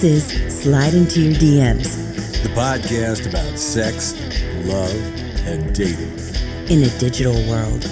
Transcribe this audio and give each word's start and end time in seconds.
This 0.00 0.30
is 0.30 0.62
Slide 0.62 0.94
Into 0.94 1.20
Your 1.20 1.34
DMs 1.34 2.40
The 2.44 2.50
podcast 2.50 3.28
about 3.28 3.58
sex, 3.58 4.12
love, 4.64 4.94
and 5.44 5.74
dating 5.74 6.16
in 6.70 6.84
a 6.84 6.98
digital 7.00 7.34
world. 7.48 7.82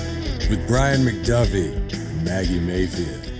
with 0.48 0.64
Brian 0.68 1.00
McDuffie 1.00 1.72
and 1.92 2.24
Maggie 2.24 2.60
Mayfield. 2.60 3.32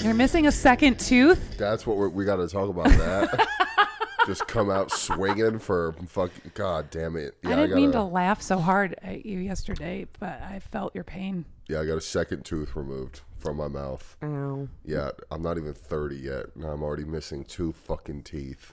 You're 0.00 0.14
missing 0.14 0.46
a 0.46 0.52
second 0.52 1.00
tooth? 1.00 1.58
That's 1.58 1.88
what 1.88 1.96
we're, 1.96 2.08
we 2.08 2.24
got 2.24 2.36
to 2.36 2.46
talk 2.46 2.68
about. 2.68 2.86
That 2.86 3.48
just 4.28 4.46
come 4.46 4.70
out 4.70 4.92
swinging 4.92 5.58
for 5.58 5.96
fucking 6.06 6.52
god 6.54 6.90
damn 6.90 7.16
it. 7.16 7.36
Yeah, 7.42 7.50
I 7.50 7.56
didn't 7.56 7.74
mean 7.74 7.90
to 7.90 7.98
got 7.98 8.04
a, 8.04 8.04
laugh 8.04 8.42
so 8.42 8.58
hard 8.58 8.94
at 9.02 9.26
you 9.26 9.40
yesterday, 9.40 10.06
but 10.20 10.40
I 10.40 10.60
felt 10.60 10.94
your 10.94 11.02
pain. 11.02 11.46
yeah, 11.68 11.80
I 11.80 11.84
got 11.84 11.98
a 11.98 12.00
second 12.00 12.44
tooth 12.44 12.76
removed 12.76 13.22
from 13.44 13.58
my 13.58 13.68
mouth. 13.68 14.16
Ow. 14.22 14.66
Yeah, 14.86 15.10
I'm 15.30 15.42
not 15.42 15.58
even 15.58 15.74
30 15.74 16.16
yet, 16.16 16.46
and 16.54 16.64
I'm 16.64 16.82
already 16.82 17.04
missing 17.04 17.44
two 17.44 17.72
fucking 17.72 18.22
teeth. 18.22 18.72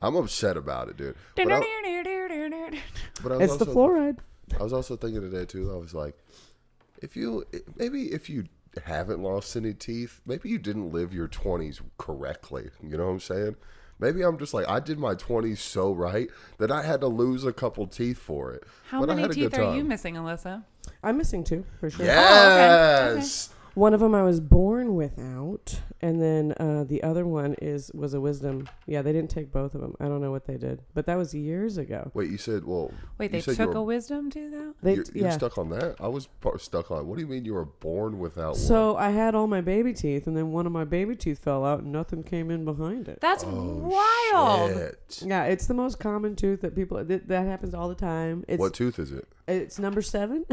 I'm 0.00 0.16
upset 0.16 0.56
about 0.56 0.88
it, 0.88 0.96
dude. 0.96 1.14
But 1.36 1.52
I, 1.52 1.60
but 3.22 3.32
I 3.32 3.36
was 3.36 3.50
It's 3.50 3.58
the 3.58 3.66
fluoride. 3.66 4.18
I 4.58 4.62
was 4.62 4.72
also 4.72 4.96
thinking 4.96 5.20
today 5.20 5.44
too. 5.44 5.70
I 5.70 5.76
was 5.76 5.92
like, 5.92 6.16
if 7.02 7.16
you 7.16 7.44
maybe 7.76 8.12
if 8.12 8.30
you 8.30 8.46
haven't 8.84 9.22
lost 9.22 9.54
any 9.56 9.74
teeth, 9.74 10.22
maybe 10.26 10.48
you 10.48 10.58
didn't 10.58 10.90
live 10.90 11.12
your 11.12 11.28
twenties 11.28 11.80
correctly. 11.98 12.70
You 12.82 12.96
know 12.96 13.06
what 13.06 13.12
I'm 13.12 13.20
saying? 13.20 13.56
Maybe 14.00 14.22
I'm 14.22 14.38
just 14.38 14.54
like 14.54 14.68
I 14.68 14.80
did 14.80 14.98
my 14.98 15.14
twenties 15.14 15.60
so 15.60 15.92
right 15.92 16.28
that 16.58 16.72
I 16.72 16.82
had 16.82 17.00
to 17.02 17.08
lose 17.08 17.44
a 17.44 17.52
couple 17.52 17.86
teeth 17.86 18.18
for 18.18 18.52
it. 18.52 18.64
How 18.88 19.00
but 19.00 19.10
I 19.10 19.14
many 19.14 19.22
had 19.22 19.30
a 19.30 19.34
teeth 19.34 19.50
good 19.52 19.60
are 19.60 19.76
you 19.76 19.84
missing, 19.84 20.14
Alyssa? 20.14 20.64
I'm 21.02 21.18
missing 21.18 21.44
two 21.44 21.64
for 21.78 21.90
sure. 21.90 22.06
Oh, 22.06 22.08
yes. 22.08 23.50
One 23.74 23.94
of 23.94 24.00
them 24.00 24.14
I 24.14 24.22
was 24.22 24.38
born 24.40 24.96
without, 24.96 25.80
and 26.02 26.20
then 26.20 26.52
uh, 26.60 26.84
the 26.84 27.02
other 27.02 27.24
one 27.24 27.54
is 27.62 27.90
was 27.94 28.12
a 28.12 28.20
wisdom. 28.20 28.68
Yeah, 28.86 29.00
they 29.00 29.12
didn't 29.12 29.30
take 29.30 29.50
both 29.50 29.74
of 29.74 29.80
them. 29.80 29.94
I 29.98 30.08
don't 30.08 30.20
know 30.20 30.30
what 30.30 30.44
they 30.46 30.58
did, 30.58 30.82
but 30.92 31.06
that 31.06 31.16
was 31.16 31.32
years 31.34 31.78
ago. 31.78 32.10
Wait, 32.12 32.30
you 32.30 32.36
said 32.36 32.64
well. 32.64 32.90
Wait, 33.16 33.30
you 33.32 33.38
they 33.38 33.40
said 33.40 33.56
took 33.56 33.72
you 33.72 33.80
a 33.80 33.82
wisdom 33.82 34.30
tooth 34.30 34.52
though. 34.52 34.74
They 34.82 34.94
You're, 34.96 35.04
you're 35.14 35.24
yeah. 35.28 35.30
stuck 35.30 35.56
on 35.56 35.70
that. 35.70 35.96
I 36.00 36.08
was 36.08 36.26
par- 36.26 36.58
stuck 36.58 36.90
on. 36.90 37.06
What 37.06 37.14
do 37.16 37.22
you 37.22 37.26
mean 37.26 37.46
you 37.46 37.54
were 37.54 37.64
born 37.64 38.18
without 38.18 38.52
one? 38.52 38.54
So 38.56 38.96
I 38.96 39.10
had 39.10 39.34
all 39.34 39.46
my 39.46 39.62
baby 39.62 39.94
teeth, 39.94 40.26
and 40.26 40.36
then 40.36 40.52
one 40.52 40.66
of 40.66 40.72
my 40.72 40.84
baby 40.84 41.16
teeth 41.16 41.38
fell 41.42 41.64
out, 41.64 41.80
and 41.80 41.92
nothing 41.92 42.22
came 42.24 42.50
in 42.50 42.66
behind 42.66 43.08
it. 43.08 43.20
That's 43.22 43.42
Oh, 43.46 43.90
wild. 44.34 44.70
Shit. 45.08 45.22
Yeah, 45.26 45.44
it's 45.44 45.66
the 45.66 45.74
most 45.74 45.98
common 45.98 46.36
tooth 46.36 46.60
that 46.60 46.74
people 46.74 47.02
that, 47.02 47.26
that 47.28 47.46
happens 47.46 47.72
all 47.72 47.88
the 47.88 47.94
time. 47.94 48.44
It's 48.48 48.60
What 48.60 48.74
tooth 48.74 48.98
is 48.98 49.12
it? 49.12 49.26
It's 49.48 49.78
number 49.78 50.02
seven. 50.02 50.44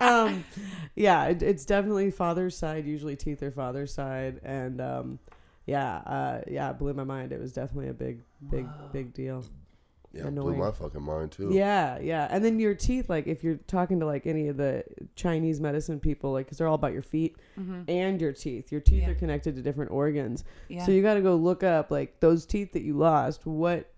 um, 0.00 0.44
yeah, 0.94 1.26
it, 1.26 1.42
it's 1.42 1.64
definitely 1.64 2.10
father's 2.10 2.56
side. 2.56 2.86
Usually 2.86 3.16
teeth 3.16 3.42
are 3.42 3.50
father's 3.50 3.92
side, 3.92 4.40
and 4.42 4.80
um, 4.80 5.18
yeah, 5.66 5.96
uh, 5.98 6.40
yeah, 6.48 6.70
it 6.70 6.78
blew 6.78 6.92
my 6.94 7.04
mind. 7.04 7.32
It 7.32 7.40
was 7.40 7.52
definitely 7.52 7.88
a 7.88 7.94
big, 7.94 8.22
big, 8.50 8.66
big 8.92 9.12
deal. 9.14 9.44
Yeah, 10.12 10.28
Annoying. 10.28 10.54
blew 10.56 10.64
my 10.64 10.70
fucking 10.70 11.02
mind 11.02 11.32
too. 11.32 11.50
Yeah, 11.52 11.98
yeah, 11.98 12.26
and 12.30 12.42
then 12.42 12.58
your 12.58 12.74
teeth, 12.74 13.10
like 13.10 13.26
if 13.26 13.44
you're 13.44 13.56
talking 13.66 14.00
to 14.00 14.06
like 14.06 14.26
any 14.26 14.48
of 14.48 14.56
the 14.56 14.82
Chinese 15.14 15.60
medicine 15.60 16.00
people, 16.00 16.32
like 16.32 16.46
because 16.46 16.56
they're 16.56 16.68
all 16.68 16.74
about 16.76 16.94
your 16.94 17.02
feet 17.02 17.36
and 17.88 18.20
your 18.20 18.32
teeth. 18.32 18.72
Your 18.72 18.80
teeth 18.80 19.00
Mm-hmm. 19.02 19.10
Yeah. 19.10 19.16
are 19.16 19.18
connected 19.18 19.56
to 19.56 19.62
different 19.62 19.90
organs, 19.90 20.44
Yeah. 20.68 20.86
so 20.86 20.92
you 20.92 21.02
got 21.02 21.14
to 21.14 21.20
go 21.20 21.36
look 21.36 21.62
up 21.62 21.90
like 21.90 22.20
those 22.20 22.46
teeth 22.46 22.72
that 22.72 22.82
you 22.82 22.96
lost. 22.96 23.44
What 23.44 23.92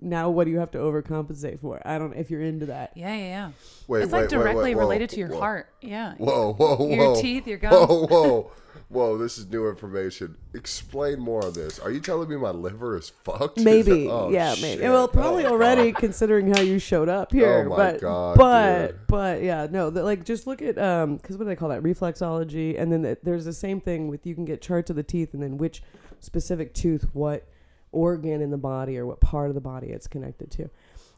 now? 0.00 0.30
What 0.30 0.44
do 0.44 0.50
you 0.50 0.58
have 0.58 0.70
to 0.72 0.78
overcompensate 0.78 1.60
for? 1.60 1.80
I 1.84 1.98
don't. 1.98 2.14
If 2.14 2.30
you're 2.30 2.42
into 2.42 2.66
that. 2.66 2.92
yeah, 2.94 3.14
yeah, 3.14 3.24
yeah. 3.24 3.50
Wait, 3.88 4.02
it's 4.02 4.12
wait, 4.12 4.22
like 4.22 4.30
wait, 4.30 4.36
directly 4.38 4.62
wait, 4.62 4.74
whoa, 4.76 4.80
related 4.80 5.10
to 5.10 5.16
your 5.18 5.28
whoa. 5.30 5.40
heart. 5.40 5.68
Yeah. 5.80 6.14
Whoa, 6.18 6.54
whoa, 6.54 6.76
whoa. 6.76 6.88
Your 6.88 7.16
teeth, 7.16 7.46
your 7.46 7.58
gums. 7.58 7.74
Whoa, 7.88 8.06
whoa. 8.06 8.52
Whoa, 8.90 9.16
this 9.18 9.38
is 9.38 9.46
new 9.46 9.68
information. 9.68 10.36
Explain 10.52 11.18
more 11.18 11.44
of 11.46 11.54
this. 11.54 11.78
Are 11.78 11.90
you 11.90 12.00
telling 12.00 12.28
me 12.28 12.36
my 12.36 12.50
liver 12.50 12.96
is 12.96 13.08
fucked? 13.24 13.58
Is 13.58 13.64
Maybe, 13.64 14.06
it- 14.06 14.10
oh, 14.10 14.30
yeah, 14.30 14.54
shit. 14.54 14.80
maybe. 14.80 14.88
Well, 14.88 15.08
probably 15.08 15.46
Oh, 15.46 15.52
already 15.52 15.90
God. 15.90 16.00
considering 16.00 16.52
how 16.52 16.60
you 16.60 16.78
showed 16.78 17.08
up 17.08 17.32
here. 17.32 17.64
Oh, 17.66 17.70
my 17.70 17.76
but, 17.76 18.00
God, 18.00 18.36
but, 18.36 18.86
dude. 18.88 19.00
but 19.08 19.42
yeah, 19.42 19.66
no, 19.70 19.90
the, 19.90 20.02
like 20.02 20.24
just 20.24 20.46
look 20.46 20.60
at 20.60 20.78
um, 20.78 21.16
because 21.16 21.36
what 21.38 21.44
do 21.44 21.48
they 21.48 21.56
call 21.56 21.70
that? 21.70 21.82
Reflexology, 21.82 22.78
and 22.80 22.92
then 22.92 23.02
the, 23.02 23.18
there's 23.22 23.44
the 23.46 23.52
same 23.52 23.80
thing 23.80 24.06
with 24.08 24.26
you 24.26 24.34
can 24.34 24.44
get 24.44 24.60
charts 24.60 24.90
of 24.90 24.96
the 24.96 25.02
teeth, 25.02 25.34
and 25.34 25.42
then 25.42 25.56
which 25.56 25.82
specific 26.20 26.74
tooth, 26.74 27.08
what 27.14 27.48
organ 27.94 28.40
in 28.40 28.50
the 28.50 28.58
body 28.58 28.98
or 28.98 29.06
what 29.06 29.20
part 29.20 29.48
of 29.48 29.54
the 29.54 29.60
body 29.60 29.88
it's 29.88 30.06
connected 30.06 30.50
to. 30.52 30.70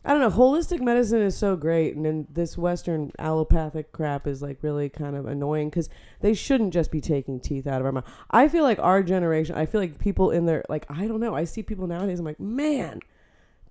I 0.06 0.10
don't 0.10 0.20
know. 0.20 0.30
Holistic 0.30 0.80
medicine 0.80 1.20
is 1.20 1.36
so 1.36 1.56
great, 1.56 1.96
and 1.96 2.06
then 2.06 2.28
this 2.30 2.56
Western 2.56 3.10
allopathic 3.18 3.90
crap 3.90 4.28
is 4.28 4.40
like 4.40 4.58
really 4.62 4.88
kind 4.88 5.16
of 5.16 5.26
annoying 5.26 5.68
because 5.68 5.88
they 6.20 6.32
shouldn't 6.32 6.72
just 6.72 6.92
be 6.92 7.00
taking 7.00 7.40
teeth 7.40 7.66
out 7.66 7.80
of 7.80 7.86
our 7.86 7.92
mouth. 7.92 8.08
I 8.30 8.46
feel 8.46 8.62
like 8.62 8.78
our 8.78 9.02
generation. 9.02 9.56
I 9.56 9.66
feel 9.66 9.80
like 9.80 9.98
people 9.98 10.30
in 10.30 10.46
their 10.46 10.62
like 10.68 10.86
I 10.88 11.08
don't 11.08 11.18
know. 11.18 11.34
I 11.34 11.42
see 11.42 11.64
people 11.64 11.88
nowadays. 11.88 12.20
I'm 12.20 12.24
like, 12.24 12.38
man, 12.38 13.00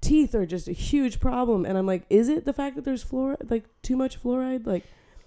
teeth 0.02 0.36
are 0.36 0.46
just 0.46 0.68
a 0.68 0.74
huge 0.74 1.22
problem, 1.22 1.66
and 1.66 1.78
I'm 1.78 1.88
like, 1.88 2.04
is 2.10 2.28
it 2.28 2.44
the 2.44 2.54
fact 2.54 2.76
that 2.76 2.84
there's 2.84 3.06
fluoride, 3.06 3.50
like 3.50 3.64
too 3.82 3.96
much 3.96 4.22
fluoride? 4.22 4.68
Like, 4.68 4.84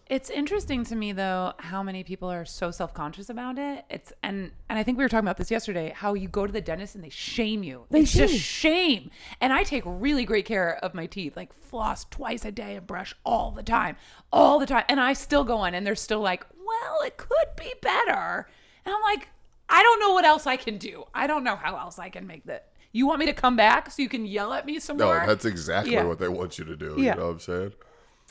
It's 0.08 0.30
interesting 0.30 0.84
to 0.84 0.96
me 0.96 1.12
though 1.12 1.52
how 1.58 1.82
many 1.82 2.02
people 2.02 2.30
are 2.30 2.46
so 2.46 2.70
self-conscious 2.70 3.28
about 3.28 3.58
it. 3.58 3.84
It's 3.90 4.10
and 4.22 4.52
and 4.70 4.78
I 4.78 4.82
think 4.82 4.96
we 4.96 5.04
were 5.04 5.08
talking 5.08 5.26
about 5.26 5.36
this 5.36 5.50
yesterday 5.50 5.92
how 5.94 6.14
you 6.14 6.28
go 6.28 6.46
to 6.46 6.52
the 6.52 6.62
dentist 6.62 6.94
and 6.94 7.04
they 7.04 7.10
shame 7.10 7.62
you. 7.62 7.84
They 7.90 8.00
it's 8.00 8.12
just 8.14 8.32
shame. 8.34 9.00
shame. 9.02 9.10
And 9.42 9.52
I 9.52 9.64
take 9.64 9.82
really 9.84 10.24
great 10.24 10.46
care 10.46 10.76
of 10.82 10.94
my 10.94 11.04
teeth, 11.06 11.36
like 11.36 11.52
floss 11.52 12.06
twice 12.06 12.46
a 12.46 12.50
day 12.52 12.76
and 12.76 12.86
brush 12.86 13.14
all 13.24 13.50
the 13.50 13.62
time. 13.62 13.96
All 14.32 14.58
the 14.58 14.64
time. 14.66 14.84
And 14.88 14.98
I 14.98 15.12
still 15.12 15.44
go 15.44 15.62
in 15.64 15.74
and 15.74 15.86
they're 15.86 15.94
still 15.94 16.20
like, 16.20 16.46
"Well, 16.56 17.02
it 17.04 17.18
could 17.18 17.48
be 17.56 17.72
better." 17.82 18.48
And 18.86 18.94
I'm 18.94 19.02
like, 19.02 19.28
"I 19.68 19.82
don't 19.82 20.00
know 20.00 20.14
what 20.14 20.24
else 20.24 20.46
I 20.46 20.56
can 20.56 20.78
do. 20.78 21.04
I 21.14 21.26
don't 21.26 21.44
know 21.44 21.56
how 21.56 21.76
else 21.76 21.98
I 21.98 22.08
can 22.08 22.26
make 22.26 22.44
that. 22.46 22.68
You 22.92 23.06
want 23.06 23.18
me 23.20 23.26
to 23.26 23.34
come 23.34 23.56
back 23.56 23.90
so 23.90 24.00
you 24.00 24.08
can 24.08 24.24
yell 24.24 24.54
at 24.54 24.64
me 24.64 24.78
some 24.78 24.96
No, 24.96 25.04
more?" 25.08 25.24
that's 25.26 25.44
exactly 25.44 25.92
Yeah. 25.92 26.04
what 26.04 26.18
they 26.18 26.28
want 26.28 26.58
you 26.58 26.64
to 26.64 26.76
do. 26.76 26.94
Yeah. 26.96 27.12
You 27.12 27.20
know 27.20 27.26
what 27.26 27.32
I'm 27.32 27.40
saying? 27.40 27.72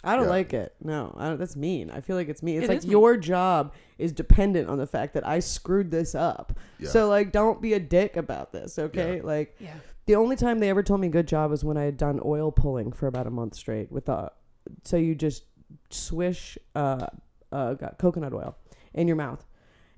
I 0.04 0.16
don't 0.16 0.26
Yeah. 0.26 0.30
like 0.30 0.54
it. 0.54 0.76
No, 0.84 1.14
I 1.18 1.28
don't, 1.30 1.40
that's 1.40 1.56
mean. 1.56 1.90
I 1.90 2.02
feel 2.02 2.16
like 2.16 2.30
it's 2.30 2.44
mean. 2.44 2.58
It's 2.58 2.66
It 2.66 2.70
like 2.70 2.78
is 2.80 2.86
mean. 2.86 2.92
your 2.92 3.18
job 3.18 3.74
is 3.98 4.12
dependent 4.12 4.70
on 4.70 4.78
the 4.78 4.86
fact 4.88 5.14
that 5.16 5.26
I 5.28 5.40
screwed 5.40 5.90
this 5.92 6.14
up. 6.16 6.54
Yeah. 6.80 6.90
So 6.90 7.10
like, 7.10 7.32
don't 7.32 7.62
be 7.62 7.74
a 7.74 7.80
dick 7.80 8.16
about 8.16 8.52
this, 8.52 8.78
okay? 8.78 9.18
Yeah. 9.18 9.24
Like, 9.24 9.56
Yeah. 9.60 9.74
the 10.06 10.16
only 10.16 10.36
time 10.36 10.60
they 10.60 10.70
ever 10.70 10.84
told 10.84 11.02
me 11.02 11.08
good 11.10 11.28
job 11.28 11.50
was 11.52 11.64
when 11.64 11.78
I 11.78 11.84
had 11.84 11.98
done 11.98 12.20
oil 12.24 12.52
pulling 12.52 12.92
for 12.92 13.08
about 13.08 13.26
a 13.28 13.32
month 13.32 13.56
straight 13.56 13.92
with 13.92 14.06
the. 14.06 14.32
So 14.84 14.98
you 14.98 15.16
just 15.16 15.44
swish 15.90 16.58
uh, 16.76 17.08
uh, 17.52 17.74
got 17.74 17.98
coconut 17.98 18.34
oil 18.34 18.56
in 18.94 19.08
your 19.08 19.16
mouth. 19.18 19.46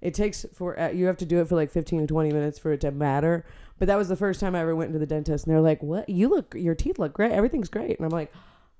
It 0.01 0.13
takes 0.13 0.45
for 0.53 0.79
uh, 0.79 0.89
you 0.91 1.07
have 1.07 1.17
to 1.17 1.25
do 1.25 1.41
it 1.41 1.47
for 1.49 1.55
like 1.55 1.71
15 1.71 2.01
to 2.01 2.07
20 2.07 2.31
minutes 2.31 2.57
for 2.57 2.71
it 2.71 2.81
to 2.81 2.91
matter. 2.91 3.45
But 3.79 3.87
that 3.87 3.97
was 3.97 4.07
the 4.07 4.15
first 4.15 4.39
time 4.39 4.55
I 4.55 4.61
ever 4.61 4.75
went 4.75 4.87
into 4.89 4.99
the 4.99 5.05
dentist 5.05 5.45
and 5.45 5.53
they're 5.53 5.61
like, 5.61 5.83
"What? 5.83 6.07
You 6.07 6.29
look 6.29 6.53
your 6.57 6.75
teeth 6.75 6.99
look 6.99 7.13
great. 7.13 7.31
Everything's 7.31 7.67
great." 7.69 7.97
And 7.97 8.05
I'm 8.05 8.09
like, 8.11 8.31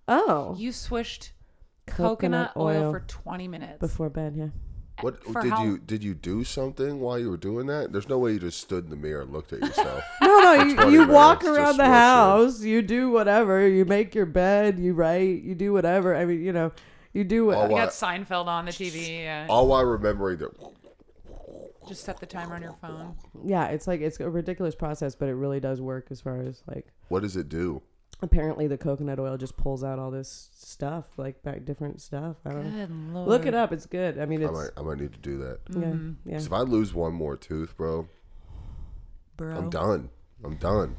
"Oh, 0.10 0.56
You 0.58 0.72
swished 0.72 1.32
Coconut 1.86 2.54
coconut, 2.54 2.58
oil. 2.58 2.84
oil 2.86 2.92
for 2.92 3.00
20 3.02 3.48
minutes. 3.48 3.80
before 3.80 4.10
bed, 4.10 4.36
yeah." 4.36 4.48
What 5.02 5.24
For 5.24 5.42
did 5.42 5.52
how- 5.52 5.64
you 5.64 5.78
did 5.78 6.04
you 6.04 6.14
do 6.14 6.44
something 6.44 7.00
while 7.00 7.18
you 7.18 7.30
were 7.30 7.38
doing 7.38 7.68
that? 7.68 7.94
There's 7.94 8.10
no 8.10 8.18
way 8.20 8.34
you 8.34 8.40
just 8.40 8.60
stood 8.60 8.84
in 8.84 8.90
the 8.90 8.98
mirror 8.98 9.22
and 9.22 9.32
looked 9.32 9.54
at 9.54 9.60
yourself. 9.62 10.04
No, 10.22 10.40
no, 10.56 10.64
you, 10.90 10.92
you 11.02 11.08
walk 11.08 11.44
around 11.46 11.78
the 11.78 11.86
switch 11.86 11.86
it. 11.86 11.90
house, 11.90 12.62
you 12.64 12.82
do 12.82 13.10
whatever, 13.10 13.66
you 13.68 13.86
make 13.86 14.14
your 14.14 14.26
bed, 14.26 14.78
you 14.78 14.94
write, 14.94 15.42
you 15.42 15.56
do 15.56 15.72
whatever. 15.74 16.16
I 16.16 16.26
mean, 16.26 16.42
you 16.44 16.52
know, 16.54 16.72
you 17.14 17.24
do 17.24 17.46
what. 17.46 17.58
Oh, 17.58 17.64
You 17.70 17.76
got 17.78 17.90
Seinfeld 17.90 18.48
on 18.48 18.66
the 18.66 18.72
TV. 18.72 19.22
Yeah. 19.24 19.48
All 19.50 19.68
while 19.68 19.84
remembering 19.86 20.38
that. 20.40 20.52
Just 21.88 22.04
set 22.04 22.20
the 22.20 22.26
timer 22.26 22.56
on 22.56 22.62
your 22.62 22.74
phone. 22.74 23.16
yeah, 23.46 23.68
it's 23.68 23.88
like 23.88 24.02
it's 24.02 24.20
a 24.20 24.30
ridiculous 24.30 24.76
process, 24.76 25.16
but 25.16 25.28
it 25.30 25.34
really 25.34 25.60
does 25.60 25.82
work 25.82 26.08
as 26.12 26.20
far 26.22 26.42
as 26.42 26.62
like 26.68 26.88
What 27.08 27.22
does 27.24 27.36
it 27.38 27.48
do? 27.50 27.82
Apparently 28.22 28.68
the 28.68 28.78
coconut 28.78 29.20
oil 29.20 29.38
just 29.38 29.56
pulls 29.58 29.84
out 29.84 29.98
all 30.00 30.12
this 30.12 30.50
stuff, 30.56 31.06
like 31.18 31.42
back 31.44 31.66
different 31.66 32.02
stuff. 32.02 32.38
I 32.46 32.52
don't 32.52 32.74
know. 33.14 33.20
Lord. 33.20 33.30
Look 33.30 33.46
it 33.46 33.54
up, 33.54 33.72
it's 33.72 33.86
good. 33.86 34.20
I 34.20 34.26
mean, 34.26 34.46
I 34.46 34.50
might 34.52 34.70
I 34.78 34.82
might 34.82 35.00
need 35.00 35.14
to 35.14 35.20
do 35.20 35.38
that. 35.40 35.60
yeah, 35.70 35.76
Mm-hmm. 35.80 36.30
yeah. 36.30 36.34
'Cause 36.36 36.46
if 36.48 36.54
I 36.54 36.62
lose 36.62 36.94
one 36.94 37.14
more 37.14 37.38
tooth, 37.38 37.76
bro, 37.78 38.08
bro. 39.38 39.56
I'm 39.56 39.70
done. 39.70 40.10
I'm 40.44 40.56
done. 40.56 40.98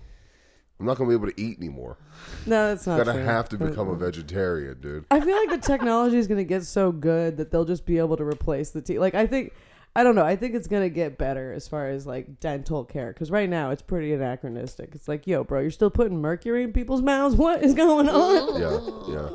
I'm 0.78 0.86
not 0.86 0.96
gonna 0.96 1.08
be 1.10 1.14
able 1.14 1.30
to 1.30 1.38
eat 1.40 1.58
anymore. 1.58 1.98
No, 2.46 2.68
that's 2.68 2.86
not 2.86 3.00
I'm 3.00 3.04
gonna 3.04 3.18
true. 3.18 3.26
have 3.26 3.48
to 3.50 3.58
become 3.58 3.88
a 3.90 3.96
vegetarian, 3.96 4.80
dude. 4.80 5.04
I 5.10 5.20
feel 5.20 5.36
like 5.36 5.50
the 5.50 5.66
technology 5.66 6.16
is 6.16 6.26
going 6.26 6.38
to 6.38 6.44
get 6.44 6.64
so 6.64 6.90
good 6.90 7.36
that 7.36 7.50
they'll 7.50 7.66
just 7.66 7.84
be 7.84 7.98
able 7.98 8.16
to 8.16 8.24
replace 8.24 8.70
the 8.70 8.80
teeth. 8.80 8.98
Like 8.98 9.14
I 9.14 9.26
think, 9.26 9.52
I 9.96 10.04
don't 10.04 10.14
know. 10.14 10.24
I 10.24 10.36
think 10.36 10.54
it's 10.54 10.68
going 10.68 10.82
to 10.84 10.88
get 10.90 11.18
better 11.18 11.52
as 11.52 11.66
far 11.66 11.88
as 11.88 12.06
like 12.06 12.38
dental 12.38 12.84
care 12.84 13.12
because 13.12 13.30
right 13.30 13.48
now 13.48 13.70
it's 13.70 13.82
pretty 13.82 14.12
anachronistic. 14.12 14.90
It's 14.94 15.08
like, 15.08 15.26
yo, 15.26 15.42
bro, 15.42 15.60
you're 15.60 15.70
still 15.72 15.90
putting 15.90 16.20
mercury 16.20 16.62
in 16.62 16.72
people's 16.72 17.02
mouths. 17.02 17.34
What 17.40 17.62
is 17.62 17.74
going 17.74 18.08
on? 18.08 18.60
Yeah, 18.60 19.14
yeah. 19.14 19.30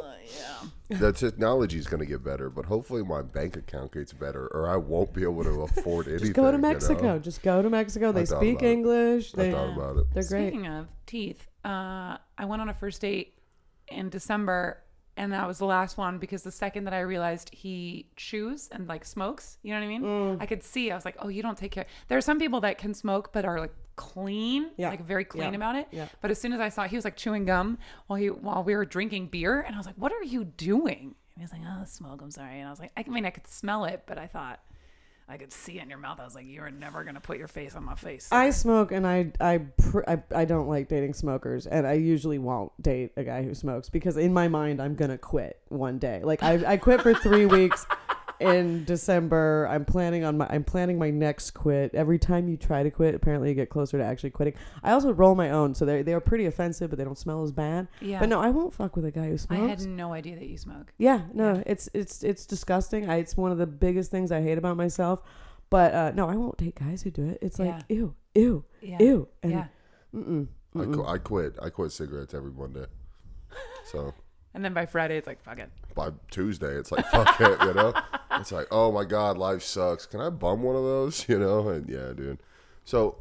yeah. 0.90 0.98
The 1.00 1.12
technology 1.12 1.78
is 1.80 1.88
gonna 1.88 2.06
get 2.06 2.24
better, 2.24 2.50
but 2.50 2.66
hopefully 2.66 3.04
my 3.04 3.22
bank 3.24 3.58
account 3.58 3.92
gets 3.92 4.14
better, 4.14 4.48
or 4.54 4.70
I 4.70 4.78
won't 4.78 5.14
be 5.14 5.24
able 5.24 5.44
to 5.44 5.62
afford 5.64 6.08
anything. 6.08 6.28
Just 6.28 6.34
go 6.34 6.52
to 6.52 6.58
you 6.58 6.62
Mexico. 6.62 7.02
know? 7.02 7.20
Just 7.20 7.42
go 7.42 7.62
to 7.64 7.70
Mexico. 7.70 8.12
They 8.12 8.26
speak 8.26 8.60
about 8.60 8.64
it. 8.68 8.72
English. 8.72 9.34
I 9.34 9.38
They, 9.38 9.52
thought 9.52 9.74
about 9.76 9.98
it. 9.98 10.06
they're 10.14 10.24
great. 10.24 10.50
Speaking 10.54 10.68
of 10.68 10.88
teeth, 11.08 11.48
uh, 11.66 12.18
I 12.38 12.46
went 12.46 12.62
on 12.62 12.70
a 12.70 12.74
first 12.74 13.02
date 13.02 13.34
in 13.88 14.10
December 14.10 14.78
and 15.18 15.32
that 15.34 15.48
was 15.48 15.58
the 15.60 15.66
last 15.66 15.98
one 15.98 16.18
because 16.18 16.44
the 16.44 16.52
second 16.52 16.84
that 16.86 16.94
I 16.94 17.00
realized 17.02 17.50
he 17.54 18.08
chews 18.16 18.68
and 18.72 18.88
like 18.88 19.06
smokes, 19.06 19.58
you 19.64 19.74
know 19.74 19.80
what 19.80 19.86
I 19.86 19.88
mean? 19.88 20.02
Mm. 20.02 20.42
I 20.42 20.46
could 20.46 20.64
see. 20.64 20.92
I 20.92 20.96
was 20.96 21.06
like, 21.06 21.16
oh, 21.20 21.28
you 21.30 21.42
don't 21.42 21.58
take 21.58 21.72
care. 21.72 21.86
There 22.08 22.18
are 22.18 22.22
some 22.22 22.40
people 22.40 22.62
that 22.62 22.78
can 22.78 22.94
smoke 22.94 23.32
but 23.34 23.46
are 23.46 23.60
like 23.60 23.74
clean, 23.96 24.72
Yeah. 24.78 24.90
like 24.90 25.02
very 25.04 25.24
clean 25.26 25.52
Yeah. 25.52 25.56
about 25.56 25.76
it. 25.76 25.88
Yeah. 25.92 26.08
But 26.22 26.32
as 26.32 26.40
soon 26.40 26.52
as 26.54 26.60
I 26.60 26.70
saw 26.70 26.84
he 26.88 26.96
was 26.96 27.06
like 27.06 27.16
chewing 27.16 27.46
gum 27.46 27.78
while 28.08 28.18
he 28.20 28.28
while 28.30 28.64
we 28.64 28.76
were 28.76 28.86
drinking 28.86 29.28
beer, 29.28 29.62
and 29.62 29.74
I 29.76 29.78
was 29.78 29.86
like, 29.86 29.96
what 29.98 30.12
are 30.12 30.24
you 30.24 30.44
doing? 30.44 31.16
And 31.36 31.38
he 31.38 31.42
was 31.42 31.52
like, 31.52 31.62
oh, 31.66 31.84
smoke. 31.86 32.22
I'm 32.22 32.32
sorry. 32.32 32.60
And 32.60 32.68
I 32.68 32.70
was 32.72 32.80
like, 32.80 32.92
I 32.96 33.04
mean, 33.10 33.26
I 33.26 33.30
could 33.30 33.48
smell 33.48 33.86
it, 33.86 34.04
but 34.06 34.18
I 34.18 34.28
thought 34.28 34.60
I 35.28 35.38
could 35.38 35.52
see 35.52 35.80
it 35.80 35.84
in 35.84 35.90
your 35.90 35.98
mouth. 35.98 36.20
I 36.20 36.24
was 36.24 36.36
like, 36.36 36.46
you're 36.48 36.70
never 36.70 37.04
gonna 37.04 37.20
put 37.20 37.38
your 37.40 37.48
face 37.48 37.76
on 37.76 37.84
my 37.84 37.96
face. 37.96 38.28
I 38.32 38.52
smoke 38.52 38.92
and 38.92 39.08
I 39.08 39.32
I, 39.40 39.58
pr- 39.58 40.08
I 40.08 40.22
I 40.34 40.46
don't 40.46 40.68
like 40.68 40.88
dating 40.88 41.16
smokers 41.16 41.66
and 41.66 41.88
I 41.88 41.94
usually 41.94 42.38
won't 42.38 42.72
date 42.82 43.12
a 43.18 43.24
guy 43.24 43.42
who 43.44 43.56
smokes 43.56 43.90
because 43.90 44.18
in 44.18 44.34
my 44.34 44.48
mind 44.48 44.82
I'm 44.82 44.96
gonna 44.96 45.18
quit 45.18 45.60
one 45.70 45.98
day. 45.98 46.22
Like 46.24 46.44
I 46.44 46.74
I 46.74 46.78
quit 46.78 47.02
for 47.02 47.14
three 47.16 47.46
weeks 47.48 47.88
in 48.40 48.84
December. 48.86 49.68
I'm 49.70 49.86
planning 49.86 50.24
on 50.24 50.38
my 50.38 50.48
I'm 50.50 50.64
planning 50.64 50.98
my 51.00 51.10
next 51.10 51.52
quit. 51.52 51.94
Every 51.94 52.20
time 52.20 52.48
you 52.48 52.58
try 52.58 52.84
to 52.84 52.92
quit, 52.92 53.16
apparently 53.16 53.50
you 53.50 53.56
get 53.56 53.70
closer 53.70 53.98
to 53.98 54.04
actually 54.04 54.32
quitting. 54.32 54.54
I 54.84 54.92
also 54.92 55.12
roll 55.14 55.36
my 55.36 55.50
own, 55.50 55.74
so 55.76 55.86
they 55.86 56.02
they 56.02 56.14
are 56.14 56.20
pretty 56.20 56.46
offensive, 56.46 56.90
but 56.90 56.98
they 56.98 57.06
don't 57.06 57.18
smell 57.18 57.44
as 57.44 57.52
bad. 57.52 57.88
Yeah. 58.02 58.20
But 58.20 58.30
no, 58.30 58.40
I 58.40 58.50
won't 58.50 58.74
fuck 58.74 58.96
with 58.96 59.06
a 59.06 59.12
guy 59.12 59.28
who 59.30 59.38
smokes. 59.38 59.62
I 59.62 59.68
had 59.68 59.86
no 59.88 60.14
idea 60.14 60.36
that 60.36 60.48
you 60.48 60.58
smoke. 60.58 60.94
Yeah, 60.98 61.22
no, 61.34 61.64
it's 61.66 61.90
it's 61.94 62.24
it's 62.24 62.46
disgusting. 62.46 63.10
I, 63.10 63.18
it's 63.18 63.36
one 63.38 63.52
of 63.52 63.58
the 63.58 63.68
biggest 63.68 64.12
things 64.12 64.32
I 64.32 64.42
hate 64.42 64.58
about 64.58 64.78
myself. 64.78 65.22
But 65.70 65.94
uh, 65.94 66.12
no, 66.12 66.30
I 66.30 66.36
won't 66.36 66.58
take 66.58 66.80
guys 66.80 67.02
who 67.02 67.12
do 67.12 67.28
it. 67.30 67.40
It's 67.42 67.58
like 67.58 67.70
Yeah. 67.70 67.82
ew, 67.98 68.16
ew, 68.36 68.66
Yeah. 68.82 68.98
ew, 69.00 69.28
and 69.42 69.52
yeah. 69.52 69.68
mm-mm. 70.14 70.48
I, 70.76 70.84
qu- 70.86 71.06
I 71.06 71.18
quit. 71.18 71.56
I 71.62 71.70
quit 71.70 71.92
cigarettes 71.92 72.34
every 72.34 72.52
Monday. 72.52 72.86
So 73.86 74.14
And 74.56 74.64
then 74.66 74.74
by 74.74 74.86
Friday, 74.86 75.18
it's 75.18 75.28
like, 75.28 75.44
fuck 75.44 75.60
it. 75.60 75.70
by 75.94 76.10
Tuesday, 76.32 76.72
it's 76.78 76.92
like 76.92 77.06
fuck 77.08 77.40
it, 77.42 77.62
you 77.62 77.74
know. 77.74 77.94
It's 78.32 78.52
like, 78.52 78.68
oh 78.72 78.92
my 78.92 79.06
god, 79.06 79.38
life 79.38 79.62
sucks. 79.64 80.06
Can 80.06 80.20
I 80.20 80.30
bum 80.30 80.62
one 80.64 80.76
of 80.76 80.84
those, 80.84 81.30
you 81.30 81.40
know? 81.40 81.70
And 81.70 81.88
yeah, 81.88 82.12
dude. 82.14 82.40
So, 82.84 83.20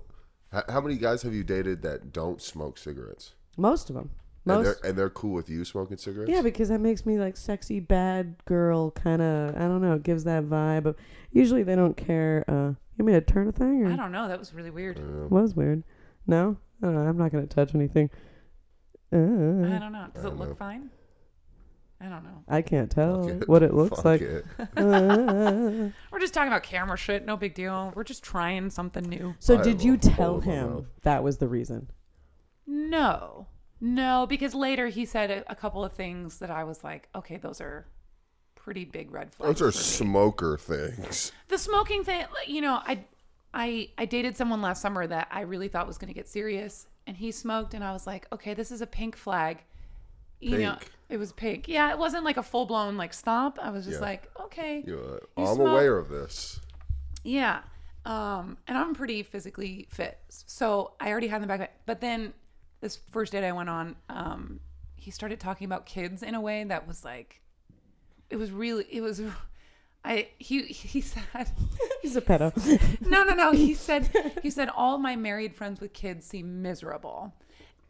h- 0.53 0.65
how 0.69 0.81
many 0.81 0.97
guys 0.97 1.23
have 1.23 1.33
you 1.35 1.45
dated 1.45 1.83
that 1.83 2.13
don't 2.13 2.41
smoke 2.43 2.79
cigarettes? 2.79 3.35
most 3.57 3.91
of 3.91 3.95
them. 3.95 4.11
And 4.47 4.57
Most, 4.57 4.65
they're 4.83 4.91
and 4.91 4.99
they're 4.99 5.11
cool 5.11 5.33
with 5.35 5.49
you 5.49 5.65
smoking 5.65 5.97
cigarettes? 5.99 6.31
yeah, 6.33 6.43
because 6.43 6.69
that 6.69 6.81
makes 6.81 7.07
me 7.07 7.19
like 7.19 7.37
sexy 7.37 7.79
bad 7.81 8.35
girl 8.45 8.91
kind 8.91 9.23
of. 9.23 9.55
I 9.57 9.61
don't 9.61 9.81
know. 9.81 9.93
It 9.95 10.03
gives 10.03 10.25
that 10.25 10.45
vibe. 10.45 10.83
But 10.83 10.97
usually 11.31 11.63
they 11.63 11.77
don't 11.77 11.97
care. 11.97 12.45
Uh, 12.49 12.75
you 12.97 13.05
want 13.05 13.07
me 13.07 13.13
to 13.13 13.21
turn 13.21 13.47
a 13.49 13.53
thing? 13.53 13.85
Or? 13.87 13.93
I 13.93 13.97
don't 13.97 14.11
know. 14.13 14.27
That 14.29 14.39
was 14.39 14.53
really 14.53 14.71
weird. 14.71 14.99
Was 15.31 15.55
weird. 15.55 15.83
No, 16.27 16.57
I 16.83 16.87
don't 16.87 16.95
know. 16.97 17.03
I'm 17.09 17.17
not 17.17 17.31
gonna 17.33 17.47
touch 17.47 17.73
anything. 17.75 18.11
I 19.13 19.17
Uh, 19.17 19.21
don't 19.79 19.93
know. 19.93 20.07
Does 20.13 20.25
I 20.25 20.27
it 20.27 20.31
don't 20.31 20.39
look 20.41 20.49
know. 20.51 20.55
fine? 20.57 20.91
I 22.01 22.07
don't 22.09 22.25
know. 22.25 22.43
I 22.49 22.61
can't 22.63 22.91
tell 22.91 23.23
Fuck 23.29 23.43
it. 23.43 23.49
what 23.49 23.63
it 23.63 23.73
looks 23.73 23.97
Fuck 23.97 24.05
like. 24.05 24.21
it. 24.21 24.45
Uh, 24.77 25.89
We're 26.13 26.19
just 26.21 26.35
talking 26.35 26.49
about 26.49 26.63
camera 26.65 26.97
shit. 26.99 27.25
No 27.25 27.37
big 27.37 27.55
deal. 27.55 27.93
We're 27.95 28.05
just 28.05 28.23
trying 28.23 28.69
something 28.71 29.05
new. 29.05 29.35
so 29.39 29.59
I 29.59 29.63
did 29.63 29.75
have 29.75 29.83
you 29.83 29.95
a 29.95 29.99
tell 29.99 30.15
hole 30.33 30.39
my 30.41 30.45
him 30.45 30.71
mouth. 30.75 30.85
that 31.03 31.23
was 31.25 31.39
the 31.39 31.49
reason? 31.49 31.91
No, 32.67 33.47
no, 33.81 34.27
because 34.29 34.55
later 34.55 34.89
he 34.89 35.05
said 35.05 35.31
a, 35.31 35.53
a 35.53 35.55
couple 35.55 35.85
of 35.85 35.93
things 35.93 36.39
that 36.39 36.51
I 36.51 36.65
was 36.65 36.83
like, 36.83 37.09
okay, 37.15 37.37
those 37.37 37.61
are 37.61 37.87
pretty 38.55 38.85
big 38.85 39.11
red 39.13 39.33
flags. 39.33 39.59
Those 39.61 39.69
are 39.69 39.73
for 39.73 39.79
me. 39.79 39.85
smoker 40.11 40.57
things. 40.59 41.33
the 41.49 41.59
smoking 41.59 42.05
thing. 42.05 42.25
like, 42.35 42.49
You 42.49 42.63
know, 42.63 42.81
I, 42.85 43.05
I, 43.53 43.91
I 43.99 44.05
dated 44.07 44.37
someone 44.37 44.63
last 44.63 44.81
summer 44.83 45.07
that 45.07 45.29
I 45.31 45.43
really 45.43 45.69
thought 45.69 45.87
was 45.87 45.99
going 45.99 46.09
to 46.09 46.15
get 46.15 46.29
serious, 46.29 46.87
and 47.07 47.17
he 47.17 47.31
smoked, 47.31 47.75
and 47.75 47.85
I 47.85 47.93
was 47.93 48.07
like, 48.07 48.27
okay, 48.33 48.55
this 48.55 48.71
is 48.73 48.81
a 48.81 48.87
pink 48.87 49.17
flag. 49.17 49.63
You 50.45 50.59
know, 50.59 50.79
it 51.09 51.17
was 51.17 51.33
pink. 51.33 51.69
Yeah, 51.69 51.91
it 51.91 51.99
wasn't 51.99 52.25
like 52.25 52.37
a 52.37 52.43
full 52.43 52.67
blown 52.67 52.97
like 52.97 53.13
stomp. 53.15 53.59
I 53.61 53.71
was 53.71 53.85
just 53.85 53.99
Yeah. 54.01 54.07
like, 54.07 54.31
okay, 54.41 54.83
You 54.87 54.97
know, 54.97 55.21
You 55.37 55.45
I'm 55.49 55.55
smoke- 55.57 55.69
aware 55.69 55.97
of 55.99 56.09
this. 56.09 56.61
Yeah. 57.23 57.61
Um, 58.05 58.59
and 58.67 58.77
I'm 58.77 58.95
pretty 58.95 59.23
physically 59.23 59.87
fit. 59.91 60.19
So 60.29 60.93
I 61.01 61.11
already 61.11 61.29
had 61.29 61.37
in 61.37 61.43
the 61.43 61.47
back. 61.49 61.61
of 61.61 61.67
my- 61.67 61.71
But 61.87 62.01
then 62.03 62.35
this 62.81 62.97
first 62.97 63.33
date 63.33 63.45
I 63.47 63.53
went 63.53 63.71
on, 63.71 63.97
um, 64.11 64.61
he 64.97 65.11
started 65.11 65.41
talking 65.41 65.65
about 65.65 65.87
kids 65.87 66.23
in 66.23 66.35
a 66.35 66.41
way 66.41 66.65
that 66.65 66.87
was 66.87 67.05
like, 67.05 67.41
it 68.31 68.37
was 68.37 68.51
really, 68.51 68.85
it 68.91 69.01
was, 69.01 69.23
I, 70.05 70.29
he, 70.39 70.65
he 70.65 71.01
said, 71.01 71.23
He's 72.03 72.15
a 72.17 72.21
pedo. 72.21 72.53
no, 73.09 73.25
no, 73.25 73.33
no. 73.35 73.53
He 73.53 73.73
said, 73.73 74.11
he 74.43 74.51
said, 74.51 74.69
all 74.69 74.99
my 74.99 75.17
married 75.17 75.55
friends 75.57 75.81
with 75.81 75.95
kids 75.95 76.27
seem 76.27 76.61
miserable. 76.61 77.33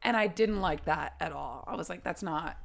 And 0.05 0.17
I 0.17 0.27
didn't 0.27 0.61
like 0.61 0.85
that 0.85 1.15
at 1.21 1.33
all. 1.33 1.65
I 1.67 1.75
was 1.77 1.89
like, 1.89 2.05
that's 2.05 2.23
not, 2.23 2.59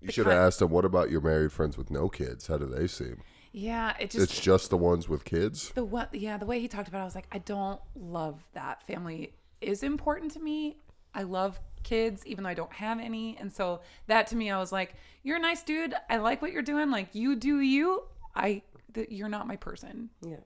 You 0.00 0.10
should 0.10 0.26
have 0.26 0.36
asked 0.38 0.62
him, 0.62 0.70
what 0.70 0.84
about 0.84 1.10
your 1.10 1.20
married 1.20 1.52
friends 1.52 1.76
with 1.76 1.90
no 1.90 2.08
kids? 2.08 2.46
How 2.46 2.56
do 2.58 2.66
they 2.66 2.86
seem? 2.86 3.22
yeah, 3.52 3.94
it 3.98 4.10
just, 4.10 4.24
It's 4.30 4.40
just 4.40 4.70
the 4.70 4.76
ones 4.76 5.08
with 5.08 5.24
kids? 5.24 5.70
the 5.74 5.84
what 5.84 6.14
yeah 6.14 6.36
the 6.36 6.46
way 6.46 6.60
he 6.60 6.68
talked 6.68 6.86
about 6.88 6.98
it, 6.98 7.02
i 7.02 7.04
was 7.04 7.14
like 7.14 7.26
i 7.32 7.38
don't 7.38 7.80
love 7.96 8.46
that 8.52 8.82
family 8.82 9.32
is 9.60 9.82
important 9.82 10.30
to 10.32 10.38
me 10.38 10.76
i 11.14 11.22
love 11.22 11.58
kids 11.82 12.24
even 12.26 12.44
though 12.44 12.50
i 12.50 12.54
don't 12.54 12.72
have 12.72 13.00
any 13.00 13.36
and 13.40 13.52
so 13.52 13.80
that 14.06 14.26
to 14.26 14.36
me 14.36 14.50
i 14.50 14.58
was 14.58 14.70
like 14.70 14.94
you're 15.22 15.36
a 15.38 15.40
nice 15.40 15.62
dude 15.62 15.94
i 16.10 16.16
like 16.18 16.42
what 16.42 16.52
you're 16.52 16.62
doing 16.62 16.90
like 16.90 17.08
you 17.14 17.34
do 17.34 17.60
you 17.60 18.02
i 18.36 18.60
th- 18.92 19.08
you're 19.10 19.28
not 19.30 19.46
my 19.46 19.56
person 19.56 20.10
yeah. 20.22 20.36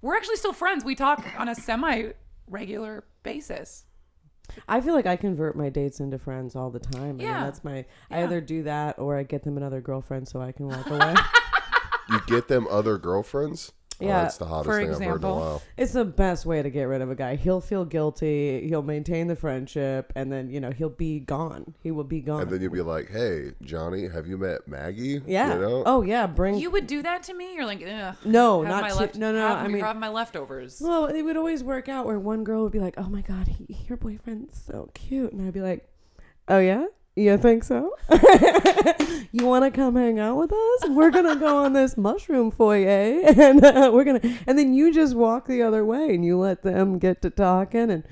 we're 0.00 0.16
actually 0.16 0.36
still 0.36 0.54
friends 0.54 0.84
we 0.84 0.94
talk 0.94 1.22
on 1.38 1.48
a 1.48 1.54
semi 1.54 2.10
regular 2.48 3.04
basis 3.22 3.84
I 4.68 4.80
feel 4.80 4.94
like 4.94 5.06
I 5.06 5.16
convert 5.16 5.56
my 5.56 5.68
dates 5.70 6.00
into 6.00 6.18
friends 6.18 6.54
all 6.56 6.70
the 6.70 6.78
time. 6.80 7.02
I 7.02 7.12
mean, 7.12 7.20
Yeah. 7.20 7.44
that's 7.44 7.64
my. 7.64 7.84
I 8.10 8.22
either 8.24 8.40
do 8.40 8.62
that 8.64 8.98
or 8.98 9.16
I 9.16 9.22
get 9.22 9.44
them 9.44 9.56
another 9.56 9.80
girlfriend 9.80 10.28
so 10.28 10.40
I 10.40 10.52
can 10.52 10.68
walk 10.68 10.86
away. 10.90 11.14
You 12.10 12.20
get 12.26 12.48
them 12.48 12.66
other 12.70 12.98
girlfriends? 12.98 13.72
Oh, 14.02 14.06
Yeah, 14.06 14.22
that's 14.22 14.36
the 14.38 14.46
hottest 14.46 14.66
for 14.66 14.78
thing 14.78 14.90
I've 14.90 14.94
heard 14.94 15.02
in 15.02 15.02
a 15.02 15.14
example. 15.14 15.36
while. 15.36 15.62
it's 15.76 15.92
the 15.92 16.04
best 16.04 16.44
way 16.46 16.62
to 16.62 16.70
get 16.70 16.84
rid 16.84 17.00
of 17.02 17.10
a 17.10 17.14
guy. 17.14 17.36
He'll 17.36 17.60
feel 17.60 17.84
guilty. 17.84 18.66
He'll 18.68 18.82
maintain 18.82 19.26
the 19.28 19.36
friendship, 19.36 20.12
and 20.16 20.32
then 20.32 20.50
you 20.50 20.60
know 20.60 20.70
he'll 20.70 20.88
be 20.88 21.20
gone. 21.20 21.74
He 21.80 21.90
will 21.90 22.04
be 22.04 22.20
gone. 22.20 22.42
And 22.42 22.50
then 22.50 22.60
you'll 22.60 22.72
be 22.72 22.80
like, 22.82 23.10
hey, 23.10 23.52
Johnny, 23.62 24.08
have 24.08 24.26
you 24.26 24.36
met 24.38 24.66
Maggie? 24.68 25.20
yeah. 25.26 25.54
You 25.54 25.60
know? 25.60 25.82
Oh 25.86 26.02
yeah. 26.02 26.26
Bring. 26.26 26.56
you 26.56 26.70
would 26.70 26.86
do 26.86 27.02
that 27.02 27.22
to 27.24 27.34
me 27.34 27.54
you're 27.54 27.66
like 27.66 27.82
Ugh, 27.86 28.16
no, 28.24 28.62
not 28.62 28.82
my 28.82 28.88
to, 28.90 28.94
left, 28.96 29.16
no, 29.16 29.32
no. 29.32 29.46
have, 29.46 29.58
I 29.58 29.68
mean, 29.68 29.82
have 29.82 29.96
my 29.96 30.08
leftovers 30.08 30.80
well, 30.80 31.06
it 31.06 31.22
would 31.22 31.36
always 31.36 31.62
work 31.64 31.88
out 31.88 32.06
where 32.06 32.18
one 32.18 32.44
girl 32.44 32.62
would 32.62 32.72
be 32.72 32.78
like, 32.80 32.94
"Oh 32.96 33.08
my 33.08 33.20
god, 33.22 33.48
he, 33.48 33.66
your 33.88 33.96
boyfriend's 33.96 34.60
so 34.62 34.90
cute," 34.94 35.32
and 35.32 35.46
I'd 35.46 35.52
be 35.54 35.60
like, 35.60 35.88
"Oh 36.48 36.58
yeah." 36.58 36.86
You 37.14 37.36
think 37.36 37.62
so? 37.62 37.94
you 39.32 39.46
want 39.46 39.64
to 39.64 39.70
come 39.70 39.96
hang 39.96 40.18
out 40.18 40.36
with 40.38 40.50
us? 40.50 40.88
We're 40.88 41.10
gonna 41.10 41.36
go 41.36 41.64
on 41.64 41.74
this 41.74 41.98
mushroom 41.98 42.50
foyer, 42.50 43.20
and 43.36 43.62
uh, 43.62 43.90
we're 43.92 44.04
gonna, 44.04 44.38
and 44.46 44.58
then 44.58 44.72
you 44.72 44.92
just 44.94 45.14
walk 45.14 45.46
the 45.46 45.60
other 45.60 45.84
way, 45.84 46.14
and 46.14 46.24
you 46.24 46.38
let 46.38 46.62
them 46.62 46.98
get 46.98 47.20
to 47.22 47.30
talking, 47.30 47.90
and 47.90 48.04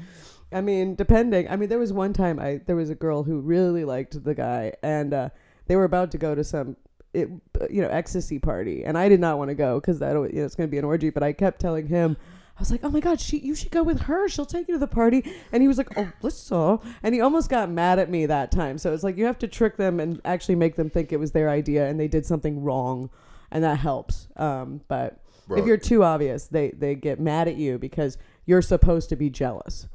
I 0.52 0.60
mean, 0.60 0.96
depending. 0.96 1.48
I 1.48 1.56
mean, 1.56 1.70
there 1.70 1.78
was 1.78 1.94
one 1.94 2.12
time 2.12 2.38
I 2.38 2.60
there 2.66 2.76
was 2.76 2.90
a 2.90 2.94
girl 2.94 3.22
who 3.22 3.40
really 3.40 3.84
liked 3.84 4.22
the 4.22 4.34
guy, 4.34 4.74
and 4.82 5.14
uh, 5.14 5.28
they 5.66 5.76
were 5.76 5.84
about 5.84 6.10
to 6.10 6.18
go 6.18 6.34
to 6.34 6.44
some, 6.44 6.76
it, 7.14 7.30
you 7.70 7.80
know, 7.80 7.88
ecstasy 7.88 8.38
party, 8.38 8.84
and 8.84 8.98
I 8.98 9.08
did 9.08 9.20
not 9.20 9.38
want 9.38 9.48
to 9.48 9.54
go 9.54 9.80
because 9.80 9.98
that 10.00 10.12
you 10.12 10.28
know, 10.32 10.44
it's 10.44 10.56
to 10.56 10.66
be 10.66 10.78
an 10.78 10.84
orgy. 10.84 11.08
But 11.08 11.22
I 11.22 11.32
kept 11.32 11.58
telling 11.58 11.86
him, 11.86 12.18
I 12.60 12.62
was 12.62 12.70
like, 12.70 12.84
oh 12.84 12.90
my 12.90 13.00
god, 13.00 13.22
she 13.22 13.38
you 13.38 13.54
should 13.54 13.70
go 13.70 13.82
with 13.82 14.02
her. 14.02 14.28
She'll 14.28 14.44
take 14.44 14.68
you 14.68 14.74
to 14.74 14.78
the 14.78 14.86
party. 14.86 15.24
And 15.50 15.62
he 15.62 15.66
was 15.66 15.78
like, 15.78 15.96
oh, 15.96 16.12
listen. 16.20 16.78
And 17.02 17.14
he 17.14 17.20
almost 17.22 17.48
got 17.48 17.70
mad 17.70 17.98
at 17.98 18.10
me 18.10 18.26
that 18.26 18.52
time. 18.52 18.76
So 18.76 18.92
it's 18.92 19.02
like 19.02 19.16
you 19.16 19.24
have 19.24 19.38
to 19.38 19.48
trick 19.48 19.78
them 19.78 19.98
and 19.98 20.20
actually 20.26 20.56
make 20.56 20.76
them 20.76 20.90
think 20.90 21.10
it 21.10 21.16
was 21.16 21.32
their 21.32 21.48
idea 21.48 21.88
and 21.88 21.98
they 21.98 22.06
did 22.06 22.26
something 22.26 22.62
wrong, 22.62 23.08
and 23.50 23.64
that 23.64 23.78
helps. 23.78 24.28
Um, 24.36 24.82
but 24.88 25.22
Bro. 25.48 25.60
if 25.60 25.64
you're 25.66 25.78
too 25.78 26.04
obvious, 26.04 26.48
they 26.48 26.68
they 26.72 26.94
get 26.94 27.18
mad 27.18 27.48
at 27.48 27.56
you 27.56 27.78
because 27.78 28.18
you're 28.44 28.60
supposed 28.60 29.08
to 29.08 29.16
be 29.16 29.30
jealous, 29.30 29.88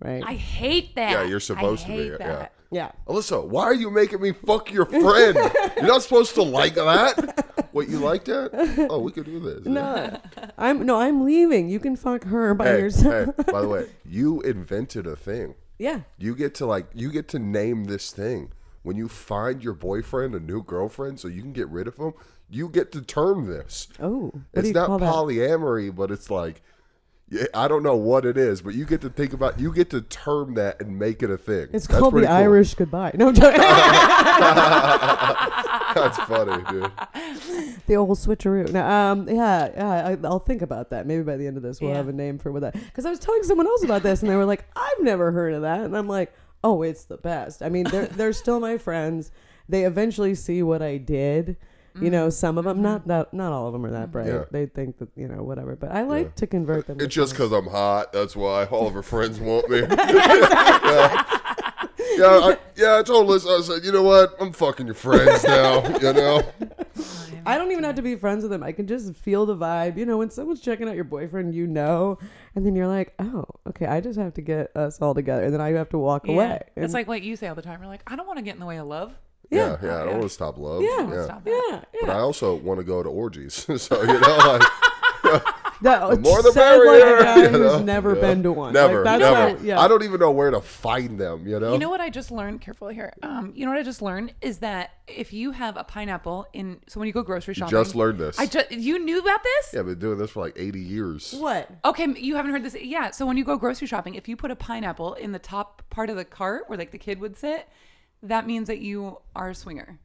right? 0.00 0.24
i 0.26 0.34
hate 0.34 0.96
that 0.96 1.12
Yeah, 1.12 1.22
you're 1.22 1.38
supposed 1.38 1.84
I 1.84 1.90
to 1.90 1.96
be, 1.96 2.02
hate 2.10 2.16
yeah. 2.18 2.48
Yeah. 2.70 2.92
Alyssa, 3.06 3.44
why 3.46 3.64
are 3.64 3.74
you 3.74 3.90
making 3.90 4.20
me 4.20 4.32
fuck 4.32 4.70
your 4.72 4.86
friend? 4.86 5.36
You're 5.76 5.86
not 5.86 6.02
supposed 6.02 6.34
to 6.34 6.42
like 6.42 6.74
that. 6.74 7.68
What 7.72 7.88
you 7.88 7.98
like 7.98 8.24
that? 8.24 8.86
Oh, 8.90 8.98
we 9.00 9.12
could 9.12 9.26
do 9.26 9.38
this. 9.40 9.64
No, 9.64 10.18
I'm 10.58 10.84
no, 10.84 11.00
I'm 11.00 11.24
leaving. 11.24 11.68
You 11.68 11.78
can 11.80 11.94
fuck 11.96 12.24
her 12.24 12.52
by 12.54 12.66
Hey, 12.66 12.80
yourself. 12.80 13.34
hey, 13.36 13.52
by 13.52 13.60
the 13.60 13.68
way, 13.68 13.86
you 14.04 14.40
invented 14.40 15.06
a 15.06 15.14
thing. 15.16 15.54
Yeah. 15.78 16.00
You 16.18 16.34
get 16.34 16.54
to 16.56 16.66
like 16.66 16.86
you 16.94 17.10
get 17.10 17.28
to 17.28 17.38
name 17.38 17.84
this 17.84 18.10
thing. 18.10 18.52
When 18.82 18.96
you 18.96 19.08
find 19.08 19.62
your 19.62 19.74
boyfriend 19.74 20.34
a 20.34 20.40
new 20.40 20.62
girlfriend 20.62 21.20
so 21.20 21.28
you 21.28 21.42
can 21.42 21.52
get 21.52 21.68
rid 21.68 21.86
of 21.86 21.96
him, 21.96 22.12
you 22.48 22.68
get 22.68 22.90
to 22.92 23.02
term 23.02 23.46
this. 23.46 23.88
Oh, 24.00 24.30
what 24.30 24.32
do 24.32 24.40
it's 24.60 24.68
you 24.68 24.74
not 24.74 24.86
call 24.86 24.98
that? 24.98 25.12
polyamory, 25.12 25.94
but 25.94 26.10
it's 26.10 26.30
like 26.30 26.62
I 27.54 27.68
don't 27.68 27.84
know 27.84 27.94
what 27.94 28.26
it 28.26 28.36
is, 28.36 28.60
but 28.60 28.74
you 28.74 28.84
get 28.84 29.00
to 29.02 29.08
think 29.08 29.32
about 29.32 29.60
you 29.60 29.72
get 29.72 29.88
to 29.90 30.02
term 30.02 30.54
that 30.54 30.82
and 30.82 30.98
make 30.98 31.22
it 31.22 31.30
a 31.30 31.38
thing. 31.38 31.68
It's 31.72 31.86
That's 31.86 32.00
called 32.00 32.14
the 32.14 32.22
cool. 32.22 32.28
Irish 32.28 32.74
goodbye. 32.74 33.12
No, 33.14 33.30
I'm. 33.30 33.56
That's 35.94 36.18
funny, 36.18 36.62
dude. 36.70 36.90
the 37.86 37.96
old 37.96 38.18
switcheroo. 38.18 38.70
No, 38.72 38.86
um, 38.86 39.28
yeah, 39.28 39.70
yeah. 39.74 40.08
I, 40.08 40.18
I'll 40.26 40.38
think 40.38 40.62
about 40.62 40.90
that. 40.90 41.06
Maybe 41.06 41.22
by 41.22 41.36
the 41.36 41.46
end 41.46 41.56
of 41.56 41.62
this, 41.62 41.80
we'll 41.80 41.90
Yeah. 41.90 41.96
have 41.98 42.08
a 42.08 42.12
name 42.12 42.38
for 42.38 42.52
what 42.52 42.60
that. 42.62 42.74
Because 42.74 43.06
I 43.06 43.10
was 43.10 43.18
telling 43.18 43.42
someone 43.44 43.66
else 43.66 43.82
about 43.84 44.02
this, 44.02 44.20
and 44.22 44.30
they 44.30 44.36
were 44.36 44.44
like, 44.44 44.64
"I've 44.76 45.00
never 45.00 45.32
heard 45.32 45.52
of 45.54 45.62
that," 45.62 45.80
and 45.80 45.96
I'm 45.96 46.08
like, 46.08 46.32
"Oh, 46.64 46.82
it's 46.82 47.04
the 47.04 47.16
best." 47.16 47.62
I 47.62 47.68
mean, 47.68 47.84
they're 47.90 48.06
they're 48.06 48.32
still 48.32 48.60
my 48.60 48.78
friends. 48.78 49.30
they 49.68 49.84
eventually 49.84 50.34
see 50.34 50.64
what 50.64 50.82
I 50.82 50.96
did. 50.96 51.56
You 51.94 52.02
Mm-hmm. 52.02 52.10
know, 52.12 52.30
some 52.30 52.56
of 52.58 52.64
them, 52.64 52.82
not 52.82 53.06
that, 53.08 53.34
not 53.34 53.52
all 53.52 53.66
of 53.66 53.72
them 53.72 53.84
are 53.84 53.90
that 53.90 54.12
bright. 54.12 54.28
Yeah. 54.28 54.44
They 54.50 54.66
think 54.66 54.98
that 54.98 55.08
you 55.16 55.26
know 55.28 55.42
whatever. 55.42 55.74
But 55.76 55.90
I 55.92 56.02
like 56.02 56.34
to 56.36 56.46
convert 56.46 56.86
them. 56.86 56.98
It's 57.00 57.14
just 57.14 57.32
because 57.32 57.52
I'm 57.52 57.66
hot. 57.66 58.12
That's 58.12 58.36
why 58.36 58.64
all 58.66 58.86
of 58.86 58.94
her 58.94 59.02
friends 59.02 59.40
want 59.40 59.68
me. 59.68 59.78
yeah. 59.90 61.24
Yeah, 62.16 62.26
I, 62.26 62.56
yeah, 62.76 62.98
I 62.98 63.02
told 63.02 63.28
Liz, 63.28 63.46
I 63.46 63.60
said, 63.62 63.84
you 63.84 63.92
know 63.92 64.02
what? 64.02 64.34
I'm 64.40 64.52
fucking 64.52 64.84
your 64.86 64.94
friends 64.94 65.42
now, 65.44 65.86
you 65.98 66.12
know? 66.12 66.42
I 67.46 67.56
don't 67.56 67.70
even 67.72 67.84
have 67.84 67.94
to 67.94 68.02
be 68.02 68.16
friends 68.16 68.42
with 68.42 68.50
them. 68.50 68.62
I 68.62 68.72
can 68.72 68.86
just 68.86 69.14
feel 69.16 69.46
the 69.46 69.56
vibe. 69.56 69.96
You 69.96 70.04
know, 70.04 70.18
when 70.18 70.28
someone's 70.28 70.60
checking 70.60 70.88
out 70.88 70.94
your 70.96 71.04
boyfriend, 71.04 71.54
you 71.54 71.66
know, 71.66 72.18
and 72.54 72.66
then 72.66 72.74
you're 72.76 72.88
like, 72.88 73.14
oh, 73.20 73.44
okay, 73.68 73.86
I 73.86 74.00
just 74.00 74.18
have 74.18 74.34
to 74.34 74.42
get 74.42 74.76
us 74.76 75.00
all 75.00 75.14
together, 75.14 75.44
and 75.44 75.54
then 75.54 75.60
I 75.60 75.70
have 75.72 75.88
to 75.90 75.98
walk 75.98 76.26
Yeah. 76.26 76.34
away. 76.34 76.60
It's 76.76 76.92
like 76.92 77.08
what 77.08 77.22
you 77.22 77.36
say 77.36 77.48
all 77.48 77.54
the 77.54 77.62
time. 77.62 77.80
You're 77.80 77.88
like, 77.90 78.02
I 78.06 78.16
don't 78.16 78.26
want 78.26 78.38
to 78.38 78.42
get 78.44 78.54
in 78.54 78.60
the 78.60 78.66
way 78.66 78.76
of 78.78 78.86
love. 78.86 79.14
Yeah, 79.50 79.76
yeah, 79.82 79.88
I 79.88 79.92
Yeah. 79.98 80.04
don't 80.04 80.12
want 80.12 80.22
to 80.22 80.28
stop 80.28 80.58
love. 80.58 80.82
Yeah. 80.82 81.10
Yeah. 81.12 81.24
Stop 81.24 81.44
that. 81.44 81.88
yeah, 81.92 82.00
But. 82.06 82.10
I 82.10 82.18
also 82.20 82.54
want 82.54 82.78
to 82.78 82.84
go 82.84 83.02
to 83.02 83.08
orgies. 83.08 83.54
so, 83.82 84.00
you 84.02 84.06
know, 84.20 84.36
like, 84.36 84.62
That, 85.82 86.10
the 86.10 86.18
more 86.18 86.42
the 86.42 86.52
said 86.52 86.76
like 86.76 86.84
merrier. 87.00 87.16
a 87.16 87.22
guy 87.24 87.36
you 87.42 87.48
who's 87.48 87.80
never 87.80 88.14
Yeah. 88.14 88.20
been 88.20 88.42
to 88.42 88.52
one. 88.52 88.74
Never, 88.74 88.96
like, 89.02 89.18
that's 89.18 89.20
never. 89.22 89.56
How, 89.58 89.64
yeah. 89.64 89.80
I 89.80 89.88
don't 89.88 90.02
even 90.02 90.20
know 90.20 90.30
where 90.30 90.50
to 90.50 90.60
find 90.60 91.18
them, 91.18 91.46
you 91.48 91.58
know? 91.58 91.72
You 91.72 91.78
know 91.78 91.88
what 91.88 92.02
I 92.02 92.10
just 92.10 92.30
learned? 92.30 92.60
Careful 92.60 92.88
here. 92.88 93.14
Um, 93.22 93.52
you 93.56 93.64
know 93.64 93.70
what 93.72 93.80
I 93.80 93.82
just 93.82 94.02
learned 94.02 94.34
is 94.42 94.58
that 94.58 94.90
if 95.08 95.32
you 95.32 95.52
have 95.52 95.78
a 95.78 95.84
pineapple 95.84 96.46
in, 96.52 96.80
so 96.86 97.00
when 97.00 97.06
you 97.06 97.14
go 97.14 97.22
grocery 97.22 97.54
shopping, 97.54 97.70
Just 97.70 97.94
learned 97.94 98.18
this. 98.18 98.38
I 98.38 98.44
just 98.44 98.70
you 98.72 98.98
knew 98.98 99.20
about 99.20 99.42
this? 99.42 99.70
yeah, 99.72 99.80
I've 99.80 99.86
been 99.86 99.98
doing 99.98 100.18
this 100.18 100.30
for 100.32 100.40
like 100.40 100.52
80 100.58 100.80
years. 100.80 101.32
What? 101.38 101.70
Okay, 101.86 102.06
you 102.14 102.36
haven't 102.36 102.50
heard 102.50 102.62
this. 102.62 102.76
Yeah. 102.78 103.10
So 103.10 103.24
when 103.24 103.38
you 103.38 103.44
go 103.44 103.56
grocery 103.56 103.86
shopping, 103.88 104.14
if 104.16 104.28
you 104.28 104.36
put 104.36 104.50
a 104.50 104.56
pineapple 104.56 105.14
in 105.14 105.32
the 105.32 105.38
top 105.38 105.82
part 105.88 106.10
of 106.10 106.16
the 106.16 106.26
cart 106.26 106.64
where 106.68 106.76
like 106.76 106.90
the 106.90 106.98
kid 106.98 107.20
would 107.20 107.38
sit, 107.38 107.66
that 108.22 108.46
means 108.46 108.66
that 108.68 108.78
you 108.80 109.18
are 109.34 109.50
a 109.50 109.54
swinger. 109.54 109.98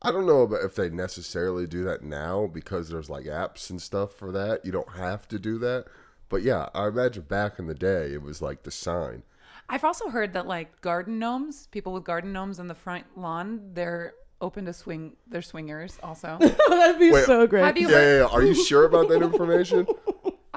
I 0.00 0.12
don't 0.12 0.26
know 0.26 0.42
about 0.42 0.62
if 0.64 0.76
they 0.76 0.90
necessarily 0.90 1.66
do 1.66 1.82
that 1.84 2.02
now 2.02 2.46
because 2.46 2.88
there's 2.88 3.10
like 3.10 3.24
apps 3.24 3.68
and 3.68 3.82
stuff 3.82 4.12
for 4.14 4.30
that. 4.32 4.64
You 4.64 4.70
don't 4.70 4.92
have 4.96 5.26
to 5.28 5.38
do 5.38 5.58
that. 5.58 5.86
But 6.28 6.42
yeah, 6.42 6.68
I 6.74 6.86
imagine 6.88 7.22
back 7.24 7.58
in 7.58 7.66
the 7.66 7.74
day 7.74 8.12
it 8.12 8.22
was 8.22 8.40
like 8.40 8.62
the 8.62 8.70
sign. 8.70 9.24
I've 9.68 9.84
also 9.84 10.08
heard 10.08 10.32
that 10.34 10.46
like 10.46 10.80
garden 10.82 11.18
gnomes, 11.18 11.66
people 11.68 11.92
with 11.92 12.04
garden 12.04 12.32
gnomes 12.32 12.60
on 12.60 12.68
the 12.68 12.74
front 12.74 13.04
lawn, 13.16 13.70
they're 13.74 14.14
open 14.40 14.64
to 14.66 14.72
swing. 14.72 15.16
They're 15.26 15.42
swingers 15.42 15.98
also. 16.02 16.38
That'd 16.68 17.00
be 17.00 17.10
Wait, 17.10 17.24
so 17.24 17.46
great. 17.46 17.64
Have 17.64 17.76
you 17.76 17.88
Yeah, 17.88 17.94
heard? 17.96 18.18
yeah, 18.20 18.26
yeah. 18.28 18.32
Are 18.32 18.42
you 18.42 18.54
sure 18.54 18.84
about 18.84 19.08
that 19.08 19.20
information? 19.22 19.86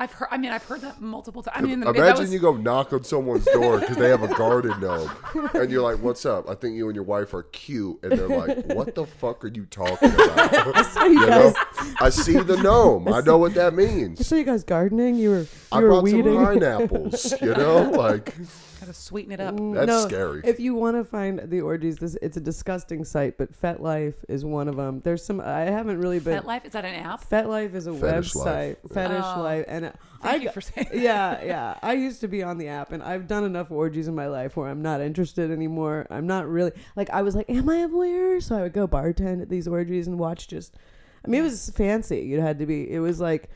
I've 0.02 0.12
heard. 0.14 0.30
I 0.32 0.38
mean, 0.38 0.52
I've 0.52 0.64
heard 0.64 0.82
that 0.82 1.00
multiple 1.00 1.44
times. 1.44 1.58
I 1.58 1.62
mean, 1.62 1.80
that 1.82 1.96
Imagine 1.96 2.22
was, 2.22 2.34
you 2.34 2.40
go 2.40 2.58
knock 2.58 2.92
on 2.92 3.04
someone's 3.04 3.46
door 3.46 3.80
because 3.80 3.98
they 3.98 4.10
have 4.10 4.24
a 4.24 4.28
garden 4.30 4.80
gnome, 4.80 5.12
and 5.54 5.70
you're 5.70 5.84
like, 5.84 6.02
"What's 6.02 6.26
up? 6.26 6.50
I 6.50 6.56
think 6.56 6.76
you 6.76 6.88
and 6.88 6.96
your 6.96 7.04
wife 7.04 7.36
are 7.36 7.44
cute," 7.44 8.00
and 8.02 8.12
they're 8.14 8.28
like, 8.28 8.66
"What 8.74 8.96
the 8.96 9.06
fuck 9.06 9.46
are 9.46 9.50
you 9.50 9.66
talking 9.68 10.12
about?" 10.12 10.86
So 10.92 11.06
you 11.06 11.20
You 11.22 11.28
guys, 11.28 11.54
know? 11.54 11.94
I 12.02 12.10
see 12.10 12.38
the 12.38 12.58
gnome. 12.58 13.08
I 13.14 13.22
know 13.22 13.38
what 13.38 13.54
that 13.54 13.76
means. 13.76 14.26
so 14.26 14.36
you 14.36 14.44
guys 14.44 14.64
gardening? 14.64 15.16
You 15.16 15.30
were 15.30 15.40
you 15.42 15.48
I 15.72 15.80
were 15.82 15.90
brought 15.90 16.04
weeding. 16.04 16.24
some 16.34 16.46
pineapples. 16.46 17.34
You 17.42 17.54
know, 17.54 17.92
like 17.92 18.34
gotta 18.82 18.94
sweeten 18.94 19.32
it 19.32 19.40
up. 19.40 19.56
that's 19.56 19.88
no, 19.88 20.08
scary. 20.08 20.42
If 20.44 20.60
you 20.60 20.76
want 20.76 20.98
to 20.98 21.04
find 21.04 21.40
the 21.50 21.62
orgies, 21.62 21.98
this 21.98 22.18
it's 22.22 22.36
a 22.36 22.42
disgusting 22.42 23.06
site, 23.06 23.38
but 23.38 23.60
FetLife 23.60 24.16
is 24.28 24.44
one 24.44 24.68
of 24.68 24.76
them. 24.76 25.00
There's 25.00 25.24
some 25.24 25.40
I 25.40 25.62
haven't 25.62 26.00
really 26.00 26.20
been. 26.20 26.42
FetLife 26.42 26.66
is 26.66 26.74
that 26.74 26.84
an 26.84 26.96
app? 26.96 27.24
FetLife 27.30 27.74
is 27.74 27.88
a 27.88 27.94
Fetish 27.94 28.34
website. 28.34 28.46
Life. 28.46 28.78
Fetish 28.94 29.24
Oh. 29.24 29.42
Life, 29.42 29.66
and 29.68 29.86
uh, 29.86 29.92
Thank 30.22 30.42
I 30.42 30.44
you 30.44 30.52
for 30.52 30.62
saying. 30.62 30.88
yeah, 30.94 31.44
yeah. 31.44 31.78
I 31.82 31.94
used 31.94 32.22
to 32.22 32.28
be 32.28 32.44
on 32.44 32.58
the 32.58 32.68
app, 32.68 32.92
and 32.92 33.02
I've 33.02 33.28
done 33.28 33.44
enough 33.44 33.72
orgies 33.72 34.08
in 34.08 34.16
my 34.16 34.28
life 34.28 34.58
where 34.58 34.68
I'm 34.68 34.82
not 34.82 35.02
interested 35.02 35.52
anymore. 35.52 36.08
I'm 36.10 36.28
not 36.28 36.48
really 36.48 36.72
like 36.96 37.10
I 37.12 37.22
was 37.22 37.36
like, 37.36 37.50
am 37.50 37.70
I 37.70 37.78
a 37.78 37.88
voyeur? 37.88 38.42
So 38.42 38.58
I 38.58 38.62
would 38.64 38.74
go 38.74 38.88
bartend 38.88 39.42
at 39.42 39.50
these 39.50 39.68
orgies 39.68 40.08
and 40.08 40.20
watch 40.20 40.48
just. 40.48 40.76
I 41.24 41.28
mean, 41.30 41.42
it 41.42 41.44
was 41.44 41.70
fancy. 41.70 42.22
You 42.22 42.42
had 42.42 42.58
to 42.60 42.66
be. 42.66 42.92
It 42.92 43.00
was 43.00 43.20
like 43.20 43.50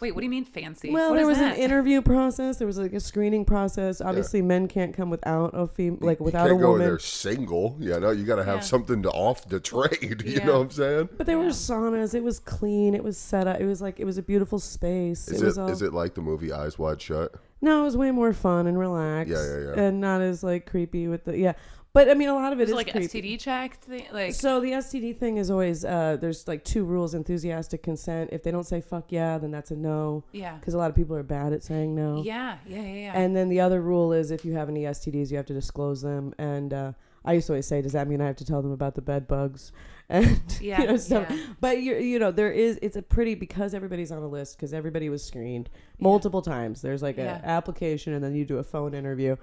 Wait, 0.00 0.14
what 0.14 0.20
do 0.20 0.24
you 0.24 0.30
mean 0.30 0.44
fancy? 0.44 0.90
well, 0.90 1.10
What 1.10 1.16
there 1.16 1.22
is 1.24 1.28
was 1.28 1.38
that? 1.38 1.56
an 1.56 1.62
interview 1.62 2.00
process. 2.02 2.56
There 2.58 2.66
was 2.66 2.78
like 2.78 2.92
a 2.92 3.00
screening 3.00 3.44
process. 3.44 4.00
Obviously, 4.00 4.42
men 4.42 4.68
can't 4.68 4.94
come 4.94 5.10
without 5.10 5.50
a 5.54 5.66
fem- 5.66 5.98
like 6.00 6.20
without 6.20 6.44
you 6.46 6.50
a 6.50 6.54
can't 6.54 6.60
go 6.62 6.74
in 6.74 6.80
there 6.80 6.98
single. 6.98 7.76
You 7.80 7.98
know, 7.98 8.10
you 8.10 8.24
got 8.24 8.36
to 8.36 8.44
have 8.44 8.56
Yeah. 8.58 8.60
something 8.60 9.02
to 9.02 9.10
off 9.10 9.48
the 9.48 9.60
trade. 9.60 10.22
You 10.24 10.34
Yeah. 10.34 10.44
know 10.46 10.52
what 10.58 10.62
I'm 10.66 10.70
saying? 10.70 11.08
But 11.16 11.26
there 11.26 11.38
were 11.38 11.46
saunas. 11.46 12.14
It 12.14 12.22
was 12.22 12.38
clean. 12.38 12.94
It 12.94 13.02
was 13.02 13.18
set 13.18 13.46
up. 13.46 13.60
It 13.60 13.66
was 13.66 13.82
like 13.82 13.98
it 13.98 14.04
was 14.04 14.18
a 14.18 14.22
beautiful 14.22 14.58
space. 14.58 15.26
Is 15.28 15.42
it 15.42 15.44
was 15.44 15.58
it 15.58 15.60
all 15.60 15.68
is 15.68 15.82
it 15.82 15.92
like 15.92 16.14
the 16.14 16.22
movie 16.22 16.52
Eyes 16.52 16.78
Wide 16.78 17.00
Shut? 17.02 17.34
no. 17.60 17.80
It 17.80 17.84
was 17.84 17.96
way 17.96 18.10
more 18.12 18.32
fun 18.32 18.66
and 18.68 18.78
relaxed. 18.78 19.32
Yeah, 19.32 19.44
yeah, 19.44 19.58
yeah. 19.74 19.80
And 19.82 20.00
not 20.00 20.20
as 20.20 20.42
like 20.44 20.66
creepy 20.66 21.08
with 21.08 21.24
the 21.24 21.36
yeah. 21.36 21.54
But 21.94 22.10
I 22.10 22.14
mean, 22.14 22.28
a 22.28 22.34
lot 22.34 22.52
of 22.52 22.60
it 22.60 22.68
Is 22.68 22.74
like 22.74 22.92
creepy. 22.92 23.36
STD 23.36 23.40
checked? 23.40 23.84
Thing? 23.84 24.06
Like 24.12 24.34
So 24.34 24.60
the 24.60 24.72
STD 24.72 25.16
thing 25.16 25.38
is 25.38 25.50
always 25.50 25.84
uh, 25.84 26.16
there's 26.20 26.46
like 26.46 26.62
two 26.64 26.84
rules: 26.84 27.14
enthusiastic 27.14 27.82
consent. 27.82 28.30
If 28.32 28.42
they 28.42 28.50
don't 28.50 28.66
say 28.66 28.80
"fuck 28.80 29.10
yeah," 29.10 29.38
then 29.38 29.50
that's 29.50 29.70
a 29.70 29.76
no. 29.76 30.22
yeah, 30.32 30.56
Because 30.56 30.74
a 30.74 30.78
lot 30.78 30.90
of 30.90 30.96
people 30.96 31.16
are 31.16 31.22
bad 31.22 31.52
at 31.52 31.62
saying 31.62 31.94
no. 31.94 32.22
yeah, 32.22 32.58
yeah, 32.66 32.80
yeah, 32.82 32.94
yeah. 32.94 33.12
And 33.14 33.34
then 33.34 33.48
the 33.48 33.60
other 33.60 33.80
rule 33.80 34.12
is 34.12 34.30
if 34.30 34.44
you 34.44 34.52
have 34.52 34.68
any 34.68 34.82
STDs, 34.82 35.30
you 35.30 35.36
have 35.38 35.46
to 35.46 35.54
disclose 35.54 36.02
them. 36.02 36.34
And 36.38 36.72
uh, 36.74 36.92
I 37.24 37.32
used 37.32 37.46
to 37.48 37.54
always 37.54 37.66
say, 37.66 37.80
does 37.82 37.92
that 37.92 38.06
mean 38.06 38.20
I 38.20 38.26
have 38.26 38.36
to 38.36 38.44
tell 38.44 38.62
them 38.62 38.72
about 38.72 38.94
the 38.94 39.02
bed 39.02 39.26
bugs? 39.26 39.72
And 40.10 40.40
Yeah, 40.58 40.80
you 40.80 40.86
know, 40.86 40.96
stuff. 40.96 41.26
yeah. 41.28 41.36
But 41.60 41.82
you 41.82 41.94
you 41.96 42.18
know 42.18 42.30
there 42.30 42.50
is 42.50 42.78
it's 42.80 42.96
a 42.96 43.02
pretty 43.02 43.34
because 43.34 43.74
everybody's 43.74 44.10
on 44.10 44.22
a 44.22 44.26
list 44.26 44.56
because 44.56 44.72
everybody 44.72 45.10
was 45.10 45.22
screened 45.22 45.68
multiple 45.98 46.40
times. 46.40 46.80
There's 46.80 47.02
like 47.02 47.18
Yeah. 47.18 47.38
a 47.42 47.46
application 47.46 48.14
and 48.14 48.24
then 48.24 48.34
you 48.34 48.46
do 48.46 48.56
a 48.58 48.64
phone 48.64 48.94
interview. 48.94 49.36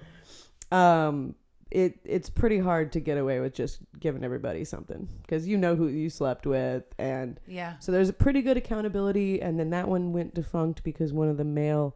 Um, 0.71 1.35
it 1.75 1.99
it's 2.05 2.29
pretty 2.29 2.59
hard 2.59 2.93
to 2.93 3.01
get 3.01 3.17
away 3.17 3.41
with 3.41 3.53
just 3.53 3.79
giving 3.99 4.23
everybody 4.23 4.63
something 4.63 5.09
because 5.21 5.45
you 5.45 5.57
know 5.57 5.75
who 5.75 5.87
you 5.87 6.09
slept 6.09 6.47
with 6.47 6.83
and 6.97 7.37
yeah. 7.47 7.73
so 7.79 7.91
there's 7.91 8.07
a 8.07 8.13
pretty 8.13 8.41
good 8.41 8.55
accountability, 8.55 9.41
and 9.41 9.59
then 9.59 9.69
that 9.71 9.89
one 9.89 10.13
went 10.13 10.33
defunct 10.33 10.83
because 10.83 11.11
one 11.11 11.27
of 11.27 11.35
the 11.35 11.43
male 11.43 11.93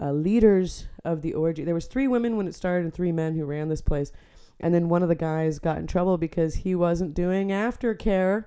uh, 0.00 0.12
leaders 0.12 0.86
of 1.04 1.22
the 1.22 1.34
orgy. 1.34 1.64
There 1.64 1.74
was 1.74 1.86
three 1.86 2.06
women 2.06 2.36
when 2.36 2.46
it 2.46 2.54
started 2.54 2.84
and 2.84 2.94
three 2.94 3.10
men 3.10 3.34
who 3.34 3.44
ran 3.44 3.68
this 3.68 3.82
place, 3.82 4.12
and 4.60 4.72
then 4.72 4.88
one 4.88 5.02
of 5.02 5.08
the 5.08 5.16
guys 5.16 5.58
got 5.58 5.78
in 5.78 5.88
trouble 5.88 6.18
because 6.18 6.56
he 6.56 6.76
wasn't 6.76 7.12
doing 7.12 7.48
aftercare, 7.48 8.44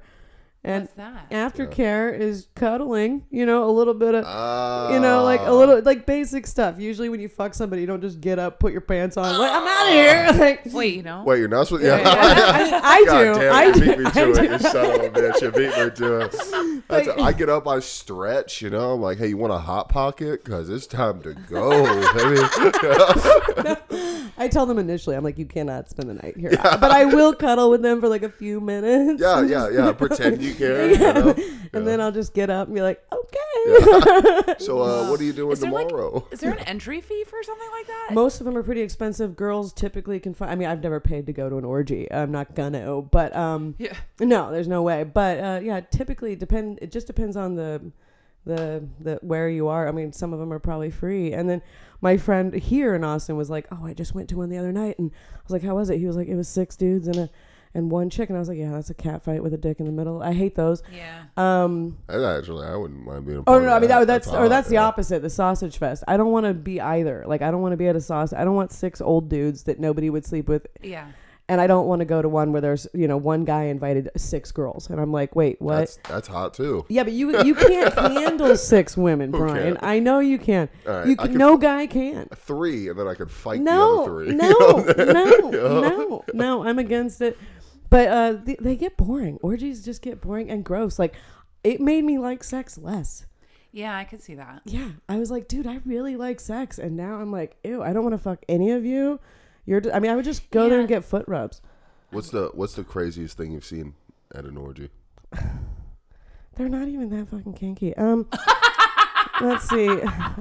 and 0.63 0.83
What's 0.83 0.93
that? 0.95 1.29
aftercare 1.31 2.17
is 2.17 2.47
cuddling. 2.55 3.25
You 3.31 3.45
know, 3.45 3.69
a 3.69 3.71
little 3.71 3.93
bit 3.93 4.13
of. 4.15 4.25
Uh, 4.25 4.89
You 4.93 4.99
know, 4.99 5.23
like 5.23 5.39
a 5.41 5.53
little, 5.53 5.81
like 5.81 6.05
basic 6.05 6.45
stuff. 6.47 6.79
Usually, 6.79 7.07
when 7.09 7.19
you 7.21 7.29
fuck 7.29 7.53
somebody, 7.53 7.81
you 7.81 7.87
don't 7.87 8.01
just 8.01 8.19
get 8.19 8.39
up, 8.39 8.59
put 8.59 8.71
your 8.73 8.81
pants 8.81 9.15
on, 9.17 9.37
like 9.39 9.51
I'm 9.51 9.67
out 9.67 9.87
of 9.87 9.93
here. 9.93 10.25
Like, 10.49 10.61
Wait, 10.73 10.95
you 10.95 11.03
know? 11.03 11.23
Wait, 11.25 11.39
you're 11.39 11.47
not 11.47 11.67
supposed. 11.67 11.83
Yeah, 11.85 11.97
Yeah, 11.97 12.05
yeah. 12.67 12.81
I, 12.83 12.89
I 12.97 13.05
God 13.05 13.33
do. 13.33 13.39
damn 13.39 13.53
I 13.55 13.63
it, 13.65 13.73
do. 13.73 13.79
beat 13.79 13.99
me 13.99 14.05
I 14.05 14.09
to 14.11 14.33
do. 14.33 14.41
it, 14.41 14.51
you 14.51 14.59
son 14.59 14.85
of 14.85 15.01
a 15.01 15.09
bitch. 15.19 15.41
You 15.41 15.51
beat 15.51 15.77
me 15.77 15.89
to 15.95 16.19
it. 16.21 16.83
That's 16.87 17.07
I 17.09 17.33
get 17.33 17.49
up, 17.49 17.67
I 17.67 17.79
stretch, 17.79 18.61
you 18.61 18.69
know. 18.69 18.93
I'm 18.93 19.01
like, 19.01 19.17
hey, 19.17 19.27
you 19.27 19.37
want 19.37 19.53
a 19.53 19.57
hot 19.59 19.89
pocket? 19.89 20.43
Because 20.43 20.69
it's 20.69 20.87
time 20.87 21.21
to 21.23 21.33
go, 21.33 21.69
baby. 22.13 22.41
I 24.37 24.47
tell 24.49 24.65
them 24.65 24.79
initially, 24.79 25.15
I'm 25.15 25.23
like, 25.23 25.37
you 25.37 25.45
cannot 25.45 25.89
spend 25.89 26.09
the 26.09 26.13
night 26.15 26.37
here, 26.37 26.51
but 26.51 26.91
I 26.91 27.05
will 27.05 27.33
cuddle 27.35 27.69
with 27.69 27.81
them 27.81 27.99
for 27.99 28.07
like 28.07 28.23
a 28.23 28.29
few 28.29 28.61
minutes. 28.61 29.21
yeah, 29.21 29.41
yeah, 29.45 29.69
yeah. 29.69 29.91
Pretend 29.91 30.41
you 30.41 30.48
care. 30.55 30.89
You 31.71 31.73
know? 31.73 31.79
and 31.81 31.87
then 31.87 32.01
I'll 32.01 32.11
just 32.11 32.33
get 32.33 32.49
up 32.49 32.67
and 32.67 32.75
be 32.75 32.81
like, 32.81 33.03
okay. 33.11 34.55
So, 34.59 34.81
uh, 34.81 35.09
what 35.09 35.19
are 35.19 35.23
you 35.23 35.33
doing 35.33 35.51
Is 35.51 35.59
there, 35.59 35.71
like- 35.71 35.87
tomorrow? 35.89 36.27
Is 36.31 36.39
there 36.39 36.51
an 36.51 36.59
entry 36.59 36.99
fee 37.01 37.23
for 37.25 37.41
something 37.43 37.67
like 37.71 37.87
that? 37.87 38.09
Most 38.13 38.39
of 38.41 38.45
them 38.45 38.57
are 38.57 38.63
pretty 38.63 38.81
expensive. 38.81 39.35
Girls 39.35 39.71
typically 39.73 40.19
can 40.19 40.33
find. 40.33 40.51
I 40.51 40.55
mean, 40.55 40.67
I've 40.67 40.81
never 40.81 40.99
paid 40.99 41.25
to 41.27 41.33
go 41.33 41.49
to 41.49 41.57
an 41.57 41.65
orgy. 41.65 42.11
I'm 42.11 42.31
not 42.31 42.55
gonna, 42.55 43.01
but 43.01 43.35
um, 43.35 43.75
yeah. 43.77 43.93
no, 44.19 44.51
there's 44.51 44.67
no 44.67 44.81
way. 44.81 45.03
But 45.03 45.39
uh, 45.39 45.59
yeah, 45.63 45.79
typically 45.81 46.35
depend. 46.35 46.79
It 46.81 46.91
just 46.91 47.07
depends 47.07 47.37
on 47.37 47.55
the, 47.55 47.91
the 48.45 48.87
the 48.99 49.19
where 49.21 49.47
you 49.49 49.67
are. 49.67 49.87
I 49.87 49.91
mean, 49.91 50.11
some 50.11 50.33
of 50.33 50.39
them 50.39 50.51
are 50.51 50.59
probably 50.59 50.89
free. 50.91 51.31
And 51.33 51.49
then 51.49 51.61
my 52.01 52.17
friend 52.17 52.53
here 52.53 52.95
in 52.95 53.03
Austin 53.03 53.37
was 53.37 53.49
like, 53.49 53.67
"Oh, 53.71 53.85
I 53.85 53.93
just 53.93 54.15
went 54.15 54.29
to 54.29 54.37
one 54.37 54.49
the 54.49 54.57
other 54.57 54.71
night," 54.71 54.97
and 54.97 55.11
I 55.35 55.39
was 55.43 55.51
like, 55.51 55.63
"How 55.63 55.75
was 55.75 55.89
it?" 55.89 55.99
He 55.99 56.05
was 56.07 56.15
like, 56.15 56.27
"It 56.27 56.35
was 56.35 56.47
six 56.47 56.75
dudes 56.75 57.07
and 57.07 57.17
a 57.17 57.29
and 57.73 57.91
one 57.91 58.09
chick," 58.09 58.29
and 58.29 58.37
I 58.37 58.39
was 58.39 58.47
like, 58.49 58.57
"Yeah, 58.57 58.71
that's 58.71 58.89
a 58.89 58.93
cat 58.93 59.21
fight 59.21 59.43
with 59.43 59.53
a 59.53 59.57
dick 59.57 59.79
in 59.79 59.85
the 59.85 59.91
middle. 59.91 60.21
I 60.23 60.33
hate 60.33 60.55
those." 60.55 60.81
Yeah. 60.93 61.23
Um, 61.37 61.97
I 62.09 62.15
actually, 62.37 62.65
I 62.67 62.75
wouldn't 62.75 63.05
mind 63.05 63.25
being. 63.25 63.37
A 63.39 63.43
Oh 63.47 63.59
no, 63.59 63.65
no, 63.65 63.67
of 63.67 63.73
I 63.73 63.79
mean 63.79 63.89
that, 63.89 63.99
that. 63.99 64.05
that's 64.07 64.27
or 64.27 64.49
that's 64.49 64.69
the 64.69 64.77
opposite. 64.77 65.21
The 65.21 65.29
sausage 65.29 65.77
fest. 65.77 66.03
I 66.07 66.17
don't 66.17 66.31
want 66.31 66.45
to 66.45 66.53
be 66.53 66.81
either. 66.81 67.23
Like 67.27 67.41
I 67.41 67.51
don't 67.51 67.61
want 67.61 67.73
to 67.73 67.77
be 67.77 67.87
at 67.87 67.95
a 67.95 68.01
sausage. 68.01 68.37
I 68.37 68.43
don't 68.43 68.55
want 68.55 68.71
six 68.71 69.01
old 69.01 69.29
dudes 69.29 69.63
that 69.63 69.79
nobody 69.79 70.09
would 70.09 70.25
sleep 70.25 70.47
with, 70.49 70.67
Yeah. 70.81 71.07
and 71.47 71.59
I 71.61 71.67
don't 71.67 71.87
want 71.87 71.99
to 71.99 72.05
go 72.05 72.21
to 72.21 72.29
one 72.29 72.51
where 72.51 72.61
there's 72.61 72.87
you 72.93 73.07
know 73.07 73.17
one 73.17 73.45
guy 73.45 73.63
invited 73.65 74.09
six 74.17 74.51
girls, 74.51 74.89
and 74.89 74.99
I'm 74.99 75.11
like, 75.11 75.35
wait, 75.35 75.61
what? 75.61 75.77
That's 75.77 75.99
that's 76.07 76.27
hot 76.27 76.53
too. 76.53 76.85
yeah, 76.89 77.03
but 77.03 77.13
you 77.13 77.43
you 77.43 77.53
can't 77.55 77.93
handle 77.97 78.55
six 78.55 78.95
women, 78.97 79.31
Brian. 79.31 79.75
can? 79.75 79.85
I 79.85 79.99
know 79.99 80.19
you 80.19 80.37
can. 80.39 80.69
All 80.87 80.93
right, 80.93 81.07
you 81.07 81.15
can, 81.15 81.27
can- 81.29 81.37
no 81.37 81.57
guy 81.57 81.85
can. 81.87 82.27
Three, 82.35 82.89
and 82.89 82.97
then 82.99 83.07
I 83.07 83.13
could 83.15 83.31
fight 83.31 83.61
No, 83.61 83.97
the 83.97 84.01
other 84.01 84.25
three. 84.25 84.35
no, 85.05 85.13
no, 85.13 85.49
no, 85.81 86.23
no. 86.33 86.63
I'm 86.63 86.79
against 86.79 87.21
it. 87.21 87.37
But 87.89 88.07
uh, 88.07 88.33
they, 88.43 88.55
they 88.59 88.75
get 88.75 88.97
boring. 88.97 89.39
Orgies 89.41 89.83
just 89.83 90.01
get 90.01 90.21
boring 90.21 90.49
and 90.49 90.63
gross. 90.63 90.99
Like 90.99 91.15
it 91.63 91.81
made 91.81 92.03
me 92.03 92.17
like 92.17 92.43
sex 92.43 92.77
less. 92.77 93.25
Yeah, 93.71 93.95
I 93.95 94.03
could 94.03 94.21
see 94.21 94.33
that. 94.35 94.61
yeah, 94.65 94.89
I 95.07 95.17
was 95.17 95.29
like, 95.29 95.47
dude, 95.47 95.67
I 95.67 95.79
really 95.85 96.15
like 96.15 96.39
sex, 96.39 96.79
and 96.79 96.97
now 96.97 97.17
I'm 97.17 97.31
like, 97.31 97.55
ew, 97.63 97.83
I 97.83 97.93
don't 97.93 98.01
want 98.03 98.13
to 98.13 98.17
fuck 98.17 98.43
any 98.49 98.71
of 98.71 98.83
you. 98.83 99.19
You're, 99.65 99.81
I 99.93 99.99
mean, 99.99 100.09
I 100.09 100.15
would 100.15 100.25
just 100.25 100.49
go 100.49 100.67
there 100.69 100.79
and 100.79 100.87
get 100.87 101.05
foot 101.05 101.25
rubs. 101.27 101.61
What's 102.09 102.31
the 102.31 102.49
What's 102.55 102.73
the 102.73 102.83
craziest 102.83 103.37
thing 103.37 103.51
you've 103.51 103.65
seen 103.65 103.93
at 104.33 104.45
an 104.45 104.57
orgy? 104.57 104.89
They're 106.55 106.69
not 106.69 106.87
even 106.87 107.09
that 107.11 107.29
fucking 107.29 107.53
kinky. 107.53 107.95
Um, 107.95 108.27
let's 109.41 109.69
see. 109.69 109.87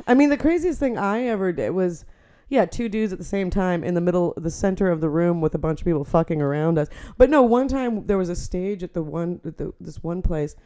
I 0.07 0.15
mean, 0.15 0.31
the 0.31 0.39
craziest 0.39 0.81
thing 0.81 0.97
I 0.97 1.25
ever 1.25 1.53
did 1.53 1.71
was, 1.71 2.07
yeah, 2.49 2.65
two 2.65 2.89
dudes 2.89 3.13
at 3.13 3.19
the 3.19 3.25
same 3.25 3.51
time 3.51 3.85
in 3.85 3.95
the 3.95 4.01
middle, 4.01 4.35
the 4.37 4.51
center 4.51 4.91
of 4.91 5.01
the 5.01 5.09
room 5.09 5.41
with 5.41 5.55
a 5.55 5.59
bunch 5.59 5.81
of 5.81 5.85
people 5.85 6.05
fucking 6.05 6.41
around 6.41 6.79
us. 6.79 6.89
But 7.17 7.31
no, 7.31 7.43
one 7.43 7.69
time 7.69 8.07
there 8.07 8.19
was 8.19 8.29
a 8.29 8.37
stage 8.37 8.83
at 8.83 8.95
the 8.95 9.03
one, 9.03 9.41
at 9.45 9.59
the, 9.59 9.73
this 9.81 10.03
one 10.03 10.23
place, 10.23 10.57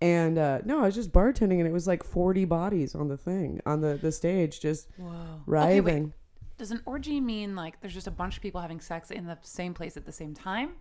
and 0.00 0.38
uh, 0.38 0.60
no, 0.64 0.80
I 0.80 0.86
was 0.86 0.94
just 0.94 1.12
bartending, 1.12 1.58
and 1.58 1.66
it 1.66 1.72
was 1.72 1.86
like 1.86 2.02
forty 2.02 2.44
bodies 2.44 2.94
on 2.94 3.08
the 3.08 3.18
thing 3.18 3.60
on 3.66 3.80
the 3.82 3.98
the 4.00 4.12
stage, 4.12 4.60
just 4.60 4.88
Whoa. 4.96 5.42
writhing. 5.46 6.04
Okay. 6.04 6.12
Does 6.56 6.70
an 6.70 6.82
orgy 6.86 7.20
mean 7.20 7.54
like 7.56 7.80
there's 7.80 7.94
just 7.94 8.06
a 8.06 8.10
bunch 8.10 8.36
of 8.36 8.42
people 8.42 8.60
having 8.60 8.80
sex 8.80 9.10
in 9.10 9.26
the 9.26 9.38
same 9.42 9.74
place 9.74 9.96
at 9.96 10.06
the 10.06 10.12
same 10.12 10.34
time? 10.34 10.72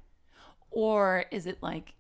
Or 0.72 1.26
is 1.32 1.46
it 1.46 1.58
like 1.62 1.96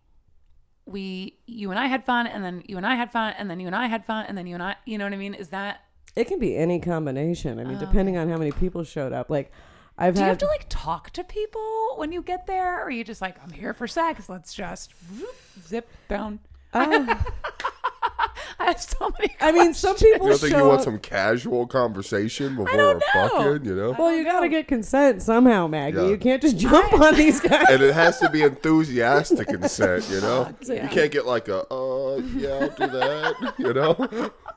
we 0.86 1.40
you 1.46 1.72
and 1.72 1.80
I 1.80 1.88
had 1.88 2.04
fun 2.04 2.28
and 2.28 2.44
then 2.44 2.64
you 2.68 2.78
and 2.78 2.86
I 2.86 2.96
had 2.96 3.12
fun 3.12 3.34
and 3.38 3.50
then 3.50 3.60
you 3.60 3.68
and 3.68 3.76
I 3.76 3.88
had 3.88 4.06
fun 4.06 4.26
and 4.28 4.38
then 4.38 4.48
you 4.48 4.56
and 4.56 4.64
I 4.64 4.76
you 4.86 4.98
know 4.98 5.06
what 5.06 5.14
I 5.14 5.18
mean? 5.18 5.34
Is 5.34 5.50
that 5.50 5.82
It 6.20 6.28
can 6.28 6.38
be 6.38 6.58
any 6.58 6.80
combination. 6.82 7.60
I 7.60 7.64
mean, 7.64 7.78
depending 7.80 8.18
on 8.18 8.28
how 8.30 8.36
many 8.36 8.52
people 8.52 8.84
showed 8.84 9.14
up. 9.14 9.30
Like, 9.30 9.54
I've 9.98 10.16
do 10.16 10.20
you 10.22 10.28
have 10.28 10.38
to 10.40 10.48
like 10.48 10.66
talk 10.68 11.12
to 11.12 11.24
people 11.24 11.94
when 11.96 12.12
you 12.12 12.22
get 12.22 12.46
there? 12.46 12.80
Or 12.82 12.84
are 12.88 12.90
you 12.92 13.06
just 13.06 13.22
like, 13.22 13.42
I'm 13.42 13.52
here 13.52 13.74
for 13.74 13.88
sex, 13.88 14.28
let's 14.28 14.54
just 14.54 14.92
whoop, 15.18 15.34
zip 15.66 15.88
down? 16.10 16.40
Uh, 16.74 17.16
I 18.60 18.66
have 18.66 18.82
so 18.82 19.10
many 19.18 19.34
I 19.40 19.54
mean, 19.54 19.74
some 19.74 19.96
people 19.96 20.26
You 20.28 20.32
don't 20.32 20.40
think 20.40 20.52
show 20.52 20.58
you 20.58 20.66
want 20.66 20.80
up- 20.80 20.86
some 20.86 21.00
casual 21.00 21.66
conversation 21.68 22.56
before 22.58 22.78
don't 22.78 23.00
know. 23.16 23.30
fucking? 23.30 23.66
You 23.66 23.76
know. 23.76 23.96
Well, 23.98 24.14
you 24.14 24.26
gotta 24.26 24.50
get 24.50 24.68
consent 24.68 25.22
somehow, 25.22 25.68
Maggie. 25.68 25.98
Yeah. 25.98 26.08
You 26.10 26.18
can't 26.18 26.42
just 26.42 26.58
jump 26.58 26.92
on 26.94 27.16
these 27.16 27.40
guys. 27.42 27.66
and 27.70 27.82
it 27.82 27.94
has 27.94 28.20
to 28.20 28.30
be 28.30 28.42
enthusiastic 28.42 29.48
consent, 29.48 30.10
you 30.10 30.20
know? 30.20 30.54
yeah. 30.64 30.84
You 30.84 30.90
can't 30.90 31.12
get 31.12 31.26
like 31.26 31.48
a, 31.48 31.66
uh, 31.74 32.18
yeah, 32.36 32.50
I'll 32.62 32.70
do 32.70 32.88
that, 32.88 33.54
you 33.58 33.74
know? 33.74 34.32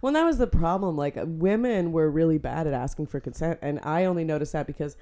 Well, 0.00 0.12
that 0.12 0.24
was 0.24 0.38
the 0.38 0.46
problem. 0.46 0.96
Like, 0.96 1.16
uh, 1.16 1.24
women 1.26 1.92
were 1.92 2.10
really 2.10 2.38
bad 2.38 2.66
at 2.66 2.72
asking 2.72 3.06
for 3.06 3.20
consent, 3.20 3.58
and 3.62 3.80
I 3.82 4.04
only 4.04 4.24
noticed 4.24 4.52
that 4.52 4.66
because 4.66 4.96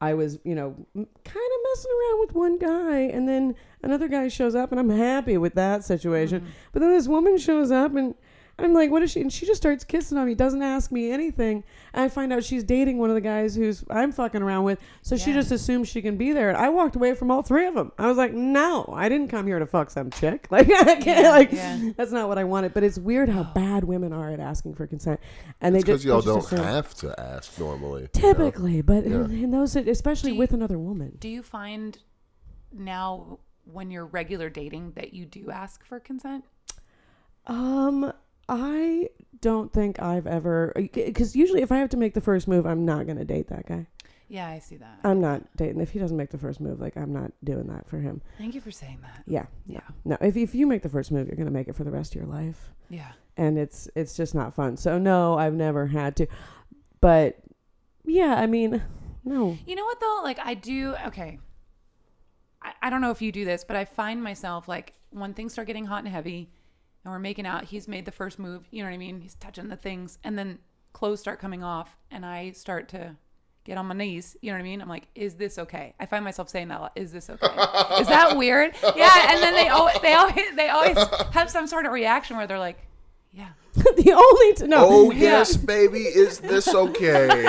I 0.00 0.14
was, 0.14 0.38
you 0.44 0.54
know, 0.54 0.74
kind 0.94 1.06
of 1.26 1.60
messing 1.74 1.90
around 2.00 2.20
with 2.20 2.34
one 2.34 2.58
guy, 2.58 2.98
and 3.00 3.28
then 3.28 3.54
another 3.82 4.08
guy 4.08 4.28
shows 4.28 4.54
up, 4.54 4.70
and 4.70 4.78
I'm 4.78 4.90
happy 4.90 5.36
with 5.36 5.54
that 5.54 5.84
situation. 5.84 6.46
But 6.72 6.80
then 6.80 6.92
this 6.92 7.08
woman 7.08 7.36
shows 7.36 7.70
up, 7.70 7.94
and 7.96 8.14
I'm 8.60 8.74
like, 8.74 8.90
what 8.90 9.02
is 9.04 9.12
she? 9.12 9.20
And 9.20 9.32
she 9.32 9.46
just 9.46 9.60
starts 9.62 9.84
kissing 9.84 10.18
on 10.18 10.26
me, 10.26 10.34
doesn't 10.34 10.62
ask 10.62 10.90
me 10.90 11.12
anything. 11.12 11.62
And 11.92 12.02
I 12.02 12.08
find 12.08 12.32
out 12.32 12.42
she's 12.42 12.64
dating 12.64 12.98
one 12.98 13.08
of 13.08 13.14
the 13.14 13.20
guys 13.20 13.54
who's 13.54 13.84
I'm 13.88 14.10
fucking 14.10 14.42
around 14.42 14.64
with, 14.64 14.80
so 15.02 15.16
she 15.16 15.32
just 15.32 15.52
assumes 15.52 15.88
she 15.88 16.02
can 16.02 16.16
be 16.16 16.32
there. 16.32 16.48
And 16.48 16.58
I 16.58 16.68
walked 16.68 16.96
away 16.96 17.14
from 17.14 17.30
all 17.30 17.42
three 17.42 17.66
of 17.68 17.74
them. 17.74 17.92
I 17.98 18.08
was 18.08 18.16
like, 18.16 18.32
no, 18.34 18.92
I 18.92 19.08
didn't 19.08 19.28
come 19.28 19.46
here 19.46 19.60
to 19.60 19.66
fuck 19.66 19.90
some 19.90 20.10
chick. 20.10 20.48
Like, 20.50 20.68
I 20.70 20.96
can't, 20.96 21.06
Yeah, 21.06 21.30
like, 21.30 21.52
yeah. 21.52 21.90
that's 21.96 22.10
not 22.10 22.28
what 22.28 22.36
I 22.36 22.42
wanted. 22.44 22.74
But 22.74 22.82
it's 22.82 22.98
weird 22.98 23.28
how 23.28 23.44
bad 23.54 23.84
women 23.84 24.12
are 24.12 24.30
at 24.30 24.40
asking 24.40 24.74
for 24.74 24.86
consent, 24.88 25.20
and 25.60 25.72
they 25.74 25.78
Because 25.80 26.02
just 26.02 26.06
y'all 26.06 26.20
don't 26.22 26.44
assume- 26.44 26.58
have 26.64 26.92
to 26.96 27.14
ask 27.20 27.58
normally. 27.60 28.08
you 28.12 28.20
know? 28.22 28.32
Typically, 28.32 28.82
but 28.82 29.06
Yeah. 29.06 29.24
in, 29.24 29.44
in 29.44 29.50
those, 29.52 29.76
especially 29.76 30.32
you- 30.32 30.38
with 30.38 30.52
another 30.52 30.78
woman. 30.78 31.16
Do 31.20 31.28
you 31.28 31.42
find 31.44 31.96
now 32.72 33.38
when 33.64 33.90
you're 33.92 34.06
regular 34.06 34.50
dating 34.50 34.92
that 34.96 35.14
you 35.14 35.26
do 35.26 35.50
ask 35.50 35.84
for 35.84 36.00
consent? 36.00 36.44
Um, 37.46 38.12
I 38.48 39.08
don't 39.40 39.72
think 39.72 40.00
I've 40.00 40.26
ever 40.26 40.72
uh, 40.76 40.82
because 40.92 41.36
usually 41.36 41.62
if 41.62 41.70
I 41.70 41.76
have 41.78 41.90
to 41.90 41.96
make 41.96 42.14
the 42.14 42.20
first 42.20 42.48
move, 42.48 42.66
I'm 42.66 42.84
not 42.84 43.06
gonna 43.06 43.24
date 43.24 43.48
that 43.48 43.66
guy. 43.66 43.86
Yeah, 44.30 44.46
I 44.48 44.58
see 44.58 44.76
that. 44.76 44.98
I'm 45.04 45.20
not 45.22 45.42
dating 45.56 45.80
if 45.80 45.90
he 45.92 45.98
doesn't 45.98 46.16
make 46.16 46.30
the 46.30 46.38
first 46.38 46.60
move. 46.60 46.80
Like 46.80 46.96
I'm 46.96 47.12
not 47.12 47.32
doing 47.44 47.66
that 47.68 47.88
for 47.88 47.98
him. 47.98 48.20
Thank 48.36 48.54
you 48.54 48.60
for 48.60 48.70
saying 48.70 48.98
that. 49.02 49.22
Yeah, 49.26 49.46
Yeah. 49.66 49.80
no. 50.04 50.16
If 50.20 50.36
if 50.36 50.54
you 50.54 50.66
make 50.66 50.82
the 50.82 50.88
first 50.88 51.10
move, 51.10 51.28
you're 51.28 51.36
gonna 51.36 51.50
make 51.50 51.68
it 51.68 51.74
for 51.76 51.84
the 51.84 51.90
rest 51.90 52.14
of 52.14 52.20
your 52.22 52.30
life, 52.30 52.70
Yeah. 52.90 53.12
and 53.36 53.58
it's 53.58 53.88
it's 53.94 54.16
just 54.16 54.34
not 54.34 54.54
fun. 54.54 54.76
So 54.76 54.98
no, 54.98 55.38
I've 55.38 55.54
never 55.54 55.86
had 55.86 56.16
to. 56.16 56.26
But 57.00 57.38
yeah, 58.04 58.34
I 58.34 58.46
mean, 58.46 58.82
no. 59.24 59.56
You 59.66 59.76
know 59.76 59.84
what 59.84 60.00
though? 60.00 60.20
Like 60.24 60.38
I 60.42 60.54
do. 60.54 60.94
Okay. 61.06 61.38
I, 62.62 62.72
I 62.82 62.90
don't 62.90 63.00
know 63.00 63.10
if 63.12 63.22
you 63.22 63.30
do 63.30 63.44
this, 63.44 63.62
but 63.64 63.76
I 63.76 63.84
find 63.84 64.22
myself 64.22 64.66
like 64.68 64.94
when 65.10 65.32
things 65.32 65.52
start 65.52 65.68
getting 65.68 65.84
hot 65.86 65.98
and 66.04 66.08
heavy, 66.08 66.50
and 67.08 67.14
we're 67.14 67.18
making 67.18 67.46
out. 67.46 67.64
He's 67.64 67.88
made 67.88 68.04
the 68.04 68.12
first 68.12 68.38
move. 68.38 68.68
You 68.70 68.82
know 68.82 68.90
what 68.90 68.94
I 68.94 68.98
mean? 68.98 69.20
He's 69.20 69.34
touching 69.36 69.68
the 69.68 69.76
things, 69.76 70.18
and 70.22 70.38
then 70.38 70.58
clothes 70.92 71.20
start 71.20 71.40
coming 71.40 71.64
off, 71.64 71.96
and 72.10 72.24
I 72.24 72.50
start 72.50 72.88
to 72.90 73.16
get 73.64 73.78
on 73.78 73.86
my 73.86 73.94
knees. 73.94 74.36
You 74.42 74.50
know 74.50 74.58
what 74.58 74.60
I 74.60 74.64
mean? 74.64 74.82
I'm 74.82 74.88
like, 74.88 75.08
is 75.14 75.36
this 75.36 75.58
okay? 75.58 75.94
I 75.98 76.04
find 76.04 76.22
myself 76.22 76.50
saying 76.50 76.68
that. 76.68 76.92
Is 76.96 77.10
this 77.10 77.30
okay? 77.30 77.46
is 78.00 78.08
that 78.08 78.36
weird? 78.36 78.74
Yeah. 78.94 79.32
And 79.32 79.42
then 79.42 79.54
they 79.54 79.68
always 79.68 79.98
they 80.02 80.12
always 80.12 80.56
they 80.56 80.68
always 80.68 80.98
have 81.32 81.50
some 81.50 81.66
sort 81.66 81.86
of 81.86 81.92
reaction 81.92 82.36
where 82.36 82.46
they're 82.46 82.58
like, 82.58 82.78
yeah. 83.38 83.48
the 83.74 84.12
only 84.12 84.54
t- 84.54 84.66
no. 84.66 84.86
Oh, 84.88 85.10
yes, 85.12 85.56
baby, 85.56 86.00
is 86.00 86.40
this 86.40 86.68
okay? 86.74 87.28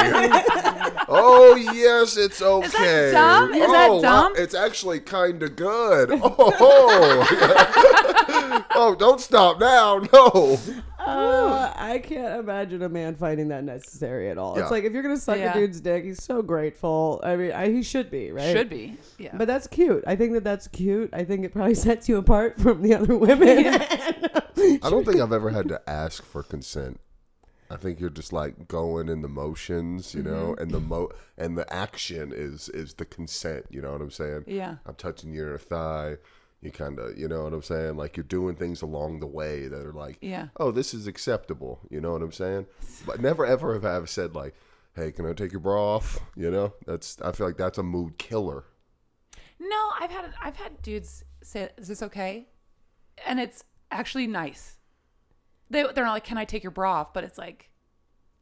oh, 1.08 1.56
yes, 1.56 2.18
it's 2.18 2.42
okay. 2.42 2.66
Is 2.68 2.72
that 2.72 3.12
dumb? 3.14 3.54
Is 3.54 3.72
that 3.72 3.90
oh, 3.90 3.96
wow, 3.96 4.02
dumb? 4.02 4.34
it's 4.36 4.54
actually 4.54 5.00
kind 5.00 5.42
of 5.42 5.56
good. 5.56 6.12
Oh, 6.12 7.26
oh, 8.76 8.96
don't 8.96 9.20
stop 9.20 9.60
now. 9.60 10.08
No. 10.14 10.60
Uh, 11.10 11.74
I 11.76 12.00
can't 12.00 12.40
imagine 12.40 12.82
a 12.82 12.90
man 12.90 13.16
finding 13.16 13.48
that 13.50 13.64
necessary 13.64 14.30
at 14.30 14.38
all. 14.38 14.56
Yeah. 14.56 14.64
It's 14.64 14.72
like 14.72 14.84
if 14.84 14.94
you're 14.94 15.04
gonna 15.04 15.18
suck 15.18 15.38
Yeah. 15.38 15.52
a 15.52 15.54
dude's 15.54 15.82
dick, 15.82 16.04
he's 16.04 16.24
so 16.24 16.42
grateful. 16.42 17.20
I 17.24 17.36
mean, 17.36 17.52
I, 17.52 17.70
he 17.72 17.84
should 17.84 18.10
be, 18.12 18.32
right? 18.32 18.52
Should 18.56 18.70
be. 18.70 18.98
Yeah. 19.18 19.36
But 19.36 19.48
that's 19.48 19.68
cute. 19.68 20.04
I 20.08 20.16
think 20.16 20.34
that 20.34 20.44
that's 20.44 20.68
cute. 20.68 21.10
I 21.14 21.24
think 21.24 21.44
it 21.46 21.54
probably 21.54 21.76
sets 21.90 22.08
you 22.08 22.18
apart 22.18 22.60
from 22.60 22.82
the 22.82 22.96
other 22.96 23.16
women. 23.16 23.66
I 24.62 24.90
don't 24.90 25.06
think 25.06 25.20
I've 25.20 25.34
ever 25.34 25.50
had 25.50 25.68
to 25.70 25.82
ask 25.90 26.24
for 26.24 26.44
consent. 26.44 27.00
I 27.72 27.76
think 27.76 28.00
you're 28.00 28.10
just 28.10 28.34
like 28.34 28.68
going 28.68 29.10
in 29.10 29.22
the 29.22 29.28
motions, 29.28 30.16
you 30.16 30.24
know, 30.24 30.54
Mm-hmm. 30.54 30.62
and 30.64 30.72
the 30.72 30.80
mo 30.80 31.10
and 31.38 31.56
the 31.58 31.72
action 31.72 32.34
is 32.36 32.68
is 32.70 32.96
the 32.96 33.06
consent. 33.06 33.68
You 33.70 33.82
know 33.82 33.92
what 33.92 34.02
I'm 34.02 34.10
saying? 34.12 34.46
Yeah. 34.48 34.78
I'm 34.88 34.96
touching 34.96 35.34
your 35.34 35.58
thigh. 35.60 36.18
You 36.62 36.72
kind 36.72 37.00
of, 37.00 37.18
you 37.18 37.28
know 37.30 37.44
what 37.44 37.54
I'm 37.54 37.62
saying? 37.62 37.96
Like 37.96 38.18
you're 38.18 38.24
doing 38.26 38.56
things 38.56 38.82
along 38.82 39.20
the 39.22 39.28
way 39.28 39.68
that 39.68 39.86
are 39.86 39.94
like, 39.94 40.18
Yeah. 40.22 40.48
oh, 40.58 40.72
this 40.72 40.94
is 40.94 41.08
acceptable. 41.08 41.80
You 41.90 42.02
know 42.02 42.12
what 42.12 42.22
I'm 42.22 42.32
saying? 42.34 42.66
But 43.06 43.22
never 43.22 43.46
ever 43.46 43.74
have 43.74 43.86
I 43.86 43.96
ever 43.96 44.08
said 44.08 44.36
like, 44.36 44.56
hey, 44.96 45.12
can 45.14 45.26
I 45.26 45.34
take 45.34 45.52
your 45.54 45.62
bra 45.62 45.96
off? 45.96 46.20
You 46.36 46.52
know, 46.52 46.74
that's 46.86 47.20
I 47.22 47.32
feel 47.32 47.48
like 47.48 47.58
that's 47.58 47.78
a 47.78 47.84
mood 47.84 48.18
killer. 48.18 48.66
No, 49.60 49.90
I've 50.00 50.12
had 50.12 50.34
I've 50.42 50.56
had 50.58 50.82
dudes 50.82 51.24
say, 51.44 51.70
"Is 51.78 51.88
this 51.90 52.02
okay?" 52.04 52.48
And 53.26 53.40
it's 53.40 53.64
actually 53.92 54.28
nice. 54.28 54.78
They 55.70 55.84
they're 55.84 56.06
not 56.06 56.14
like, 56.14 56.24
"Can 56.24 56.38
I 56.38 56.46
take 56.46 56.64
your 56.64 56.72
bra 56.72 56.94
off?" 57.02 57.14
But 57.14 57.24
it's 57.26 57.38
like 57.38 57.70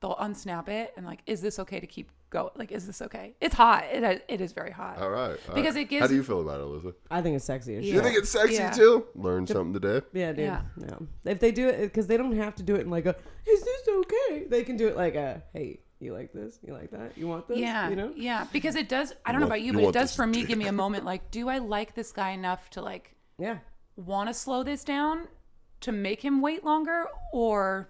they'll 0.02 0.16
unsnap 0.16 0.68
it 0.70 0.94
and 0.96 1.06
like, 1.06 1.22
"Is 1.26 1.42
this 1.42 1.58
okay 1.60 1.80
to 1.80 1.88
keep 1.88 2.12
going?" 2.38 2.52
Like, 2.56 2.72
"Is 2.72 2.86
this 2.88 3.02
okay?" 3.02 3.36
It's 3.42 3.56
hot. 3.56 3.86
It 3.92 4.24
it 4.28 4.40
is 4.42 4.52
very 4.54 4.72
hot. 4.72 4.96
All 5.02 5.10
right. 5.10 5.38
all 5.50 5.56
Because 5.56 5.76
right. 5.76 5.86
it 5.86 5.90
gives- 5.90 6.02
How 6.02 6.08
do 6.08 6.16
you 6.16 6.24
feel 6.24 6.42
about 6.42 6.60
it, 6.60 6.64
Elizabeth? 6.64 6.96
I 7.12 7.22
think 7.22 7.36
it's 7.36 7.46
sexy 7.46 7.76
as 7.78 7.86
Yeah. 7.86 7.96
You 7.96 8.02
think 8.02 8.18
it's 8.18 8.30
sexy 8.30 8.56
Yeah. 8.56 8.72
too? 8.72 9.06
Learn 9.16 9.48
something 9.48 9.74
today. 9.80 10.06
Yeah, 10.14 10.32
dude. 10.32 10.46
Yeah. 10.46 10.62
Yeah. 10.88 10.98
If 11.34 11.40
they 11.40 11.52
do 11.52 11.68
it, 11.70 11.82
because 11.82 12.08
they 12.08 12.18
don't 12.18 12.36
have 12.46 12.56
to 12.56 12.64
do 12.64 12.76
it 12.76 12.82
in 12.82 12.90
like 12.90 13.06
a, 13.06 13.16
is 13.46 13.62
this 13.64 13.82
okay? 14.02 14.46
They 14.50 14.64
can 14.64 14.78
do 14.78 14.88
it 14.88 14.96
like 14.96 15.16
a, 15.16 15.44
hey, 15.54 15.80
you 16.00 16.14
like 16.14 16.32
this? 16.32 16.60
You 16.66 16.74
like 16.74 16.92
that? 16.92 17.18
You 17.18 17.28
want 17.28 17.48
this? 17.48 17.58
Yeah, 17.58 17.90
You 17.90 17.96
know? 17.96 18.12
yeah, 18.16 18.46
because 18.54 18.76
it 18.76 18.88
does. 18.88 19.14
I 19.26 19.32
don't 19.32 19.42
know 19.42 19.48
want- 19.48 19.60
about 19.60 19.62
you, 19.66 19.74
you 19.74 19.80
but 19.80 19.90
it 19.90 19.94
does 20.00 20.16
for 20.16 20.28
me. 20.28 20.46
Give 20.50 20.58
me 20.58 20.68
a 20.68 20.72
moment. 20.84 21.06
Like, 21.06 21.32
do 21.32 21.50
I 21.50 21.58
like 21.58 21.96
this 21.96 22.12
guy 22.12 22.32
enough 22.32 22.70
to 22.72 22.82
like 22.82 23.16
Yeah. 23.40 23.58
want 23.96 24.30
to 24.30 24.34
slow 24.34 24.62
this 24.64 24.84
down 24.84 25.28
to 25.82 25.92
make 25.92 26.22
him 26.24 26.42
wait 26.42 26.64
longer, 26.64 27.06
or 27.34 27.90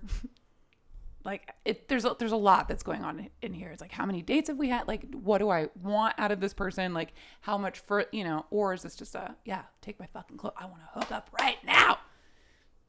like 1.28 1.54
it? 1.66 1.88
There's 1.88 2.06
a, 2.06 2.16
there's 2.18 2.32
a 2.32 2.38
lot 2.38 2.68
that's 2.68 2.82
going 2.82 3.04
on 3.04 3.30
in 3.44 3.54
here. 3.54 3.70
It's 3.70 3.82
like 3.82 3.92
how 3.92 4.06
many 4.08 4.24
dates 4.24 4.48
have 4.48 4.58
we 4.58 4.70
had? 4.70 4.88
Like, 4.88 5.04
what 5.13 5.38
do 5.38 5.50
I 5.50 5.68
want 5.84 6.16
out 6.18 6.32
of 6.32 6.40
this 6.40 6.54
person? 6.56 6.94
Like, 6.96 7.13
how 7.42 7.58
much 7.60 7.80
for 7.80 8.06
you 8.12 8.24
know? 8.24 8.46
Or 8.50 8.74
is 8.74 8.82
this 8.82 8.96
just 8.96 9.13
a 9.13 9.36
yeah? 9.46 9.63
Take 9.82 10.00
my 10.00 10.08
fucking 10.08 10.38
clothes. 10.38 10.56
I 10.58 10.66
want 10.66 10.80
to 10.82 11.00
hook 11.00 11.12
up 11.12 11.30
right 11.40 11.58
now, 11.63 12.00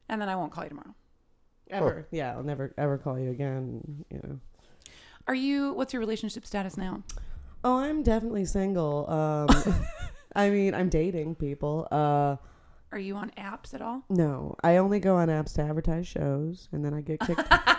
and 0.09 0.22
then 0.22 0.31
I 0.31 0.37
won't 0.37 0.53
call 0.53 0.64
you 0.64 0.70
tomorrow. 0.70 0.94
Ever. 1.68 2.09
Yeah, 2.11 2.33
I'll 2.33 2.42
never 2.42 2.72
ever 2.79 2.96
call 2.96 3.18
you 3.18 3.31
again. 3.31 4.05
You 4.11 4.20
know. 4.22 4.40
Are 5.27 5.35
you? 5.35 5.74
What's 5.74 5.92
your 5.92 6.01
relationship 6.01 6.46
status 6.46 6.79
now? 6.79 7.03
Oh, 7.64 7.79
I'm 7.79 8.03
definitely 8.03 8.44
single. 8.46 9.11
Um, 9.11 9.48
I 10.35 10.48
mean, 10.48 10.74
I'm 10.74 10.88
dating 10.88 11.35
people. 11.35 11.88
Uh, 11.90 12.37
Are 12.92 12.98
you 12.98 13.16
on 13.16 13.31
apps 13.37 13.74
at 13.74 13.83
all? 13.83 14.05
no, 14.09 14.55
I 14.62 14.77
only 14.77 15.01
go 15.01 15.16
on 15.16 15.29
apps 15.29 15.55
to 15.57 15.62
advertise 15.62 16.07
shows, 16.07 16.68
and 16.72 16.85
then 16.85 16.94
I 16.94 17.01
get 17.01 17.18
kicked. 17.20 17.42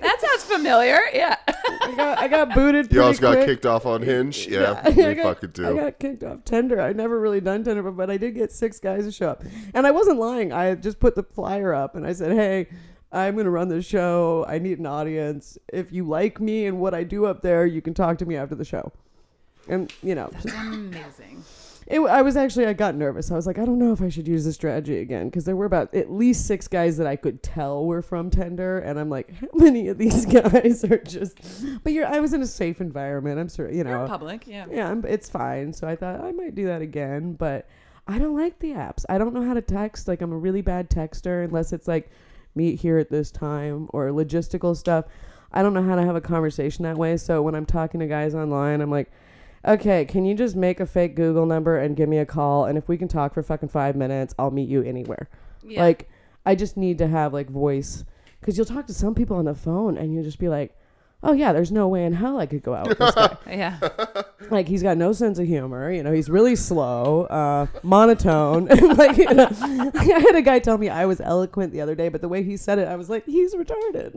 That 0.00 0.20
sounds 0.20 0.44
familiar. 0.44 0.98
Yeah. 1.12 1.36
I 1.46 1.94
got 1.96 2.18
I 2.18 2.28
got 2.28 2.54
booted. 2.54 2.92
You 2.92 3.02
also 3.02 3.18
pretty 3.18 3.20
got 3.20 3.34
quick. 3.36 3.46
kicked 3.46 3.66
off 3.66 3.86
on 3.86 4.02
Hinge. 4.02 4.46
Yeah, 4.46 4.80
I 4.84 4.90
we 4.90 5.14
got- 5.14 5.40
fucking 5.40 5.64
I 5.64 5.72
got 5.74 5.98
kicked 5.98 6.22
off 6.24 6.44
Tinder. 6.44 6.80
I'd 6.80 6.96
never 6.96 7.18
really 7.18 7.40
done 7.40 7.64
Tinder, 7.64 7.82
but, 7.82 7.96
but 7.96 8.10
I 8.10 8.16
did 8.16 8.34
get 8.34 8.52
six 8.52 8.78
guys 8.80 9.04
to 9.04 9.12
show 9.12 9.30
up. 9.30 9.42
And 9.72 9.86
I 9.86 9.90
wasn't 9.90 10.18
lying. 10.18 10.52
I 10.52 10.74
just 10.74 11.00
put 11.00 11.14
the 11.14 11.22
flyer 11.22 11.72
up 11.74 11.94
and 11.96 12.06
I 12.06 12.12
said, 12.12 12.32
hey, 12.32 12.68
I'm 13.12 13.34
going 13.34 13.44
to 13.44 13.50
run 13.50 13.68
this 13.68 13.86
show. 13.86 14.44
I 14.48 14.58
need 14.58 14.78
an 14.78 14.86
audience. 14.86 15.56
If 15.72 15.92
you 15.92 16.06
like 16.06 16.40
me 16.40 16.66
and 16.66 16.78
what 16.80 16.94
I 16.94 17.04
do 17.04 17.26
up 17.26 17.42
there, 17.42 17.64
you 17.66 17.80
can 17.80 17.94
talk 17.94 18.18
to 18.18 18.26
me 18.26 18.36
after 18.36 18.54
the 18.54 18.64
show. 18.64 18.92
And 19.68 19.92
you 20.02 20.14
know, 20.14 20.28
That's 20.32 20.46
amazing. 20.46 21.44
It, 21.86 22.00
I 22.00 22.22
was 22.22 22.36
actually 22.36 22.66
I 22.66 22.72
got 22.72 22.94
nervous. 22.94 23.30
I 23.30 23.34
was 23.34 23.46
like, 23.46 23.58
I 23.58 23.64
don't 23.64 23.78
know 23.78 23.92
if 23.92 24.00
I 24.00 24.08
should 24.08 24.26
use 24.26 24.44
this 24.44 24.54
strategy 24.54 24.98
again 24.98 25.28
because 25.28 25.44
there 25.44 25.56
were 25.56 25.66
about 25.66 25.94
at 25.94 26.10
least 26.10 26.46
six 26.46 26.66
guys 26.66 26.96
that 26.96 27.06
I 27.06 27.16
could 27.16 27.42
tell 27.42 27.84
were 27.84 28.02
from 28.02 28.30
Tinder, 28.30 28.78
and 28.78 28.98
I'm 28.98 29.10
like, 29.10 29.34
how 29.34 29.48
many 29.54 29.88
of 29.88 29.98
these 29.98 30.24
guys 30.26 30.84
are 30.84 30.98
just? 30.98 31.38
But 31.82 31.92
you're, 31.92 32.06
I 32.06 32.20
was 32.20 32.32
in 32.32 32.42
a 32.42 32.46
safe 32.46 32.80
environment. 32.80 33.38
I'm 33.38 33.48
sure 33.48 33.68
you 33.70 33.84
You're 33.84 33.84
know. 33.84 34.06
public, 34.06 34.46
yeah. 34.46 34.66
Yeah, 34.70 34.90
I'm, 34.90 35.04
it's 35.04 35.28
fine. 35.28 35.72
So 35.72 35.86
I 35.86 35.96
thought 35.96 36.20
I 36.20 36.32
might 36.32 36.54
do 36.54 36.66
that 36.66 36.80
again, 36.82 37.34
but 37.34 37.68
I 38.06 38.18
don't 38.18 38.36
like 38.36 38.58
the 38.58 38.72
apps. 38.72 39.04
I 39.08 39.18
don't 39.18 39.34
know 39.34 39.42
how 39.42 39.54
to 39.54 39.62
text. 39.62 40.08
Like 40.08 40.22
I'm 40.22 40.32
a 40.32 40.38
really 40.38 40.62
bad 40.62 40.90
texter 40.90 41.44
unless 41.44 41.72
it's 41.72 41.88
like 41.88 42.10
meet 42.54 42.80
here 42.80 42.98
at 42.98 43.10
this 43.10 43.30
time 43.30 43.88
or 43.92 44.08
logistical 44.08 44.76
stuff. 44.76 45.06
I 45.52 45.62
don't 45.62 45.72
know 45.74 45.82
how 45.82 45.96
to 45.96 46.04
have 46.04 46.16
a 46.16 46.20
conversation 46.20 46.82
that 46.82 46.96
way. 46.96 47.16
So 47.16 47.40
when 47.40 47.54
I'm 47.54 47.66
talking 47.66 48.00
to 48.00 48.06
guys 48.06 48.34
online, 48.34 48.80
I'm 48.80 48.90
like, 48.90 49.10
okay, 49.66 50.04
can 50.04 50.24
you 50.24 50.34
just 50.34 50.56
make 50.56 50.80
a 50.80 50.86
fake 50.86 51.14
Google 51.14 51.46
number 51.46 51.78
and 51.78 51.96
give 51.96 52.08
me 52.08 52.18
a 52.18 52.26
call? 52.26 52.64
And 52.64 52.76
if 52.76 52.88
we 52.88 52.96
can 52.96 53.08
talk 53.08 53.34
for 53.34 53.42
fucking 53.42 53.68
five 53.68 53.96
minutes, 53.96 54.34
I'll 54.38 54.50
meet 54.50 54.68
you 54.68 54.82
anywhere. 54.82 55.28
Yeah. 55.62 55.82
Like 55.82 56.08
I 56.44 56.54
just 56.54 56.76
need 56.76 56.98
to 56.98 57.08
have 57.08 57.32
like 57.32 57.48
voice 57.48 58.04
because 58.40 58.56
you'll 58.56 58.66
talk 58.66 58.86
to 58.86 58.94
some 58.94 59.14
people 59.14 59.36
on 59.36 59.46
the 59.46 59.54
phone 59.54 59.96
and 59.96 60.14
you'll 60.14 60.24
just 60.24 60.38
be 60.38 60.48
like, 60.48 60.76
oh 61.22 61.32
yeah, 61.32 61.52
there's 61.52 61.72
no 61.72 61.88
way 61.88 62.04
in 62.04 62.12
hell 62.12 62.38
I 62.38 62.44
could 62.46 62.62
go 62.62 62.74
out 62.74 62.88
with 62.88 62.98
this 62.98 63.14
guy. 63.14 63.36
yeah. 63.48 63.78
like 64.50 64.68
he's 64.68 64.82
got 64.82 64.98
no 64.98 65.12
sense 65.12 65.38
of 65.38 65.46
humor. 65.46 65.90
You 65.90 66.02
know, 66.02 66.12
he's 66.12 66.28
really 66.28 66.54
slow, 66.54 67.24
uh, 67.24 67.66
monotone. 67.82 68.66
like 68.96 69.16
you 69.16 69.32
know, 69.32 69.48
I 69.50 70.04
had 70.04 70.36
a 70.36 70.42
guy 70.42 70.58
tell 70.58 70.76
me 70.76 70.90
I 70.90 71.06
was 71.06 71.20
eloquent 71.20 71.72
the 71.72 71.80
other 71.80 71.94
day, 71.94 72.10
but 72.10 72.20
the 72.20 72.28
way 72.28 72.42
he 72.42 72.56
said 72.56 72.78
it, 72.78 72.86
I 72.86 72.96
was 72.96 73.08
like, 73.08 73.24
he's 73.24 73.54
retarded. 73.54 74.14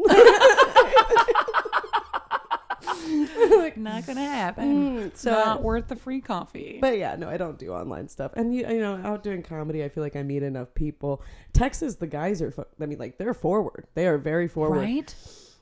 Like, 3.57 3.77
not 3.77 4.05
gonna 4.05 4.21
happen. 4.25 4.99
Mm, 5.11 5.17
so- 5.17 5.31
Not 5.31 5.63
worth 5.63 5.87
the 5.87 5.95
free 5.95 6.21
coffee. 6.21 6.77
But 6.81 6.97
yeah, 6.97 7.15
no, 7.15 7.29
I 7.29 7.37
don't 7.37 7.57
do 7.57 7.71
online 7.73 8.07
stuff. 8.07 8.31
And 8.35 8.53
you, 8.55 8.67
you 8.67 8.79
know, 8.79 8.95
out 9.03 9.23
doing 9.23 9.43
comedy, 9.43 9.83
I 9.83 9.89
feel 9.89 10.03
like 10.03 10.15
I 10.15 10.23
meet 10.23 10.43
enough 10.43 10.73
people. 10.73 11.21
Texas, 11.53 11.95
the 11.95 12.07
guys 12.07 12.41
are. 12.41 12.53
I 12.81 12.85
mean, 12.85 12.97
like 12.99 13.17
they're 13.17 13.33
forward. 13.33 13.87
They 13.93 14.07
are 14.07 14.17
very 14.17 14.47
forward. 14.47 14.79
right? 14.79 15.15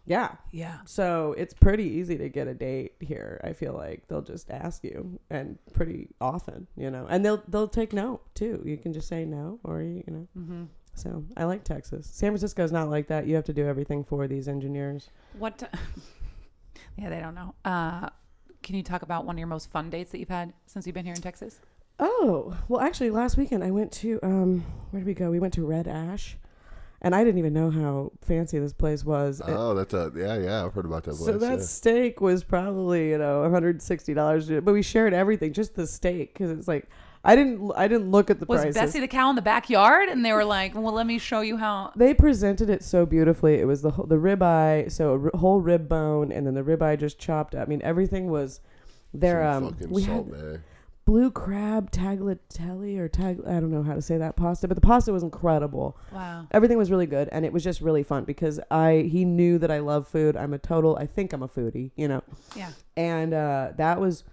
Yeah. 0.08 0.36
Yeah. 0.52 0.78
So 0.86 1.34
it's 1.36 1.54
pretty 1.56 1.86
easy 1.86 2.18
to 2.20 2.30
get 2.30 2.48
a 2.48 2.54
date 2.54 2.94
here. 3.00 3.42
I 3.44 3.54
feel 3.54 3.74
like 3.74 4.08
they'll 4.08 4.22
just 4.22 4.52
ask 4.52 4.84
you, 4.84 5.20
and 5.32 5.58
pretty 5.74 6.10
often, 6.22 6.68
you 6.78 6.92
know, 6.92 7.08
and 7.10 7.26
they'll 7.26 7.42
they'll 7.48 7.68
take 7.68 7.92
no 7.92 8.22
too. 8.36 8.62
You 8.66 8.78
can 8.78 8.94
just 8.94 9.08
say 9.08 9.26
no, 9.26 9.60
or 9.64 9.82
you, 9.82 10.04
you 10.06 10.14
know. 10.14 10.28
Mm-hmm. 10.38 10.64
So 10.94 11.24
I 11.36 11.46
like 11.46 11.64
Texas. 11.64 12.08
San 12.14 12.30
Francisco's 12.30 12.72
not 12.72 12.90
like 12.90 13.08
that. 13.08 13.26
You 13.26 13.36
have 13.36 13.46
to 13.46 13.54
do 13.54 13.66
everything 13.66 14.04
for 14.04 14.28
these 14.28 14.48
engineers. 14.48 15.10
What? 15.40 15.58
t- 15.58 15.66
yeah, 16.98 17.10
they 17.10 17.20
don't 17.20 17.36
know. 17.36 17.54
Uh, 17.64 18.10
can 18.64 18.76
you 18.76 18.84
talk 18.84 19.02
about 19.02 19.26
one 19.26 19.36
of 19.36 19.40
your 19.40 19.48
most 19.48 19.70
fun 19.70 19.90
dates 19.90 20.12
that 20.12 20.20
you've 20.20 20.30
had 20.30 20.54
since 20.66 20.86
you've 20.88 20.94
been 20.96 21.06
here 21.06 21.14
in 21.14 21.22
Texas? 21.22 21.60
Oh 22.00 22.58
well, 22.68 22.82
actually, 22.82 23.10
last 23.10 23.38
weekend 23.38 23.64
I 23.64 23.72
went 23.72 23.92
to 23.94 24.20
um, 24.24 24.66
where 24.92 25.00
did 25.02 25.08
we 25.08 25.14
go? 25.14 25.32
We 25.32 25.40
went 25.40 25.54
to 25.54 25.66
Red 25.66 25.88
Ash, 25.88 26.38
and 27.02 27.16
I 27.16 27.24
didn't 27.24 27.38
even 27.40 27.54
know 27.54 27.70
how 27.70 28.12
fancy 28.22 28.60
this 28.60 28.74
place 28.74 29.06
was. 29.06 29.40
It- 29.40 29.46
Oh, 29.50 29.74
that's 29.74 29.94
a 29.94 30.12
yeah, 30.16 30.38
yeah. 30.38 30.66
I've 30.66 30.74
heard 30.74 30.86
about 30.86 31.04
that 31.06 31.12
place. 31.16 31.26
so 31.26 31.38
that 31.38 31.60
yeah. 31.60 31.66
steak 31.66 32.20
was 32.20 32.44
probably 32.44 33.12
you 33.12 33.18
know 33.18 33.42
160 33.44 34.14
dollars, 34.14 34.50
but 34.50 34.74
we 34.74 34.82
shared 34.82 35.14
everything, 35.14 35.54
just 35.54 35.76
the 35.76 35.88
steak, 35.88 36.34
because 36.34 36.52
it's 36.52 36.68
like 36.68 36.90
I 37.26 37.36
didn't 37.36 37.72
I 37.76 37.88
didn't 37.88 38.12
look 38.12 38.30
at 38.30 38.40
the 38.40 38.46
Was 38.46 38.62
prices. 38.62 38.76
Bessie 38.76 39.00
the 39.00 39.08
cow 39.08 39.30
in 39.30 39.36
the 39.36 39.42
backyard? 39.42 40.10
And 40.10 40.24
they 40.24 40.32
were 40.34 40.46
like, 40.46 40.76
"Well, 40.76 40.94
let 40.94 41.08
me 41.08 41.18
show 41.18 41.42
you 41.42 41.58
how." 41.58 41.92
they 41.96 42.14
presented 42.14 42.70
it 42.70 42.84
so 42.84 43.06
beautifully. 43.06 43.56
It 43.56 43.66
was 43.66 43.82
the 43.82 43.92
whole, 43.92 44.06
the 44.06 44.18
ribeye, 44.18 44.92
so 44.92 45.14
a 45.14 45.20
r- 45.26 45.32
whole 45.36 45.60
rib 45.60 45.90
bone, 45.90 46.32
and 46.32 46.46
then 46.46 46.54
the 46.54 46.64
ribeye 46.64 47.00
just 47.00 47.18
chopped. 47.20 47.56
I 47.56 47.66
mean, 47.66 47.82
everything 47.84 48.30
was 48.30 48.62
there. 49.14 49.44
Some 49.44 49.64
Um, 49.66 49.74
fucking 49.74 49.90
we 49.90 50.04
salt 50.04 50.28
had 50.28 50.32
bay. 50.56 50.60
blue 51.06 51.32
crab 51.32 51.92
tagliatelle 51.92 52.98
or 53.00 53.08
tag. 53.08 53.40
I 53.46 53.54
don't 53.60 53.72
know 53.72 53.84
how 53.84 53.94
to 53.96 54.02
say 54.02 54.18
that 54.18 54.36
pasta, 54.36 54.68
but 54.68 54.76
the 54.76 54.82
pasta 54.82 55.12
was 55.12 55.24
incredible. 55.24 55.98
Wow. 56.14 56.48
Everything 56.52 56.78
was 56.78 56.92
really 56.92 57.06
good, 57.06 57.30
and 57.32 57.46
it 57.46 57.54
was 57.54 57.64
just 57.64 57.82
really 57.82 58.04
fun 58.04 58.24
because 58.26 58.60
I 58.72 59.08
he 59.12 59.26
knew 59.26 59.58
that 59.60 59.72
I 59.72 59.80
love 59.80 60.08
food. 60.08 60.36
I'm 60.36 60.54
a 60.54 60.58
total. 60.60 60.96
I 60.98 61.06
think 61.08 61.34
I'm 61.34 61.44
a 61.44 61.48
foodie, 61.48 61.92
you 61.96 62.08
know, 62.08 62.22
Yeah. 62.56 62.70
and 62.98 63.34
uh, 63.34 63.72
that 63.78 64.00
was. 64.00 64.24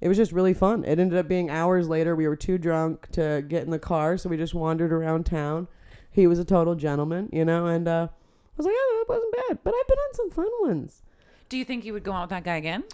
It 0.00 0.08
was 0.08 0.16
just 0.16 0.32
really 0.32 0.54
fun. 0.54 0.84
It 0.84 0.98
ended 0.98 1.18
up 1.18 1.28
being 1.28 1.50
hours 1.50 1.88
later. 1.88 2.14
We 2.14 2.28
were 2.28 2.36
too 2.36 2.58
drunk 2.58 3.10
to 3.12 3.44
get 3.46 3.64
in 3.64 3.70
the 3.70 3.78
car, 3.78 4.16
so 4.16 4.28
we 4.28 4.36
just 4.36 4.54
wandered 4.54 4.92
around 4.92 5.26
town. 5.26 5.66
He 6.10 6.26
was 6.26 6.38
a 6.38 6.44
total 6.44 6.74
gentleman, 6.74 7.28
you 7.32 7.44
know, 7.44 7.66
and 7.66 7.86
uh, 7.88 8.08
I 8.10 8.54
was 8.56 8.66
like, 8.66 8.74
oh, 8.76 8.98
it 9.02 9.08
wasn't 9.08 9.34
bad. 9.48 9.58
But 9.64 9.74
I've 9.74 9.88
been 9.88 9.98
on 9.98 10.14
some 10.14 10.30
fun 10.30 10.50
ones. 10.60 11.02
Do 11.48 11.56
you 11.56 11.64
think 11.64 11.84
you 11.84 11.92
would 11.92 12.04
go 12.04 12.12
out 12.12 12.22
with 12.22 12.30
that 12.30 12.44
guy 12.44 12.56
again? 12.56 12.84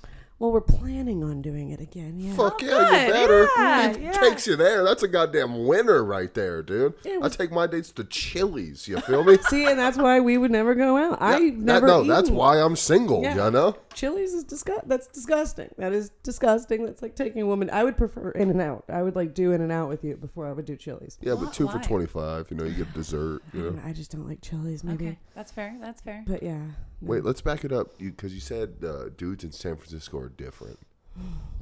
Well, 0.41 0.51
we're 0.51 0.61
planning 0.61 1.23
on 1.23 1.43
doing 1.43 1.71
it 1.71 1.81
again. 1.81 2.19
Yeah. 2.19 2.35
Fuck 2.35 2.61
yeah, 2.61 2.69
good. 2.69 3.07
you 3.07 3.13
better. 3.13 3.49
Yeah, 3.57 3.91
it 3.91 4.01
yeah. 4.01 4.13
takes 4.13 4.47
you 4.49 4.57
there. 4.57 4.83
That's 4.83 5.03
a 5.05 5.09
goddamn 5.09 5.65
winner 5.67 6.03
right 6.05 6.33
there, 6.35 6.61
dude. 6.63 6.95
Yeah, 7.05 7.19
it 7.19 7.23
I 7.23 7.29
take 7.29 7.53
my 7.53 7.67
dates 7.69 7.93
to 7.93 8.05
Chili's. 8.05 8.89
You 8.89 8.99
feel 9.01 9.23
me? 9.23 9.39
See, 9.49 9.65
and 9.65 9.79
that's 9.79 9.97
why 9.97 10.19
we 10.21 10.37
would 10.37 10.51
never 10.51 10.75
go 10.75 10.97
out. 10.97 11.19
I 11.21 11.39
never. 11.51 11.87
that, 11.87 11.93
no, 11.93 12.05
that's 12.05 12.31
why 12.31 12.61
I'm 12.61 12.75
single. 12.75 13.23
Yeah. 13.23 13.45
You 13.45 13.51
know? 13.53 13.77
Chili's 13.95 14.35
is 14.35 14.43
disgust. 14.43 14.89
That's 14.89 15.07
disgusting. 15.07 15.71
That 15.79 15.93
is 15.93 16.11
disgusting. 16.25 16.85
That's 16.85 17.01
like 17.01 17.15
taking 17.15 17.43
a 17.43 17.47
woman. 17.47 17.71
I 17.71 17.85
would 17.85 17.97
prefer 17.97 18.31
In 18.33 18.51
and 18.51 18.61
Out. 18.61 18.85
I 18.89 19.03
would 19.03 19.15
like 19.15 19.35
do 19.35 19.53
In 19.53 19.61
and 19.61 19.71
Out 19.71 19.89
with 19.89 20.03
you 20.05 20.17
before 20.17 20.49
I 20.49 20.53
would 20.53 20.65
do 20.65 20.77
Chili's. 20.77 21.17
Yeah, 21.23 21.35
Why- 21.35 21.45
but 21.45 21.55
two 21.55 21.69
for 21.69 21.79
twenty 21.79 22.07
five. 22.07 22.51
You 22.51 22.57
know, 22.57 22.65
you 22.65 22.75
get 22.75 22.93
dessert. 22.93 23.43
I, 23.53 23.57
You 23.57 23.63
know. 23.63 23.71
know, 23.71 23.83
I 23.85 23.93
just 23.93 24.11
don't 24.11 24.27
like 24.29 24.41
Chili's. 24.41 24.83
Maybe, 24.83 25.07
Okay, 25.07 25.19
that's 25.35 25.53
fair. 25.53 25.77
That's 25.81 26.01
fair. 26.03 26.25
but 26.27 26.43
yeah. 26.43 26.59
no. 26.59 26.73
Wait, 27.03 27.25
let's 27.25 27.41
back 27.41 27.65
it 27.65 27.73
up 27.73 27.97
because 27.99 28.35
you, 28.35 28.41
said 28.41 28.75
uh, 28.85 29.11
dudes 29.17 29.45
in 29.45 29.53
San 29.53 29.77
Francisco 29.77 30.19
are 30.19 30.29
different. 30.37 30.79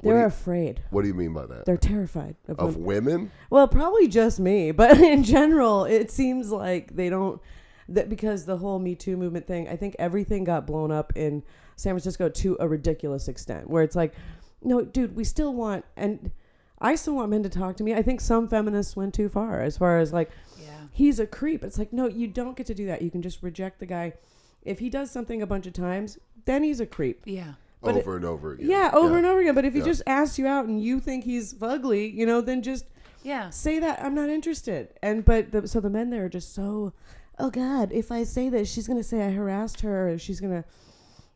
They're 0.03 0.21
you- 0.21 0.27
afraid. 0.27 0.83
What 0.91 1.03
do 1.03 1.09
you 1.09 1.15
mean 1.15 1.33
by 1.35 1.47
that? 1.47 1.65
They're 1.67 1.77
terrified 1.77 2.37
of, 2.49 2.59
Of 2.59 2.77
women. 2.77 3.05
women? 3.15 3.31
Well, 3.51 3.69
probably 3.69 4.09
just 4.09 4.41
me, 4.41 4.71
but 4.73 4.99
in 5.01 5.23
general, 5.23 5.85
it 5.85 6.11
seems 6.11 6.51
like 6.51 6.97
they 6.97 7.09
don't. 7.11 7.41
That 7.89 8.09
because 8.09 8.47
the 8.47 8.57
whole 8.59 8.79
Me 8.79 8.95
Too 8.95 9.17
movement 9.17 9.47
thing, 9.47 9.69
I 9.69 9.77
think 9.77 9.97
everything 9.99 10.45
got 10.45 10.67
blown 10.67 10.91
up 10.91 11.13
in 11.17 11.43
San 11.77 11.93
Francisco 11.93 12.29
to 12.29 12.57
a 12.61 12.69
ridiculous 12.69 13.29
extent, 13.29 13.69
where 13.69 13.83
it's 13.83 13.97
like, 13.97 14.15
no, 14.63 14.83
dude, 14.83 15.15
we 15.17 15.25
still 15.25 15.53
want, 15.53 15.85
and 15.97 16.31
I 16.79 16.95
still 16.95 17.17
want 17.17 17.31
men 17.31 17.43
to 17.43 17.49
talk 17.51 17.77
to 17.79 17.85
me. 17.85 17.93
I 17.93 18.01
think 18.03 18.21
some 18.21 18.49
feminists 18.49 18.97
went 18.97 19.13
too 19.15 19.29
far, 19.29 19.61
as 19.61 19.77
far 19.77 19.99
as 19.99 20.13
like, 20.13 20.31
Yeah. 20.59 20.71
he's 20.93 21.19
a 21.19 21.27
creep. 21.27 21.63
It's 21.65 21.77
like, 21.77 21.93
no, 21.93 22.07
you 22.07 22.29
don't 22.29 22.57
get 22.57 22.67
to 22.67 22.75
do 22.75 22.87
that. 22.87 23.03
You 23.03 23.11
can 23.11 23.21
just 23.21 23.43
reject 23.43 23.81
the 23.81 23.87
guy. 23.87 24.15
If 24.63 24.79
he 24.79 24.89
does 24.89 25.11
something 25.11 25.43
a 25.43 25.47
bunch 25.47 25.67
of 25.67 25.73
times, 25.73 26.19
then 26.45 26.63
he's 26.63 26.79
a 26.81 26.87
creep. 26.87 27.23
Yeah. 27.27 27.55
But 27.83 27.97
it- 27.97 28.01
over 28.01 28.16
and 28.16 28.25
over 28.25 28.53
again. 28.53 28.68
Yeah, 28.71 28.90
over 28.95 29.16
and 29.18 29.27
over 29.27 29.40
again. 29.40 29.55
But 29.55 29.64
if 29.64 29.73
he 29.73 29.81
Yeah. 29.81 29.85
just 29.87 30.03
asks 30.07 30.38
you 30.38 30.47
out 30.47 30.66
and 30.66 30.83
you 30.83 31.01
think 31.01 31.25
he's 31.25 31.55
ugly, 31.61 32.09
you 32.09 32.25
know, 32.27 32.40
then 32.40 32.62
just 32.62 32.85
Yeah. 33.25 33.51
say 33.51 33.79
that 33.81 34.03
I'm 34.03 34.14
not 34.14 34.29
interested. 34.31 34.95
And 35.03 35.25
but 35.25 35.53
the, 35.53 35.66
so 35.68 35.81
the 35.81 35.90
men 35.90 36.11
there 36.11 36.25
are 36.27 36.29
just 36.29 36.55
so, 36.55 36.92
oh 37.38 37.51
God, 37.51 37.90
if 37.92 38.12
I 38.12 38.25
say 38.25 38.49
this, 38.49 38.71
she's 38.71 38.87
gonna 38.87 39.03
say 39.03 39.23
I 39.27 39.31
harassed 39.31 39.81
her, 39.83 40.09
or 40.11 40.18
she's 40.18 40.40
gonna, 40.40 40.64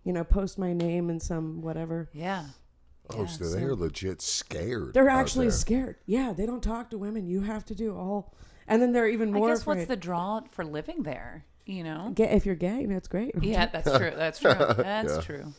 you 0.04 0.12
know, 0.12 0.24
post 0.24 0.58
my 0.58 0.72
name 0.72 1.10
in 1.10 1.18
some 1.20 1.62
whatever. 1.62 2.08
Yeah. 2.12 2.44
Oh, 3.10 3.20
Yeah, 3.20 3.26
so 3.26 3.44
so- 3.44 3.50
they're 3.56 3.74
legit 3.74 4.20
scared. 4.22 4.94
They're 4.94 5.08
actually 5.08 5.46
there. 5.46 5.52
scared. 5.52 5.96
Yeah, 6.06 6.32
they 6.32 6.46
don't 6.46 6.62
talk 6.62 6.90
to 6.90 6.98
women. 6.98 7.26
You 7.26 7.42
have 7.42 7.64
to 7.66 7.74
do 7.74 7.94
all, 7.96 8.34
and 8.68 8.80
then 8.82 8.92
they're 8.92 9.08
even 9.08 9.32
more 9.32 9.48
I 9.48 9.52
guess 9.52 9.62
afraid. 9.62 9.76
what's 9.78 9.88
the 9.88 9.96
draw 9.96 10.40
for 10.50 10.64
living 10.64 11.02
there? 11.04 11.44
You 11.66 11.82
know. 11.82 12.12
Ga- 12.14 12.34
if 12.34 12.46
you're 12.46 12.54
gay, 12.54 12.86
that's 12.86 13.08
great. 13.08 13.32
Yeah, 13.42 13.66
that's 13.66 13.96
true. 13.96 14.12
That's 14.16 14.38
true. 14.38 14.54
That's 14.76 15.14
Yeah. 15.16 15.20
true. 15.20 15.54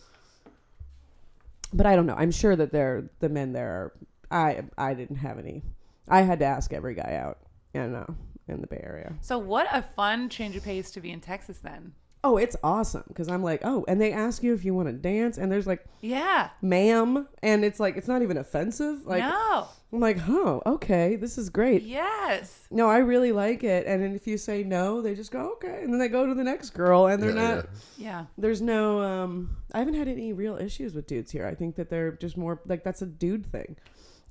But 1.74 1.86
I 1.86 1.96
don't 1.96 2.06
know. 2.06 2.16
I'm 2.16 2.32
sure 2.32 2.56
that 2.56 2.72
they're 2.72 3.10
the 3.20 3.30
men 3.30 3.54
there. 3.54 3.70
Are, 3.70 3.94
I 4.32 4.64
I 4.78 4.94
didn't 4.94 5.18
have 5.18 5.38
any. 5.38 5.64
I 6.08 6.22
had 6.22 6.40
to 6.40 6.46
ask 6.46 6.72
every 6.74 6.96
guy 6.96 7.20
out. 7.22 7.40
You 7.74 7.82
uh, 7.82 7.88
know, 7.88 8.16
in 8.48 8.62
the 8.62 8.68
Bay 8.68 8.82
Area. 8.82 9.14
So 9.22 9.38
what 9.38 9.68
a 9.72 9.82
fun 9.82 10.30
change 10.30 10.56
of 10.56 10.64
pace 10.64 10.92
to 10.92 11.02
be 11.02 11.12
in 11.12 11.22
Texas 11.22 11.60
then. 11.60 11.94
Oh, 12.24 12.38
it's 12.38 12.58
awesome 12.64 13.04
because 13.08 13.30
I'm 13.30 13.44
like, 13.44 13.62
oh, 13.64 13.86
and 13.88 14.02
they 14.02 14.12
ask 14.12 14.42
you 14.44 14.54
if 14.54 14.66
you 14.66 14.74
want 14.74 14.88
to 14.90 14.94
dance, 14.94 15.38
and 15.38 15.52
there's 15.52 15.68
like, 15.68 15.86
Yeah. 16.02 16.50
ma'am, 16.62 17.28
and 17.44 17.64
it's 17.64 17.80
like 17.80 17.96
it's 17.96 18.08
not 18.08 18.22
even 18.22 18.38
offensive. 18.38 19.06
Like 19.06 19.24
no. 19.24 19.68
I'm 19.94 20.00
like, 20.02 20.18
oh, 20.28 20.62
okay, 20.66 21.16
this 21.16 21.38
is 21.38 21.50
great. 21.50 21.84
Yes. 21.84 22.68
No, 22.72 22.90
I 22.90 22.98
really 22.98 23.32
like 23.32 23.64
it. 23.64 23.86
And 23.88 24.04
then 24.04 24.14
if 24.16 24.28
you 24.28 24.38
say 24.38 24.64
no, 24.64 25.02
they 25.02 25.16
just 25.16 25.32
go 25.32 25.52
okay, 25.54 25.82
and 25.84 25.94
then 25.94 26.00
they 26.00 26.10
go 26.10 26.26
to 26.26 26.34
the 26.34 26.44
next 26.44 26.72
girl, 26.72 27.06
and 27.06 27.22
they're 27.24 27.36
Yeah, 27.36 27.56
not. 27.56 27.66
yeah. 27.98 28.06
Yeah. 28.10 28.26
There's 28.38 28.62
no. 28.62 29.00
um 29.02 29.56
I 29.74 29.80
haven't 29.80 29.94
had 29.94 30.08
any 30.08 30.34
real 30.34 30.58
issues 30.58 30.94
with 30.96 31.08
dudes 31.08 31.32
here. 31.32 31.46
I 31.46 31.54
think 31.56 31.76
that 31.76 31.90
they're 31.90 32.12
just 32.14 32.36
more 32.36 32.60
like 32.66 32.84
that's 32.84 33.02
a 33.02 33.06
dude 33.06 33.46
thing, 33.46 33.78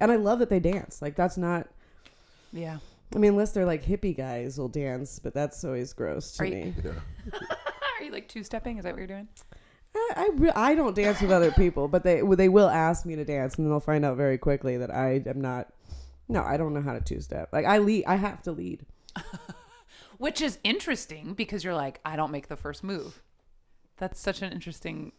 and 0.01 0.11
I 0.12 0.16
love 0.16 0.40
that 0.40 0.51
they 0.51 0.61
dance. 0.61 1.01
Like 1.01 1.14
that's 1.16 1.38
not. 1.38 1.68
Yeah. 2.53 2.79
I 3.14 3.18
mean, 3.18 3.31
unless 3.33 3.53
they're 3.53 3.64
like 3.64 3.85
hippie 3.85 4.16
guys 4.16 4.59
will 4.59 4.68
dance, 4.68 5.20
but 5.20 5.33
that's 5.33 5.62
always 5.64 5.92
gross 5.92 6.33
to 6.33 6.42
Are 6.42 6.46
you- 6.46 6.55
me. 6.57 6.75
Yeah. 6.85 7.38
Are 7.99 8.05
you 8.05 8.13
like 8.13 8.29
two 8.29 8.45
stepping? 8.45 8.79
Is 8.79 8.85
that 8.85 8.93
what 8.93 8.99
you're 8.99 9.07
doing? 9.07 9.29
I 9.95 10.13
I, 10.17 10.29
re- 10.35 10.53
I 10.55 10.75
don't 10.75 10.95
dance 10.95 11.21
with 11.21 11.31
other 11.31 11.51
people, 11.53 11.89
but 11.89 12.03
they 12.03 12.21
they 12.21 12.49
will 12.49 12.69
ask 12.69 13.07
me 13.07 13.17
to 13.17 13.25
dance, 13.25 13.57
and 13.57 13.65
then 13.65 13.71
they'll 13.71 13.81
find 13.81 14.05
out 14.05 14.17
very 14.17 14.39
quickly 14.39 14.77
that 14.77 14.95
I 14.95 15.23
am 15.27 15.41
not. 15.41 15.69
No, 16.29 16.43
I 16.43 16.57
don't 16.57 16.75
know 16.75 16.83
how 16.83 16.93
to 16.93 17.01
two 17.01 17.21
step. 17.21 17.51
Like 17.53 17.65
I 17.65 17.79
lead, 17.79 18.05
I 18.07 18.17
have 18.17 18.43
to 18.43 18.53
lead. 18.53 18.85
Which 20.19 20.41
is 20.41 20.59
interesting 20.65 21.35
because 21.35 21.63
you're 21.63 21.75
like, 21.75 22.01
I 22.05 22.17
don't 22.17 22.33
make 22.33 22.49
the 22.49 22.57
first 22.57 22.83
move. 22.83 23.23
That's 23.99 24.21
such 24.21 24.43
an 24.43 24.53
interesting. 24.53 25.13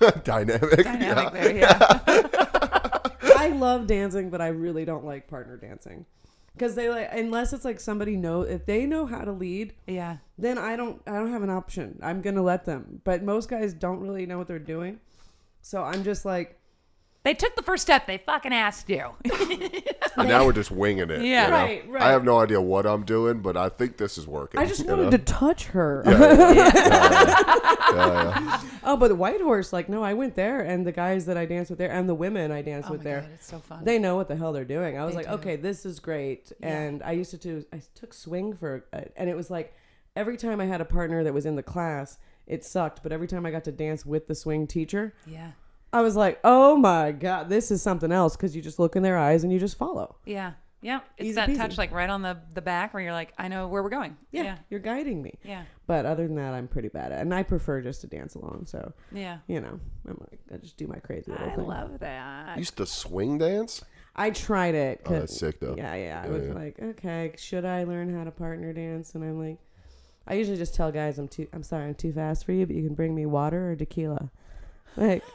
Dynamic. 0.24 0.84
dynamic 0.84 1.00
yeah. 1.00 1.30
there. 1.30 1.56
Yeah. 1.56 2.98
I 3.36 3.48
love 3.48 3.86
dancing, 3.86 4.30
but 4.30 4.40
I 4.40 4.48
really 4.48 4.84
don't 4.84 5.04
like 5.04 5.28
partner 5.28 5.56
dancing. 5.56 6.06
Because 6.54 6.74
they 6.74 6.88
like 6.88 7.08
unless 7.12 7.52
it's 7.52 7.64
like 7.64 7.80
somebody 7.80 8.16
know 8.16 8.42
if 8.42 8.66
they 8.66 8.86
know 8.86 9.06
how 9.06 9.24
to 9.24 9.32
lead, 9.32 9.74
yeah. 9.86 10.18
then 10.36 10.58
I 10.58 10.76
don't 10.76 11.00
I 11.06 11.12
don't 11.12 11.32
have 11.32 11.42
an 11.42 11.50
option. 11.50 11.98
I'm 12.02 12.20
gonna 12.20 12.42
let 12.42 12.64
them. 12.64 13.00
But 13.04 13.22
most 13.22 13.48
guys 13.48 13.72
don't 13.72 14.00
really 14.00 14.26
know 14.26 14.38
what 14.38 14.46
they're 14.46 14.58
doing. 14.58 15.00
So 15.62 15.82
I'm 15.82 16.04
just 16.04 16.24
like 16.24 16.58
They 17.24 17.34
took 17.34 17.54
the 17.54 17.62
first 17.62 17.82
step. 17.82 18.06
They 18.06 18.18
fucking 18.18 18.52
asked 18.52 18.88
you. 18.90 19.10
And 20.14 20.28
now 20.28 20.44
we're 20.44 20.52
just 20.52 20.70
winging 20.70 21.08
it. 21.08 21.22
Yeah. 21.22 21.44
you 21.44 21.50
know? 21.50 21.56
Right, 21.56 21.88
right. 21.88 22.02
I 22.02 22.10
have 22.10 22.22
no 22.22 22.38
idea 22.38 22.60
what 22.60 22.84
I'm 22.84 23.02
doing, 23.02 23.40
but 23.40 23.56
I 23.56 23.70
think 23.70 23.96
this 23.96 24.18
is 24.18 24.26
working. 24.26 24.60
I 24.60 24.66
just 24.66 24.82
you 24.84 24.90
wanted 24.90 25.04
know? 25.04 25.10
to 25.12 25.18
touch 25.18 25.66
her. 25.68 26.02
Yeah, 26.04 26.34
yeah. 27.94 28.60
oh, 28.84 28.96
but 28.96 29.08
the 29.08 29.14
White 29.14 29.40
Horse, 29.40 29.72
like, 29.72 29.88
no, 29.88 30.02
I 30.02 30.14
went 30.14 30.34
there, 30.34 30.60
and 30.60 30.86
the 30.86 30.92
guys 30.92 31.26
that 31.26 31.36
I 31.36 31.46
danced 31.46 31.70
with 31.70 31.78
there, 31.78 31.90
and 31.90 32.08
the 32.08 32.14
women 32.14 32.50
I 32.52 32.62
danced 32.62 32.88
oh 32.88 32.92
with 32.92 33.00
my 33.00 33.04
there, 33.04 33.20
god, 33.22 33.30
it's 33.34 33.46
so 33.46 33.58
fun. 33.58 33.84
they 33.84 33.98
know 33.98 34.16
what 34.16 34.28
the 34.28 34.36
hell 34.36 34.52
they're 34.52 34.64
doing. 34.64 34.98
I 34.98 35.04
was 35.04 35.14
They 35.14 35.18
like, 35.22 35.28
do. 35.28 35.32
okay, 35.34 35.56
this 35.56 35.86
is 35.86 35.98
great. 36.00 36.52
And 36.62 37.02
I 37.02 37.12
used 37.12 37.30
to 37.32 37.38
do, 37.38 37.64
I 37.72 37.80
took 37.94 38.12
swing 38.14 38.54
for, 38.54 38.84
uh, 38.92 39.02
and 39.16 39.28
it 39.30 39.36
was 39.36 39.50
like 39.50 39.74
every 40.16 40.36
time 40.36 40.60
I 40.60 40.66
had 40.66 40.80
a 40.80 40.84
partner 40.86 41.24
that 41.24 41.32
was 41.32 41.46
in 41.46 41.56
the 41.56 41.62
class, 41.62 42.18
it 42.46 42.64
sucked. 42.64 43.02
But 43.02 43.12
every 43.12 43.28
time 43.28 43.46
I 43.46 43.50
got 43.50 43.64
to 43.64 43.72
dance 43.72 44.04
with 44.04 44.26
the 44.26 44.34
swing 44.34 44.66
teacher, 44.66 45.14
yeah. 45.26 45.52
I 45.92 46.00
was 46.00 46.16
like, 46.16 46.40
oh 46.44 46.76
my 46.76 47.12
god, 47.12 47.48
this 47.48 47.70
is 47.70 47.82
something 47.82 48.10
else 48.12 48.36
because 48.36 48.56
you 48.56 48.62
just 48.62 48.78
look 48.78 48.96
in 48.96 49.02
their 49.02 49.18
eyes 49.18 49.44
and 49.44 49.52
you 49.52 49.58
just 49.58 49.76
follow. 49.76 50.16
Yeah. 50.24 50.52
Yeah. 50.80 51.00
It's 51.16 51.26
Easy 51.26 51.34
that 51.34 51.48
peasy. 51.50 51.56
touch 51.58 51.78
like 51.78 51.92
right 51.92 52.10
on 52.10 52.22
the 52.22 52.38
the 52.54 52.62
back 52.62 52.92
where 52.94 53.02
you're 53.02 53.12
like, 53.12 53.32
I 53.38 53.48
know 53.48 53.68
where 53.68 53.82
we're 53.82 53.88
going. 53.90 54.16
Yeah, 54.32 54.42
Yeah. 54.42 54.58
you're 54.70 54.80
guiding 54.80 55.22
me. 55.22 55.38
Yeah. 55.44 55.62
But 55.86 56.06
other 56.06 56.26
than 56.26 56.36
that, 56.36 56.54
I'm 56.54 56.66
pretty 56.66 56.88
bad 56.88 57.12
at, 57.12 57.18
it. 57.18 57.22
and 57.22 57.32
I 57.34 57.42
prefer 57.44 57.80
just 57.82 58.00
to 58.00 58.06
dance 58.06 58.34
along. 58.34 58.64
So 58.66 58.92
Yeah. 59.12 59.38
you 59.46 59.60
know, 59.60 59.78
I'm 60.08 60.18
like, 60.30 60.40
I 60.52 60.56
just 60.56 60.76
do 60.76 60.86
my 60.86 60.96
crazy 60.98 61.30
little 61.30 61.48
I 61.50 61.54
thing. 61.54 61.66
love 61.66 61.98
that. 62.00 62.56
You 62.56 62.60
used 62.60 62.76
to 62.78 62.86
swing 62.86 63.38
dance? 63.38 63.84
I 64.16 64.30
tried 64.30 64.74
it. 64.74 65.00
Oh, 65.06 65.10
that's 65.10 65.38
sick, 65.38 65.60
though. 65.60 65.74
Yeah, 65.76 65.94
yeah. 65.94 66.22
I 66.22 66.26
Yeah, 66.26 66.32
was 66.32 66.46
yeah. 66.48 66.52
like, 66.52 66.78
okay, 66.82 67.32
should 67.38 67.64
I 67.64 67.84
learn 67.84 68.14
how 68.14 68.24
to 68.24 68.30
partner 68.30 68.72
dance? 68.72 69.14
And 69.14 69.24
I'm 69.24 69.38
like, 69.38 69.58
I 70.26 70.34
usually 70.34 70.58
just 70.58 70.74
tell 70.74 70.90
guys, 70.92 71.18
I'm 71.18 71.28
too, 71.28 71.46
I'm 71.52 71.62
sorry, 71.62 71.84
I'm 71.86 71.94
too 71.94 72.12
fast 72.12 72.44
for 72.44 72.52
you, 72.52 72.66
but 72.66 72.76
you 72.76 72.82
can 72.84 72.94
bring 72.94 73.14
me 73.14 73.24
water 73.26 73.70
or 73.70 73.76
tequila. 73.76 74.30
Like, 74.96 75.24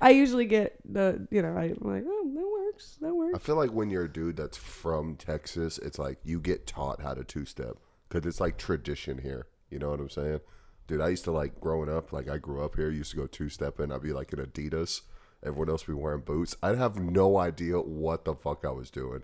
I 0.00 0.10
usually 0.10 0.46
get 0.46 0.78
the, 0.84 1.26
you 1.30 1.42
know, 1.42 1.56
I, 1.56 1.64
I'm 1.64 1.78
like, 1.80 2.04
oh, 2.06 2.30
that 2.34 2.50
works, 2.50 2.98
that 3.00 3.14
works. 3.14 3.36
I 3.36 3.38
feel 3.38 3.56
like 3.56 3.70
when 3.70 3.90
you're 3.90 4.04
a 4.04 4.12
dude 4.12 4.36
that's 4.36 4.56
from 4.56 5.16
Texas, 5.16 5.78
it's 5.78 5.98
like 5.98 6.18
you 6.24 6.40
get 6.40 6.66
taught 6.66 7.02
how 7.02 7.14
to 7.14 7.24
two 7.24 7.44
step 7.44 7.76
because 8.08 8.26
it's 8.26 8.40
like 8.40 8.58
tradition 8.58 9.18
here. 9.18 9.46
You 9.70 9.78
know 9.78 9.90
what 9.90 10.00
I'm 10.00 10.10
saying? 10.10 10.40
Dude, 10.86 11.00
I 11.00 11.08
used 11.08 11.24
to 11.24 11.30
like 11.30 11.60
growing 11.60 11.88
up, 11.88 12.12
like 12.12 12.28
I 12.28 12.38
grew 12.38 12.64
up 12.64 12.76
here, 12.76 12.90
used 12.90 13.12
to 13.12 13.16
go 13.16 13.26
two 13.26 13.48
stepping. 13.48 13.92
I'd 13.92 14.02
be 14.02 14.12
like 14.12 14.32
in 14.32 14.40
Adidas. 14.40 15.02
Everyone 15.44 15.70
else 15.70 15.84
be 15.84 15.92
wearing 15.92 16.20
boots. 16.20 16.56
I'd 16.62 16.78
have 16.78 16.96
no 16.96 17.38
idea 17.38 17.80
what 17.80 18.24
the 18.24 18.34
fuck 18.34 18.64
I 18.64 18.70
was 18.70 18.90
doing. 18.90 19.22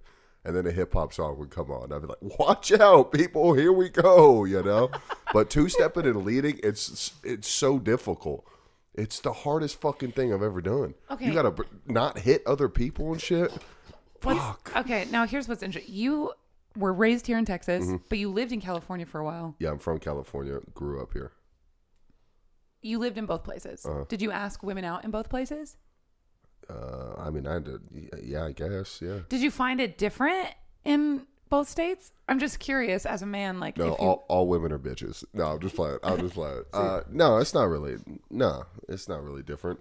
And 0.48 0.56
then 0.56 0.66
a 0.66 0.70
hip 0.72 0.94
hop 0.94 1.12
song 1.12 1.38
would 1.38 1.50
come 1.50 1.70
on. 1.70 1.92
I'd 1.92 2.00
be 2.00 2.08
like, 2.08 2.38
"Watch 2.38 2.72
out, 2.72 3.12
people! 3.12 3.52
Here 3.52 3.70
we 3.70 3.90
go!" 3.90 4.44
You 4.44 4.62
know. 4.62 4.90
but 5.34 5.50
two 5.50 5.68
stepping 5.68 6.06
and 6.06 6.24
leading, 6.24 6.58
it's 6.62 7.12
it's 7.22 7.46
so 7.46 7.78
difficult. 7.78 8.46
It's 8.94 9.20
the 9.20 9.32
hardest 9.34 9.78
fucking 9.82 10.12
thing 10.12 10.32
I've 10.32 10.42
ever 10.42 10.62
done. 10.62 10.94
Okay. 11.10 11.26
You 11.26 11.34
gotta 11.34 11.54
not 11.86 12.20
hit 12.20 12.42
other 12.46 12.70
people 12.70 13.12
and 13.12 13.20
shit. 13.20 13.52
What's, 14.22 14.40
Fuck. 14.40 14.72
okay, 14.78 15.06
now 15.10 15.26
here's 15.26 15.46
what's 15.48 15.62
interesting. 15.62 15.94
You 15.94 16.32
were 16.76 16.94
raised 16.94 17.26
here 17.26 17.36
in 17.36 17.44
Texas, 17.44 17.84
Mm-hmm. 17.84 17.96
but 18.08 18.18
you 18.18 18.30
lived 18.30 18.50
in 18.50 18.60
California 18.62 19.04
for 19.04 19.20
a 19.20 19.24
while. 19.24 19.54
Yeah, 19.58 19.68
I'm 19.70 19.78
from 19.78 19.98
California. 19.98 20.60
Grew 20.72 21.00
up 21.02 21.12
here. 21.12 21.32
You 22.80 22.98
lived 22.98 23.18
in 23.18 23.26
both 23.26 23.44
places. 23.44 23.84
Uh-huh. 23.84 24.04
Did 24.08 24.22
you 24.22 24.30
ask 24.30 24.62
women 24.62 24.84
out 24.84 25.04
in 25.04 25.10
both 25.10 25.28
places? 25.28 25.76
Uh, 26.70 27.14
I 27.18 27.30
mean, 27.30 27.46
I 27.46 27.58
did. 27.60 27.80
Yeah, 28.22 28.44
I 28.44 28.52
guess. 28.52 29.00
Yeah. 29.02 29.20
Did 29.28 29.40
you 29.40 29.50
find 29.50 29.80
it 29.80 29.96
different 29.98 30.48
in 30.84 31.26
both 31.48 31.68
states? 31.68 32.12
I'm 32.28 32.38
just 32.38 32.58
curious 32.58 33.06
as 33.06 33.22
a 33.22 33.26
man, 33.26 33.58
like 33.58 33.78
No, 33.78 33.84
if 33.94 34.00
you, 34.00 34.06
all, 34.06 34.24
all 34.28 34.46
women 34.48 34.70
are 34.72 34.78
bitches. 34.78 35.24
No, 35.32 35.44
I'm 35.46 35.60
just 35.60 35.74
playing. 35.76 35.98
I'm 36.02 36.18
just 36.18 36.34
playing. 36.34 36.62
Uh, 36.74 37.00
no, 37.10 37.38
it's 37.38 37.54
not 37.54 37.64
really. 37.68 37.96
No, 38.30 38.64
it's 38.88 39.08
not 39.08 39.22
really 39.24 39.42
different. 39.42 39.80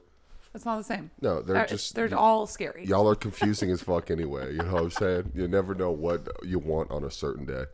it's 0.56 0.64
not 0.66 0.78
the 0.78 0.84
same. 0.84 1.12
No, 1.22 1.42
they're 1.42 1.58
Uh, 1.58 1.66
just. 1.68 1.94
they're 1.94 2.16
all 2.18 2.48
scary. 2.48 2.86
Y'all 2.86 3.08
are 3.10 3.16
confusing 3.16 3.70
as 3.70 3.82
fuck 3.82 4.10
anyway. 4.10 4.54
You 4.54 4.60
know 4.64 4.74
what 4.74 4.84
I'm 4.84 4.92
saying? 4.92 5.32
You 5.36 5.48
never 5.50 5.76
know 5.76 5.92
what 5.92 6.28
you 6.44 6.58
want 6.60 6.90
on 6.90 7.04
a 7.04 7.12
certain 7.12 7.46
day. 7.46 7.66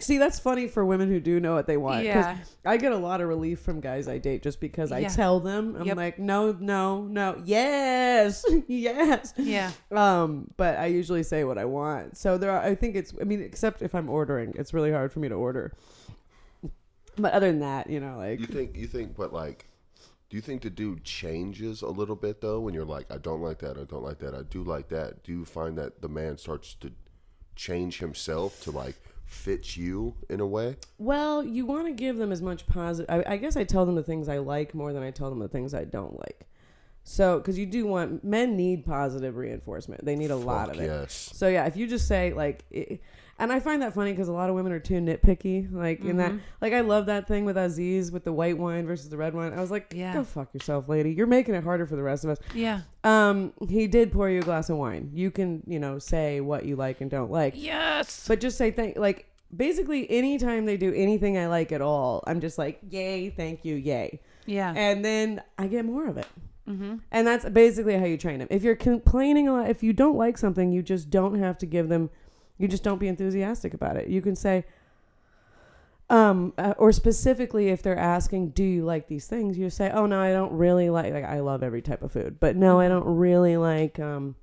See, 0.00 0.18
that's 0.18 0.40
funny 0.40 0.66
for 0.66 0.84
women 0.84 1.08
who 1.08 1.20
do 1.20 1.38
know 1.38 1.54
what 1.54 1.66
they 1.66 1.76
want. 1.76 2.04
Yeah. 2.04 2.38
I 2.64 2.78
get 2.78 2.90
a 2.92 2.96
lot 2.96 3.20
of 3.20 3.28
relief 3.28 3.60
from 3.60 3.80
guys 3.80 4.08
I 4.08 4.18
date 4.18 4.42
just 4.42 4.58
because 4.60 4.90
I 4.90 5.00
Yeah. 5.00 5.08
tell 5.08 5.38
them, 5.40 5.76
I'm 5.76 5.86
Yep. 5.86 5.96
like, 5.96 6.18
no, 6.18 6.52
no, 6.52 7.02
no, 7.04 7.40
yes, 7.44 8.44
yes. 8.66 9.34
Yeah. 9.36 9.70
Um, 9.92 10.50
but 10.56 10.78
I 10.78 10.86
usually 10.86 11.22
say 11.22 11.44
what 11.44 11.58
I 11.58 11.64
want. 11.66 12.16
So 12.16 12.38
there 12.38 12.50
are, 12.50 12.60
I 12.60 12.74
think 12.74 12.96
it's, 12.96 13.12
I 13.20 13.24
mean, 13.24 13.40
except 13.40 13.82
if 13.82 13.94
I'm 13.94 14.08
ordering, 14.08 14.54
it's 14.56 14.74
really 14.74 14.90
hard 14.90 15.12
for 15.12 15.20
me 15.20 15.28
to 15.28 15.34
order. 15.36 15.72
But 17.16 17.32
other 17.32 17.46
than 17.46 17.60
that, 17.60 17.88
you 17.88 18.00
know, 18.00 18.16
like, 18.16 18.40
You 18.40 18.46
think? 18.46 18.76
You 18.76 18.86
think? 18.88 19.14
But 19.16 19.32
like, 19.32 19.68
do 20.28 20.36
you 20.36 20.40
think 20.40 20.62
the 20.62 20.70
dude 20.70 21.04
changes 21.04 21.82
a 21.82 21.88
little 21.88 22.16
bit 22.16 22.40
though? 22.40 22.58
When 22.58 22.74
you're 22.74 22.84
like, 22.84 23.12
I 23.12 23.18
don't 23.18 23.40
like 23.42 23.58
that. 23.60 23.78
I 23.78 23.84
don't 23.84 24.02
like 24.02 24.18
that. 24.18 24.34
I 24.34 24.42
do 24.42 24.64
like 24.64 24.88
that. 24.88 25.22
Do 25.22 25.30
you 25.30 25.44
find 25.44 25.78
that 25.78 26.02
the 26.02 26.08
man 26.08 26.38
starts 26.38 26.74
to 26.80 26.90
change 27.54 28.00
himself 28.00 28.60
to 28.64 28.72
like 28.72 28.96
fit 29.24 29.76
you 29.76 30.14
in 30.28 30.40
a 30.40 30.46
way? 30.46 30.76
well, 30.98 31.44
you 31.44 31.66
want 31.66 31.86
to 31.86 31.92
give 31.92 32.16
them 32.16 32.32
as 32.32 32.42
much 32.42 32.66
positive. 32.66 33.10
I, 33.10 33.34
I 33.34 33.36
guess 33.36 33.56
I 33.56 33.64
tell 33.64 33.86
them 33.86 33.94
the 33.94 34.02
things 34.02 34.28
I 34.28 34.38
like 34.38 34.74
more 34.74 34.92
than 34.92 35.02
I 35.02 35.10
tell 35.10 35.30
them 35.30 35.38
the 35.38 35.48
things 35.48 35.74
I 35.74 35.84
don't 35.84 36.18
like. 36.18 36.46
So, 37.02 37.38
because 37.38 37.58
you 37.58 37.66
do 37.66 37.86
want 37.86 38.24
men 38.24 38.56
need 38.56 38.86
positive 38.86 39.36
reinforcement. 39.36 40.04
They 40.04 40.16
need 40.16 40.30
a 40.30 40.36
lot 40.36 40.70
of 40.70 40.80
it. 40.80 40.86
yes. 40.86 41.30
So 41.34 41.48
yeah, 41.48 41.66
if 41.66 41.76
you 41.76 41.86
just 41.86 42.08
say 42.08 42.32
like, 42.32 42.64
i 42.74 42.98
and 43.38 43.52
I 43.52 43.60
find 43.60 43.82
that 43.82 43.94
funny 43.94 44.12
because 44.12 44.28
a 44.28 44.32
lot 44.32 44.48
of 44.48 44.54
women 44.54 44.72
are 44.72 44.78
too 44.80 45.00
nitpicky. 45.00 45.72
Like 45.72 46.04
in 46.04 46.16
that, 46.18 46.32
like 46.60 46.72
I 46.72 46.80
love 46.80 47.06
that 47.06 47.26
thing 47.26 47.44
with 47.44 47.56
Aziz 47.56 48.12
with 48.12 48.24
the 48.24 48.32
white 48.32 48.58
wine 48.58 48.86
versus 48.86 49.08
the 49.08 49.16
red 49.16 49.34
wine. 49.34 49.52
I 49.52 49.60
was 49.60 49.70
like, 49.70 49.92
Yeah. 49.94 50.12
go 50.14 50.24
fuck 50.24 50.52
yourself, 50.54 50.88
lady. 50.88 51.12
You're 51.12 51.26
making 51.26 51.54
it 51.54 51.64
harder 51.64 51.86
for 51.86 51.96
the 51.96 52.02
rest 52.02 52.24
of 52.24 52.30
us. 52.30 52.38
Yeah. 52.54 52.82
Um, 53.02 53.52
he 53.68 53.86
did 53.86 54.12
pour 54.12 54.28
you 54.30 54.40
a 54.40 54.42
glass 54.42 54.70
of 54.70 54.76
wine. 54.76 55.10
You 55.12 55.30
can, 55.30 55.62
you 55.66 55.78
know, 55.78 55.98
say 55.98 56.40
what 56.40 56.64
you 56.64 56.76
like 56.76 57.00
and 57.00 57.10
don't 57.10 57.30
like, 57.30 57.54
Yes. 57.56 58.26
but 58.28 58.40
just 58.40 58.56
say 58.56 58.70
thank. 58.70 58.96
Like 58.96 59.26
basically, 59.54 60.10
anytime 60.10 60.64
they 60.66 60.76
do 60.76 60.92
anything 60.94 61.36
I 61.38 61.48
like 61.48 61.72
at 61.72 61.80
all, 61.80 62.22
I'm 62.26 62.40
just 62.40 62.58
like, 62.58 62.80
yay, 62.88 63.30
thank 63.30 63.64
you, 63.64 63.74
yay, 63.76 64.20
Yeah. 64.46 64.72
and 64.76 65.04
then 65.04 65.42
I 65.58 65.66
get 65.68 65.84
more 65.84 66.06
of 66.08 66.16
it. 66.18 66.26
Mm-hmm. 66.68 66.96
And 67.12 67.26
that's 67.26 67.46
basically 67.50 67.98
how 67.98 68.06
you 68.06 68.16
train 68.16 68.38
them. 68.38 68.48
If 68.50 68.62
you're 68.62 68.74
complaining 68.74 69.48
a 69.48 69.52
lot, 69.52 69.68
if 69.68 69.82
you 69.82 69.92
don't 69.92 70.16
like 70.16 70.38
something, 70.38 70.72
you 70.72 70.82
just 70.82 71.10
don't 71.10 71.38
have 71.38 71.58
to 71.58 71.66
give 71.66 71.88
them. 71.90 72.08
You 72.58 72.68
just 72.68 72.84
don't 72.84 72.98
be 72.98 73.08
enthusiastic 73.08 73.74
about 73.74 73.96
it. 73.96 74.08
You 74.08 74.22
can 74.22 74.36
say, 74.36 74.64
um, 76.08 76.52
uh, 76.58 76.74
or 76.78 76.92
specifically 76.92 77.68
if 77.68 77.82
they're 77.82 77.98
asking, 77.98 78.50
"Do 78.50 78.62
you 78.62 78.84
like 78.84 79.08
these 79.08 79.26
things?" 79.26 79.58
You 79.58 79.70
say, 79.70 79.90
"Oh 79.90 80.06
no, 80.06 80.20
I 80.20 80.32
don't 80.32 80.52
really 80.52 80.90
like. 80.90 81.12
Like 81.12 81.24
I 81.24 81.40
love 81.40 81.62
every 81.62 81.82
type 81.82 82.02
of 82.02 82.12
food, 82.12 82.38
but 82.38 82.56
no, 82.56 82.78
I 82.78 82.88
don't 82.88 83.06
really 83.06 83.56
like 83.56 83.98
um, 83.98 84.36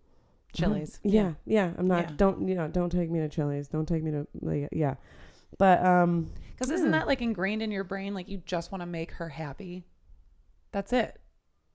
Chili's. 0.54 1.00
Yeah, 1.04 1.34
yeah. 1.46 1.72
I'm 1.78 1.88
not. 1.88 2.10
Yeah. 2.10 2.16
Don't 2.18 2.48
you 2.48 2.56
know? 2.56 2.68
Don't 2.68 2.92
take 2.92 3.10
me 3.10 3.20
to 3.20 3.30
Chili's. 3.30 3.68
Don't 3.68 3.88
take 3.88 4.04
me 4.04 4.12
to 4.12 4.28
like, 4.42 4.70
yeah. 4.72 4.96
But 5.58 5.86
um, 5.86 6.32
Because 6.52 6.72
isn't 6.72 6.92
that 6.92 7.08
like 7.08 7.22
ingrained 7.22 7.62
in 7.62 7.72
your 7.72 7.84
brain? 7.84 8.14
Like 8.14 8.28
you 8.28 8.42
just 8.46 8.72
want 8.72 8.82
to 8.82 8.86
make 8.88 9.12
her 9.12 9.30
happy. 9.30 9.86
That's 10.72 10.94
it, 10.94 11.20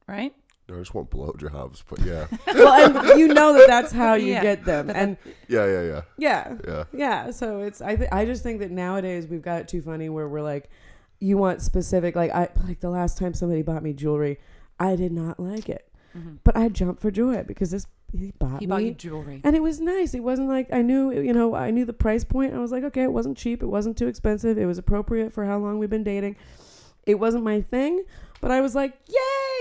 right? 0.09 0.35
I 0.69 0.79
just 0.79 0.95
want 0.95 1.11
blowjobs, 1.11 1.85
but 1.89 2.01
yeah, 2.01 2.27
well, 2.55 2.97
and 2.97 3.19
you 3.19 3.29
know 3.29 3.53
that 3.53 3.69
that's 3.69 3.93
how 3.93 4.15
you 4.15 4.33
Yeah, 4.33 4.43
get 4.43 4.65
them, 4.65 4.91
and 4.91 5.17
yeah, 5.49 5.65
yeah, 5.67 5.83
yeah, 5.83 6.03
yeah, 6.19 6.55
yeah. 6.67 6.85
Yeah, 6.93 7.31
so 7.31 7.61
it's 7.61 7.81
I 7.81 7.95
th- 7.95 8.11
I 8.11 8.25
just 8.25 8.43
think 8.43 8.59
that 8.59 8.73
nowadays 8.73 9.29
we've 9.29 9.43
got 9.43 9.61
it 9.61 9.69
too 9.69 9.81
funny 9.81 10.09
where 10.09 10.29
we're 10.29 10.43
like, 10.43 10.69
you 11.21 11.39
want 11.39 11.63
specific 11.63 12.17
like 12.17 12.33
I 12.33 12.49
like 12.67 12.81
the 12.81 12.91
last 12.91 13.17
time 13.17 13.33
somebody 13.33 13.63
bought 13.63 13.83
me 13.85 13.93
jewelry, 13.93 14.39
I 14.81 14.97
did 14.97 15.13
not 15.13 15.39
like 15.39 15.69
it, 15.69 15.89
mm-hmm. 16.17 16.37
but 16.43 16.57
I 16.57 16.69
jumped 16.69 17.01
for 17.01 17.13
joy 17.13 17.45
because 17.45 17.71
this 17.71 17.87
he 18.13 18.33
bought. 18.39 18.61
He 18.61 18.67
me 18.67 18.71
bought 18.71 18.83
you 18.83 18.95
jewelry. 18.95 19.41
and 19.45 19.55
it 19.55 19.63
was 19.63 19.81
nice. 19.81 20.15
It 20.15 20.21
wasn't 20.25 20.49
like 20.49 20.73
I 20.73 20.83
knew 20.83 21.13
you 21.13 21.33
know 21.33 21.55
I 21.55 21.71
knew 21.71 21.85
the 21.85 21.93
price 21.93 22.25
point. 22.25 22.55
I 22.55 22.59
was 22.59 22.73
like 22.73 22.83
okay, 22.85 23.03
it 23.03 23.13
wasn't 23.13 23.37
cheap, 23.37 23.63
it 23.63 23.67
wasn't 23.67 23.97
too 23.97 24.09
expensive, 24.09 24.59
it 24.59 24.67
was 24.67 24.79
appropriate 24.79 25.33
for 25.33 25.45
how 25.45 25.59
long 25.59 25.79
we've 25.79 25.91
been 25.91 26.05
dating. 26.05 26.37
It 27.05 27.21
wasn't 27.21 27.45
my 27.45 27.61
thing, 27.61 28.05
but 28.41 28.51
I 28.51 28.61
was 28.61 28.75
like, 28.75 28.95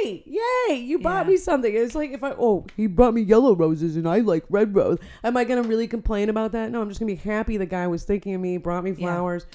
yay, 0.03 0.23
yay, 0.25 0.75
you 0.75 0.99
bought 0.99 1.25
Yeah. 1.25 1.31
me 1.31 1.37
something. 1.37 1.73
It's 1.73 1.95
like 1.95 2.11
if 2.11 2.23
I, 2.23 2.31
oh, 2.31 2.65
he 2.75 2.87
brought 2.87 3.13
me 3.13 3.21
yellow 3.21 3.55
roses 3.55 3.95
and 3.95 4.07
I 4.07 4.19
like 4.19 4.43
red 4.49 4.75
rose. 4.75 4.99
Am 5.23 5.37
I 5.37 5.43
going 5.43 5.61
to 5.61 5.67
really 5.67 5.87
complain 5.87 6.29
about 6.29 6.51
that? 6.53 6.71
No, 6.71 6.81
I'm 6.81 6.89
just 6.89 6.99
going 6.99 7.15
to 7.15 7.23
be 7.23 7.29
happy 7.29 7.57
the 7.57 7.65
guy 7.65 7.87
was 7.87 8.03
thinking 8.03 8.33
of 8.33 8.41
me, 8.41 8.57
brought 8.57 8.83
me 8.83 8.91
Yeah. 8.91 8.97
flowers, 8.97 9.45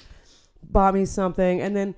bought 0.63 0.93
me 0.93 1.05
something. 1.05 1.61
And 1.61 1.75
then 1.75 1.95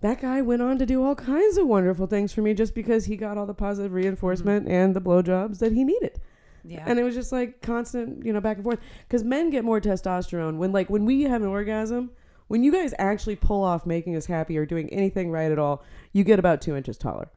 that 0.00 0.20
guy 0.20 0.42
went 0.42 0.62
on 0.62 0.78
to 0.78 0.86
do 0.86 1.02
all 1.04 1.14
kinds 1.14 1.56
of 1.56 1.66
wonderful 1.66 2.06
things 2.06 2.32
for 2.32 2.42
me 2.42 2.54
just 2.54 2.74
because 2.74 3.06
he 3.06 3.16
got 3.16 3.38
all 3.38 3.46
the 3.46 3.54
positive 3.54 3.92
reinforcement 3.92 4.64
mm-hmm. 4.64 4.74
and 4.74 4.96
the 4.96 5.00
blowjobs 5.00 5.58
that 5.58 5.72
he 5.72 5.84
needed. 5.84 6.20
Yeah. 6.64 6.84
And 6.86 6.98
it 6.98 7.04
was 7.04 7.14
just 7.14 7.32
like 7.32 7.62
constant, 7.62 8.26
you 8.26 8.32
know, 8.32 8.40
back 8.40 8.56
and 8.56 8.64
forth. 8.64 8.80
Because 9.06 9.22
men 9.24 9.50
get 9.50 9.64
more 9.64 9.80
testosterone 9.80 10.56
when, 10.56 10.72
like, 10.72 10.90
when 10.90 11.04
we 11.04 11.22
have 11.22 11.42
an 11.42 11.48
orgasm, 11.48 12.10
when 12.48 12.62
you 12.62 12.72
guys 12.72 12.92
actually 12.98 13.36
pull 13.36 13.64
off 13.64 13.86
making 13.86 14.16
us 14.16 14.26
happy 14.26 14.58
or 14.58 14.66
doing 14.66 14.88
anything 14.92 15.30
right 15.30 15.50
at 15.50 15.58
all, 15.58 15.82
you 16.12 16.24
get 16.24 16.38
about 16.38 16.60
two 16.60 16.76
inches 16.76 16.96
taller 16.96 17.28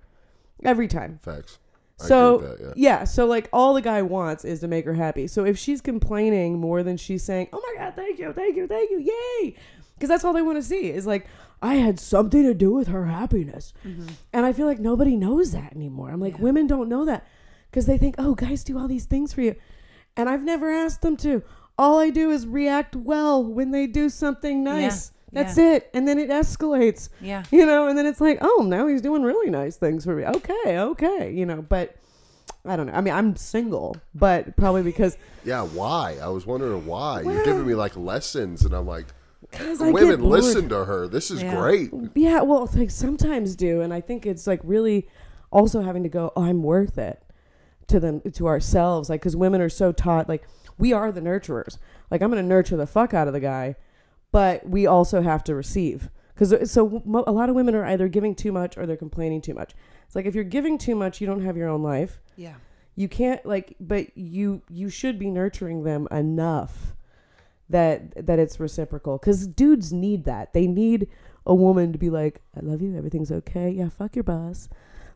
every 0.64 0.88
time. 0.88 1.20
Facts. 1.22 1.60
I 2.02 2.06
So 2.06 2.36
agree 2.36 2.48
that, 2.48 2.60
yeah. 2.62 2.74
yeah, 2.76 3.04
so 3.04 3.26
like 3.26 3.50
all 3.52 3.74
the 3.74 3.82
guy 3.82 4.02
wants 4.02 4.46
is 4.46 4.62
to 4.62 4.68
make 4.68 4.86
her 4.86 4.94
happy. 4.94 5.28
So 5.28 5.46
if 5.46 5.58
she's 5.58 5.82
complaining 5.82 6.60
more 6.60 6.82
than 6.84 6.98
she's 6.98 7.24
saying, 7.24 7.50
"Oh 7.52 7.62
my 7.62 7.84
god, 7.84 7.96
thank 7.96 8.20
you, 8.20 8.32
thank 8.32 8.56
you, 8.56 8.68
thank 8.68 8.90
you, 8.90 9.00
yay," 9.00 9.56
because 9.96 10.10
that's 10.10 10.24
all 10.24 10.34
they 10.34 10.42
want 10.42 10.58
to 10.58 10.64
see 10.64 10.90
is 10.92 11.06
like 11.06 11.28
I 11.62 11.76
had 11.76 12.00
something 12.00 12.44
to 12.44 12.54
do 12.54 12.72
with 12.72 12.88
her 12.88 13.06
happiness, 13.06 13.74
mm-hmm. 13.86 14.08
and 14.32 14.46
I 14.46 14.54
feel 14.54 14.66
like 14.66 14.80
nobody 14.80 15.16
knows 15.18 15.52
that 15.52 15.76
anymore. 15.76 16.10
I'm 16.10 16.22
like 16.22 16.40
women 16.40 16.68
don't 16.68 16.88
know 16.88 17.04
that 17.06 17.28
because 17.70 17.86
they 17.86 17.98
think, 17.98 18.16
"Oh, 18.18 18.34
guys 18.34 18.64
do 18.64 18.80
all 18.80 18.88
these 18.88 19.06
things 19.06 19.34
for 19.34 19.42
you," 19.42 19.56
and 20.16 20.30
I've 20.30 20.44
never 20.44 20.72
asked 20.72 21.02
them 21.02 21.18
to. 21.18 21.44
All 21.78 22.00
I 22.00 22.10
do 22.10 22.30
is 22.30 22.46
react 22.48 22.96
well 22.96 23.44
when 23.44 23.72
they 23.72 23.88
do 23.88 24.10
something 24.10 24.64
nice. 24.64 25.12
That's 25.32 25.58
yeah. 25.58 25.74
it, 25.76 25.90
and 25.94 26.08
then 26.08 26.18
it 26.20 26.30
escalates 26.30 27.10
Yeah. 27.22 27.44
you 27.52 27.66
know 27.66 27.88
and 27.88 27.98
then 27.98 28.06
it's 28.06 28.20
like 28.22 28.40
oh 28.42 28.64
now 28.68 28.88
he's 28.88 29.02
doing 29.02 29.24
really 29.24 29.50
nice 29.50 29.76
things 29.78 30.04
for 30.06 30.16
me 30.16 30.26
okay 30.26 30.80
okay 30.80 31.32
you 31.32 31.46
know 31.46 31.62
but 31.62 31.96
i 32.66 32.76
don't 32.76 32.88
know 32.88 32.94
i 32.94 33.02
mean 33.02 33.14
i'm 33.14 33.36
single 33.36 33.96
but 34.16 34.56
probably 34.58 34.84
because 34.84 35.18
Yeah, 35.46 35.64
why? 35.64 36.18
I 36.22 36.28
was 36.28 36.46
wondering 36.46 36.86
why. 36.86 37.22
You're 37.22 37.46
giving 37.46 37.66
me 37.66 37.74
like 37.74 37.96
lessons, 37.96 38.66
and 38.66 38.74
I'm 38.76 38.86
like, 38.86 39.06
women, 39.80 40.22
listen 40.22 40.68
to 40.70 40.84
her. 40.86 41.08
This 41.08 41.32
is 41.32 41.42
Yeah. 41.42 41.56
great. 41.56 41.92
yeah 42.16 42.42
well 42.42 42.66
it's 42.66 42.76
like 42.76 42.92
sometimes 42.92 43.56
do 43.56 43.82
and 43.82 43.94
i 43.94 44.02
think 44.02 44.26
it's 44.26 44.46
like 44.48 44.60
really 44.64 45.08
also 45.52 45.82
having 45.82 46.04
to 46.04 46.10
go 46.10 46.32
oh 46.36 46.44
i'm 46.44 46.62
worth 46.62 46.98
it 46.98 47.24
to 47.88 48.00
them 48.00 48.22
to 48.22 48.48
ourselves 48.48 49.10
like 49.10 49.22
because 49.22 49.36
women 49.36 49.62
are 49.62 49.70
so 49.70 49.92
taught 49.92 50.28
like 50.30 50.44
we 50.78 50.94
are 50.94 51.12
the 51.12 51.22
nurturers 51.22 51.78
like 52.12 52.22
i'm 52.22 52.30
gonna 52.30 52.44
nurture 52.44 52.78
the 52.78 52.86
fuck 52.86 53.14
out 53.14 53.28
of 53.28 53.34
the 53.34 53.40
guy 53.40 53.76
but 54.32 54.68
we 54.68 54.86
also 54.86 55.22
have 55.22 55.44
to 55.46 55.56
receive. 55.56 56.10
Because 56.34 56.72
so 56.72 57.04
a 57.28 57.32
lot 57.32 57.50
of 57.50 57.56
women 57.56 57.76
are 57.76 57.86
either 57.86 58.08
giving 58.08 58.34
too 58.34 58.54
much 58.54 58.78
or 58.78 58.86
they're 58.86 58.96
complaining 58.96 59.42
too 59.42 59.54
much. 59.54 59.74
It's 60.06 60.16
like 60.16 60.26
if 60.26 60.34
you're 60.34 60.46
giving 60.46 60.78
too 60.78 60.96
much 60.96 61.20
you 61.20 61.28
don't 61.28 61.44
have 61.44 61.58
your 61.58 61.68
own 61.68 61.84
life. 61.84 62.22
Yeah. 62.38 62.56
you 62.96 63.10
can't 63.10 63.46
like 63.46 63.76
but 63.80 64.18
you 64.18 64.62
you 64.70 64.90
should 64.90 65.20
be 65.20 65.30
nurturing 65.30 65.84
them 65.84 66.08
enough 66.12 66.96
that 67.70 68.26
that 68.26 68.40
it's 68.40 68.58
reciprocal. 68.60 69.18
Because 69.18 69.48
dudes 69.48 69.92
need 69.92 70.24
that. 70.26 70.54
They 70.54 70.66
need 70.66 71.08
a 71.46 71.54
woman 71.54 71.92
to 71.92 71.98
be 71.98 72.10
like 72.10 72.42
i 72.56 72.60
love 72.62 72.82
you. 72.82 72.96
Everything's 72.96 73.32
okay. 73.32 73.70
Yeah 73.70 73.90
fuck 73.90 74.16
your 74.16 74.24
boss. 74.24 74.70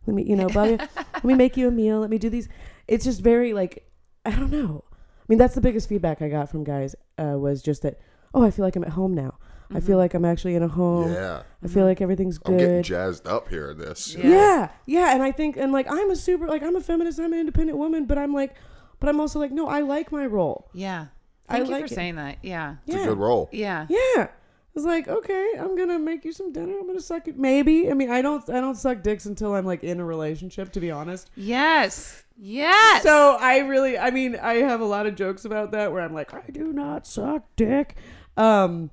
Let 0.06 0.16
me 0.16 0.24
you 0.24 0.36
know 0.36 0.48
let 0.56 1.24
me 1.24 1.36
make 1.36 1.56
you 1.56 1.70
a 1.70 1.72
meal. 1.72 2.02
Let 2.02 2.10
me 2.10 2.18
do 2.18 2.30
these. 2.30 2.50
It's 2.88 3.06
just 3.06 3.22
very 3.22 3.54
like 3.54 3.90
i 4.26 4.32
don't 4.32 4.52
know. 4.52 4.84
I 4.92 5.26
mean 5.30 5.38
that's 5.40 5.56
the 5.56 5.62
biggest 5.62 5.88
feedback 5.88 6.22
i 6.22 6.28
got 6.28 6.50
from 6.50 6.66
guys 6.66 6.96
uh, 7.18 7.38
was 7.40 7.62
just 7.62 7.82
that 7.84 7.98
oh 8.34 8.44
i 8.44 8.52
feel 8.52 8.66
like 8.66 8.76
i'm 8.76 8.84
at 8.84 8.92
home 8.92 9.14
now 9.14 9.36
i 9.70 9.80
feel 9.80 9.82
mm-hmm. 9.82 10.00
like 10.00 10.14
i'm 10.14 10.26
actually 10.26 10.56
in 10.56 10.64
a 10.64 10.68
home 10.68 11.12
Yeah. 11.12 11.44
i 11.64 11.68
feel 11.68 11.82
mm-hmm. 11.82 11.88
like 11.88 12.02
everything's 12.02 12.38
good. 12.38 12.54
I'm 12.54 12.58
getting 12.60 12.84
jazzed 12.84 13.28
up 13.28 13.50
here 13.50 13.72
in 13.72 13.78
this. 13.78 14.16
Yeah. 14.16 14.28
yeah, 14.28 14.70
yeah, 14.86 15.14
and 15.14 15.24
I 15.24 15.32
think 15.32 15.58
and 15.58 15.72
like 15.72 15.88
I'm 15.90 16.12
a 16.12 16.16
super 16.16 16.48
like 16.48 16.62
I'm 16.62 16.76
a 16.76 16.82
feminist, 16.82 17.20
I'm 17.20 17.34
an 17.34 17.40
independent 17.40 17.78
woman, 17.78 18.06
but 18.06 18.18
I'm 18.18 18.34
like, 18.34 18.56
but 19.00 19.10
I'm 19.10 19.20
also 19.20 19.40
like, 19.40 19.52
no, 19.52 19.68
I 19.68 19.82
like 19.82 20.12
my 20.12 20.26
role. 20.26 20.70
Yeah. 20.74 21.08
I 21.50 21.58
Thank 21.58 21.68
you 21.68 21.72
like 21.74 21.82
for 21.82 21.94
it. 21.94 21.96
saying 21.96 22.16
that. 22.16 22.38
Yeah. 22.42 22.76
It's 22.88 22.96
Yeah, 22.96 23.04
a 23.04 23.08
good 23.08 23.18
role. 23.18 23.50
Yeah. 23.52 23.88
yeah. 23.90 24.28
It's 24.76 24.86
like 24.86 25.08
okay, 25.08 25.52
I'm 25.60 25.76
gonna 25.76 26.00
make 26.00 26.26
you 26.26 26.32
some 26.32 26.52
dinner. 26.52 26.80
I'm 26.80 26.88
gonna 26.88 27.00
suck 27.00 27.28
it. 27.28 27.38
Maybe. 27.38 27.92
I 27.92 27.94
mean, 27.94 28.10
I 28.10 28.24
don't. 28.24 28.48
I 28.50 28.60
don't 28.60 28.76
suck 28.76 29.04
dicks 29.04 29.26
until 29.26 29.54
I'm 29.54 29.66
like 29.66 29.84
in 29.84 30.00
a 30.00 30.06
relationship. 30.06 30.72
To 30.72 30.80
be 30.80 30.90
honest. 30.90 31.30
Yes. 31.36 32.24
Yes. 32.38 33.04
So 33.04 33.38
I 33.40 33.60
really. 33.60 34.00
I 34.00 34.10
mean, 34.10 34.36
I 34.36 34.56
have 34.56 34.82
a 34.82 34.86
lot 34.86 35.06
of 35.06 35.16
jokes 35.16 35.46
about 35.46 35.72
that 35.72 35.92
where 35.92 36.02
I'm 36.02 36.14
like, 36.14 36.34
I 36.34 36.50
do 36.52 36.74
not 36.74 37.06
suck 37.06 37.44
dick. 37.56 37.98
Um, 38.38 38.90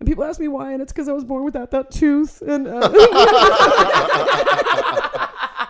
and 0.00 0.08
people 0.08 0.24
ask 0.24 0.40
me 0.40 0.48
why, 0.48 0.72
and 0.72 0.82
it's 0.82 0.92
because 0.92 1.08
I 1.08 1.12
was 1.12 1.24
born 1.24 1.44
without 1.44 1.70
that 1.70 1.90
tooth. 1.90 2.42
And 2.42 2.66
uh, 2.68 2.90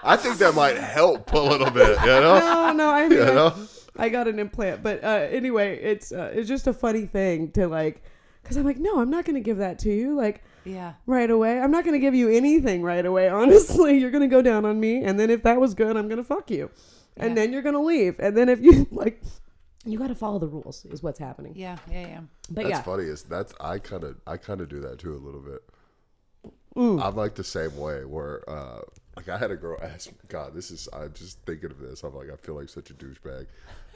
I 0.07 0.17
think 0.19 0.39
that 0.39 0.55
might 0.55 0.77
help 0.77 1.33
a 1.33 1.39
little 1.39 1.71
bit, 1.71 1.99
you 2.01 2.07
know? 2.07 2.39
no, 2.39 2.73
no, 2.73 2.91
I 2.91 3.09
mean, 3.09 3.19
You 3.19 3.25
I- 3.25 3.35
know? 3.35 3.55
I 3.97 4.09
got 4.09 4.27
an 4.27 4.41
implant, 4.41 4.83
but 4.83 5.05
uh, 5.05 5.29
anyway, 5.31 5.79
it's 5.81 6.11
uh, 6.11 6.33
it's 6.35 6.49
just 6.49 6.67
a 6.67 6.73
funny 6.73 7.07
thing 7.07 7.53
to 7.53 7.69
like, 7.69 8.03
because 8.43 8.57
I'm 8.57 8.65
like, 8.65 8.79
no, 8.79 8.99
I'm 9.01 9.09
not 9.09 9.25
gonna 9.25 9.39
give 9.41 9.59
that 9.59 9.79
to 9.81 9.89
you 9.93 10.17
like 10.17 10.43
yeah. 10.65 10.95
right 11.07 11.31
away. 11.31 11.61
I'm 11.61 11.71
not 11.71 11.85
gonna 11.85 12.01
give 12.01 12.13
you 12.13 12.29
anything 12.29 12.83
right 12.83 13.07
away. 13.07 13.29
Honestly, 13.29 13.97
you're 13.99 14.11
gonna 14.11 14.27
go 14.27 14.43
down 14.43 14.65
on 14.65 14.81
me, 14.81 15.05
and 15.05 15.17
then 15.21 15.31
if 15.31 15.45
that 15.45 15.61
was 15.61 15.75
good, 15.75 15.97
I'm 15.97 16.09
gonna 16.09 16.25
fuck 16.25 16.51
you, 16.51 16.71
and 17.17 17.31
Yeah. 17.31 17.35
then 17.37 17.53
you're 17.53 17.63
gonna 17.63 17.83
leave, 17.85 18.19
and 18.19 18.37
then 18.37 18.49
if 18.49 18.61
you 18.61 18.89
like, 18.91 19.23
you 19.85 19.99
got 19.99 20.09
to 20.09 20.15
follow 20.15 20.39
the 20.39 20.49
rules, 20.49 20.85
is 20.87 21.03
what's 21.03 21.19
happening. 21.19 21.53
Yeah. 21.57 21.79
Yeah. 21.91 22.07
Yeah. 22.07 22.21
But 22.51 22.63
That's 22.65 22.71
yeah, 22.71 22.83
funny. 22.83 23.05
Is 23.05 23.23
that's 23.23 23.55
I 23.61 23.79
kind 23.79 24.05
of 24.05 24.17
I 24.27 24.37
kind 24.37 24.61
of 24.61 24.69
do 24.69 24.81
that 24.81 24.99
too 24.99 25.15
a 25.15 25.19
little 25.19 25.41
bit. 25.41 25.63
Mm. 26.77 27.03
I'm 27.03 27.15
like 27.15 27.35
the 27.35 27.45
same 27.45 27.77
way 27.77 28.05
where 28.05 28.49
uh 28.51 28.81
like 29.17 29.29
I 29.29 29.39
had 29.39 29.51
a 29.51 29.57
girl 29.57 29.79
ask 29.83 30.11
me, 30.11 30.19
God, 30.29 30.55
this 30.55 30.71
is 30.71 30.89
I'm 30.93 31.13
just 31.13 31.39
thinking 31.47 31.71
of 31.71 31.79
this. 31.79 32.03
I'm 32.03 32.15
like 32.15 32.31
I 32.31 32.37
feel 32.37 32.55
like 32.57 32.69
such 32.69 32.91
a 32.91 32.95
douchebag. 32.95 33.47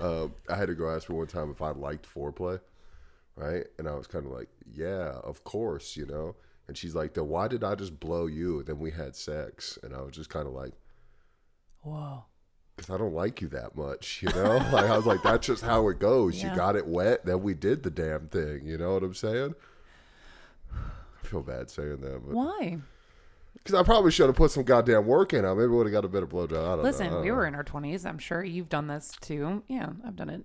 Um, 0.00 0.34
I 0.48 0.56
had 0.56 0.70
a 0.70 0.74
girl 0.74 0.94
ask 0.94 1.08
me 1.08 1.16
one 1.16 1.26
time 1.26 1.50
if 1.50 1.60
I 1.60 1.70
liked 1.70 2.06
foreplay, 2.12 2.60
right? 3.36 3.66
And 3.78 3.88
I 3.88 3.94
was 3.94 4.06
kind 4.06 4.26
of 4.26 4.32
like, 4.32 4.48
yeah, 4.72 5.18
of 5.24 5.42
course, 5.44 5.96
you 5.96 6.06
know. 6.06 6.36
And 6.68 6.76
she's 6.76 6.94
like, 6.94 7.14
then 7.14 7.28
why 7.28 7.48
did 7.48 7.64
I 7.64 7.74
just 7.74 7.98
blow 7.98 8.26
you? 8.26 8.62
Then 8.62 8.78
we 8.78 8.90
had 8.92 9.16
sex, 9.16 9.78
and 9.82 9.94
I 9.94 10.02
was 10.02 10.14
just 10.14 10.30
kind 10.30 10.46
of 10.46 10.52
like, 10.52 10.72
Whoa. 11.82 12.24
Because 12.78 12.94
I 12.94 12.98
don't 12.98 13.12
like 13.14 13.40
you 13.42 13.48
that 13.48 13.76
much, 13.76 14.22
you 14.22 14.28
know? 14.30 14.56
like, 14.72 14.86
I 14.86 14.96
was 14.96 15.04
like, 15.06 15.22
that's 15.22 15.46
just 15.46 15.62
how 15.62 15.88
it 15.88 15.98
goes. 15.98 16.36
Yeah. 16.42 16.50
You 16.50 16.56
got 16.56 16.76
it 16.76 16.86
wet, 16.86 17.26
then 17.26 17.42
we 17.42 17.54
did 17.54 17.82
the 17.82 17.90
damn 17.90 18.28
thing. 18.28 18.62
You 18.66 18.78
know 18.78 18.94
what 18.94 19.02
I'm 19.02 19.14
saying? 19.14 19.54
I 20.74 21.26
feel 21.26 21.42
bad 21.42 21.70
saying 21.70 22.00
that, 22.00 22.22
but 22.26 22.34
Why? 22.34 22.78
because 23.54 23.74
I 23.74 23.82
probably 23.82 24.10
should 24.12 24.26
have 24.26 24.36
put 24.36 24.50
some 24.52 24.62
goddamn 24.62 25.06
work 25.06 25.34
in. 25.34 25.44
I 25.44 25.52
maybe 25.52 25.66
would 25.66 25.86
have 25.86 25.92
got 25.92 26.04
a 26.04 26.08
better 26.08 26.26
blowjob. 26.26 26.52
I 26.64 26.76
don't 26.76 26.82
Listen, 26.82 27.06
know. 27.06 27.10
I 27.10 27.14
don't 27.16 27.22
we 27.22 27.28
know. 27.28 27.34
were 27.34 27.46
in 27.46 27.54
our 27.54 27.64
20s. 27.64 28.06
I'm 28.06 28.18
sure 28.18 28.42
you've 28.42 28.68
done 28.68 28.86
this 28.86 29.12
too. 29.20 29.62
Yeah, 29.68 29.90
I've 30.06 30.16
done 30.16 30.30
it. 30.30 30.44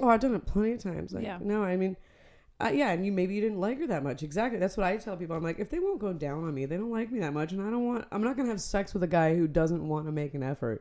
oh, 0.00 0.08
I've 0.08 0.20
done 0.20 0.34
it 0.34 0.46
plenty 0.46 0.72
of 0.72 0.78
times. 0.82 1.12
Like, 1.12 1.24
Yeah. 1.24 1.38
no, 1.40 1.62
I 1.64 1.76
mean. 1.76 1.96
Uh, 2.60 2.70
yeah, 2.72 2.92
and 2.92 3.04
you 3.04 3.10
maybe 3.10 3.34
you 3.34 3.40
didn't 3.40 3.58
like 3.58 3.80
her 3.80 3.86
that 3.88 4.04
much. 4.04 4.22
Exactly. 4.22 4.60
That's 4.60 4.76
what 4.76 4.86
I 4.86 4.96
tell 4.96 5.16
people. 5.16 5.34
I'm 5.34 5.42
like, 5.42 5.58
if 5.58 5.70
they 5.70 5.80
won't 5.80 5.98
go 5.98 6.12
down 6.12 6.44
on 6.44 6.54
me, 6.54 6.66
they 6.66 6.76
don't 6.76 6.92
like 6.92 7.10
me 7.10 7.18
that 7.18 7.32
much, 7.34 7.50
and 7.50 7.60
I 7.60 7.68
don't 7.68 7.84
want. 7.84 8.06
I'm 8.12 8.22
not 8.22 8.36
gonna 8.36 8.48
have 8.50 8.60
sex 8.60 8.94
with 8.94 9.02
a 9.02 9.08
guy 9.08 9.34
who 9.34 9.48
doesn't 9.48 9.86
want 9.86 10.06
to 10.06 10.12
make 10.12 10.34
an 10.34 10.44
effort. 10.44 10.80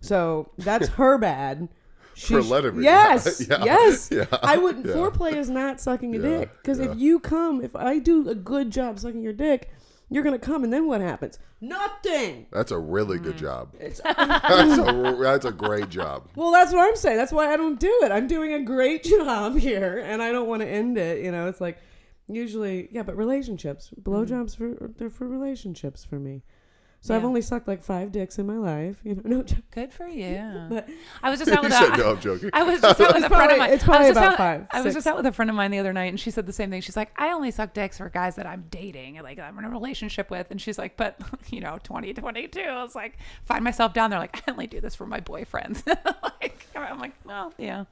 So 0.00 0.50
that's 0.58 0.88
her 0.88 1.18
bad. 1.18 1.68
She 2.14 2.34
For 2.34 2.42
sh- 2.42 2.46
letting 2.50 2.76
me. 2.78 2.82
Yes, 2.82 3.46
Yeah. 3.48 3.64
yes. 3.64 4.08
Yeah. 4.12 4.24
I 4.42 4.56
wouldn't. 4.56 4.86
Yeah. 4.86 4.94
Foreplay 4.94 5.34
is 5.34 5.48
not 5.48 5.80
sucking 5.80 6.16
a 6.16 6.18
Yeah, 6.18 6.38
dick. 6.40 6.50
Because 6.54 6.80
yeah. 6.80 6.90
if 6.90 6.98
you 6.98 7.20
come, 7.20 7.62
if 7.62 7.76
I 7.76 8.00
do 8.00 8.28
a 8.28 8.34
good 8.34 8.72
job 8.72 8.98
sucking 8.98 9.22
your 9.22 9.32
dick, 9.32 9.70
you're 10.10 10.24
gonna 10.24 10.36
come, 10.40 10.64
and 10.64 10.72
then 10.72 10.88
what 10.88 11.00
happens? 11.00 11.38
Nothing. 11.60 12.46
That's 12.50 12.72
a 12.72 12.78
really 12.78 13.18
Mm. 13.20 13.22
good 13.22 13.36
job. 13.38 13.68
It's 13.78 14.00
That's 14.00 14.78
a 14.78 15.16
that's 15.20 15.44
a 15.44 15.52
great 15.52 15.90
job. 15.90 16.28
well, 16.34 16.50
that's 16.50 16.72
what 16.72 16.88
I'm 16.88 16.96
saying. 16.96 17.18
That's 17.18 17.30
why 17.30 17.52
I 17.52 17.56
don't 17.56 17.78
do 17.78 18.00
it. 18.02 18.10
I'm 18.10 18.26
doing 18.26 18.52
a 18.52 18.64
great 18.64 19.04
job 19.04 19.56
here, 19.56 20.02
and 20.04 20.20
I 20.20 20.32
don't 20.32 20.48
want 20.48 20.62
to 20.62 20.68
end 20.68 20.98
it. 20.98 21.22
You 21.24 21.30
know, 21.30 21.46
it's 21.46 21.60
like 21.60 21.78
usually, 22.26 22.88
yeah, 22.90 23.04
but 23.04 23.16
relationships, 23.16 23.90
blowjobs 24.02 24.56
for 24.56 24.90
they're 24.96 25.08
for 25.10 25.28
relationships 25.28 26.02
for 26.04 26.18
me. 26.18 26.42
So 27.00 27.14
I've 27.14 27.24
only 27.24 27.40
sucked 27.42 27.68
like 27.68 27.82
five 27.82 28.10
dicks 28.12 28.38
in 28.38 28.46
my 28.46 28.56
life. 28.58 28.96
You 29.04 29.14
know, 29.14 29.22
no, 29.38 29.42
joke. 29.42 29.58
Good 29.70 29.92
for 29.92 30.06
you. 30.08 30.66
but 30.68 30.88
I 31.22 31.30
was 31.30 31.38
just 31.38 31.50
out 31.52 31.62
You 31.62 31.68
with 31.68 31.72
said 31.72 31.94
a, 31.94 31.96
no, 31.96 32.10
I'm 32.10 32.20
joking. 32.20 32.50
I 32.52 32.62
was 32.64 32.80
just 32.80 33.00
out 33.00 33.14
with 33.14 33.16
It's 33.16 33.26
a 33.26 33.28
friend 33.28 33.30
probably- 33.30 33.54
of 33.54 33.58
mine. 33.60 33.72
it's 33.72 33.84
probably 33.84 34.06
I 34.06 34.08
was 34.08 34.16
just 34.16 34.18
about 34.18 34.32
out, 34.32 34.36
five, 34.38 34.66
I 34.72 34.76
was 34.78 34.84
six. 34.92 34.94
just 34.96 35.06
out 35.06 35.16
with 35.16 35.26
a 35.26 35.32
friend 35.32 35.48
of 35.48 35.56
mine 35.56 35.70
the 35.70 35.78
other 35.78 35.92
night, 35.92 36.06
and 36.06 36.18
she 36.20 36.30
said 36.30 36.46
the 36.46 36.52
same 36.52 36.70
thing. 36.70 36.80
She's 36.80 36.96
like, 36.96 37.10
"I 37.16 37.30
only 37.32 37.50
suck 37.52 37.72
dicks 37.72 37.98
for 37.98 38.08
guys 38.10 38.34
that 38.34 38.46
I'm 38.46 38.64
dating, 38.70 39.16
and 39.16 39.24
like 39.24 39.38
I'm 39.38 39.56
in 39.58 39.64
a 39.64 39.70
relationship 39.70 40.28
with." 40.30 40.48
And 40.50 40.60
she's 40.60 40.76
like, 40.76 40.96
"But 40.96 41.18
you 41.50 41.60
know, 41.60 41.78
2022." 41.84 42.60
I 42.60 42.82
was 42.82 42.94
like, 42.94 43.16
find 43.44 43.62
myself 43.64 43.94
down 43.94 44.10
there, 44.10 44.18
like 44.18 44.42
I 44.46 44.50
only 44.50 44.66
do 44.66 44.80
this 44.80 44.94
for 44.96 45.06
my 45.06 45.20
boyfriends. 45.20 45.86
like 46.40 46.66
I'm 46.74 46.98
like, 46.98 47.12
well, 47.24 47.54
yeah, 47.58 47.84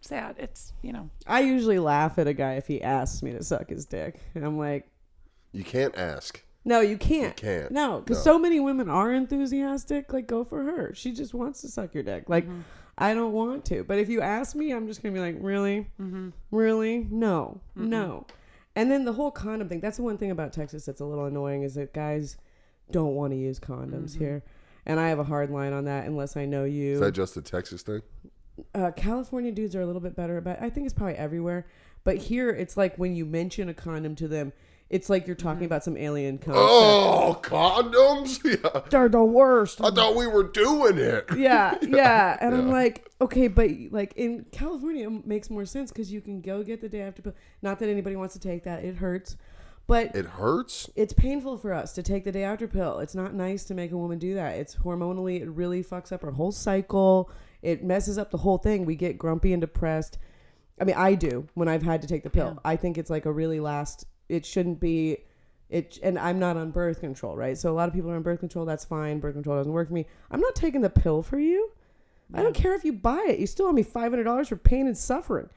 sad. 0.00 0.36
It's 0.38 0.72
you 0.82 0.92
know, 0.92 1.10
I 1.26 1.40
usually 1.40 1.78
laugh 1.78 2.18
at 2.18 2.26
a 2.26 2.32
guy 2.34 2.54
if 2.54 2.66
he 2.66 2.80
asks 2.82 3.22
me 3.22 3.32
to 3.32 3.44
suck 3.44 3.68
his 3.68 3.84
dick, 3.84 4.18
and 4.34 4.44
I'm 4.44 4.58
like, 4.58 4.88
You 5.52 5.62
can't 5.62 5.96
ask. 5.96 6.42
No, 6.66 6.80
you 6.80 6.98
can't. 6.98 7.40
You 7.40 7.48
can't. 7.48 7.70
No, 7.72 8.00
because 8.00 8.18
No. 8.18 8.32
so 8.32 8.38
many 8.38 8.60
women 8.60 8.90
are 8.90 9.12
enthusiastic. 9.12 10.12
Like, 10.12 10.26
go 10.26 10.44
for 10.44 10.62
her. 10.64 10.92
She 10.94 11.12
just 11.12 11.32
wants 11.32 11.62
to 11.62 11.68
suck 11.68 11.94
your 11.94 12.02
dick. 12.02 12.28
Like, 12.28 12.44
Mm-hmm. 12.44 12.60
I 12.98 13.12
don't 13.12 13.32
want 13.32 13.66
to. 13.66 13.84
But 13.84 13.98
if 13.98 14.08
you 14.08 14.22
ask 14.22 14.56
me, 14.56 14.72
I'm 14.72 14.86
just 14.86 15.02
gonna 15.02 15.12
be 15.14 15.20
like, 15.20 15.36
really, 15.38 15.88
Mm-hmm. 16.00 16.30
really, 16.50 17.06
no, 17.10 17.60
no. 17.74 18.26
And 18.74 18.90
then 18.90 19.04
the 19.04 19.12
whole 19.14 19.30
condom 19.30 19.68
thing. 19.68 19.80
That's 19.80 19.96
the 19.98 20.02
one 20.02 20.18
thing 20.18 20.30
about 20.30 20.52
Texas 20.52 20.84
that's 20.86 21.00
a 21.00 21.04
little 21.04 21.24
annoying 21.26 21.62
is 21.62 21.74
that 21.76 21.92
guys 21.94 22.36
don't 22.90 23.14
want 23.14 23.32
to 23.32 23.36
use 23.38 23.58
condoms 23.60 24.12
Mm-hmm. 24.12 24.24
here, 24.24 24.42
and 24.86 24.98
I 25.00 25.08
have 25.08 25.18
a 25.18 25.24
hard 25.24 25.50
line 25.50 25.72
on 25.72 25.84
that 25.84 26.06
unless 26.06 26.36
I 26.36 26.46
know 26.46 26.64
you. 26.64 26.94
Is 26.94 27.00
that 27.00 27.12
just 27.12 27.36
a 27.36 27.42
Texas 27.42 27.82
thing? 27.82 28.00
uh, 28.74 28.90
California 28.96 29.52
dudes 29.52 29.76
are 29.76 29.82
a 29.82 29.86
little 29.86 30.00
bit 30.00 30.16
better 30.16 30.38
about. 30.38 30.62
I 30.62 30.70
think 30.70 30.86
it's 30.86 30.94
probably 30.94 31.16
everywhere, 31.16 31.66
but 32.04 32.16
here 32.16 32.48
it's 32.48 32.76
like 32.78 32.96
when 32.96 33.14
you 33.14 33.26
mention 33.26 33.68
a 33.68 33.74
condom 33.74 34.14
to 34.16 34.26
them, 34.28 34.52
it's 34.88 35.10
like 35.10 35.26
you're 35.26 35.34
talking 35.34 35.56
mm-hmm. 35.56 35.64
about 35.66 35.84
some 35.84 35.96
alien 35.96 36.38
concept. 36.38 36.56
Oh, 36.58 37.40
condoms? 37.42 38.40
Yeah. 38.46 38.82
They're 38.90 39.08
the 39.08 39.24
worst. 39.24 39.80
I 39.82 39.90
thought 39.90 40.14
we 40.14 40.26
were 40.26 40.44
doing 40.44 40.98
it. 40.98 41.26
yeah, 41.36 41.76
yeah. 41.82 42.36
And 42.40 42.54
I'm 42.54 42.70
like, 42.70 43.10
okay, 43.20 43.48
but 43.48 43.70
like 43.90 44.12
in 44.16 44.46
California, 44.52 45.08
it 45.08 45.26
makes 45.26 45.50
more 45.50 45.64
sense 45.64 45.90
because 45.90 46.12
you 46.12 46.20
can 46.20 46.40
go 46.40 46.62
get 46.62 46.80
the 46.80 46.88
day 46.88 47.00
after 47.00 47.22
pill. 47.22 47.34
Not 47.60 47.80
that 47.80 47.88
anybody 47.88 48.14
wants 48.14 48.34
to 48.34 48.40
take 48.40 48.64
that; 48.64 48.84
it 48.84 48.96
hurts, 48.96 49.36
but 49.86 50.14
It 50.14 50.26
hurts. 50.26 50.90
it's 50.96 51.12
painful 51.12 51.58
for 51.58 51.72
us 51.72 51.92
to 51.94 52.02
take 52.02 52.24
the 52.24 52.32
day 52.32 52.42
after 52.42 52.66
pill. 52.66 52.98
It's 52.98 53.14
not 53.14 53.34
nice 53.34 53.64
to 53.64 53.74
make 53.74 53.92
a 53.92 53.96
woman 53.96 54.18
do 54.18 54.34
that. 54.34 54.56
It's 54.56 54.76
hormonally, 54.76 55.40
it 55.40 55.48
really 55.48 55.84
fucks 55.84 56.10
up 56.10 56.24
our 56.24 56.32
whole 56.32 56.52
cycle. 56.52 57.30
It 57.62 57.84
messes 57.84 58.18
up 58.18 58.30
the 58.30 58.38
whole 58.38 58.58
thing. 58.58 58.84
We 58.84 58.96
get 58.96 59.18
grumpy 59.18 59.52
and 59.52 59.60
depressed. 59.60 60.18
I 60.80 60.84
mean, 60.84 60.96
I 60.96 61.14
do 61.14 61.48
when 61.54 61.68
I've 61.68 61.82
had 61.82 62.02
to 62.02 62.08
take 62.08 62.22
the 62.22 62.30
pill. 62.30 62.52
Yeah. 62.54 62.60
I 62.64 62.76
think 62.76 62.98
it's 62.98 63.10
like 63.10 63.26
a 63.26 63.32
really 63.32 63.60
last. 63.60 64.06
It 64.28 64.46
shouldn't 64.46 64.80
be. 64.80 65.18
It 65.68 65.98
and 66.02 66.18
I'm 66.18 66.38
not 66.38 66.56
on 66.56 66.70
birth 66.70 67.00
control, 67.00 67.36
right? 67.36 67.58
So 67.58 67.70
a 67.72 67.74
lot 67.74 67.88
of 67.88 67.94
people 67.94 68.10
are 68.10 68.16
on 68.16 68.22
birth 68.22 68.40
control. 68.40 68.64
That's 68.64 68.84
fine. 68.84 69.18
Birth 69.18 69.34
control 69.34 69.56
doesn't 69.56 69.72
work 69.72 69.88
for 69.88 69.94
me. 69.94 70.06
I'm 70.30 70.40
not 70.40 70.54
taking 70.54 70.80
the 70.80 70.90
pill 70.90 71.22
for 71.22 71.38
you. 71.38 71.72
I 72.34 72.42
don't 72.42 72.54
care 72.54 72.74
if 72.74 72.84
you 72.84 72.92
buy 72.92 73.24
it. 73.28 73.38
You 73.38 73.46
still 73.46 73.66
owe 73.66 73.72
me 73.72 73.82
five 73.82 74.10
hundred 74.10 74.24
dollars 74.24 74.48
for 74.48 74.56
pain 74.56 74.86
and 74.86 74.98
suffering. 74.98 75.48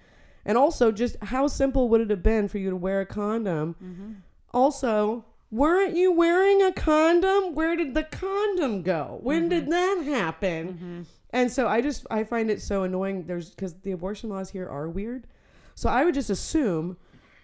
And 0.46 0.58
also, 0.58 0.92
just 0.92 1.18
how 1.24 1.48
simple 1.48 1.90
would 1.90 2.02
it 2.02 2.10
have 2.10 2.24
been 2.24 2.48
for 2.48 2.58
you 2.58 2.70
to 2.70 2.76
wear 2.76 3.02
a 3.02 3.06
condom? 3.06 3.76
Mm-hmm. 3.84 4.12
Also, 4.54 5.26
weren't 5.52 5.96
you 5.96 6.12
wearing 6.12 6.62
a 6.62 6.72
condom? 6.72 7.56
Where 7.56 7.76
did 7.76 7.94
the 7.94 8.04
condom 8.04 8.84
go? 8.84 9.20
When 9.22 9.50
did 9.50 9.64
mm-hmm. 9.64 9.72
that 9.72 10.04
happen? 10.06 10.68
Mm-hmm. 10.74 11.02
And 11.32 11.52
so 11.52 11.68
I 11.68 11.82
just 11.82 12.06
I 12.10 12.24
find 12.24 12.50
it 12.50 12.62
so 12.62 12.84
annoying. 12.84 13.26
There's 13.26 13.50
because 13.50 13.74
the 13.82 13.92
abortion 13.92 14.30
laws 14.30 14.52
here 14.52 14.68
are 14.68 14.88
weird. 14.88 15.28
So 15.76 15.90
I 15.90 16.04
would 16.04 16.14
just 16.14 16.30
assume 16.30 16.98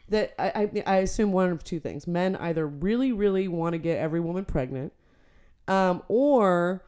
that 0.10 0.34
I, 0.40 0.70
I 0.76 0.84
I 0.86 0.96
assume 0.98 1.32
one 1.32 1.52
of 1.52 1.64
two 1.64 1.80
things: 1.80 2.08
men 2.08 2.36
either 2.36 2.68
really 2.68 3.12
really 3.12 3.48
want 3.48 3.74
to 3.74 3.80
get 3.80 3.98
every 3.98 4.20
woman 4.20 4.46
pregnant, 4.46 4.94
um, 5.68 6.04
or 6.08 6.84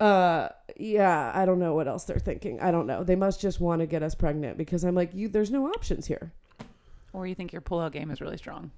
uh 0.00 0.48
yeah 0.76 1.32
i 1.34 1.44
don't 1.44 1.58
know 1.58 1.74
what 1.74 1.88
else 1.88 2.04
they're 2.04 2.20
thinking 2.20 2.60
i 2.60 2.70
don't 2.70 2.86
know 2.86 3.02
they 3.02 3.16
must 3.16 3.40
just 3.40 3.60
want 3.60 3.80
to 3.80 3.86
get 3.86 4.00
us 4.00 4.14
pregnant 4.14 4.56
because 4.56 4.84
i'm 4.84 4.94
like 4.94 5.12
you 5.12 5.26
there's 5.28 5.50
no 5.50 5.66
options 5.66 6.06
here 6.06 6.30
Or 7.12 7.26
you 7.26 7.34
think 7.34 7.52
your 7.52 7.62
pullout 7.62 7.90
game 7.92 8.10
is 8.12 8.20
really 8.20 8.36
strong. 8.36 8.70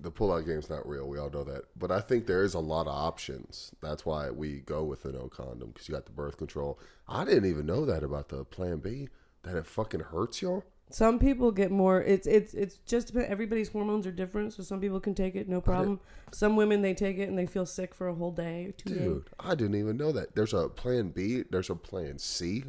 The 0.00 0.10
pullout 0.10 0.46
game's 0.46 0.70
not 0.70 0.88
real. 0.88 1.08
We 1.08 1.18
all 1.18 1.30
know 1.30 1.44
that. 1.44 1.64
But 1.76 1.90
I 1.90 2.00
think 2.00 2.26
there 2.26 2.44
is 2.44 2.54
a 2.54 2.60
lot 2.60 2.86
of 2.86 2.94
options. 2.94 3.72
That's 3.80 4.06
why 4.06 4.30
we 4.30 4.60
go 4.60 4.84
with 4.84 5.02
the 5.02 5.12
no 5.12 5.28
condom 5.28 5.70
because 5.72 5.88
you 5.88 5.94
got 5.94 6.06
the 6.06 6.12
birth 6.12 6.36
control. 6.36 6.78
I 7.08 7.24
didn't 7.24 7.46
even 7.50 7.66
know 7.66 7.84
that 7.84 8.02
about 8.04 8.28
the 8.28 8.44
Plan 8.44 8.78
B. 8.78 9.08
That 9.42 9.56
it 9.56 9.66
fucking 9.66 10.00
hurts 10.00 10.40
y'all. 10.42 10.64
Some 10.92 11.18
people 11.18 11.50
get 11.50 11.70
more 11.70 12.02
it's 12.02 12.26
it's 12.26 12.52
it's 12.54 12.76
just 12.86 13.14
everybody's 13.16 13.68
hormones 13.70 14.06
are 14.06 14.12
different 14.12 14.52
so 14.52 14.62
some 14.62 14.80
people 14.80 15.00
can 15.00 15.14
take 15.14 15.34
it 15.34 15.48
no 15.48 15.60
problem 15.60 15.98
some 16.32 16.54
women 16.56 16.82
they 16.82 16.94
take 16.94 17.18
it 17.18 17.28
and 17.28 17.38
they 17.38 17.46
feel 17.46 17.64
sick 17.66 17.94
for 17.94 18.08
a 18.08 18.14
whole 18.14 18.30
day 18.30 18.72
two 18.76 18.90
days 18.90 18.98
Dude, 19.02 19.28
I 19.40 19.54
didn't 19.54 19.76
even 19.76 19.96
know 19.96 20.12
that. 20.12 20.34
There's 20.34 20.52
a 20.54 20.68
Plan 20.68 21.08
B. 21.10 21.44
There's 21.50 21.70
a 21.70 21.74
Plan 21.74 22.18
C. 22.18 22.64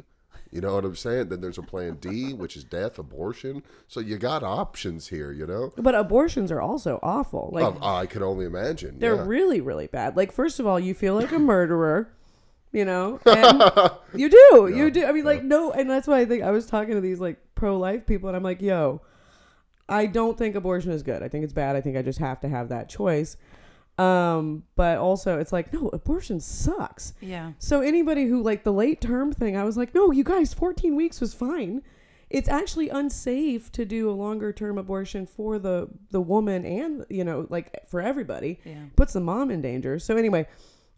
You 0.50 0.60
know 0.60 0.74
what 0.74 0.84
I'm 0.84 0.94
saying? 0.96 1.28
Then 1.30 1.40
there's 1.40 1.58
a 1.58 1.62
Plan 1.62 1.96
D, 2.00 2.32
which 2.32 2.56
is 2.56 2.62
death, 2.64 2.98
abortion. 2.98 3.62
So 3.88 3.98
you 4.00 4.18
got 4.18 4.42
options 4.42 5.08
here. 5.08 5.32
You 5.32 5.46
know. 5.46 5.72
but 5.76 5.94
abortions 5.94 6.50
are 6.52 6.60
also 6.60 7.00
awful 7.02 7.50
like 7.52 7.64
Um, 7.64 7.78
I 7.82 8.06
can 8.06 8.22
only 8.22 8.46
imagine. 8.46 8.98
they're 8.98 9.16
yeah. 9.16 9.24
really 9.26 9.60
really 9.60 9.86
bad 9.86 10.16
like 10.16 10.32
first 10.32 10.60
of 10.60 10.66
all 10.66 10.78
you 10.78 10.94
feel 10.94 11.14
like 11.14 11.32
a 11.32 11.38
murderer 11.54 12.10
you 12.72 12.84
know 12.84 13.20
and 13.26 13.62
you 14.20 14.28
do 14.28 14.72
you 14.74 14.90
do 14.90 15.06
i 15.06 15.12
mean 15.12 15.24
like 15.24 15.44
no 15.44 15.70
and 15.72 15.88
that's 15.88 16.08
why 16.08 16.18
i 16.18 16.24
think 16.24 16.42
i 16.42 16.50
was 16.50 16.66
talking 16.66 16.94
to 16.94 17.00
these 17.00 17.20
like 17.20 17.38
pro-life 17.64 18.06
people 18.06 18.28
and 18.28 18.36
i'm 18.36 18.42
like 18.42 18.60
yo 18.60 19.00
i 19.88 20.04
don't 20.06 20.36
think 20.36 20.54
abortion 20.54 20.90
is 20.92 21.02
good 21.02 21.22
i 21.22 21.28
think 21.28 21.44
it's 21.44 21.52
bad 21.52 21.76
i 21.76 21.80
think 21.80 21.96
i 21.96 22.02
just 22.02 22.18
have 22.18 22.38
to 22.40 22.48
have 22.48 22.68
that 22.68 22.88
choice 22.90 23.36
um 23.98 24.64
but 24.76 24.98
also 24.98 25.38
it's 25.38 25.52
like 25.52 25.72
no 25.72 25.88
abortion 25.92 26.40
sucks 26.40 27.14
Yeah. 27.20 27.52
so 27.58 27.80
anybody 27.80 28.24
who 28.26 28.42
like 28.42 28.64
the 28.64 28.72
late 28.72 29.00
term 29.00 29.32
thing, 29.32 29.56
I 29.56 29.62
was 29.64 29.76
like, 29.76 29.94
no, 29.94 30.10
you 30.10 30.24
guys, 30.24 30.52
14 30.52 30.96
weeks 30.96 31.20
was 31.20 31.32
fine. 31.32 31.80
It's 32.28 32.48
actually 32.48 32.88
unsafe 32.88 33.70
to 33.72 33.84
do 33.84 34.10
a 34.10 34.16
longer 34.24 34.52
term 34.52 34.78
abortion 34.78 35.26
for 35.26 35.60
the 35.60 35.88
the 36.10 36.20
woman 36.20 36.64
and 36.64 37.06
you 37.08 37.22
know 37.22 37.46
like 37.50 37.86
for 37.88 38.00
everybody. 38.00 38.58
Yeah. 38.64 38.86
Puts 38.96 39.12
the 39.12 39.20
mom 39.20 39.50
in 39.52 39.60
danger. 39.62 40.00
So 40.00 40.16
anyway, 40.16 40.48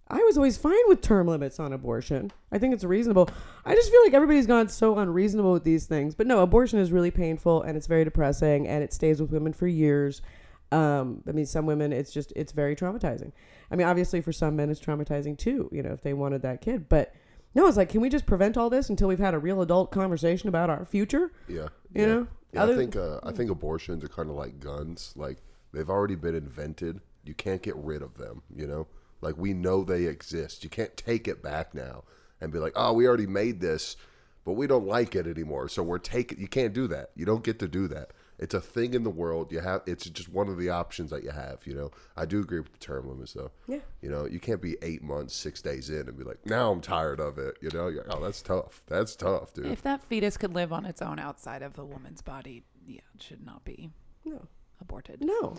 I 0.09 0.19
was 0.19 0.37
always 0.37 0.57
fine 0.57 0.75
with 0.87 1.01
term 1.01 1.27
limits 1.27 1.59
on 1.59 1.73
abortion. 1.73 2.33
I 2.53 2.59
think 2.59 2.73
it's 2.75 2.85
reasonable. 2.85 3.29
I 3.65 3.75
just 3.75 3.91
feel 3.91 4.03
like 4.05 4.15
everybody's 4.15 4.47
gone 4.47 4.69
so 4.69 4.99
unreasonable 4.99 5.53
with 5.53 5.65
these 5.65 5.87
things. 5.87 6.15
But 6.15 6.29
no, 6.29 6.43
abortion 6.43 6.79
is 6.79 6.93
really 6.93 7.11
painful 7.11 7.63
and 7.63 7.77
it's 7.77 7.89
very 7.89 8.05
depressing 8.05 8.69
and 8.69 8.85
it 8.85 8.93
stays 8.93 9.21
with 9.21 9.33
women 9.33 9.53
for 9.53 9.67
years. 9.67 10.23
Um, 10.71 11.23
I 11.29 11.33
mean, 11.33 11.47
some 11.47 11.67
women, 11.67 11.93
it's 11.93 12.13
just 12.13 12.33
it's 12.37 12.53
very 12.53 12.77
traumatizing. 12.77 13.33
I 13.71 13.77
mean, 13.77 13.87
obviously 13.87 14.21
for 14.21 14.33
some 14.33 14.55
men, 14.55 14.71
it's 14.71 14.81
traumatizing 14.81 15.39
too. 15.39 15.69
You 15.73 15.83
know, 15.83 15.93
if 15.93 16.03
they 16.03 16.13
wanted 16.13 16.43
that 16.43 16.61
kid, 16.61 16.89
but 16.89 17.13
no, 17.55 17.67
it's 17.67 17.77
like, 17.77 17.89
can 17.89 18.01
we 18.01 18.09
just 18.09 18.27
prevent 18.27 18.57
all 18.57 18.69
this 18.71 18.91
until 18.91 19.09
we've 19.09 19.19
had 19.19 19.35
a 19.35 19.39
real 19.39 19.63
adult 19.63 19.91
conversation 19.91 20.49
about 20.49 20.71
our 20.71 20.85
future? 20.85 21.33
Yeah. 21.49 21.69
You 21.93 22.01
yeah. 22.03 22.07
know? 22.07 22.27
Yeah, 22.53 22.63
Other- 22.63 22.75
I 22.75 22.77
think 22.77 22.97
uh, 22.97 23.21
I 23.25 23.33
think 23.33 23.51
abortions 23.51 24.05
are 24.05 24.09
kind 24.09 24.31
of 24.31 24.37
like 24.37 24.61
guns. 24.61 25.13
Like 25.17 25.39
they've 25.73 25.91
already 25.91 26.15
been 26.15 26.37
invented. 26.37 27.01
You 27.25 27.35
can't 27.35 27.63
get 27.63 27.75
rid 27.77 28.03
of 28.03 28.19
them. 28.19 28.43
You 28.55 28.67
know, 28.67 28.87
like 29.21 29.37
we 29.37 29.55
know 29.55 29.85
they 29.85 30.05
exist. 30.05 30.65
You 30.65 30.71
can't 30.71 30.97
take 30.97 31.27
it 31.29 31.43
back 31.43 31.75
now 31.75 32.05
and 32.41 32.53
be 32.53 32.59
like, 32.59 32.73
oh, 32.77 32.93
we 32.93 33.07
already 33.07 33.27
made 33.27 33.61
this, 33.61 33.97
but 34.45 34.53
we 34.53 34.67
don't 34.67 34.87
like 34.87 35.15
it 35.15 35.27
anymore. 35.27 35.69
So 35.69 35.83
we're 35.83 35.99
taking. 35.99 36.39
You 36.41 36.49
can't 36.49 36.73
do 36.75 36.87
that. 36.89 37.11
You 37.15 37.25
don't 37.27 37.43
get 37.45 37.59
to 37.61 37.69
do 37.69 37.89
that. 37.89 38.13
It's 38.39 38.53
a 38.53 38.61
thing 38.61 38.93
in 38.93 39.03
the 39.03 39.09
world. 39.11 39.51
You 39.51 39.61
have. 39.61 39.81
It's 39.87 40.05
just 40.11 40.29
one 40.29 40.49
of 40.49 40.59
the 40.59 40.69
options 40.69 41.11
that 41.11 41.25
you 41.25 41.31
have. 41.31 41.67
You 41.67 41.75
know. 41.75 41.91
I 42.19 42.27
do 42.27 42.41
agree 42.41 42.61
with 42.61 42.71
the 42.73 42.79
term 42.79 43.09
limits 43.09 43.33
though. 43.33 43.51
Yeah. 43.67 43.79
You 44.03 44.11
know, 44.11 44.27
you 44.27 44.39
can't 44.39 44.61
be 44.61 44.77
eight 44.83 45.03
months, 45.03 45.35
six 45.35 45.63
days 45.63 45.89
in, 45.89 46.07
and 46.07 46.19
be 46.19 46.23
like, 46.25 46.45
now 46.45 46.71
I'm 46.71 46.83
tired 46.83 47.19
of 47.19 47.39
it. 47.39 47.57
You 47.63 47.71
know. 47.73 47.89
You're 47.89 48.05
like, 48.05 48.15
oh, 48.15 48.23
that's 48.23 48.43
tough. 48.43 48.83
That's 48.89 49.17
tough, 49.17 49.55
dude. 49.55 49.67
If 49.67 49.81
that 49.83 50.03
fetus 50.03 50.37
could 50.37 50.55
live 50.55 50.71
on 50.71 50.85
its 50.85 51.01
own 51.01 51.19
outside 51.19 51.63
of 51.63 51.73
the 51.73 51.85
woman's 51.87 52.21
body, 52.21 52.63
yeah, 52.87 53.01
it 53.15 53.23
should 53.23 53.45
not 53.45 53.65
be 53.65 53.89
No, 54.27 54.47
aborted. 54.83 55.23
no. 55.23 55.57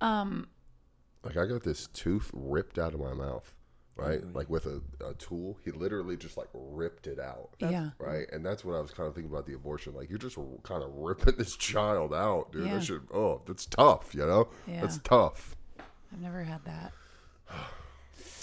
Um, 0.00 0.48
Like 1.24 1.36
I 1.36 1.46
got 1.46 1.62
this 1.62 1.88
tooth 1.88 2.30
ripped 2.32 2.78
out 2.78 2.94
of 2.94 3.00
my 3.00 3.12
mouth, 3.12 3.52
right? 3.96 4.20
Like 4.32 4.48
with 4.48 4.66
a, 4.66 4.80
a 5.04 5.14
tool. 5.14 5.58
He 5.64 5.70
literally 5.70 6.16
just 6.16 6.36
like 6.36 6.48
ripped 6.52 7.06
it 7.06 7.18
out. 7.18 7.50
yeah. 7.58 7.90
Right. 7.98 8.26
And 8.32 8.44
that's 8.44 8.64
what 8.64 8.76
I 8.76 8.80
was 8.80 8.90
kind 8.90 9.08
of 9.08 9.14
thinking 9.14 9.30
about 9.30 9.46
the 9.46 9.54
abortion. 9.54 9.94
Like 9.94 10.10
you're 10.10 10.18
just 10.18 10.36
kind 10.62 10.82
of 10.82 10.90
ripping 10.94 11.34
this 11.38 11.56
child 11.56 12.14
out, 12.14 12.52
dude. 12.52 12.66
Yeah. 12.66 12.74
That 12.74 12.84
should 12.84 13.08
oh, 13.12 13.42
that's 13.46 13.66
tough, 13.66 14.14
you 14.14 14.26
know? 14.26 14.48
Yeah. 14.66 14.80
That's 14.82 14.98
tough. 14.98 15.56
I've 16.12 16.20
never 16.20 16.42
had 16.42 16.64
that. 16.64 16.92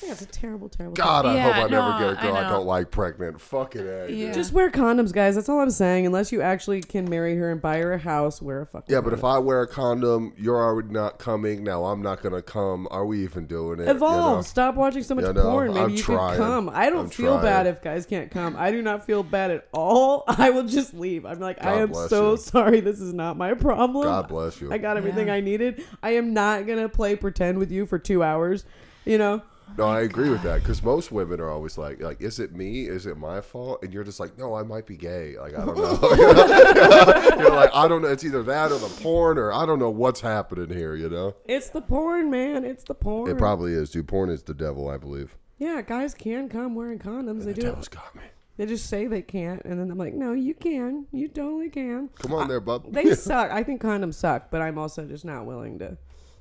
Yeah, 0.03 0.11
it's 0.11 0.21
a 0.21 0.26
terrible, 0.26 0.69
terrible. 0.69 0.95
God, 0.95 1.26
I 1.26 1.36
Yeah, 1.36 1.43
hope 1.43 1.55
I 1.55 1.67
no, 1.67 1.67
never 1.67 1.99
get 2.13 2.19
a 2.19 2.28
girl 2.28 2.36
I, 2.38 2.43
know. 2.43 2.49
don't 2.57 2.65
like 2.67 2.91
pregnant. 2.91 3.41
Fucking 3.41 3.88
A. 3.88 4.07
Yeah. 4.09 4.32
Just 4.34 4.51
wear 4.51 4.69
condoms, 4.69 5.11
guys. 5.13 5.36
That's 5.36 5.49
all 5.49 5.59
I'm 5.61 5.71
saying. 5.71 6.05
Unless 6.05 6.32
you 6.32 6.41
actually 6.41 6.82
can 6.82 7.09
marry 7.09 7.36
her 7.38 7.49
and 7.51 7.61
buy 7.61 7.78
her 7.80 7.93
a 7.93 7.97
house, 7.97 8.41
wear 8.41 8.61
a 8.61 8.65
fucking. 8.65 8.93
Yeah, 8.93 9.01
but 9.01 9.13
if. 9.13 9.23
I 9.23 9.39
wear 9.39 9.61
a 9.61 9.67
condom, 9.67 10.34
you're 10.38 10.57
already 10.61 10.89
not 10.89 11.17
coming. 11.17 11.63
Now 11.63 11.86
I'm 11.86 12.01
not 12.01 12.21
gonna 12.21 12.41
come. 12.41 12.88
Are 12.91 13.05
we 13.05 13.23
even 13.23 13.47
doing 13.47 13.80
it? 13.80 13.88
Evolve. 13.88 14.15
You 14.32 14.36
know? 14.38 14.41
Stop 14.43 14.76
watching 14.76 15.01
so 15.03 15.15
much 15.15 15.26
You 15.26 15.34
know, 15.34 15.41
porn. 15.49 15.69
Maybe 15.73 15.80
I'm 15.80 15.89
you 15.91 15.97
trying. 15.97 16.38
could 16.38 16.43
come. 16.45 16.69
I 16.71 16.89
don't 16.89 17.05
I'm 17.05 17.09
feel 17.09 17.39
trying. 17.39 17.43
bad 17.45 17.67
if 17.67 17.82
guys 17.82 18.05
can't 18.05 18.30
come. 18.30 18.55
I 18.57 18.71
do 18.71 18.82
not 18.82 19.05
feel 19.05 19.23
bad 19.23 19.49
at 19.51 19.67
all. 19.73 20.23
I 20.28 20.49
will 20.51 20.63
just 20.67 20.93
leave. 20.93 21.26
I'm 21.26 21.39
like, 21.39 21.57
I 21.61 21.71
God 21.71 21.82
am 21.82 21.89
bless 21.89 22.09
so 22.09 22.32
you. 22.32 22.38
sorry. 22.38 22.80
This 22.82 22.99
is 23.01 23.13
not 23.13 23.38
my 23.38 23.53
problem. 23.55 24.03
God 24.05 24.28
bless 24.28 24.61
you. 24.61 24.71
I 24.71 24.78
got 24.78 24.97
everything 24.97 25.28
Yeah. 25.28 25.34
I 25.36 25.39
needed. 25.41 25.84
I 26.03 26.11
am 26.11 26.34
not 26.34 26.67
gonna 26.67 26.89
play 26.89 27.15
pretend 27.15 27.57
with 27.57 27.71
you 27.71 27.86
for 27.88 27.97
two 27.97 28.21
hours. 28.21 28.65
You 29.05 29.17
know. 29.17 29.41
No, 29.78 29.86
I 29.86 30.01
agree 30.01 30.30
with 30.30 30.41
that 30.43 30.61
because 30.61 30.82
most 30.84 31.11
women 31.11 31.39
are 31.41 31.49
always 31.49 31.78
like, 31.78 32.01
like, 32.01 32.22
is 32.22 32.39
it 32.39 32.53
me? 32.53 32.86
Is 32.88 33.05
it 33.05 33.18
my 33.18 33.41
fault? 33.41 33.84
And 33.84 33.93
you're 33.93 34.03
just 34.05 34.20
like, 34.20 34.38
no, 34.38 34.55
I 34.55 34.63
might 34.63 34.86
be 34.86 34.95
gay. 34.95 35.36
Like, 35.38 35.53
I 35.57 35.66
don't 35.66 35.76
know. 35.78 35.99
you're 37.39 37.51
like, 37.51 37.72
I 37.74 37.88
don't 37.88 38.01
know. 38.01 38.07
It's 38.07 38.24
either 38.24 38.43
that 38.43 38.72
or 38.72 38.78
the 38.80 38.88
porn, 39.01 39.38
or 39.38 39.51
I 39.51 39.66
don't 39.66 39.80
know 39.80 39.89
what's 39.89 40.22
happening 40.22 40.70
here. 40.76 40.95
You 40.95 41.09
know, 41.09 41.36
It's 41.45 41.70
the 41.70 41.82
porn, 41.82 42.30
man. 42.30 42.63
It's 42.63 42.84
the 42.84 42.95
porn. 42.95 43.30
it 43.30 43.38
probably 43.38 43.74
is. 43.74 43.89
Dude, 43.89 44.07
porn 44.07 44.30
is 44.30 44.43
the 44.43 44.53
devil, 44.53 44.89
I 44.89 44.97
believe. 44.97 45.36
yeah, 45.57 45.82
guys 45.82 46.13
can 46.13 46.47
come 46.49 46.76
wearing 46.76 46.99
condoms. 46.99 47.39
They 47.39 47.53
the 47.53 47.53
do. 47.55 47.61
devil's 47.63 47.88
got 47.89 48.16
me. 48.16 48.22
They 48.57 48.66
just 48.66 48.88
say 48.89 49.07
they 49.07 49.22
can't, 49.22 49.61
and 49.66 49.78
then 49.78 49.91
I'm 49.91 49.97
like, 49.97 50.13
no, 50.13 50.32
you 50.32 50.53
can. 50.53 51.07
You 51.11 51.28
totally 51.28 51.70
can. 51.70 52.07
Come 52.20 52.34
on, 52.34 52.47
there, 52.47 52.61
bub. 52.61 52.93
They 52.93 53.13
suck. 53.16 53.51
I 53.51 53.63
think 53.63 53.82
condoms 53.82 54.13
suck, 54.13 54.49
but 54.49 54.61
I'm 54.61 54.78
also 54.78 55.03
just 55.05 55.26
not 55.26 55.45
willing 55.45 55.78
to. 55.80 55.97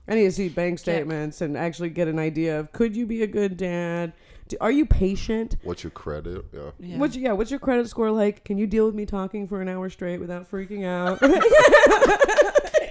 I 0.07 0.15
need 0.15 0.25
to 0.25 0.33
see 0.33 0.49
bank 0.49 0.79
statements 0.79 1.41
and 1.41 1.57
actually 1.57 1.91
get 1.91 2.09
an 2.09 2.19
idea 2.19 2.59
of 2.61 2.73
could 2.73 2.95
you 2.95 3.07
be 3.07 3.23
a 3.23 3.27
good 3.27 3.57
dad? 3.57 4.13
Do, 4.49 4.57
are 4.61 4.71
you 4.71 4.85
patient? 4.85 5.57
What's 5.63 5.83
your 5.83 5.91
credit? 5.91 6.45
Yeah. 6.53 6.71
Yeah. 6.79 6.99
What's 6.99 7.17
yeah? 7.17 7.33
What's 7.33 7.51
your 7.51 7.61
credit 7.61 7.89
score 7.89 8.11
like? 8.11 8.45
Can 8.45 8.59
you 8.59 8.67
deal 8.67 8.85
with 8.85 8.95
me 8.95 9.07
talking 9.07 9.49
for 9.49 9.63
an 9.63 9.69
hour 9.69 9.89
straight 9.89 10.21
without 10.21 10.51
freaking 10.51 10.85
out? 10.85 11.21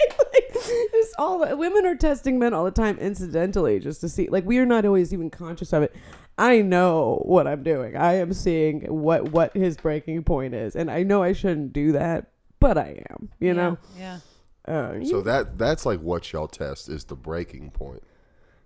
It's 0.66 1.14
all 1.20 1.40
women 1.58 1.86
are 1.86 1.96
testing 1.96 2.40
men 2.40 2.54
all 2.54 2.64
the 2.64 2.72
time, 2.72 2.98
incidentally, 2.98 3.80
just 3.80 4.02
to 4.02 4.10
see. 4.10 4.30
Like 4.30 4.46
we 4.46 4.58
are 4.58 4.66
not 4.66 4.86
always 4.86 5.14
even 5.14 5.30
conscious 5.30 5.74
of 5.74 5.84
it. 5.84 5.94
I 6.38 6.62
know 6.62 7.22
what 7.26 7.48
I'm 7.48 7.64
doing. 7.64 7.96
I 7.96 8.14
am 8.16 8.34
seeing 8.34 8.82
what 8.82 9.32
what 9.32 9.56
his 9.56 9.78
breaking 9.78 10.24
point 10.24 10.54
is, 10.54 10.76
and 10.76 10.90
I 10.90 11.04
know 11.04 11.22
I 11.22 11.34
shouldn't 11.34 11.74
do 11.74 11.92
that, 11.92 12.32
but 12.60 12.78
I 12.78 13.04
am. 13.12 13.30
You 13.40 13.50
Yeah, 13.50 13.54
know. 13.54 13.78
Yeah. 13.98 14.20
Uh, 14.68 14.94
you- 15.00 15.06
So 15.06 15.22
that 15.22 15.58
that's 15.58 15.86
like 15.86 16.00
what 16.00 16.32
y'all 16.32 16.48
test 16.48 16.90
is 16.90 17.06
the 17.06 17.16
breaking 17.16 17.72
point. 17.72 18.04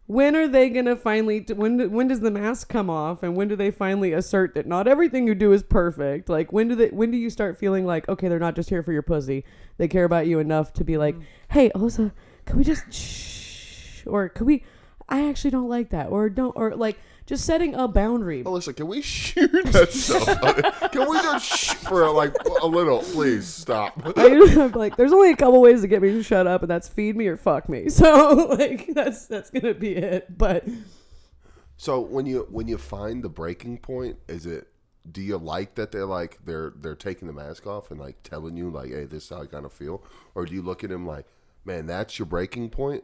when 0.06 0.36
are 0.38 0.48
they 0.48 0.70
gonna 0.70 0.96
finally? 0.96 1.46
When 1.54 1.92
when 1.92 2.08
does 2.08 2.22
the 2.22 2.32
mask 2.32 2.70
come 2.70 2.90
off, 2.90 3.24
and 3.24 3.36
when 3.36 3.48
do 3.50 3.56
they 3.58 3.72
finally 3.72 4.14
assert 4.14 4.54
that 4.56 4.66
not 4.66 4.88
everything 4.88 5.28
you 5.28 5.36
do 5.36 5.52
is 5.52 5.64
perfect? 5.64 6.30
Like 6.30 6.54
when 6.54 6.68
do 6.70 6.76
they? 6.76 6.90
When 6.90 7.12
do 7.12 7.18
you 7.18 7.30
start 7.30 7.58
feeling 7.58 7.86
like 7.86 8.08
okay, 8.08 8.28
they're 8.30 8.40
not 8.40 8.56
just 8.56 8.70
here 8.70 8.84
for 8.84 8.94
your 8.94 9.02
pussy. 9.02 9.44
They 9.78 9.88
care 9.88 10.06
about 10.06 10.28
you 10.28 10.40
enough 10.40 10.72
to 10.74 10.84
be 10.86 10.98
like, 10.98 11.16
hey, 11.50 11.70
Alyssa, 11.76 12.12
can 12.46 12.58
we 12.58 12.64
just 12.64 12.94
shh? 12.94 14.04
Or 14.08 14.30
can 14.30 14.46
we? 14.46 14.64
I 15.10 15.28
actually 15.28 15.52
don't 15.52 15.70
like 15.70 15.90
that. 15.90 16.08
Or 16.10 16.30
don't. 16.30 16.54
Or 16.56 16.76
like 16.76 16.98
just 17.28 17.46
setting 17.46 17.76
a 17.76 17.88
boundary. 17.88 18.42
Melissa, 18.42 18.74
can 18.74 18.88
we 18.88 19.02
shoot 19.04 19.52
that 19.52 19.92
stuff? 19.92 20.26
can 20.92 21.08
we 21.10 21.18
just 21.18 21.76
for 21.88 22.10
like 22.10 22.34
a 22.62 22.66
little? 22.66 23.00
Please 23.00 23.46
stop. 23.46 24.02
I'm 24.18 24.72
like, 24.72 24.96
there's 24.96 25.12
only 25.14 25.32
a 25.32 25.36
couple 25.36 25.62
ways 25.62 25.82
to 25.82 25.88
get 25.88 26.02
me 26.02 26.10
to 26.14 26.24
shut 26.24 26.48
up, 26.48 26.62
and 26.64 26.72
that's 26.72 26.88
feed 26.88 27.16
me 27.16 27.28
or 27.28 27.38
fuck 27.38 27.70
me. 27.70 27.90
So 27.98 28.56
like, 28.58 28.90
that's 28.94 29.28
that's 29.28 29.50
gonna 29.50 29.74
be 29.74 29.96
it. 29.96 30.38
But 30.38 30.66
So 31.76 32.00
when 32.00 32.26
you 32.26 32.48
when 32.50 32.68
you 32.68 32.78
find 32.78 33.24
the 33.24 33.30
breaking 33.30 33.80
point, 33.80 34.18
is 34.28 34.46
it? 34.46 34.70
Do 35.10 35.22
you 35.22 35.38
like 35.38 35.76
that 35.76 35.92
they're 35.92 36.06
like 36.06 36.40
they're 36.46 36.74
they're 36.76 36.96
taking 36.96 37.28
the 37.28 37.34
mask 37.34 37.66
off 37.68 37.92
and 37.92 38.00
like 38.00 38.24
telling 38.24 38.56
you 38.56 38.70
like, 38.70 38.90
hey, 38.92 39.06
this 39.06 39.24
is 39.24 39.30
how 39.30 39.42
I 39.42 39.46
kind 39.48 39.66
of 39.66 39.74
feel, 39.74 40.04
or 40.34 40.46
do 40.46 40.54
you 40.54 40.62
look 40.62 40.84
at 40.84 40.92
him 40.92 41.06
like, 41.06 41.26
man, 41.66 41.86
that's 41.88 42.18
your 42.20 42.26
breaking 42.26 42.70
point? 42.70 43.04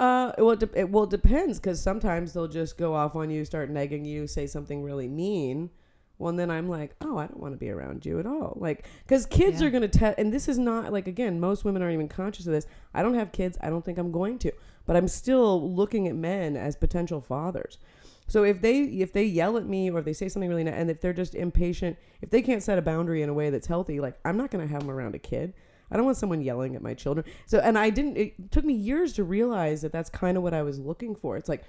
Uh, 0.00 0.32
well, 0.38 0.50
it, 0.50 0.60
de- 0.60 0.80
it 0.80 0.90
well 0.90 1.04
it 1.04 1.10
depends 1.10 1.58
because 1.60 1.80
sometimes 1.80 2.32
they'll 2.32 2.48
just 2.48 2.76
go 2.76 2.94
off 2.94 3.14
on 3.16 3.30
you, 3.30 3.44
start 3.44 3.70
nagging 3.70 4.04
you, 4.04 4.26
say 4.26 4.46
something 4.46 4.82
really 4.82 5.08
mean. 5.08 5.70
Well, 6.18 6.30
and 6.30 6.38
then 6.38 6.50
I'm 6.50 6.68
like, 6.68 6.94
oh, 7.00 7.18
I 7.18 7.26
don't 7.26 7.40
want 7.40 7.54
to 7.54 7.58
be 7.58 7.70
around 7.70 8.06
you 8.06 8.20
at 8.20 8.26
all. 8.26 8.56
Like, 8.60 8.86
because 9.02 9.26
kids 9.26 9.60
Yeah. 9.60 9.66
are 9.66 9.70
gonna 9.70 9.88
test, 9.88 10.16
and 10.18 10.32
this 10.32 10.48
is 10.48 10.58
not 10.58 10.92
like 10.92 11.06
again, 11.08 11.40
most 11.40 11.64
women 11.64 11.82
aren't 11.82 11.94
even 11.94 12.08
conscious 12.08 12.46
of 12.46 12.52
this. 12.52 12.66
I 12.92 13.02
don't 13.02 13.14
have 13.14 13.32
kids. 13.32 13.58
I 13.60 13.68
don't 13.70 13.84
think 13.84 13.98
I'm 13.98 14.12
going 14.12 14.38
to, 14.40 14.52
but 14.86 14.96
I'm 14.96 15.08
still 15.08 15.72
looking 15.74 16.06
at 16.08 16.14
men 16.14 16.56
as 16.56 16.76
potential 16.76 17.20
fathers. 17.20 17.78
So 18.26 18.42
if 18.44 18.60
they 18.62 18.80
if 18.82 19.12
they 19.12 19.24
yell 19.24 19.56
at 19.56 19.66
me 19.66 19.90
or 19.90 19.98
if 19.98 20.04
they 20.04 20.12
say 20.12 20.28
something 20.28 20.48
really, 20.48 20.66
and 20.66 20.90
if 20.90 21.00
they're 21.00 21.12
just 21.12 21.34
impatient, 21.34 21.98
if 22.22 22.30
they 22.30 22.42
can't 22.42 22.62
set 22.62 22.78
a 22.78 22.82
boundary 22.82 23.20
in 23.22 23.28
a 23.28 23.34
way 23.34 23.50
that's 23.50 23.66
healthy, 23.66 24.00
like 24.00 24.18
I'm 24.24 24.36
not 24.36 24.50
gonna 24.50 24.66
have 24.66 24.80
them 24.80 24.90
around 24.90 25.14
a 25.14 25.18
kid. 25.18 25.52
I 25.94 25.96
don't 25.96 26.06
want 26.06 26.16
someone 26.16 26.42
yelling 26.42 26.74
at 26.74 26.82
my 26.82 26.92
children. 26.92 27.24
So, 27.46 27.60
and 27.60 27.78
I 27.78 27.88
didn't. 27.88 28.16
It 28.16 28.50
took 28.50 28.64
me 28.64 28.74
years 28.74 29.12
to 29.12 29.22
realize 29.22 29.80
that 29.82 29.92
that's 29.92 30.10
kind 30.10 30.36
of 30.36 30.42
what 30.42 30.52
I 30.52 30.62
was 30.62 30.80
looking 30.80 31.14
for. 31.14 31.36
It's 31.36 31.48
like, 31.48 31.62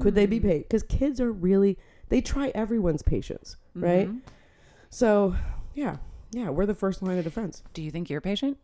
could 0.00 0.14
they 0.14 0.24
be 0.24 0.38
patient? 0.38 0.68
Because 0.68 0.84
kids 0.84 1.20
are 1.20 1.32
really 1.32 1.76
they 2.08 2.20
try 2.20 2.52
everyone's 2.54 3.02
patience, 3.02 3.56
right? 3.74 4.08
So, 4.88 5.34
yeah, 5.74 5.96
yeah, 6.30 6.50
we're 6.50 6.66
the 6.66 6.74
first 6.74 7.02
line 7.02 7.18
of 7.18 7.24
defense. 7.24 7.64
Do 7.74 7.82
you 7.82 7.90
think 7.90 8.08
you're 8.08 8.20
patient? 8.20 8.56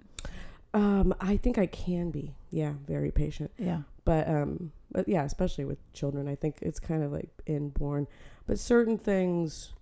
Um, 0.72 1.14
I 1.20 1.36
think 1.36 1.58
I 1.58 1.66
can 1.66 2.10
be, 2.10 2.36
yeah, 2.50 2.74
very 2.86 3.10
patient. 3.10 3.50
Yeah. 3.58 3.80
But 4.04 4.28
um, 4.28 4.72
but 4.92 5.08
yeah, 5.08 5.24
especially 5.24 5.64
with 5.64 5.78
children, 5.92 6.28
I 6.28 6.34
think 6.34 6.58
it's 6.62 6.78
kind 6.78 7.02
of 7.02 7.10
like 7.10 7.28
inborn. 7.46 8.06
But 8.46 8.58
certain 8.58 8.98
things, 8.98 9.74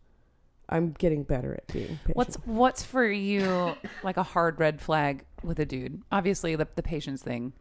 I'm 0.69 0.93
getting 0.93 1.23
better 1.23 1.55
at 1.55 1.67
being 1.73 1.99
patient. 2.05 2.17
What's 2.17 2.37
what's 2.45 2.83
for 2.83 3.07
you 3.09 3.75
like 4.03 4.17
a 4.17 4.23
hard 4.23 4.59
red 4.59 4.81
flag 4.81 5.25
with 5.43 5.59
a 5.61 5.65
dude? 5.67 6.03
Obviously, 6.11 6.57
the 6.57 6.67
the 6.75 6.83
patience 6.83 7.23
thing. 7.23 7.53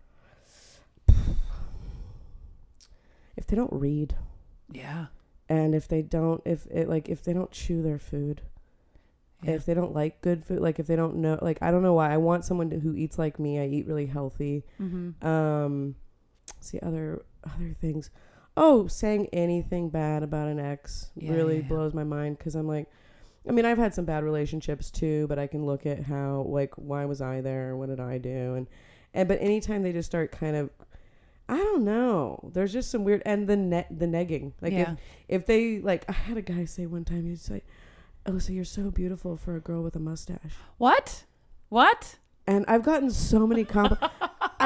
if 3.38 3.46
they 3.48 3.56
don't 3.56 3.74
read? 3.74 4.16
Yeah. 4.72 5.08
and 5.48 5.76
if 5.76 5.88
they 5.88 6.02
don't 6.02 6.42
if 6.46 6.66
it 6.72 6.90
like 6.90 7.08
if 7.08 7.24
they 7.24 7.32
don't 7.34 7.52
chew 7.52 7.84
their 7.84 8.00
food 8.00 8.42
Yeah. 9.44 9.52
if 9.52 9.66
they 9.66 9.76
don't 9.76 9.94
like 9.94 10.20
good 10.22 10.44
food 10.44 10.60
like 10.60 10.80
if 10.80 10.88
they 10.88 10.96
don't 10.96 11.18
know 11.18 11.38
like 11.40 11.60
i 11.62 11.70
don't 11.70 11.84
know 11.84 11.94
why 11.94 12.12
i 12.12 12.18
want 12.18 12.46
someone 12.46 12.72
to, 12.72 12.80
who 12.80 12.96
eats 12.96 13.20
like 13.20 13.38
me 13.40 13.60
i 13.60 13.68
eat 13.68 13.86
really 13.86 14.08
healthy 14.08 14.64
Mm-hmm. 14.82 15.24
um 15.28 15.96
see 16.60 16.80
other 16.82 17.24
other 17.44 17.74
things 17.80 18.10
oh 18.58 18.88
saying 18.88 19.28
anything 19.34 19.90
bad 19.90 20.24
about 20.24 20.48
an 20.48 20.60
ex 20.60 21.12
Yeah, 21.16 21.32
really 21.34 21.56
yeah, 21.58 21.62
yeah. 21.64 21.68
blows 21.68 21.94
my 21.94 22.04
mind 22.04 22.38
because 22.38 22.56
i'm 22.56 22.68
like 22.68 22.88
i 23.48 23.52
mean 23.52 23.66
i've 23.66 23.78
had 23.78 23.94
some 23.94 24.06
bad 24.06 24.24
relationships 24.24 24.90
too 24.92 25.28
but 25.28 25.38
i 25.40 25.48
can 25.48 25.66
look 25.66 25.86
at 25.86 26.04
how 26.04 26.46
like 26.48 26.74
why 26.76 27.06
was 27.06 27.22
i 27.22 27.42
there 27.42 27.76
what 27.76 27.90
did 27.90 28.00
i 28.00 28.18
do 28.18 28.56
and 28.56 28.68
and 29.14 29.28
but 29.28 29.40
anytime 29.42 29.84
they 29.84 29.92
just 29.92 30.08
start 30.08 30.32
kind 30.32 30.56
of 30.56 30.70
i 31.50 31.58
don't 31.58 31.84
know 31.84 32.50
there's 32.54 32.72
just 32.74 32.90
some 32.90 33.04
weird 33.04 33.22
and 33.26 33.48
the 33.48 33.56
net 33.58 33.88
the 33.92 34.06
negging 34.06 34.54
like 34.62 34.72
if 35.28 35.42
if 35.42 35.46
they 35.46 35.80
like 35.80 36.06
i 36.10 36.14
had 36.14 36.38
a 36.38 36.42
guy 36.42 36.66
say 36.66 36.86
one 36.86 37.04
time 37.06 37.26
he'd 37.26 37.40
say 37.40 37.62
oh 38.26 38.38
so 38.38 38.52
you're 38.54 38.64
so 38.64 38.90
beautiful 38.90 39.36
for 39.38 39.56
a 39.56 39.60
girl 39.60 39.84
with 39.84 39.96
a 39.96 40.00
mustache 40.00 40.56
What? 40.78 41.26
What? 41.70 42.18
and 42.48 42.64
i've 42.68 42.84
gotten 42.84 43.10
so 43.12 43.46
many 43.46 43.64
compliments 43.66 44.16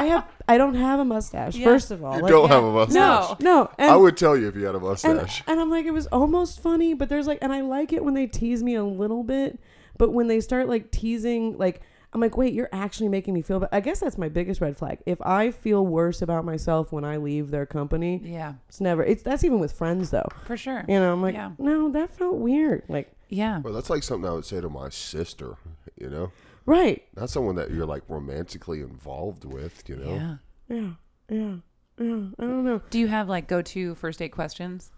i 0.00 0.04
have 0.06 0.26
i 0.48 0.56
don't 0.58 0.74
have 0.74 0.98
a 1.00 1.04
mustache 1.04 1.54
Yeah. 1.56 1.64
first 1.64 1.90
of 1.90 2.02
all 2.04 2.16
You 2.16 2.22
Like, 2.22 2.30
don't 2.30 2.48
yeah. 2.48 2.54
have 2.56 2.64
a 2.64 2.72
mustache. 2.72 3.40
No. 3.40 3.52
no 3.62 3.70
and, 3.78 3.90
I 3.90 3.96
would 3.96 4.16
tell 4.16 4.36
you 4.36 4.48
if 4.48 4.56
you 4.56 4.64
had 4.64 4.74
a 4.74 4.80
mustache. 4.80 5.42
and 5.46 5.60
i'm 5.60 5.70
like 5.70 5.86
it 5.86 5.92
was 5.92 6.06
almost 6.08 6.60
funny 6.62 6.94
but 6.94 7.08
there's 7.08 7.26
like 7.26 7.38
and 7.42 7.52
i 7.52 7.60
like 7.60 7.92
it 7.92 8.04
when 8.04 8.14
they 8.14 8.26
tease 8.26 8.62
me 8.62 8.74
a 8.74 8.84
little 8.84 9.22
bit 9.22 9.58
but 9.98 10.10
when 10.12 10.26
they 10.28 10.40
start 10.40 10.68
like 10.68 10.90
teasing 10.90 11.56
like 11.58 11.80
i'm 12.12 12.20
like 12.20 12.36
wait 12.36 12.52
you're 12.52 12.68
actually 12.72 13.08
making 13.08 13.34
me 13.34 13.42
feel 13.42 13.60
bad 13.60 13.68
i 13.72 13.80
guess 13.80 14.00
that's 14.00 14.18
my 14.18 14.28
biggest 14.28 14.60
red 14.60 14.76
flag 14.76 14.98
if 15.06 15.20
i 15.22 15.50
feel 15.50 15.86
worse 15.86 16.20
about 16.22 16.44
myself 16.44 16.90
when 16.90 17.04
i 17.04 17.16
leave 17.16 17.50
their 17.50 17.66
company 17.66 18.20
Yeah. 18.24 18.54
it's 18.68 18.80
never 18.80 19.04
it's 19.04 19.22
that's 19.22 19.44
even 19.44 19.58
with 19.60 19.72
friends 19.72 20.10
though 20.10 20.28
For 20.46 20.56
sure. 20.56 20.84
you 20.88 20.98
know 20.98 21.12
i'm 21.12 21.22
like 21.22 21.34
Yeah. 21.34 21.50
no 21.58 21.88
that 21.90 22.10
felt 22.10 22.36
weird 22.36 22.82
like 22.88 23.12
Yeah. 23.28 23.60
well, 23.60 23.72
that's 23.74 23.90
like 23.90 24.02
something 24.02 24.28
I 24.28 24.32
would 24.32 24.44
say 24.44 24.60
to 24.60 24.68
my 24.68 24.88
sister. 24.88 25.54
You 25.96 26.08
know, 26.10 26.32
right 26.66 27.04
not 27.16 27.30
someone 27.30 27.56
that 27.56 27.70
you're 27.70 27.86
like 27.86 28.02
romantically 28.08 28.80
involved 28.80 29.44
with. 29.44 29.82
You 29.88 29.96
know, 29.96 30.14
Yeah. 30.14 30.36
Yeah, 30.68 30.90
yeah, 31.28 31.54
yeah. 31.98 32.28
I 32.38 32.42
don't 32.42 32.64
know. 32.64 32.80
Do 32.90 32.98
you 32.98 33.08
have 33.08 33.28
like 33.28 33.48
go 33.48 33.60
to 33.60 33.94
first 33.96 34.20
date 34.20 34.30
questions? 34.32 34.92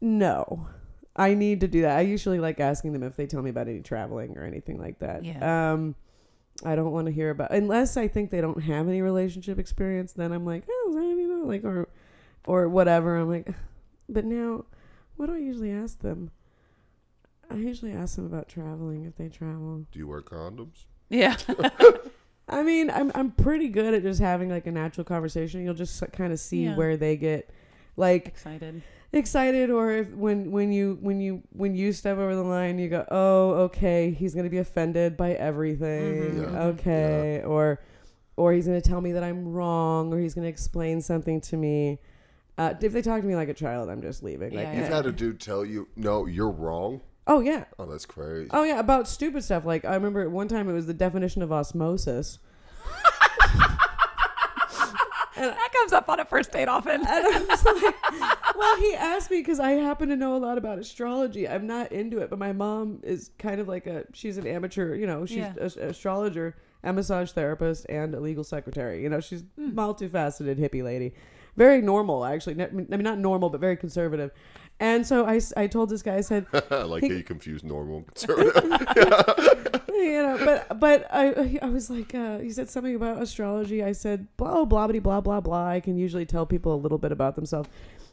No, 0.00 0.68
I 1.16 1.34
need 1.34 1.60
to 1.60 1.68
do 1.68 1.82
that. 1.82 1.98
I 1.98 2.02
usually 2.02 2.38
like 2.38 2.60
asking 2.60 2.92
them 2.92 3.02
if 3.02 3.16
they 3.16 3.26
tell 3.26 3.42
me 3.42 3.50
about 3.50 3.68
any 3.68 3.80
traveling 3.80 4.38
or 4.38 4.44
anything 4.44 4.78
like 4.78 5.00
that. 5.00 5.24
Yeah. 5.24 5.72
Um, 5.72 5.96
I 6.64 6.76
don't 6.76 6.92
want 6.92 7.06
to 7.06 7.12
hear 7.12 7.30
about 7.30 7.50
unless 7.50 7.96
I 7.96 8.08
think 8.08 8.30
they 8.30 8.40
don't 8.40 8.62
have 8.62 8.88
any 8.88 9.02
relationship 9.02 9.58
experience. 9.58 10.12
Then 10.12 10.32
I'm 10.32 10.46
like, 10.46 10.64
oh, 10.70 11.14
you 11.16 11.28
know, 11.28 11.44
like 11.44 11.64
or 11.64 11.88
or 12.46 12.68
whatever. 12.68 13.16
I'm 13.16 13.28
like, 13.28 13.52
but 14.08 14.24
now, 14.24 14.64
what 15.16 15.26
do 15.26 15.34
I 15.34 15.38
usually 15.38 15.70
ask 15.72 16.00
them? 16.00 16.30
I 17.50 17.54
usually 17.56 17.92
ask 17.92 18.16
them 18.16 18.26
about 18.26 18.48
traveling 18.48 19.04
if 19.04 19.16
they 19.16 19.28
travel. 19.28 19.86
do 19.90 19.98
you 19.98 20.06
wear 20.08 20.20
condoms? 20.22 20.84
Yeah. 21.08 21.36
I 22.48 22.62
mean, 22.62 22.90
I'm 22.90 23.12
I'm 23.14 23.30
pretty 23.32 23.68
good 23.68 23.92
at 23.94 24.02
just 24.02 24.20
having 24.20 24.48
like 24.50 24.66
a 24.66 24.72
natural 24.72 25.04
conversation. 25.04 25.62
You'll 25.64 25.74
just 25.74 26.02
kind 26.12 26.32
of 26.32 26.40
see 26.40 26.64
Yeah. 26.64 26.76
where 26.76 26.96
they 26.96 27.16
get 27.16 27.50
like 27.96 28.26
Excited. 28.28 28.82
excited 29.12 29.70
or 29.70 29.90
if 29.92 30.10
when 30.12 30.50
when 30.50 30.70
you 30.72 30.98
when 31.00 31.20
you 31.20 31.42
when 31.50 31.74
you 31.74 31.92
step 31.92 32.16
over 32.16 32.34
the 32.36 32.42
line 32.44 32.78
you 32.78 32.88
go 32.88 33.04
oh 33.10 33.50
okay 33.54 34.12
he's 34.12 34.34
gonna 34.36 34.48
be 34.50 34.58
offended 34.58 35.16
by 35.16 35.32
everything 35.32 36.14
Mhm. 36.14 36.52
Yeah. 36.52 36.62
okay 36.64 37.42
or 37.44 37.80
or 38.36 38.52
he's 38.52 38.66
gonna 38.66 38.80
tell 38.80 39.00
me 39.00 39.10
that 39.12 39.24
i'm 39.24 39.48
wrong 39.48 40.12
or 40.14 40.20
he's 40.20 40.32
gonna 40.34 40.46
explain 40.46 41.00
something 41.00 41.40
to 41.40 41.56
me 41.56 41.98
uh, 42.56 42.74
if 42.80 42.92
they 42.92 43.02
talk 43.02 43.20
to 43.20 43.26
me 43.26 43.34
like 43.34 43.48
a 43.48 43.54
child 43.54 43.88
i'm 43.90 44.00
just 44.02 44.22
leaving 44.22 44.54
like 44.54 44.68
You've 44.68 44.76
yeah. 44.88 44.94
had 44.94 45.06
a 45.06 45.12
dude 45.12 45.40
tell 45.40 45.64
you, 45.64 45.88
no, 45.96 46.26
you're 46.26 46.50
wrong. 46.52 47.00
Oh 47.28 47.40
yeah 47.40 47.64
Oh, 47.78 47.86
that's 47.86 48.06
crazy. 48.06 48.50
oh 48.52 48.64
yeah 48.64 48.80
about 48.80 49.06
stupid 49.06 49.44
stuff 49.44 49.64
like 49.64 49.84
i 49.84 49.94
remember 49.94 50.22
at 50.22 50.30
one 50.30 50.48
time 50.48 50.68
it 50.68 50.72
was 50.72 50.86
the 50.86 50.94
definition 50.94 51.42
of 51.42 51.52
osmosis 51.52 52.38
That 55.36 55.72
comes 55.72 55.92
up 55.92 56.08
on 56.08 56.18
a 56.18 56.24
first 56.24 56.50
date 56.50 56.66
often. 56.68 57.00
And 57.00 57.06
I 57.06 57.38
was 57.48 57.64
like, 57.64 58.56
well, 58.56 58.76
he 58.78 58.94
asked 58.94 59.30
me 59.30 59.38
because 59.38 59.60
I 59.60 59.70
happen 59.72 60.08
to 60.08 60.16
know 60.16 60.34
a 60.34 60.38
lot 60.38 60.58
about 60.58 60.78
astrology. 60.78 61.48
I'm 61.48 61.66
not 61.66 61.92
into 61.92 62.18
it, 62.18 62.28
but 62.28 62.40
my 62.40 62.52
mom 62.52 63.00
is 63.04 63.30
kind 63.38 63.60
of 63.60 63.68
like 63.68 63.86
a, 63.86 64.04
she's 64.12 64.36
an 64.36 64.46
amateur, 64.48 64.94
you 64.96 65.06
know, 65.06 65.26
she's 65.26 65.36
Yeah. 65.38 65.52
an 65.60 65.70
astrologer, 65.90 66.56
a 66.82 66.92
massage 66.92 67.30
therapist, 67.30 67.86
and 67.88 68.14
a 68.14 68.20
legal 68.20 68.42
secretary. 68.42 69.00
You 69.02 69.10
know, 69.10 69.20
she's 69.20 69.44
hmm. 69.56 69.78
multifaceted 69.78 70.58
hippie 70.58 70.82
lady. 70.82 71.14
Very 71.56 71.82
normal, 71.82 72.24
actually. 72.24 72.60
I 72.60 72.68
mean, 72.70 72.88
not 72.90 73.18
normal, 73.18 73.48
but 73.48 73.60
very 73.60 73.76
conservative. 73.76 74.32
And 74.80 75.06
so 75.06 75.26
I, 75.26 75.40
I 75.56 75.66
told 75.66 75.90
this 75.90 76.02
guy, 76.02 76.16
I 76.16 76.20
said, 76.20 76.46
I 76.70 76.82
like 76.82 77.02
how 77.02 77.08
you 77.08 77.24
confuse 77.24 77.64
normal 77.64 77.96
and 77.98 78.06
conservative. 78.06 78.62
you 79.88 80.22
know, 80.22 80.38
but 80.44 80.78
but 80.78 81.06
I 81.12 81.58
I 81.62 81.68
was 81.68 81.90
like, 81.90 82.14
uh, 82.14 82.38
he 82.38 82.50
said 82.50 82.70
something 82.70 82.94
about 82.94 83.20
astrology. 83.20 83.82
I 83.82 83.92
said, 83.92 84.28
blah 84.36 84.64
blah 84.64 84.86
blah 84.86 85.00
blah 85.00 85.20
blah 85.20 85.40
blah. 85.40 85.66
I 85.66 85.80
can 85.80 85.96
usually 85.96 86.26
tell 86.26 86.46
people 86.46 86.74
a 86.74 86.76
little 86.76 86.98
bit 86.98 87.10
about 87.10 87.34
themselves. 87.34 87.68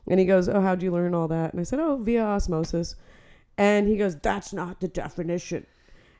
And 0.07 0.19
he 0.19 0.25
goes, 0.25 0.47
oh, 0.49 0.61
how'd 0.61 0.81
you 0.81 0.91
learn 0.91 1.13
all 1.13 1.27
that? 1.27 1.51
And 1.51 1.59
I 1.59 1.63
said, 1.63 1.79
oh, 1.79 1.97
via 1.97 2.23
osmosis. 2.23 2.95
And 3.57 3.87
he 3.87 3.97
goes, 3.97 4.15
that's 4.17 4.53
not 4.53 4.79
the 4.79 4.87
definition. 4.87 5.65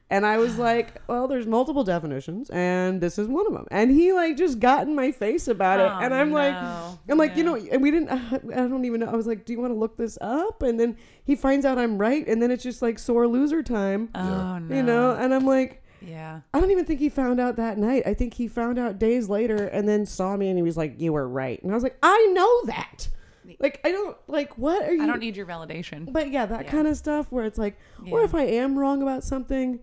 And 0.08 0.24
I 0.24 0.38
was 0.38 0.60
like, 0.60 1.02
well, 1.08 1.28
there's 1.28 1.48
multiple 1.48 1.84
definitions, 1.84 2.52
and 2.52 3.02
this 3.02 3.18
is 3.18 3.28
one 3.28 3.48
of 3.48 3.54
them. 3.54 3.66
And 3.72 3.90
he 3.90 4.14
like 4.14 4.38
just 4.38 4.60
got 4.60 4.88
in 4.88 4.94
my 4.96 5.12
face 5.12 5.48
about 5.48 5.80
it, 5.80 5.92
Oh, 5.92 6.00
and 6.00 6.14
I'm 6.14 6.32
like. 6.32 6.54
I'm 7.08 7.18
like, 7.20 7.36
you 7.38 7.44
know, 7.44 7.56
and 7.56 7.82
we 7.82 7.92
didn't. 7.92 8.10
I 8.12 8.38
don't 8.68 8.86
even 8.86 9.00
know. 9.02 9.08
I 9.08 9.16
was 9.16 9.28
like, 9.28 9.46
do 9.46 9.54
you 9.54 9.60
want 9.60 9.72
to 9.74 9.78
look 9.78 9.98
this 9.98 10.18
up? 10.22 10.62
And 10.64 10.80
then 10.80 10.98
he 11.24 11.36
finds 11.36 11.66
out 11.66 11.78
I'm 11.78 11.98
right, 12.00 12.26
and 12.28 12.42
then 12.42 12.50
it's 12.52 12.64
just 12.64 12.82
like 12.82 12.98
sore 13.00 13.28
loser 13.28 13.62
time 13.64 14.10
Oh 14.16 14.58
no. 14.60 14.76
you 14.76 14.82
know 14.84 15.12
and 15.16 15.34
i'm 15.34 15.46
like 15.46 15.84
Yeah. 16.02 16.42
I 16.54 16.60
don't 16.60 16.72
even 16.72 16.86
think 16.86 17.00
he 17.00 17.10
found 17.10 17.40
out 17.40 17.56
that 17.58 17.78
night. 17.78 18.04
I 18.06 18.14
think 18.14 18.36
he 18.36 18.48
found 18.48 18.78
out 18.80 18.98
days 19.00 19.28
later 19.30 19.68
and 19.68 19.88
then 19.88 20.06
saw 20.06 20.36
me 20.38 20.50
and 20.50 20.58
he 20.58 20.64
was 20.64 20.78
like, 20.78 21.00
"You 21.02 21.14
were 21.14 21.28
right." 21.28 21.62
And 21.64 21.72
I 21.72 21.74
was 21.76 21.84
like, 21.84 21.98
"I 22.04 22.28
know 22.34 22.66
that." 22.68 23.08
Like 23.60 23.80
I 23.84 23.92
don't 23.92 24.18
like 24.28 24.58
what 24.58 24.84
are 24.88 24.94
you 24.94 25.04
I 25.04 25.06
don't 25.08 25.20
need 25.20 25.36
your 25.38 25.46
validation. 25.46 26.12
But 26.12 26.32
yeah, 26.32 26.46
that 26.48 26.66
Yeah. 26.66 26.72
kind 26.72 26.88
of 26.88 26.98
stuff 26.98 27.32
where 27.32 27.46
it's 27.46 27.58
like, 27.60 27.78
or 28.12 28.20
Yeah. 28.20 28.26
if 28.26 28.34
I 28.36 28.44
am 28.44 28.78
wrong 28.78 29.02
about 29.04 29.24
something, 29.24 29.80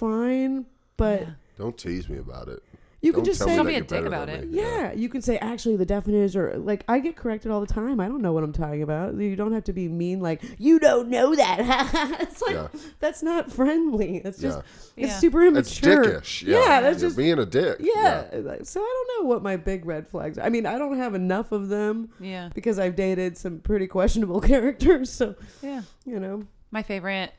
fine, 0.00 0.66
but 0.96 1.20
Yeah. 1.20 1.28
Don't 1.58 1.76
tease 1.76 2.08
me 2.08 2.16
about 2.18 2.48
it. 2.48 2.62
you 3.02 3.12
can 3.12 3.20
Don't 3.20 3.24
just 3.26 3.38
tell 3.40 3.48
say 3.48 3.52
me 3.52 3.56
Don't 3.58 3.66
be 3.66 3.74
a 3.76 3.80
dick 3.82 4.06
about 4.06 4.28
it. 4.30 4.50
me. 4.50 4.58
yeah, 4.58 4.92
you 4.92 5.08
can 5.10 5.20
say 5.22 5.36
actually 5.38 5.76
the 5.76 5.84
definition 5.86 6.22
is 6.22 6.36
or 6.36 6.56
like 6.58 6.84
I 6.88 6.98
get 7.00 7.16
corrected 7.16 7.50
all 7.50 7.60
the 7.60 7.66
time. 7.66 7.98
I 8.00 8.08
don't 8.08 8.20
know 8.22 8.32
what 8.32 8.44
I'm 8.44 8.52
talking 8.52 8.82
about. 8.82 9.14
You 9.14 9.36
don't 9.36 9.52
have 9.52 9.64
to 9.64 9.72
be 9.74 9.88
mean 9.88 10.20
like 10.20 10.42
you 10.58 10.78
don't 10.78 11.08
know 11.08 11.34
that. 11.34 12.18
it's 12.20 12.40
like 12.42 12.54
Yeah. 12.56 12.68
that's 12.98 13.22
not 13.22 13.50
friendly. 13.52 14.18
It's 14.24 14.38
just 14.38 14.60
Yeah. 14.96 15.04
it's 15.06 15.18
super 15.18 15.50
That's 15.50 15.82
immature. 15.82 16.04
dickish. 16.20 16.42
Yeah, 16.46 16.58
Yeah, 16.60 16.80
that's 16.80 17.00
You're 17.00 17.08
just 17.10 17.16
being 17.18 17.38
a 17.38 17.46
dick. 17.46 17.76
yeah. 17.80 18.26
like, 18.32 18.64
So 18.66 18.80
I 18.80 19.04
don't 19.06 19.22
know 19.22 19.28
what 19.28 19.42
my 19.42 19.56
big 19.56 19.84
red 19.86 20.08
flags. 20.08 20.38
I 20.38 20.48
mean, 20.48 20.64
I 20.66 20.78
don't 20.78 20.96
have 20.96 21.14
enough 21.14 21.52
of 21.52 21.68
them 21.68 22.10
Yeah. 22.20 22.48
because 22.54 22.78
I've 22.78 22.96
dated 22.96 23.36
some 23.36 23.58
pretty 23.60 23.86
questionable 23.86 24.40
characters. 24.52 25.10
So 25.10 25.34
Yeah. 25.62 25.82
you 26.06 26.18
know, 26.20 26.44
My 26.70 26.82
favorite 26.82 27.32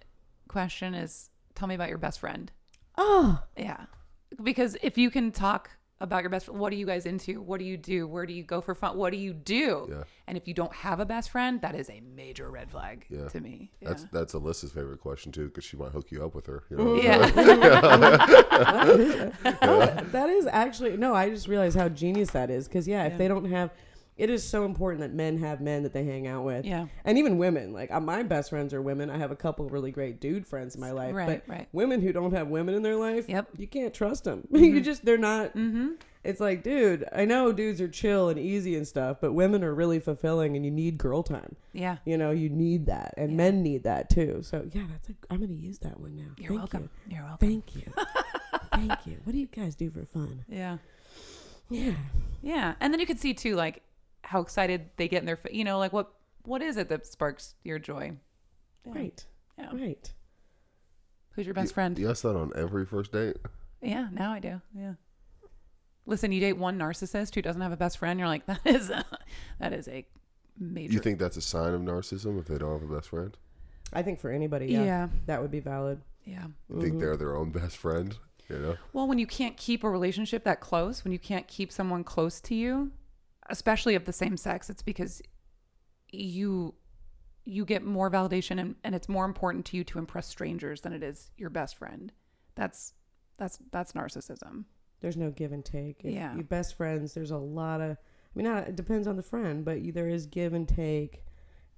question 0.48 0.94
is 0.94 1.30
tell 1.62 1.68
me 1.68 1.76
about 1.76 1.90
your 1.90 2.00
best 2.00 2.20
friend. 2.20 2.52
oh, 2.98 3.40
Yeah. 3.56 3.86
Because 4.42 4.76
if 4.82 4.98
you 4.98 5.12
can 5.12 5.32
talk 5.32 5.70
about 6.00 6.24
your 6.24 6.32
best 6.32 6.48
friend, 6.48 6.60
what 6.60 6.74
are 6.74 6.76
you 6.76 6.88
guys 6.88 7.06
into? 7.06 7.40
What 7.40 7.60
do 7.60 7.66
you 7.66 7.78
do? 7.78 8.08
Where 8.08 8.26
do 8.26 8.34
you 8.34 8.42
go 8.44 8.62
for 8.62 8.74
fun? 8.74 8.98
What 8.98 9.12
do 9.12 9.18
you 9.20 9.32
do? 9.34 9.88
Yeah. 9.92 10.04
And 10.28 10.38
if 10.38 10.48
you 10.48 10.56
don't 10.56 10.74
have 10.74 11.00
a 11.00 11.06
best 11.06 11.30
friend, 11.30 11.62
that 11.62 11.76
is 11.76 11.88
a 11.92 12.00
major 12.16 12.50
red 12.50 12.72
flag 12.72 13.06
Yeah. 13.10 13.28
to 13.28 13.40
me. 13.40 13.70
Yeah. 13.80 13.90
That's 13.90 14.04
that's 14.06 14.34
Alyssa's 14.34 14.72
favorite 14.72 15.02
question 15.02 15.32
too, 15.32 15.50
because 15.50 15.64
she 15.66 15.78
might 15.78 15.92
hook 15.92 16.10
you 16.12 16.26
up 16.26 16.34
with 16.34 16.48
her. 16.48 16.64
You 16.72 16.78
know? 16.78 16.96
yeah. 16.96 17.20
that 20.12 20.30
is 20.30 20.48
actually 20.48 20.98
no. 20.98 21.14
I 21.14 21.30
just 21.30 21.48
realized 21.48 21.78
how 21.78 21.90
genius 21.90 22.32
that 22.32 22.50
is 22.50 22.68
because 22.68 22.88
yeah, 22.88 23.04
if 23.06 23.12
Yeah. 23.14 23.18
they 23.20 23.28
don't 23.28 23.46
have, 23.46 23.70
it 24.22 24.30
is 24.30 24.44
so 24.48 24.66
important 24.66 25.02
that 25.02 25.14
men 25.14 25.38
have 25.40 25.62
men 25.62 25.82
that 25.82 25.94
they 25.94 26.04
hang 26.06 26.28
out 26.28 26.44
with. 26.46 26.64
Yeah. 26.64 26.86
and 27.04 27.18
even 27.18 27.38
women. 27.40 27.74
Like 27.74 27.90
uh, 27.92 28.00
my 28.00 28.22
best 28.22 28.52
friends 28.52 28.72
are 28.74 28.82
women. 28.82 29.10
I 29.10 29.18
have 29.18 29.32
a 29.32 29.36
couple 29.36 29.68
really 29.68 29.92
great 29.92 30.22
dude 30.22 30.46
friends 30.46 30.76
in 30.76 30.82
my 30.82 30.92
life. 30.92 31.16
Right, 31.16 31.44
but 31.48 31.52
right. 31.52 31.68
women 31.74 32.02
who 32.02 32.14
don't 32.14 32.32
have 32.34 32.48
women 32.48 32.76
in 32.76 32.84
their 32.84 32.96
life, 32.96 33.28
Yep. 33.28 33.48
you 33.58 33.68
can't 33.68 33.94
trust 33.94 34.24
them. 34.26 34.48
you 34.52 34.80
just 34.80 35.04
they're 35.04 35.18
not. 35.18 35.56
mm-hmm. 35.56 35.94
It's 36.24 36.40
like, 36.40 36.62
dude, 36.62 37.04
I 37.12 37.26
know 37.26 37.52
dudes 37.52 37.82
are 37.82 37.88
chill 37.88 38.30
and 38.30 38.38
easy 38.38 38.76
and 38.76 38.88
stuff, 38.88 39.18
but 39.20 39.34
women 39.34 39.64
are 39.64 39.74
really 39.74 40.00
fulfilling, 40.00 40.56
and 40.56 40.64
you 40.64 40.70
need 40.70 41.00
girl 41.00 41.24
time. 41.24 41.56
Yeah. 41.74 41.98
You 42.06 42.16
know, 42.16 42.30
you 42.30 42.48
need 42.48 42.86
that, 42.86 43.16
and 43.18 43.32
Yeah. 43.32 43.38
men 43.38 43.64
need 43.64 43.82
that 43.86 44.12
too. 44.12 44.42
So 44.44 44.70
yeah, 44.72 44.84
that's 44.92 45.10
a, 45.10 45.14
I'm 45.32 45.40
gonna 45.40 45.54
use 45.54 45.80
that 45.80 46.00
one 46.00 46.16
now. 46.16 46.26
You're 46.38 46.50
Thank 46.50 46.60
welcome. 46.60 46.90
You. 47.08 47.16
You're 47.16 47.26
welcome. 47.26 47.48
Thank 47.50 47.76
you. 47.76 47.92
Thank 48.72 49.08
you. 49.08 49.18
What 49.24 49.34
do 49.34 49.40
you 49.40 49.48
guys 49.48 49.74
do 49.74 49.90
for 49.90 50.06
fun? 50.06 50.46
Yeah. 50.48 50.78
Yeah. 51.72 51.94
Yeah. 52.44 52.76
And 52.80 52.94
then 52.94 53.00
you 53.00 53.08
could 53.08 53.20
see 53.20 53.34
too, 53.34 53.56
like 53.56 53.82
how 54.24 54.42
excited 54.42 54.90
they 54.98 55.08
get 55.08 55.20
in 55.20 55.26
their, 55.26 55.38
fa- 55.38 55.54
you 55.56 55.64
know, 55.64 55.78
like 55.80 55.94
what 55.94 56.12
what 56.44 56.62
is 56.62 56.78
it 56.78 56.90
that 56.90 57.06
sparks 57.06 57.56
your 57.64 57.80
joy? 57.80 58.14
Yeah. 58.86 58.94
Right. 58.96 59.26
Yeah. 59.58 59.70
Right. 59.74 60.14
Who's 61.32 61.46
your 61.46 61.54
best 61.56 61.74
friend? 61.74 61.98
You 61.98 62.10
ask 62.10 62.24
that 62.24 62.36
on 62.36 62.52
every 62.56 62.86
first 62.86 63.12
date. 63.12 63.38
Yeah, 63.82 64.08
now 64.12 64.32
I 64.34 64.40
do. 64.40 64.62
Yeah. 64.76 64.94
Listen, 66.06 66.32
you 66.32 66.40
date 66.40 66.54
one 66.58 66.78
narcissist 66.80 67.36
who 67.36 67.42
doesn't 67.42 67.62
have 67.62 67.72
a 67.72 67.78
best 67.78 67.98
friend. 68.00 68.20
You're 68.20 68.28
like, 68.28 68.46
that 68.48 68.60
is 68.66 68.90
a, 68.90 69.06
that 69.60 69.72
is 69.74 69.88
a 69.88 70.06
major. 70.60 70.94
You 70.94 71.00
think 71.00 71.20
that's 71.20 71.38
a 71.38 71.42
sign 71.42 71.74
of 71.74 71.82
narcissism 71.82 72.40
if 72.40 72.46
they 72.48 72.58
don't 72.58 72.80
have 72.82 72.90
a 72.90 72.94
best 72.94 73.10
friend? 73.10 73.38
I 73.94 74.02
think 74.02 74.20
for 74.20 74.30
anybody, 74.32 74.68
yeah, 74.68 74.84
Yeah. 74.84 75.08
that 75.28 75.42
would 75.42 75.52
be 75.52 75.60
valid. 75.60 76.02
Yeah. 76.26 76.44
You 76.70 76.76
Mm-hmm. 76.76 76.82
think 76.82 77.00
they're 77.00 77.18
their 77.18 77.36
own 77.36 77.52
best 77.52 77.78
friend? 77.78 78.16
You 78.50 78.58
know? 78.60 78.78
Well, 78.94 79.08
when 79.08 79.18
you 79.20 79.28
can't 79.28 79.56
keep 79.56 79.84
a 79.84 79.90
relationship 79.90 80.44
that 80.44 80.60
close, 80.60 81.04
when 81.06 81.14
you 81.14 81.20
can't 81.20 81.48
keep 81.48 81.72
someone 81.72 82.04
close 82.04 82.42
to 82.42 82.56
you, 82.56 82.92
especially 83.52 83.96
of 83.96 84.06
the 84.06 84.14
same 84.14 84.38
sex, 84.38 84.70
it's 84.70 84.82
because 84.82 85.22
you 86.12 86.74
you 87.44 87.66
get 87.66 87.84
more 87.84 88.10
validation 88.12 88.60
and, 88.60 88.76
and 88.84 88.94
it's 88.94 89.10
more 89.10 89.26
important 89.26 89.66
to 89.66 89.76
you 89.78 89.84
to 89.84 89.98
impress 89.98 90.28
strangers 90.28 90.82
than 90.82 90.94
it 90.94 91.02
is 91.02 91.32
your 91.38 91.50
best 91.50 91.76
friend. 91.78 92.12
That's 92.56 92.94
that's 93.38 93.60
that's 93.72 93.94
narcissism. 93.94 94.66
There's 95.00 95.18
no 95.18 95.32
give 95.32 95.52
and 95.52 95.66
take. 95.66 96.02
If 96.06 96.14
Yeah. 96.14 96.36
you 96.36 96.44
best 96.44 96.76
friends, 96.76 97.14
there's 97.14 97.32
a 97.32 97.38
lot 97.38 97.82
of. 97.82 97.98
I 97.98 98.32
mean, 98.36 98.46
not, 98.46 98.68
it 98.68 98.76
depends 98.76 99.08
on 99.08 99.18
the 99.18 99.24
friend, 99.24 99.66
but 99.66 99.80
there 99.94 100.08
is 100.08 100.26
give 100.28 100.54
and 100.54 100.66
take, 100.68 101.26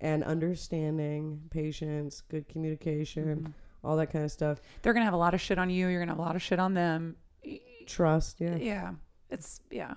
and 0.02 0.24
understanding, 0.24 1.42
patience, 1.50 2.22
good 2.22 2.48
communication, 2.48 3.24
Mm-hmm. 3.38 3.52
all 3.88 3.96
that 3.98 4.08
kind 4.12 4.26
of 4.26 4.32
stuff. 4.32 4.60
They're 4.82 4.94
gonna 4.94 5.06
have 5.06 5.14
a 5.14 5.18
lot 5.18 5.34
of 5.34 5.42
shit 5.42 5.58
on 5.58 5.70
you. 5.70 5.88
You're 5.88 6.02
gonna 6.02 6.12
have 6.12 6.20
a 6.20 6.22
lot 6.22 6.36
of 6.36 6.42
shit 6.42 6.60
on 6.60 6.74
them. 6.74 7.16
Trust, 7.86 8.40
yeah. 8.42 8.56
Yeah. 8.58 8.92
It's 9.30 9.62
yeah. 9.72 9.94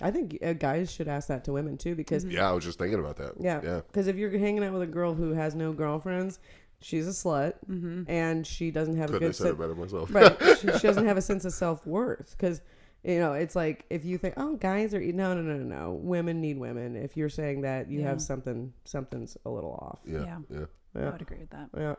I 0.00 0.10
think 0.10 0.38
uh, 0.42 0.52
guys 0.52 0.92
should 0.92 1.08
ask 1.08 1.28
that 1.28 1.44
to 1.44 1.52
women 1.52 1.76
too, 1.76 1.94
because 1.94 2.24
Yeah, 2.24 2.48
I 2.48 2.52
was 2.52 2.64
just 2.64 2.78
thinking 2.78 3.00
about 3.00 3.16
that. 3.16 3.32
Yeah. 3.40 3.60
Yeah. 3.64 3.80
Because 3.86 4.06
if 4.06 4.16
you're 4.16 4.30
hanging 4.30 4.62
out 4.64 4.72
with 4.72 4.82
a 4.82 4.86
girl 4.86 5.14
who 5.14 5.32
has 5.32 5.54
no 5.54 5.72
girlfriends, 5.72 6.38
she's 6.80 7.06
a 7.06 7.10
slut, 7.10 7.54
Mm-hmm. 7.68 8.02
and 8.08 8.46
she 8.46 8.70
doesn't 8.70 8.96
have 8.96 9.10
a 9.10 9.14
Couldn't 9.14 9.20
good 9.20 9.26
have 9.28 9.36
said 9.36 9.46
it 9.46 9.48
sense. 9.50 9.58
better 9.58 9.74
myself. 9.74 10.14
Right. 10.14 10.58
she, 10.60 10.78
she 10.78 10.86
doesn't 10.86 11.06
have 11.06 11.16
a 11.16 11.22
sense 11.22 11.44
of 11.44 11.52
self 11.52 11.84
worth. 11.86 12.34
Because 12.38 12.60
you 13.04 13.18
know, 13.20 13.34
it's 13.34 13.54
like 13.54 13.84
if 13.90 14.04
you 14.04 14.18
think, 14.18 14.34
oh, 14.36 14.56
guys 14.56 14.92
are 14.92 15.00
no, 15.00 15.34
no, 15.34 15.40
no, 15.42 15.56
no, 15.56 15.64
no. 15.64 15.92
Women 15.92 16.40
need 16.40 16.58
women. 16.58 16.96
If 16.96 17.16
you're 17.16 17.28
saying 17.28 17.60
that, 17.62 17.88
you 17.90 18.00
Yeah. 18.00 18.08
have 18.08 18.20
something, 18.20 18.72
something's 18.84 19.36
a 19.44 19.50
little 19.50 19.72
off. 19.72 20.00
Yeah. 20.06 20.20
Yeah. 20.24 20.38
Yeah. 20.50 20.64
I 20.94 20.98
Yeah. 21.00 21.10
would 21.12 21.22
agree 21.22 21.38
with 21.38 21.50
that. 21.50 21.68
Yeah. 21.76 21.94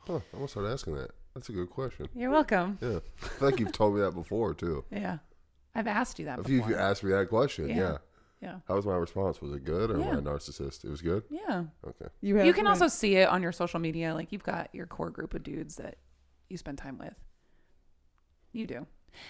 Huh. 0.00 0.14
I'm 0.32 0.38
gonna 0.38 0.48
start 0.48 0.66
asking 0.66 0.94
that. 0.96 1.10
That's 1.34 1.48
a 1.48 1.52
good 1.52 1.70
question. 1.70 2.08
You're 2.14 2.30
welcome. 2.30 2.78
Yeah. 2.80 2.98
I 3.22 3.28
think 3.48 3.60
you've 3.60 3.72
told 3.72 3.94
me 3.94 4.00
that 4.00 4.10
before 4.12 4.54
too. 4.54 4.84
Yeah. 4.90 5.18
I've 5.78 5.86
asked 5.86 6.18
you 6.18 6.24
that 6.26 6.38
If 6.40 6.48
you, 6.48 6.58
if 6.58 6.66
before. 6.66 6.78
you 6.80 6.84
asked 6.84 7.04
me 7.04 7.10
that 7.12 7.28
question, 7.28 7.68
Yeah. 7.68 7.76
yeah. 7.76 7.96
yeah. 8.42 8.54
How 8.66 8.74
was 8.74 8.84
my 8.86 8.96
response? 8.96 9.40
Was 9.40 9.52
it 9.52 9.64
good 9.64 9.90
or 9.90 9.98
Yeah. 9.98 10.08
am 10.08 10.14
I 10.16 10.18
a 10.18 10.22
narcissist? 10.22 10.84
It 10.84 10.90
was 10.90 11.00
good. 11.02 11.22
Yeah. 11.30 11.64
Okay. 11.86 12.06
You 12.20 12.36
have. 12.36 12.46
You 12.46 12.52
can 12.52 12.64
right. 12.64 12.70
also 12.70 12.88
see 12.88 13.16
it 13.16 13.28
on 13.28 13.42
your 13.42 13.52
social 13.52 13.78
media. 13.80 14.14
Like 14.14 14.32
you've 14.32 14.42
got 14.42 14.68
your 14.74 14.86
core 14.86 15.10
group 15.10 15.34
of 15.34 15.42
dudes 15.42 15.76
that 15.76 15.96
you 16.48 16.56
spend 16.56 16.78
time 16.78 16.98
with. 16.98 17.14
You 18.52 18.66
do. 18.66 18.86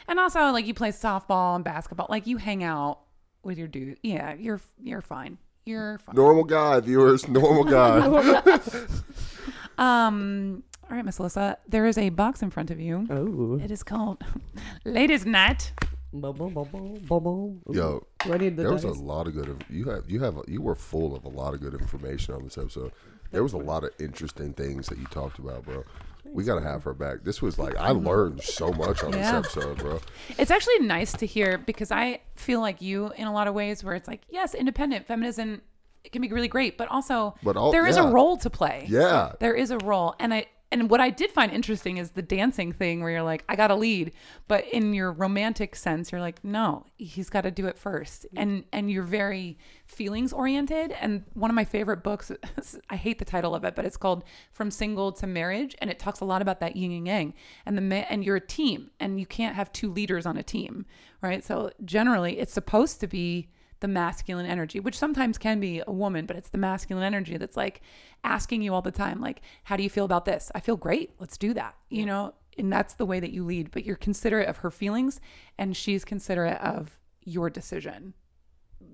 And 0.09 0.19
also 0.19 0.51
like 0.51 0.67
you 0.67 0.75
play 0.75 0.91
softball 0.91 1.55
and 1.57 1.65
basketball. 1.65 2.07
Like 2.09 2.27
you 2.27 2.37
hang 2.39 2.65
out 2.65 3.01
with 3.43 3.59
your 3.59 3.69
dude. 3.69 3.99
Yeah, 4.03 4.35
you're 4.35 4.61
you're 4.83 5.01
fine. 5.03 5.39
You're 5.67 5.99
fine. 5.99 6.15
Normal 6.17 6.45
guy, 6.45 6.81
viewers. 6.81 7.29
Normal 7.29 7.65
guy. 7.65 8.59
Um 9.79 10.63
all 10.91 10.97
right, 10.97 11.05
Miss 11.05 11.19
Alyssa, 11.19 11.57
there 11.69 11.85
is 11.87 11.99
a 11.99 12.09
box 12.09 12.41
in 12.43 12.49
front 12.51 12.71
of 12.71 12.81
you. 12.81 13.07
Oh. 13.11 13.61
It 13.63 13.71
is 13.71 13.83
called 13.83 14.25
Ladies 14.87 15.27
Night. 15.27 15.73
Bubble, 16.13 16.49
bubble, 16.51 16.99
bubble. 17.07 17.59
Yo, 17.71 18.07
Do 18.25 18.33
I 18.33 18.39
need 18.39 18.57
the 18.57 18.63
there 18.63 18.73
was 18.73 18.85
a 18.85 18.93
lot 18.93 19.27
of 19.27 19.35
good. 19.35 19.63
You 19.69 19.85
have 19.91 20.11
you 20.11 20.23
have 20.23 20.39
you 20.49 20.63
were 20.63 20.75
full 20.75 21.15
of 21.15 21.25
a 21.25 21.29
lot 21.29 21.53
of 21.53 21.61
good 21.61 21.75
information 21.75 22.35
on 22.35 22.45
this 22.45 22.57
episode. 22.57 22.93
There 23.31 23.43
was 23.43 23.53
a 23.53 23.59
lot 23.59 23.85
of 23.85 23.91
interesting 24.01 24.55
things 24.55 24.87
that 24.89 24.97
you 24.99 25.05
talked 25.07 25.39
about, 25.39 25.65
bro. 25.67 25.85
We 26.25 26.45
gotta 26.45 26.63
have 26.63 26.83
her 26.85 26.95
back. 26.95 27.25
This 27.25 27.43
was 27.43 27.59
like 27.59 27.77
I 27.77 27.91
learned 27.91 28.43
so 28.43 28.73
much 28.73 29.03
on 29.05 29.13
Yeah. 29.13 29.41
this 29.43 29.55
episode, 29.55 29.79
bro. 29.79 30.01
It's 30.39 30.51
actually 30.51 30.79
nice 30.81 31.13
to 31.13 31.27
hear 31.27 31.59
because 31.59 31.91
I 31.93 32.21
feel 32.37 32.61
like 32.61 32.81
you 32.81 33.13
in 33.17 33.27
a 33.27 33.33
lot 33.33 33.47
of 33.47 33.53
ways 33.55 33.85
where 33.85 33.95
it's 33.95 34.09
like, 34.09 34.23
yes, 34.31 34.55
independent 34.55 35.07
feminism 35.07 35.61
it 36.05 36.13
can 36.13 36.23
be 36.23 36.29
really 36.33 36.49
great, 36.49 36.79
but 36.79 36.89
also 36.89 37.35
But 37.43 37.57
all- 37.59 37.71
there 37.73 37.87
is 37.87 37.97
yeah. 37.97 38.09
a 38.09 38.13
role 38.13 38.39
to 38.39 38.49
play. 38.49 38.87
Yeah. 38.89 39.33
There 39.41 39.55
is 39.55 39.71
a 39.71 39.79
role. 39.79 40.15
And 40.19 40.33
I 40.33 40.47
and 40.71 40.91
what 40.91 41.01
I 41.01 41.09
did 41.09 41.31
find 41.31 41.51
interesting 41.51 41.97
is 41.97 42.11
the 42.11 42.23
dancing 42.23 42.73
thing 42.73 43.01
where 43.01 43.11
you're 43.11 43.23
like, 43.23 43.43
I 43.49 43.57
gotta 43.57 43.75
lead. 43.75 44.13
But 44.49 44.67
in 44.67 44.93
your 44.93 45.13
romantic 45.13 45.75
sense, 45.75 46.13
you're 46.13 46.21
like, 46.21 46.45
no, 46.45 46.85
he's 46.99 47.31
gotta 47.31 47.51
do 47.51 47.67
it 47.67 47.79
first. 47.79 48.27
And 48.37 48.65
and 48.73 48.91
you're 48.91 49.03
very 49.03 49.59
feelings 49.87 50.33
oriented. 50.33 50.93
And 50.93 51.25
one 51.33 51.51
of 51.51 51.55
my 51.55 51.65
favorite 51.65 52.03
books, 52.03 52.31
I 52.91 52.97
hate 52.97 53.19
the 53.19 53.25
title 53.25 53.55
of 53.55 53.65
it, 53.65 53.75
but 53.75 53.87
it's 53.87 53.97
called 53.97 54.25
From 54.53 54.71
Single 54.71 55.13
to 55.13 55.27
Marriage. 55.27 55.75
And 55.81 55.89
it 55.89 55.99
talks 55.99 56.21
a 56.21 56.27
lot 56.27 56.43
about 56.43 56.61
that 56.61 56.77
yin 56.77 56.93
and 56.93 57.07
yang. 57.07 57.35
And 57.65 57.77
the 57.77 57.83
ma- 57.83 58.07
and 58.11 58.23
you're 58.23 58.37
a 58.37 58.41
team 58.41 58.91
and 59.01 59.19
you 59.19 59.27
can't 59.27 59.57
have 59.57 59.73
two 59.73 59.91
leaders 59.91 60.27
on 60.27 60.37
a 60.37 60.43
team. 60.43 60.85
Right. 61.23 61.43
So 61.43 61.71
generally 61.85 62.39
it's 62.39 62.53
supposed 62.53 63.01
to 63.01 63.07
be 63.07 63.49
the 63.81 63.89
masculine 63.89 64.47
energy, 64.47 64.81
which 64.81 64.99
sometimes 64.99 65.39
can 65.39 65.61
be 65.61 65.83
a 65.87 65.93
woman, 65.93 66.27
but 66.27 66.37
it's 66.37 66.51
the 66.51 66.59
masculine 66.59 67.05
energy 67.05 67.37
that's 67.37 67.57
like 67.57 67.81
asking 68.25 68.63
you 68.63 68.75
all 68.75 68.83
the 68.83 68.91
time, 68.91 69.21
like, 69.21 69.41
how 69.65 69.77
do 69.77 69.83
you 69.83 69.91
feel 69.91 70.05
about 70.05 70.25
this? 70.25 70.51
I 70.55 70.61
feel 70.61 70.77
great. 70.77 71.13
Let's 71.19 71.39
do 71.39 71.55
that. 71.55 71.75
You 71.89 72.07
know, 72.07 72.35
and 72.57 72.73
that's 72.73 72.95
the 72.95 73.07
way 73.07 73.21
that 73.21 73.31
you 73.31 73.45
lead, 73.45 73.71
but 73.71 73.85
you're 73.85 73.97
considerate 73.97 74.49
of 74.49 74.59
her 74.59 74.71
feelings 74.71 75.21
and 75.59 75.77
she's 75.77 76.05
considerate 76.05 76.59
of 76.61 76.99
your 77.25 77.51
decision. 77.51 78.15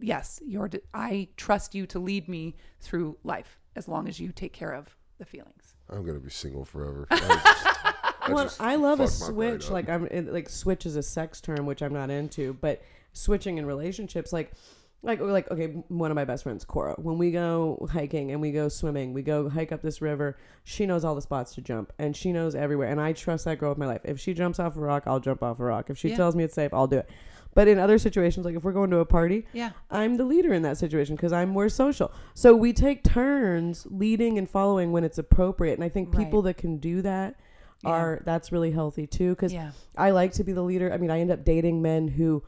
Yes, 0.00 0.40
your 0.44 0.68
de- 0.68 0.80
I 0.92 1.28
trust 1.36 1.74
you 1.74 1.86
to 1.86 1.98
lead 1.98 2.28
me 2.28 2.56
through 2.80 3.16
life 3.24 3.60
as 3.76 3.88
long 3.88 4.08
as 4.08 4.20
you 4.20 4.32
take 4.32 4.52
care 4.52 4.72
of 4.74 4.96
the 5.18 5.24
feelings. 5.24 5.74
I'm 5.88 6.04
gonna 6.04 6.18
be 6.18 6.30
single 6.30 6.64
forever. 6.64 7.06
I 7.10 7.18
just- 7.18 7.66
I 8.26 8.32
well, 8.32 8.50
I 8.58 8.76
love 8.76 9.00
a 9.00 9.06
fucked 9.06 9.20
my 9.20 9.26
brain 9.36 9.60
switch. 9.60 9.70
Like 9.70 9.88
I'm 9.90 10.06
it, 10.06 10.32
like 10.32 10.48
switch 10.48 10.86
is 10.86 10.96
a 10.96 11.02
sex 11.02 11.42
term, 11.42 11.66
which 11.66 11.82
I'm 11.82 11.92
not 11.92 12.08
into, 12.10 12.54
but 12.54 12.82
switching 13.14 13.56
in 13.56 13.64
relationships, 13.64 14.30
like 14.32 14.52
like 15.02 15.20
like 15.20 15.50
okay 15.50 15.66
one 15.88 16.10
of 16.10 16.14
my 16.14 16.24
best 16.24 16.42
friends 16.44 16.64
cora 16.64 16.94
when 16.96 17.18
we 17.18 17.30
go 17.30 17.86
hiking 17.92 18.30
and 18.32 18.40
we 18.40 18.50
go 18.50 18.68
swimming 18.70 19.12
we 19.12 19.20
go 19.20 19.50
hike 19.50 19.70
up 19.70 19.82
this 19.82 20.00
river 20.00 20.38
she 20.62 20.86
knows 20.86 21.04
all 21.04 21.14
the 21.14 21.20
spots 21.20 21.54
to 21.54 21.60
jump 21.60 21.92
and 21.98 22.16
she 22.16 22.32
knows 22.32 22.54
everywhere 22.54 22.88
and 22.88 22.98
i 22.98 23.12
trust 23.12 23.44
that 23.44 23.58
girl 23.58 23.68
with 23.68 23.76
my 23.76 23.84
life 23.84 24.00
if 24.06 24.18
she 24.18 24.32
jumps 24.32 24.58
off 24.58 24.78
a 24.78 24.80
rock 24.80 25.02
i'll 25.04 25.20
jump 25.20 25.42
off 25.42 25.60
a 25.60 25.62
rock 25.64 25.90
if 25.90 25.98
she 25.98 26.08
Yeah. 26.08 26.16
tells 26.16 26.34
me 26.34 26.42
it's 26.42 26.54
safe 26.54 26.72
i'll 26.72 26.86
do 26.86 26.96
it 27.00 27.10
but 27.52 27.68
in 27.68 27.78
other 27.78 27.98
situations 27.98 28.46
like 28.46 28.54
if 28.56 28.64
we're 28.64 28.72
going 28.72 28.88
to 28.92 28.98
a 29.00 29.04
party 29.04 29.46
Yeah. 29.52 29.72
i'm 29.90 30.16
the 30.16 30.24
leader 30.24 30.54
in 30.54 30.62
that 30.62 30.78
situation 30.78 31.16
because 31.16 31.34
i'm 31.34 31.50
more 31.50 31.68
social 31.68 32.10
so 32.32 32.54
we 32.56 32.72
take 32.72 33.04
turns 33.04 33.86
leading 33.90 34.38
and 34.38 34.48
following 34.48 34.90
when 34.90 35.04
it's 35.04 35.18
appropriate 35.18 35.74
and 35.74 35.84
i 35.84 35.90
think 35.90 36.16
people 36.16 36.40
Right. 36.40 36.56
that 36.56 36.62
can 36.62 36.78
do 36.78 37.02
that 37.02 37.38
Yeah. 37.82 37.90
are 37.90 38.22
that's 38.24 38.52
really 38.52 38.70
healthy 38.70 39.06
too 39.06 39.30
because 39.34 39.52
Yeah. 39.52 39.72
I 39.98 40.12
like 40.12 40.32
to 40.34 40.44
be 40.44 40.52
the 40.54 40.62
leader. 40.62 40.90
I 40.92 40.96
mean, 40.96 41.10
I 41.10 41.20
end 41.20 41.30
up 41.30 41.44
dating 41.44 41.82
men 41.82 42.08
who 42.08 42.42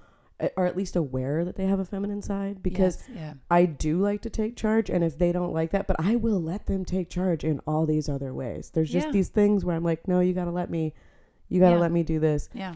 are 0.57 0.67
at 0.67 0.77
least 0.77 0.97
aware 0.97 1.45
that 1.45 1.57
they 1.57 1.67
have 1.67 1.79
a 1.81 1.85
feminine 1.85 2.21
side 2.23 2.63
because 2.63 2.99
Yes, 3.09 3.17
yeah. 3.17 3.35
I 3.51 3.65
do 3.65 3.99
like 4.01 4.21
to 4.23 4.31
take 4.31 4.55
charge. 4.57 4.91
And 4.91 5.03
if 5.03 5.17
they 5.19 5.33
don't 5.33 5.53
like 5.53 5.71
that, 5.71 5.87
but 5.87 5.97
I 5.99 6.17
will 6.17 6.41
let 6.43 6.67
them 6.67 6.85
take 6.85 7.09
charge 7.09 7.43
in 7.45 7.61
all 7.67 7.87
these 7.87 8.09
other 8.09 8.35
ways. 8.35 8.71
There's 8.75 8.91
just 8.91 9.07
Yeah. 9.07 9.13
these 9.13 9.29
things 9.29 9.65
where 9.65 9.75
I'm 9.75 9.85
like, 9.85 10.07
no, 10.07 10.21
you 10.21 10.35
got 10.35 10.45
to 10.45 10.51
let 10.51 10.69
me, 10.71 10.93
you 11.49 11.61
got 11.61 11.71
to 11.71 11.77
Yeah. 11.77 11.81
let 11.81 11.93
me 11.93 12.03
do 12.03 12.19
this. 12.21 12.49
Yeah. 12.53 12.75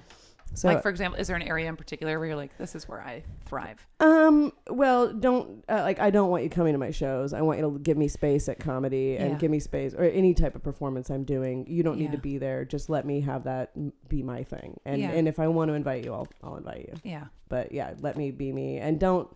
So, 0.55 0.69
like 0.69 0.83
for 0.83 0.89
example, 0.89 1.21
is 1.21 1.29
there 1.29 1.37
an 1.37 1.43
area 1.43 1.69
in 1.69 1.77
particular 1.77 2.19
where 2.19 2.27
you're 2.29 2.37
like, 2.37 2.57
this 2.59 2.75
is 2.75 2.89
where 2.89 3.01
I 3.01 3.23
thrive? 3.47 3.87
um, 4.01 4.53
well, 4.69 5.13
don't, 5.13 5.65
uh, 5.69 5.83
like, 5.83 6.01
I 6.01 6.11
don't 6.11 6.29
want 6.31 6.43
you 6.43 6.51
coming 6.51 6.73
to 6.73 6.79
my 6.79 6.91
shows. 6.91 7.33
I 7.33 7.41
want 7.43 7.59
you 7.61 7.71
to 7.71 7.79
give 7.79 7.97
me 7.97 8.09
space 8.09 8.49
at 8.49 8.59
comedy 8.59 9.17
and 9.17 9.31
Yeah. 9.33 9.39
give 9.39 9.51
me 9.51 9.61
space 9.61 9.95
or 9.95 10.03
any 10.05 10.35
type 10.35 10.57
of 10.57 10.63
performance 10.63 11.09
I'm 11.11 11.25
doing. 11.25 11.67
You 11.69 11.83
don't 11.83 11.99
need 11.99 12.13
to 12.13 12.19
be 12.19 12.37
there. 12.39 12.65
Just 12.65 12.91
let 12.91 13.07
me 13.07 13.21
have 13.21 13.45
that 13.45 13.71
be 14.09 14.23
my 14.23 14.43
thing. 14.43 14.81
And, 14.85 15.01
Yeah. 15.01 15.11
and 15.13 15.29
if 15.29 15.39
I 15.39 15.47
want 15.49 15.69
to 15.69 15.75
invite 15.75 16.05
you, 16.05 16.13
I'll, 16.15 16.29
I'll 16.43 16.57
invite 16.57 16.89
you. 16.89 16.95
Yeah. 17.05 17.25
but 17.49 17.73
yeah 17.73 17.95
let 18.01 18.17
me 18.17 18.31
be 18.31 18.53
me 18.53 18.79
and 18.79 18.99
don't 19.01 19.29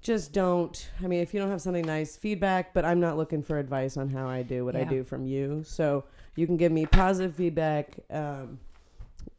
just 0.00 0.32
don't 0.32 0.90
i 1.02 1.06
mean 1.06 1.20
if 1.20 1.32
you 1.32 1.38
don't 1.40 1.50
have 1.50 1.60
something 1.62 1.84
nice 1.86 2.16
feedback 2.16 2.72
but 2.74 2.84
i'm 2.84 2.98
not 3.00 3.16
looking 3.16 3.42
for 3.42 3.58
advice 3.58 3.96
on 3.96 4.08
how 4.08 4.28
i 4.28 4.42
do 4.42 4.64
what 4.64 4.74
i 4.76 4.82
do 4.84 5.02
from 5.04 5.24
you 5.26 5.62
so 5.64 6.04
you 6.36 6.44
can 6.46 6.56
give 6.56 6.72
me 6.72 6.84
positive 6.86 7.34
feedback 7.34 7.96
um, 8.10 8.58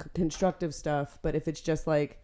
c- 0.02 0.10
constructive 0.14 0.74
stuff 0.74 1.18
but 1.22 1.36
if 1.36 1.48
it's 1.48 1.62
just 1.62 1.88
like 1.88 2.20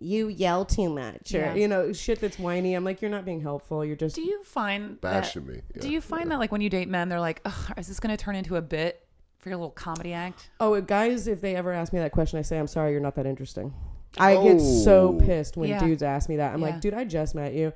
you 0.00 0.28
yell 0.28 0.64
too 0.64 0.88
much 0.88 1.34
or 1.34 1.38
Yeah. 1.38 1.54
you 1.54 1.68
know 1.68 1.92
shit 1.92 2.20
that's 2.20 2.38
whiny 2.38 2.74
i'm 2.74 2.84
like 2.84 3.00
you're 3.02 3.10
not 3.10 3.24
being 3.24 3.40
helpful 3.40 3.84
you're 3.84 3.96
just 3.96 4.16
Do 4.16 4.22
you 4.22 4.42
find 4.42 4.98
that, 5.00 5.22
Bashing 5.22 5.46
me. 5.46 5.60
do 5.78 5.88
you 5.90 6.00
find 6.00 6.30
that 6.30 6.38
like 6.38 6.50
when 6.50 6.60
you 6.60 6.70
date 6.70 6.88
men, 6.88 7.08
they're 7.08 7.20
like, 7.20 7.40
Ugh, 7.44 7.72
is 7.76 7.86
this 7.88 8.00
going 8.00 8.16
to 8.16 8.22
turn 8.22 8.34
into 8.34 8.56
a 8.56 8.62
bit 8.62 9.06
for 9.38 9.48
your 9.48 9.58
little 9.58 9.70
comedy 9.70 10.12
act? 10.12 10.50
oh 10.60 10.80
guys 10.80 11.26
if 11.28 11.40
they 11.40 11.54
ever 11.54 11.72
ask 11.72 11.92
me 11.92 11.98
that 12.00 12.12
question 12.12 12.38
i 12.38 12.42
say 12.42 12.58
i'm 12.58 12.66
sorry 12.66 12.92
you're 12.92 13.00
not 13.00 13.14
that 13.16 13.26
interesting 13.26 13.72
i 14.18 14.34
get 14.42 14.60
so 14.60 15.16
Oh. 15.20 15.24
pissed 15.24 15.56
when 15.56 15.68
Yeah. 15.70 15.78
dudes 15.80 16.02
ask 16.02 16.28
me 16.28 16.36
that 16.36 16.52
i'm 16.54 16.60
Yeah. 16.60 16.66
like 16.66 16.80
dude 16.80 16.94
i 16.94 17.04
just 17.04 17.34
met 17.34 17.52
you 17.54 17.72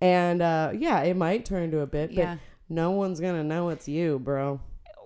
and 0.00 0.40
uh, 0.42 0.72
yeah 0.74 1.00
it 1.02 1.16
might 1.16 1.44
turn 1.44 1.62
into 1.62 1.80
a 1.80 1.86
bit 1.86 2.08
but 2.10 2.16
Yeah. 2.16 2.36
no 2.68 2.90
one's 2.92 3.20
gonna 3.20 3.44
know 3.44 3.68
it's 3.70 3.86
you, 3.88 4.18
bro. 4.18 4.60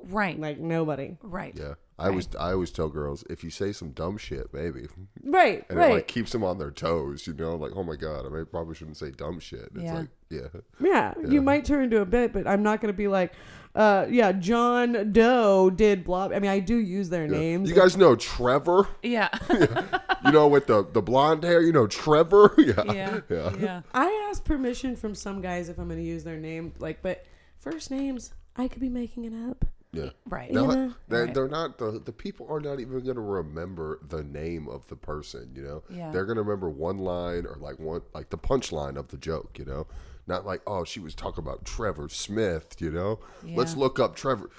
Right. 0.09 0.39
Like 0.39 0.59
nobody. 0.61 1.17
right. 1.23 1.55
Yeah. 1.59 1.75
I 1.99 2.09
always 2.09 2.29
I 2.39 2.53
always 2.53 2.71
tell 2.71 2.89
girls 2.89 3.23
if 3.31 3.45
you 3.45 3.51
say 3.51 3.73
some 3.73 3.91
dumb 3.91 4.19
shit, 4.19 4.53
maybe, 4.53 4.87
Right, 5.23 5.65
and 5.69 5.79
right. 5.79 5.91
it 5.91 5.95
like 5.95 6.09
keeps 6.09 6.33
them 6.33 6.43
on 6.43 6.59
their 6.59 6.73
toes. 6.73 7.27
You 7.27 7.35
know, 7.35 7.55
like 7.55 7.73
oh 7.77 7.85
my 7.85 7.95
god, 7.97 8.27
I 8.27 8.31
may, 8.31 8.45
probably 8.45 8.75
shouldn't 8.75 8.97
say 8.97 9.11
dumb 9.13 9.39
shit. 9.39 9.69
It's 9.75 9.85
Yeah. 9.85 9.99
like 10.01 10.09
yeah, 10.31 10.41
yeah, 10.81 11.15
Yeah. 11.21 11.29
you 11.29 11.41
might 11.41 11.65
turn 11.65 11.85
into 11.85 12.01
a 12.01 12.05
bit, 12.07 12.33
but 12.33 12.49
I'm 12.49 12.65
not 12.65 12.81
gonna 12.81 12.93
be 12.93 13.07
like, 13.07 13.33
uh, 13.77 14.07
yeah, 14.11 14.33
John 14.33 15.13
Doe 15.13 15.71
did 15.71 16.03
blah. 16.05 16.31
I 16.35 16.41
mean, 16.41 16.51
I 16.51 16.59
do 16.59 16.77
use 16.77 17.11
their 17.11 17.27
yeah. 17.27 17.39
names. 17.39 17.69
You 17.69 17.77
guys 17.77 17.97
know 17.97 18.17
Trevor? 18.17 18.89
Yeah. 19.03 19.29
You 20.25 20.33
know 20.33 20.49
with 20.49 20.67
the 20.69 20.87
the 20.91 21.03
blonde 21.03 21.45
hair. 21.45 21.61
You 21.61 21.73
know 21.73 21.87
Trevor? 21.87 22.55
Yeah, 22.59 22.83
yeah. 22.95 23.21
yeah. 23.29 23.53
Yeah. 23.61 23.83
I 23.93 24.27
ask 24.31 24.43
permission 24.43 24.97
from 24.97 25.15
some 25.15 25.43
guys 25.43 25.69
if 25.69 25.79
I'm 25.79 25.87
gonna 25.89 26.01
use 26.01 26.25
their 26.25 26.39
name, 26.39 26.73
like, 26.79 27.03
but 27.03 27.27
first 27.59 27.91
names 27.91 28.33
I 28.57 28.67
could 28.69 28.81
be 28.81 28.89
making 28.89 29.27
it 29.27 29.35
up. 29.51 29.67
Yeah. 29.95 30.11
Right. 30.29 30.51
No, 30.51 30.67
know? 30.67 30.95
they're, 31.09 31.25
Right. 31.27 31.35
they're 31.35 31.49
not 31.49 31.79
the 31.79 32.01
the 32.05 32.13
people 32.13 32.47
are 32.51 32.61
not 32.61 32.81
even 32.81 33.01
going 33.05 33.15
to 33.17 33.21
remember 33.21 34.01
the 34.07 34.23
name 34.23 34.69
of 34.69 34.87
the 34.89 34.97
person. 34.97 35.53
You 35.55 35.63
know, 35.63 35.83
Yeah. 35.89 36.11
they're 36.11 36.27
going 36.27 36.37
to 36.37 36.43
remember 36.43 36.69
one 36.69 36.99
line 36.99 37.47
or 37.47 37.57
like 37.61 37.79
one 37.79 38.03
like 38.13 38.31
the 38.31 38.39
punchline 38.39 38.97
of 38.97 39.09
the 39.09 39.17
joke. 39.17 39.59
You 39.59 39.65
know, 39.65 39.87
not 40.27 40.45
like 40.47 40.63
oh 40.67 40.85
she 40.85 41.01
was 41.01 41.15
talking 41.15 41.43
about 41.45 41.65
Trevor 41.65 42.09
Smith. 42.09 42.77
You 42.79 42.91
know, 42.91 43.21
let's 43.43 43.77
look 43.77 43.99
up 43.99 44.17
Trevor. 44.17 44.51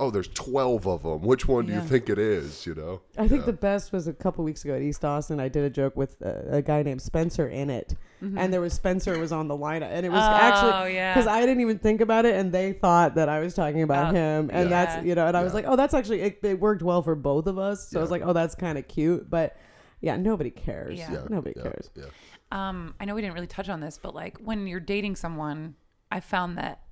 Oh, 0.00 0.10
there's 0.10 0.28
twelve 0.28 0.86
of 0.86 1.02
them. 1.02 1.22
Which 1.22 1.48
one 1.48 1.66
do 1.66 1.72
Yeah. 1.72 1.82
you 1.82 1.88
think 1.88 2.08
it 2.08 2.18
is? 2.20 2.64
You 2.66 2.74
know, 2.76 3.00
I 3.16 3.26
think 3.26 3.46
the 3.46 3.52
best 3.52 3.92
was 3.92 4.06
a 4.06 4.12
couple 4.12 4.44
weeks 4.44 4.64
ago 4.64 4.74
at 4.76 4.82
East 4.82 5.04
Austin. 5.04 5.40
I 5.40 5.48
did 5.48 5.64
a 5.64 5.70
joke 5.70 5.96
with 5.96 6.20
a, 6.22 6.58
a 6.58 6.62
guy 6.62 6.84
named 6.84 7.02
Spencer 7.02 7.48
in 7.48 7.68
it, 7.68 7.94
and 8.20 8.52
there 8.52 8.60
was 8.60 8.74
Spencer 8.74 9.18
was 9.18 9.32
on 9.32 9.48
the 9.48 9.56
lineup, 9.56 9.90
and 9.90 10.06
it 10.06 10.10
was 10.10 10.22
Mm-hmm. 10.22 10.34
Oh, 10.34 10.36
actually 10.76 10.94
yeah. 10.94 11.14
because 11.14 11.26
I 11.26 11.40
didn't 11.40 11.60
even 11.62 11.78
think 11.80 12.00
about 12.00 12.26
it, 12.26 12.36
and 12.36 12.52
they 12.52 12.74
thought 12.74 13.16
that 13.16 13.28
I 13.28 13.40
was 13.40 13.54
talking 13.54 13.82
about 13.82 14.12
Oh, 14.14 14.16
him, 14.16 14.50
and 14.52 14.70
yeah. 14.70 14.84
that's 14.86 15.04
you 15.06 15.16
know, 15.16 15.26
and 15.26 15.36
I 15.36 15.42
was 15.42 15.52
like, 15.52 15.64
oh, 15.66 15.74
that's 15.74 15.94
actually 15.94 16.20
it, 16.20 16.38
it 16.44 16.60
worked 16.60 16.82
well 16.82 17.02
for 17.02 17.16
both 17.16 17.48
of 17.48 17.58
us, 17.58 17.88
so 17.88 17.98
I 17.98 18.02
was 18.02 18.10
like, 18.12 18.22
oh, 18.24 18.32
that's 18.32 18.54
kind 18.54 18.78
of 18.78 18.86
cute, 18.86 19.28
but 19.28 19.56
yeah, 20.00 20.16
nobody 20.16 20.50
cares. 20.50 20.96
Yeah. 20.96 21.10
yeah, 21.12 21.24
nobody 21.28 21.54
yeah, 21.56 21.62
cares. 21.64 21.90
Yeah, 21.96 22.04
Um, 22.52 22.94
I 23.00 23.04
know 23.04 23.16
we 23.16 23.20
didn't 23.20 23.34
really 23.34 23.48
touch 23.48 23.68
on 23.68 23.80
this, 23.80 23.98
but 24.00 24.14
like 24.14 24.38
when 24.38 24.68
you're 24.68 24.78
dating 24.78 25.16
someone, 25.16 25.74
I 26.12 26.20
found 26.20 26.56
that 26.58 26.82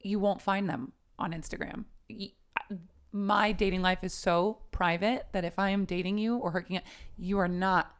you 0.00 0.20
won't 0.20 0.40
find 0.40 0.68
them 0.70 0.92
on 1.18 1.32
Instagram. 1.32 1.86
Y- 2.10 2.32
My 3.12 3.52
dating 3.52 3.82
life 3.82 4.04
is 4.04 4.12
so 4.12 4.58
private 4.72 5.26
that 5.32 5.44
if 5.44 5.58
I 5.58 5.70
am 5.70 5.84
dating 5.84 6.18
you 6.18 6.36
or 6.36 6.50
hooking 6.50 6.76
up, 6.76 6.82
you 7.16 7.38
are 7.38 7.48
not 7.48 7.94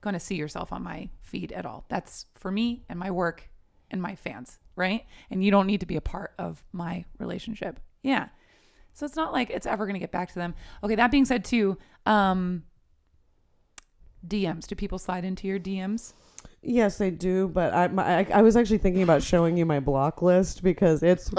going 0.00 0.14
to 0.14 0.20
see 0.20 0.34
yourself 0.36 0.72
on 0.72 0.82
my 0.82 1.08
feed 1.20 1.52
at 1.52 1.64
all. 1.66 1.84
That's 1.88 2.26
for 2.34 2.50
me 2.50 2.84
and 2.88 2.98
my 2.98 3.10
work 3.10 3.48
and 3.90 4.00
my 4.00 4.14
fans, 4.16 4.58
right? 4.74 5.04
And 5.30 5.44
you 5.44 5.50
don't 5.50 5.66
need 5.66 5.80
to 5.80 5.86
be 5.86 5.96
a 5.96 6.00
part 6.00 6.32
of 6.38 6.64
my 6.72 7.04
relationship. 7.18 7.78
Yeah. 8.02 8.28
So 8.94 9.06
it's 9.06 9.16
not 9.16 9.32
like 9.32 9.50
it's 9.50 9.66
ever 9.66 9.84
going 9.86 9.94
to 9.94 10.00
get 10.00 10.10
back 10.12 10.28
to 10.30 10.34
them. 10.34 10.54
Okay, 10.82 10.94
that 10.96 11.10
being 11.10 11.24
said 11.24 11.44
too, 11.44 11.78
um 12.06 12.64
DMs. 14.26 14.66
Do 14.66 14.74
people 14.74 14.98
slide 14.98 15.24
into 15.24 15.46
your 15.48 15.58
DMs? 15.58 16.12
Yes, 16.62 16.96
they 16.98 17.10
do, 17.10 17.48
but 17.48 17.74
I, 17.74 17.88
my, 17.88 18.18
I 18.20 18.26
I 18.34 18.42
was 18.42 18.56
actually 18.56 18.78
thinking 18.78 19.02
about 19.02 19.22
showing 19.22 19.56
you 19.56 19.66
my 19.66 19.80
block 19.80 20.22
list 20.22 20.62
because 20.62 21.02
it's 21.02 21.28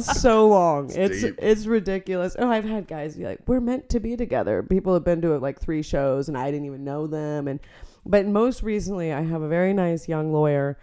so 0.00 0.48
long. 0.48 0.90
It's 0.90 1.22
deep. 1.22 1.34
it's 1.38 1.66
ridiculous. 1.66 2.36
Oh, 2.38 2.48
I've 2.48 2.64
had 2.64 2.86
guys 2.86 3.16
be 3.16 3.24
like, 3.24 3.40
"We're 3.46 3.60
meant 3.60 3.88
to 3.90 4.00
be 4.00 4.16
together." 4.16 4.62
People 4.62 4.94
have 4.94 5.04
been 5.04 5.20
to 5.22 5.38
like 5.38 5.60
three 5.60 5.82
shows, 5.82 6.28
and 6.28 6.36
I 6.36 6.50
didn't 6.50 6.66
even 6.66 6.84
know 6.84 7.06
them. 7.06 7.48
And 7.48 7.60
but 8.06 8.26
most 8.26 8.62
recently, 8.62 9.12
I 9.12 9.22
have 9.22 9.42
a 9.42 9.48
very 9.48 9.72
nice 9.72 10.08
young 10.08 10.32
lawyer 10.32 10.78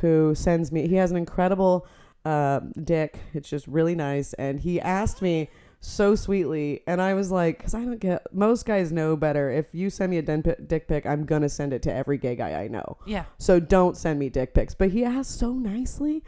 who 0.00 0.34
sends 0.34 0.70
me. 0.72 0.88
He 0.88 0.96
has 0.96 1.10
an 1.10 1.16
incredible 1.16 1.86
uh, 2.24 2.60
dick. 2.82 3.18
It's 3.32 3.48
just 3.48 3.66
really 3.66 3.94
nice, 3.94 4.32
and 4.34 4.60
he 4.60 4.80
asked 4.80 5.22
me 5.22 5.48
so 5.80 6.14
sweetly, 6.14 6.82
and 6.86 7.00
I 7.00 7.14
was 7.14 7.30
like, 7.30 7.58
because 7.58 7.74
I 7.74 7.80
don't 7.84 8.00
get. 8.00 8.22
Most 8.34 8.66
guys 8.66 8.90
know 8.92 9.16
better. 9.16 9.50
If 9.50 9.74
you 9.74 9.90
send 9.90 10.10
me 10.10 10.18
a 10.18 10.22
dick 10.22 10.88
pic, 10.88 11.06
I'm 11.06 11.24
gonna 11.24 11.48
send 11.48 11.72
it 11.72 11.82
to 11.82 11.92
every 11.92 12.18
gay 12.18 12.36
guy 12.36 12.60
I 12.62 12.68
know. 12.68 12.98
Yeah. 13.06 13.24
So 13.38 13.60
don't 13.60 13.96
send 13.96 14.18
me 14.18 14.28
dick 14.28 14.54
pics. 14.54 14.74
But 14.74 14.90
he 14.90 15.04
asked 15.04 15.38
so 15.38 15.52
nicely, 15.52 16.24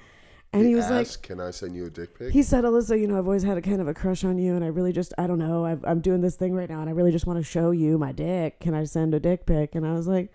and 0.53 0.67
he, 0.67 0.75
was 0.75 0.89
like, 0.91 1.23
"Can 1.23 1.41
I 1.41 1.51
send 1.51 1.75
you 1.77 1.87
a 1.87 1.91
dick 1.91 2.19
pic?" 2.19 2.33
he 2.33 2.43
said, 2.43 2.65
Alyssa, 2.65 2.99
you 3.01 3.07
know, 3.07 3.19
I've 3.19 3.27
always 3.27 3.43
had 3.43 3.59
a 3.59 3.63
kind 3.63 3.81
of 3.81 3.89
a 3.89 3.95
crush 3.95 4.25
on 4.25 4.39
you, 4.39 4.55
and 4.55 4.65
I 4.65 4.69
really 4.69 4.93
just, 4.93 5.13
I 5.19 5.27
don't 5.27 5.39
know, 5.39 5.65
I've, 5.65 5.85
I'm 5.85 6.01
doing 6.01 6.21
this 6.23 6.37
thing 6.37 6.55
right 6.55 6.69
now, 6.69 6.81
and 6.81 6.89
I 6.89 6.93
really 6.93 7.13
just 7.13 7.27
want 7.27 7.39
to 7.39 7.45
show 7.45 7.71
you 7.71 7.99
my 7.99 8.13
dick. 8.13 8.61
Can 8.61 8.75
I 8.75 8.85
send 8.85 9.15
a 9.15 9.21
dick 9.21 9.45
pic? 9.47 9.75
And 9.75 9.87
I 9.87 9.93
was 9.93 10.07
like, 10.09 10.33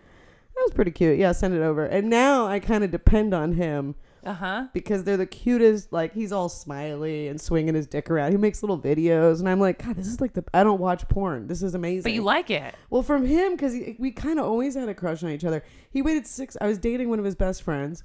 that 0.55 0.61
was 0.61 0.71
pretty 0.73 0.91
cute. 0.91 1.17
Yeah, 1.17 1.31
send 1.31 1.55
it 1.55 1.61
over. 1.63 1.85
And 1.85 2.09
now 2.09 2.45
I 2.45 2.59
kind 2.59 2.83
of 2.83 2.91
depend 2.91 3.33
on 3.33 3.53
him 3.53 3.95
Uh 4.23 4.33
huh. 4.35 4.67
because 4.71 5.03
they're 5.03 5.17
the 5.17 5.25
cutest. 5.25 5.91
Like 5.91 6.13
he's 6.13 6.31
all 6.31 6.47
smiley 6.47 7.27
and 7.27 7.41
swinging 7.41 7.73
his 7.73 7.87
dick 7.87 8.07
around. 8.11 8.33
He 8.33 8.37
makes 8.37 8.61
little 8.61 8.77
videos, 8.79 9.39
and 9.39 9.49
I'm 9.49 9.59
like, 9.59 9.83
God, 9.83 9.95
this 9.95 10.05
is 10.05 10.21
like 10.21 10.33
the. 10.33 10.43
I 10.53 10.63
don't 10.63 10.79
watch 10.79 11.09
porn. 11.09 11.47
This 11.47 11.63
is 11.63 11.73
amazing. 11.73 12.03
But 12.03 12.11
you 12.13 12.21
like 12.21 12.51
it. 12.51 12.75
Well, 12.91 13.01
from 13.01 13.25
him, 13.25 13.53
because 13.53 13.73
we 13.97 14.11
kind 14.11 14.37
of 14.37 14.45
always 14.45 14.75
had 14.75 14.87
a 14.89 14.93
crush 14.93 15.23
on 15.23 15.31
each 15.31 15.43
other. 15.43 15.63
He 15.89 16.03
waited 16.03 16.27
six. 16.27 16.55
I 16.61 16.67
was 16.67 16.77
dating 16.77 17.09
one 17.09 17.17
of 17.17 17.25
his 17.25 17.35
best 17.35 17.63
friends. 17.63 18.03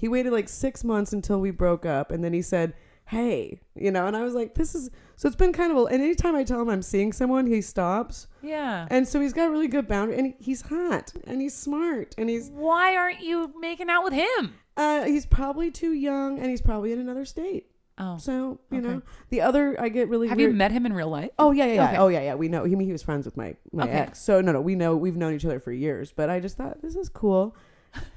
He 0.00 0.08
waited 0.08 0.32
like 0.32 0.48
six 0.48 0.82
months 0.82 1.12
until 1.12 1.40
we 1.40 1.50
broke 1.50 1.84
up, 1.84 2.10
and 2.10 2.24
then 2.24 2.32
he 2.32 2.40
said, 2.42 2.72
"Hey," 3.08 3.60
you 3.74 3.90
know, 3.90 4.06
and 4.06 4.16
I 4.16 4.22
was 4.24 4.34
like, 4.34 4.54
"This 4.54 4.74
is." 4.74 4.90
So 5.16 5.26
it's 5.28 5.36
been 5.36 5.52
kind 5.52 5.70
of. 5.70 5.76
A, 5.76 5.84
and 5.84 6.02
anytime 6.02 6.34
I 6.34 6.42
tell 6.44 6.60
him 6.62 6.70
I'm 6.70 6.80
seeing 6.82 7.12
someone, 7.12 7.46
he 7.46 7.60
stops, 7.60 8.26
Yeah. 8.42 8.86
and 8.90 9.06
so 9.06 9.20
he's 9.20 9.34
got 9.34 9.50
really 9.50 9.68
good 9.68 9.86
boundary, 9.86 10.18
and 10.18 10.34
he's 10.38 10.62
hot, 10.62 11.12
and 11.26 11.40
he's 11.42 11.54
smart, 11.54 12.14
and 12.16 12.30
he's 12.30 12.48
Why 12.50 12.96
aren't 12.96 13.20
you 13.20 13.52
making 13.60 13.90
out 13.90 14.04
with 14.04 14.14
him? 14.14 14.54
uh 14.76 15.04
he's 15.04 15.26
probably 15.26 15.70
too 15.70 15.92
young, 15.92 16.38
and 16.38 16.48
he's 16.48 16.62
probably 16.62 16.92
in 16.92 16.98
another 16.98 17.24
state. 17.26 17.66
Oh. 17.98 18.16
So 18.16 18.60
you 18.70 18.78
Okay. 18.78 18.88
know, 18.88 19.02
the 19.28 19.42
other 19.42 19.78
I 19.78 19.90
get 19.90 20.08
really. 20.08 20.28
Have 20.28 20.38
weird- 20.38 20.52
you 20.52 20.56
met 20.56 20.72
him 20.72 20.86
in 20.86 20.94
real 20.94 21.10
life? 21.10 21.28
Oh 21.38 21.50
yeah, 21.52 21.66
yeah, 21.66 21.74
yeah. 21.74 21.84
Okay. 21.88 21.96
Oh 21.98 22.08
yeah, 22.08 22.22
yeah. 22.22 22.34
We 22.34 22.48
know. 22.48 22.64
He 22.64 22.74
he 22.76 22.92
was 22.92 23.02
friends 23.02 23.26
with 23.26 23.36
my 23.36 23.56
my 23.72 23.82
Okay. 23.84 23.92
ex. 23.92 24.18
So 24.22 24.40
no, 24.40 24.52
no. 24.52 24.60
We 24.62 24.74
know 24.74 24.96
we've 24.96 25.18
known 25.18 25.34
each 25.34 25.44
other 25.44 25.60
for 25.60 25.70
years. 25.72 26.10
But 26.10 26.30
I 26.30 26.40
just 26.40 26.56
thought 26.56 26.80
this 26.80 26.96
is 26.96 27.10
cool. 27.10 27.54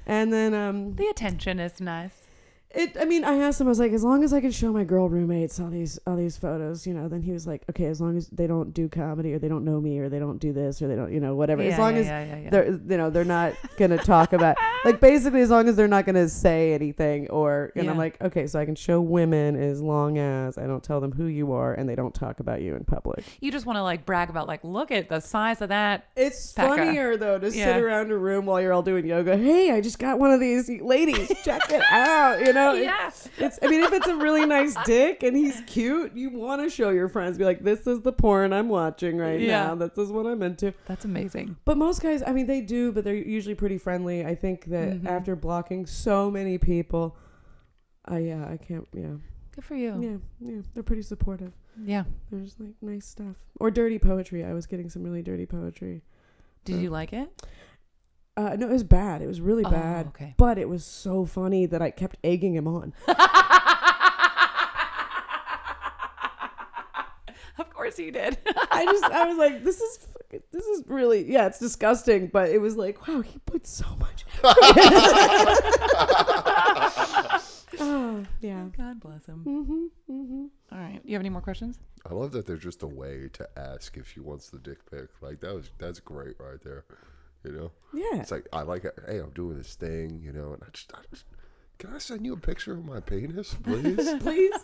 And 0.06 0.32
then 0.32 0.54
um, 0.54 0.96
The 0.96 1.06
attention 1.06 1.58
is 1.58 1.80
nice. 1.80 2.23
It. 2.74 2.96
I 3.00 3.04
mean, 3.04 3.24
I 3.24 3.38
asked 3.38 3.60
him. 3.60 3.66
I 3.66 3.70
was 3.70 3.78
like, 3.78 3.92
as 3.92 4.02
long 4.02 4.24
as 4.24 4.32
I 4.32 4.40
can 4.40 4.50
show 4.50 4.72
my 4.72 4.84
girl 4.84 5.08
roommates 5.08 5.60
all 5.60 5.68
these 5.68 5.98
all 6.06 6.16
these 6.16 6.36
photos, 6.36 6.86
you 6.86 6.94
know. 6.94 7.08
Then 7.08 7.22
he 7.22 7.32
was 7.32 7.46
like, 7.46 7.62
okay, 7.70 7.86
as 7.86 8.00
long 8.00 8.16
as 8.16 8.28
they 8.28 8.46
don't 8.46 8.74
do 8.74 8.88
comedy 8.88 9.32
or 9.32 9.38
they 9.38 9.48
don't 9.48 9.64
know 9.64 9.80
me 9.80 9.98
or 9.98 10.08
they 10.08 10.18
don't 10.18 10.38
do 10.38 10.52
this 10.52 10.82
or 10.82 10.88
they 10.88 10.96
don't, 10.96 11.12
you 11.12 11.20
know, 11.20 11.34
whatever. 11.34 11.62
as 11.62 11.78
long 11.78 11.94
yeah, 11.94 12.00
as 12.00 12.06
yeah, 12.06 12.24
yeah, 12.24 12.36
yeah. 12.38 12.50
they're, 12.50 12.66
you 12.72 12.96
know, 12.96 13.10
they're 13.10 13.24
not 13.24 13.54
gonna 13.76 13.98
talk 13.98 14.32
about 14.32 14.56
like 14.84 15.00
basically 15.00 15.40
as 15.40 15.50
long 15.50 15.68
as 15.68 15.76
they're 15.76 15.88
not 15.88 16.04
gonna 16.06 16.28
say 16.28 16.72
anything 16.74 17.28
or. 17.30 17.72
And 17.76 17.88
I'm 17.90 17.98
like, 17.98 18.20
okay, 18.20 18.46
so 18.46 18.58
I 18.58 18.64
can 18.64 18.74
show 18.74 19.00
women 19.00 19.56
as 19.56 19.80
long 19.80 20.18
as 20.18 20.58
I 20.58 20.66
don't 20.66 20.82
tell 20.82 21.00
them 21.00 21.12
who 21.12 21.26
you 21.26 21.52
are 21.52 21.74
and 21.74 21.88
they 21.88 21.94
don't 21.94 22.14
talk 22.14 22.40
about 22.40 22.62
you 22.62 22.74
in 22.74 22.84
public. 22.84 23.24
You 23.40 23.52
just 23.52 23.66
want 23.66 23.76
to 23.76 23.82
like 23.82 24.04
brag 24.06 24.30
about 24.30 24.46
like, 24.48 24.64
look 24.64 24.90
at 24.90 25.08
the 25.08 25.20
size 25.20 25.60
of 25.60 25.68
that. 25.68 26.08
It's 26.16 26.52
funnier 26.52 27.16
though 27.16 27.38
to 27.38 27.46
Yeah. 27.50 27.74
sit 27.74 27.82
around 27.82 28.10
a 28.10 28.16
room 28.16 28.46
while 28.46 28.60
you're 28.60 28.72
all 28.72 28.82
doing 28.82 29.06
yoga. 29.06 29.36
Hey, 29.36 29.70
I 29.70 29.80
just 29.80 29.98
got 29.98 30.18
one 30.18 30.32
of 30.32 30.40
these 30.40 30.68
ladies. 30.68 31.28
Check 31.44 31.62
it 31.70 31.82
out. 31.90 32.40
You 32.44 32.52
know, 32.52 32.63
It- 32.72 32.84
Yeah. 32.84 33.10
it's. 33.38 33.58
I 33.62 33.66
mean, 33.68 33.82
if 33.82 33.92
it's 33.92 34.06
a 34.06 34.16
really 34.16 34.46
nice 34.46 34.74
dick 34.84 35.22
and 35.22 35.36
he's 35.36 35.60
cute, 35.66 36.16
you 36.16 36.30
want 36.30 36.62
to 36.62 36.70
show 36.70 36.90
your 36.90 37.08
friends. 37.08 37.36
Be 37.38 37.44
like, 37.44 37.62
this 37.62 37.86
is 37.86 38.00
the 38.00 38.12
porn 38.12 38.52
I'm 38.52 38.68
watching 38.68 39.18
right 39.18 39.40
Yeah. 39.40 39.66
now. 39.66 39.74
This 39.74 39.98
is 39.98 40.10
what 40.10 40.26
I'm 40.26 40.42
into. 40.42 40.72
That's 40.86 41.04
amazing. 41.04 41.56
But 41.64 41.76
most 41.76 42.02
guys, 42.02 42.22
I 42.26 42.32
mean, 42.32 42.46
they 42.46 42.60
do, 42.60 42.92
but 42.92 43.04
they're 43.04 43.14
usually 43.14 43.54
pretty 43.54 43.78
friendly. 43.78 44.24
I 44.24 44.34
think 44.34 44.64
that 44.66 44.88
Mm-hmm. 44.94 45.06
after 45.06 45.36
blocking 45.36 45.86
so 45.86 46.30
many 46.30 46.58
people, 46.58 47.16
I 48.06 48.18
yeah, 48.18 48.46
I 48.48 48.56
can't. 48.56 48.86
Yeah, 48.92 49.14
Good 49.54 49.64
for 49.64 49.74
you. 49.74 50.00
yeah, 50.40 50.50
yeah. 50.52 50.60
They're 50.74 50.82
pretty 50.82 51.02
supportive. 51.02 51.52
Yeah. 51.82 52.04
There's 52.30 52.54
like 52.60 52.74
nice 52.82 53.06
stuff 53.06 53.36
or 53.58 53.70
dirty 53.70 53.98
poetry. 53.98 54.44
I 54.44 54.52
was 54.52 54.66
getting 54.66 54.88
some 54.90 55.02
really 55.02 55.22
dirty 55.22 55.46
poetry. 55.46 56.02
Did 56.64 56.80
you 56.80 56.90
like 56.90 57.12
it? 57.12 57.28
Uh, 58.36 58.56
no, 58.56 58.66
it 58.68 58.72
was 58.72 58.82
bad. 58.84 59.22
It 59.22 59.26
was 59.28 59.40
really 59.40 59.64
Oh, 59.64 59.70
bad. 59.70 60.08
okay. 60.08 60.34
But 60.36 60.58
it 60.58 60.68
was 60.68 60.84
so 60.84 61.24
funny 61.24 61.66
that 61.66 61.80
I 61.80 61.90
kept 61.90 62.16
egging 62.24 62.54
him 62.54 62.66
on. 62.66 62.92
Of 67.56 67.70
course 67.72 67.98
you 68.00 68.10
did. 68.10 68.36
I 68.72 68.84
just, 68.84 69.04
I 69.04 69.26
was 69.28 69.38
like, 69.38 69.62
this 69.62 69.80
is, 69.80 69.98
this 70.52 70.64
is 70.64 70.82
really, 70.88 71.30
yeah, 71.30 71.46
it's 71.46 71.60
disgusting. 71.60 72.26
But 72.26 72.48
it 72.50 72.58
was 72.58 72.76
like, 72.76 73.06
wow, 73.06 73.20
he 73.20 73.38
put 73.46 73.64
so 73.66 73.84
much. 74.00 74.24
oh, 77.78 78.24
yeah. 78.40 78.64
God 78.76 78.98
bless 79.00 79.26
him. 79.26 79.44
Mm-hmm, 79.46 80.12
mm-hmm. 80.12 80.46
All 80.72 80.78
right. 80.78 81.00
You 81.04 81.14
have 81.14 81.20
any 81.22 81.28
more 81.30 81.42
questions? 81.42 81.78
I 82.10 82.14
love 82.14 82.32
that 82.32 82.46
there's 82.46 82.62
just 82.62 82.82
a 82.82 82.86
way 82.88 83.28
to 83.34 83.48
ask 83.56 83.96
if 83.96 84.08
she 84.10 84.18
wants 84.20 84.50
the 84.50 84.58
dick 84.58 84.78
pic. 84.90 85.08
Like 85.20 85.38
that 85.40 85.54
was 85.54 85.70
that's 85.78 86.00
great 86.00 86.34
right 86.40 86.60
there. 86.62 86.84
You 87.44 87.52
know, 87.52 87.70
Yeah. 87.92 88.20
it's 88.20 88.30
like 88.30 88.46
I 88.52 88.62
like 88.62 88.84
it. 88.84 88.94
Hey, 89.06 89.18
I'm 89.18 89.30
doing 89.30 89.58
this 89.58 89.74
thing. 89.74 90.20
You 90.24 90.32
know, 90.32 90.52
and 90.54 90.62
I 90.62 90.66
just, 90.72 90.92
I 90.94 90.98
just 91.10 91.24
can 91.78 91.92
I 91.92 91.98
send 91.98 92.24
you 92.24 92.32
a 92.34 92.36
picture 92.36 92.72
of 92.72 92.84
my 92.84 93.00
penis, 93.00 93.52
please? 93.62 94.08
Please. 94.20 94.54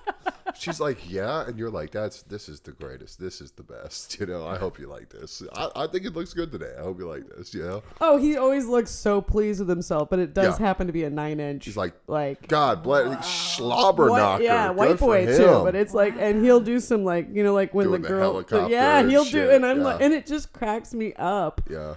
She's 0.59 0.81
like, 0.81 1.11
yeah, 1.11 1.47
and 1.47 1.59
you're 1.59 1.71
like, 1.71 1.91
that's 1.91 2.23
this 2.23 2.49
is 2.49 2.61
the 2.61 2.73
greatest. 2.73 3.19
This 3.21 3.41
is 3.41 3.51
the 3.53 3.63
best. 3.63 4.17
You 4.21 4.27
know, 4.27 4.47
I 4.47 4.57
hope 4.59 4.79
you 4.79 4.87
like 4.89 5.09
this. 5.11 5.43
I, 5.53 5.71
I 5.77 5.87
think 5.89 6.05
it 6.07 6.15
looks 6.15 6.33
good 6.35 6.51
today. 6.53 6.73
I 6.79 6.83
hope 6.83 6.99
you 6.99 7.09
like 7.09 7.25
this. 7.37 7.53
You 7.55 7.63
know, 7.63 7.83
Oh, 8.01 8.17
he 8.17 8.37
always 8.37 8.67
looks 8.67 8.91
so 8.91 9.21
pleased 9.21 9.61
with 9.61 9.69
himself, 9.69 10.09
but 10.11 10.19
it 10.19 10.35
does 10.35 10.59
Yeah. 10.59 10.67
happen 10.67 10.87
to 10.87 10.93
be 10.93 11.05
a 11.05 11.11
nine 11.11 11.41
inch. 11.41 11.65
she's 11.65 11.77
like, 11.77 11.95
like 12.07 12.47
God 12.49 12.83
bless, 12.83 13.07
uh, 13.17 13.21
slobber 13.23 14.09
White- 14.11 14.19
knocker. 14.19 14.43
Yeah, 14.45 14.69
Good 14.69 14.77
white 14.77 14.99
boy 14.99 15.27
too. 15.27 15.63
But 15.65 15.75
it's 15.75 15.95
like, 15.95 16.15
and 16.19 16.45
he'll 16.45 16.61
do 16.61 16.79
some 16.81 17.05
like, 17.05 17.29
you 17.33 17.43
know, 17.45 17.55
like 17.55 17.73
when 17.75 17.87
Doing 17.89 18.03
the 18.03 18.09
the 18.09 18.15
girl, 18.15 18.33
helicopter 18.33 18.73
yeah, 18.73 19.07
he'll 19.07 19.25
do, 19.25 19.51
and 19.51 19.65
I'm 19.67 19.81
like, 19.81 20.01
and 20.01 20.13
it 20.15 20.27
just 20.27 20.53
cracks 20.53 20.95
me 20.95 21.13
up. 21.15 21.61
yeah. 21.71 21.95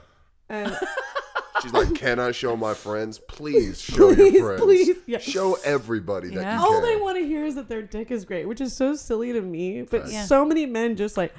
Um, 0.50 0.66
and 0.66 0.78
She's 1.62 1.72
like, 1.74 1.96
can 1.96 2.20
I 2.20 2.32
show 2.32 2.58
my 2.58 2.74
friends? 2.74 3.20
Please 3.20 3.80
show 3.82 4.14
Please, 4.14 4.34
your 4.34 4.46
friends. 4.58 4.62
please, 4.64 4.98
yeah. 5.06 5.20
Show 5.20 5.58
everybody 5.64 6.28
that 6.30 6.42
Yeah. 6.42 6.60
you 6.60 6.66
all 6.66 6.82
can. 6.82 6.82
they 6.82 6.96
want 6.98 7.18
to 7.18 7.26
hear 7.26 7.46
is 7.46 7.56
that 7.56 7.70
their 7.70 7.82
dick 7.82 8.12
is 8.12 8.26
great, 8.26 8.48
which 8.48 8.60
is 8.60 8.74
so 8.76 8.96
silly 8.96 9.32
to 9.32 9.42
me. 9.42 9.84
But 9.84 10.10
Yeah. 10.12 10.26
so 10.26 10.44
many 10.46 10.66
men 10.66 10.96
just 10.98 11.16
like, 11.16 11.34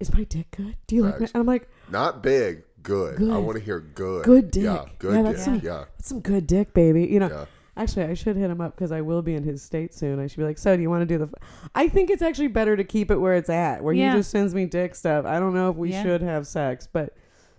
is 0.00 0.12
my 0.12 0.24
dick 0.24 0.48
good? 0.56 0.76
Do 0.86 0.96
you 0.96 1.02
like 1.04 1.14
me? 1.14 1.26
Facts. 1.26 1.32
And 1.34 1.40
I'm 1.42 1.46
like, 1.46 1.68
Not 1.90 2.22
big, 2.22 2.64
good. 2.82 3.22
I 3.30 3.36
want 3.38 3.56
to 3.58 3.62
hear 3.64 3.78
good. 3.80 4.24
good 4.24 4.50
dick. 4.50 4.64
Yeah, 4.64 4.86
good 4.98 5.14
Yeah, 5.14 5.22
dick. 5.22 5.32
that's 5.32 5.44
some- 5.44 5.60
yeah. 5.62 5.84
that's 5.96 6.08
some 6.08 6.20
good 6.20 6.46
dick, 6.46 6.74
baby. 6.74 7.06
You 7.06 7.20
know. 7.20 7.28
Yeah. 7.28 7.44
Actually, 7.76 8.06
I 8.06 8.14
should 8.14 8.34
hit 8.36 8.50
him 8.50 8.60
up 8.60 8.74
because 8.74 8.90
I 8.90 9.02
will 9.02 9.22
be 9.22 9.34
in 9.36 9.44
his 9.44 9.62
state 9.62 9.94
soon. 9.94 10.18
I 10.18 10.26
should 10.26 10.38
be 10.38 10.42
like, 10.42 10.58
so 10.58 10.74
do 10.74 10.82
you 10.82 10.90
want 10.90 11.02
to 11.02 11.06
do 11.06 11.18
the? 11.18 11.26
F-? 11.26 11.68
I 11.76 11.86
think 11.86 12.10
it's 12.10 12.22
actually 12.22 12.48
better 12.48 12.76
to 12.76 12.82
keep 12.82 13.08
it 13.12 13.18
where 13.18 13.34
it's 13.34 13.48
at, 13.48 13.84
where 13.84 13.94
Yeah. 13.94 14.10
he 14.12 14.18
just 14.18 14.32
sends 14.32 14.52
me 14.52 14.66
dick 14.66 14.96
stuff. 14.96 15.24
I 15.24 15.38
don't 15.38 15.54
know 15.54 15.70
if 15.70 15.76
we 15.76 15.90
Yeah. 15.92 16.02
should 16.02 16.20
have 16.22 16.48
sex, 16.48 16.88
but 16.92 17.14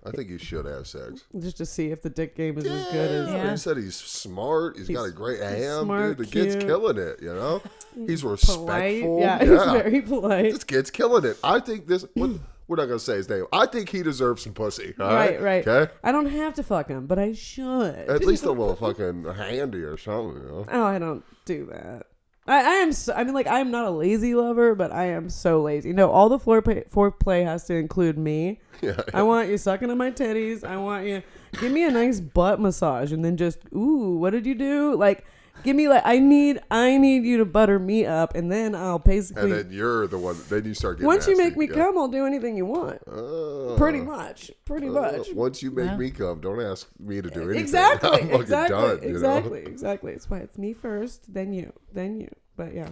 I 0.06 0.12
think 0.12 0.30
you 0.30 0.38
should 0.38 0.66
have 0.66 0.88
sex. 0.88 1.26
just 1.39 1.58
to 1.58 1.66
see 1.66 1.88
if 1.91 2.02
the 2.02 2.10
dick 2.10 2.36
game 2.36 2.58
is 2.58 2.66
as 2.66 2.86
good 2.91 3.12
as. 3.12 3.28
Yeah. 3.34 3.52
He 3.52 3.58
said 3.58 3.78
he's 3.78 3.95
smart. 3.95 4.78
he's 4.78 4.88
got 4.89 5.04
a 5.04 5.12
great 5.12 5.39
ham. 5.41 5.84
smart, 5.86 6.18
dude, 6.18 6.28
the 6.28 6.32
kid's 6.32 6.56
cute. 6.56 6.68
killing 6.68 6.97
it. 6.97 7.22
You 7.22 7.34
know, 7.34 7.62
he's 8.08 8.22
Polite. 8.22 8.39
respectful. 8.41 9.20
Yeah, 9.20 9.39
he's 9.39 9.50
very 9.84 10.02
polite. 10.02 10.54
this 10.54 10.64
kid's 10.64 10.89
killing 10.91 11.26
it. 11.26 11.38
I 11.43 11.60
think 11.60 11.88
this. 11.88 12.06
What, 12.14 12.32
we're 12.68 12.76
not 12.78 12.86
gonna 12.86 13.00
say 13.00 13.16
his 13.18 13.28
name. 13.30 13.45
I 13.52 13.66
think 13.66 13.89
he 13.89 14.04
deserves 14.04 14.43
some 14.43 14.54
pussy. 14.54 14.93
all 15.00 15.08
Right, 15.14 15.41
right. 15.41 15.68
Okay. 15.68 15.91
I 16.04 16.12
don't 16.12 16.28
have 16.30 16.54
to 16.56 16.64
fuck 16.64 16.88
him, 16.88 17.08
but 17.08 17.18
I 17.20 17.34
should. 17.34 17.95
At 17.95 18.24
least 18.24 18.43
a 18.45 18.52
little 18.52 18.76
fucking 18.78 19.26
handy 19.26 19.80
or 19.82 19.97
something. 19.97 20.41
You 20.43 20.47
know? 20.47 20.66
Oh, 20.72 20.84
I 20.84 21.00
don't 21.00 21.24
do 21.45 21.68
that. 21.72 22.06
I, 22.50 22.62
I 22.62 22.74
am. 22.82 22.91
So, 22.91 23.14
I 23.14 23.24
mean, 23.24 23.36
like, 23.36 23.47
I 23.47 23.60
am 23.60 23.70
not 23.70 23.86
a 23.86 23.91
lazy 23.91 24.34
lover, 24.34 24.74
but 24.74 24.91
I 24.91 25.06
am 25.06 25.30
so 25.30 25.62
lazy. 25.62 25.93
No, 25.93 26.10
all 26.10 26.30
the 26.30 26.39
foreplay, 26.39 26.89
foreplay 26.89 27.45
has 27.45 27.66
to 27.66 27.76
include 27.76 28.18
me. 28.18 28.60
Yeah. 28.82 29.02
I 29.14 29.24
want 29.24 29.50
you 29.50 29.58
sucking 29.58 29.89
on 29.91 29.97
my 29.97 30.10
titties. 30.10 30.64
I 30.64 30.78
want 30.78 31.06
you. 31.06 31.22
Give 31.60 31.70
me 31.70 31.84
a 31.84 31.91
nice 31.91 32.22
butt 32.22 32.62
massage, 32.62 33.12
and 33.12 33.26
then 33.26 33.36
just, 33.36 33.60
ooh, 33.76 34.16
what 34.16 34.30
did 34.30 34.45
you 34.45 34.56
do? 34.56 34.95
Like, 34.95 35.26
give 35.64 35.76
me 35.76 35.88
like, 35.88 36.01
I 36.05 36.20
need, 36.20 36.60
I 36.72 36.97
need 36.97 37.24
you 37.26 37.38
to 37.38 37.45
butter 37.45 37.80
me 37.80 38.05
up, 38.05 38.36
and 38.36 38.51
then 38.51 38.76
I'll 38.76 38.99
basically. 38.99 39.43
And 39.43 39.51
then 39.51 39.72
you're 39.72 40.07
the 40.07 40.18
one. 40.18 40.38
Then 40.49 40.66
you 40.66 40.74
start 40.74 40.97
getting. 40.97 41.07
once 41.07 41.28
you 41.28 41.38
make 41.38 41.55
me 41.57 41.68
Yeah. 41.68 41.76
come, 41.76 41.97
I'll 41.97 42.07
do 42.07 42.26
anything 42.26 42.55
you 42.57 42.66
want. 42.66 42.99
Uh, 43.07 43.76
Pretty 43.78 44.01
much. 44.01 44.51
Pretty 44.66 44.88
uh, 44.88 44.91
much. 44.91 45.34
once 45.34 45.62
you 45.64 45.72
make 45.72 45.86
Yeah. 45.86 45.97
me 45.97 46.12
come, 46.12 46.41
don't 46.41 46.62
ask 46.62 46.88
me 46.99 47.22
to 47.22 47.30
do 47.30 47.43
anything. 47.43 47.60
Exactly. 47.62 48.10
I'm 48.34 48.41
exactly. 48.41 48.76
done. 48.78 49.03
You 49.03 49.10
exactly. 49.10 49.62
Know? 49.64 49.68
Exactly. 49.70 50.12
It's 50.14 50.30
why 50.30 50.38
it's 50.39 50.57
me 50.57 50.74
first, 50.74 51.34
then 51.34 51.53
you, 51.53 51.74
then 51.93 52.20
you. 52.20 52.30
But 52.55 52.74
yeah, 52.74 52.89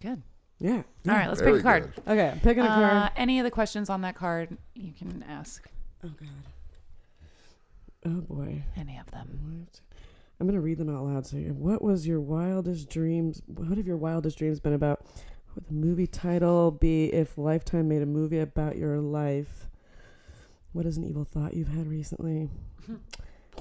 Good. 0.00 0.22
yeah. 0.58 0.82
All 1.08 1.14
right. 1.14 1.28
Let's 1.28 1.40
Very 1.40 1.52
pick 1.54 1.60
a 1.60 1.62
card. 1.62 1.92
good. 1.94 2.12
Okay, 2.12 2.28
I'm 2.30 2.40
picking 2.40 2.62
a 2.64 2.66
Uh, 2.66 2.90
card. 3.00 3.12
any 3.16 3.38
of 3.38 3.44
the 3.44 3.50
questions 3.50 3.88
on 3.90 4.00
that 4.02 4.14
card, 4.16 4.56
you 4.74 4.92
can 4.92 5.24
ask 5.28 5.68
Oh 6.04 6.08
god. 6.20 6.28
Oh 8.06 8.20
boy. 8.20 8.62
any 8.76 8.98
of 8.98 9.10
them. 9.10 9.60
What? 9.66 9.80
I'm 10.40 10.46
gonna 10.46 10.60
read 10.60 10.78
them 10.78 10.94
out 10.94 11.04
loud. 11.04 11.26
So, 11.26 11.36
what 11.38 11.82
was 11.82 12.06
your 12.06 12.20
wildest 12.20 12.90
dreams? 12.90 13.42
What 13.46 13.76
have 13.76 13.86
your 13.86 13.96
wildest 13.96 14.38
dreams 14.38 14.60
been 14.60 14.72
about? 14.72 15.04
Would 15.54 15.66
the 15.66 15.74
movie 15.74 16.08
title 16.08 16.72
be 16.72 17.06
if 17.06 17.38
Lifetime 17.38 17.88
made 17.88 18.02
a 18.02 18.06
movie 18.06 18.40
about 18.40 18.76
your 18.76 18.98
life? 18.98 19.68
What 20.72 20.86
is 20.86 20.96
an 20.96 21.04
evil 21.04 21.24
thought 21.24 21.54
you've 21.54 21.68
had 21.68 21.86
recently? 21.86 22.50
When 22.86 23.00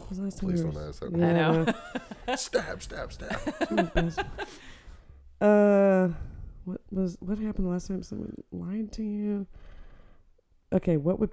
was 0.09 0.19
last 0.19 0.39
time 0.39 0.49
Please 0.49 0.61
you 0.61 0.71
don't 0.71 0.87
ask 0.87 0.99
that. 1.01 1.17
Yeah, 1.17 1.27
I 1.27 1.33
know. 1.33 1.63
know. 1.63 2.35
Stab, 2.35 2.81
stab, 2.81 3.13
stab. 3.13 3.93
Best- 3.93 4.19
uh, 5.41 6.09
what 6.65 6.81
was 6.91 7.17
what 7.19 7.37
happened 7.37 7.67
the 7.67 7.71
last 7.71 7.87
time 7.87 8.01
someone 8.01 8.33
lied 8.51 8.91
to 8.93 9.03
you? 9.03 9.45
Okay, 10.71 10.97
what 10.97 11.19
would 11.19 11.31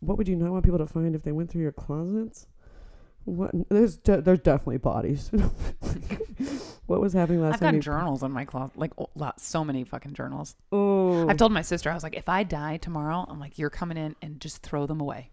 what 0.00 0.18
would 0.18 0.28
you 0.28 0.36
not 0.36 0.52
want 0.52 0.64
people 0.64 0.78
to 0.78 0.86
find 0.86 1.14
if 1.14 1.22
they 1.22 1.32
went 1.32 1.50
through 1.50 1.62
your 1.62 1.72
closets? 1.72 2.46
What 3.24 3.50
there's 3.68 3.96
de- 3.96 4.22
there's 4.22 4.40
definitely 4.40 4.78
bodies. 4.78 5.30
what 6.86 7.00
was 7.00 7.12
happening 7.12 7.40
last 7.42 7.52
night? 7.52 7.54
I've 7.54 7.60
time? 7.60 7.68
got 7.72 7.74
you- 7.76 7.82
journals 7.82 8.22
in 8.22 8.32
my 8.32 8.44
closet, 8.44 8.78
like 8.78 8.92
oh, 8.98 9.10
lot, 9.14 9.40
so 9.40 9.64
many 9.64 9.84
fucking 9.84 10.14
journals. 10.14 10.56
Oh, 10.72 11.28
I've 11.28 11.36
told 11.36 11.52
my 11.52 11.62
sister, 11.62 11.90
I 11.90 11.94
was 11.94 12.02
like, 12.02 12.16
if 12.16 12.28
I 12.28 12.42
die 12.42 12.78
tomorrow, 12.78 13.26
I'm 13.28 13.38
like, 13.38 13.58
you're 13.58 13.70
coming 13.70 13.96
in 13.98 14.16
and 14.22 14.40
just 14.40 14.62
throw 14.62 14.86
them 14.86 15.00
away. 15.00 15.30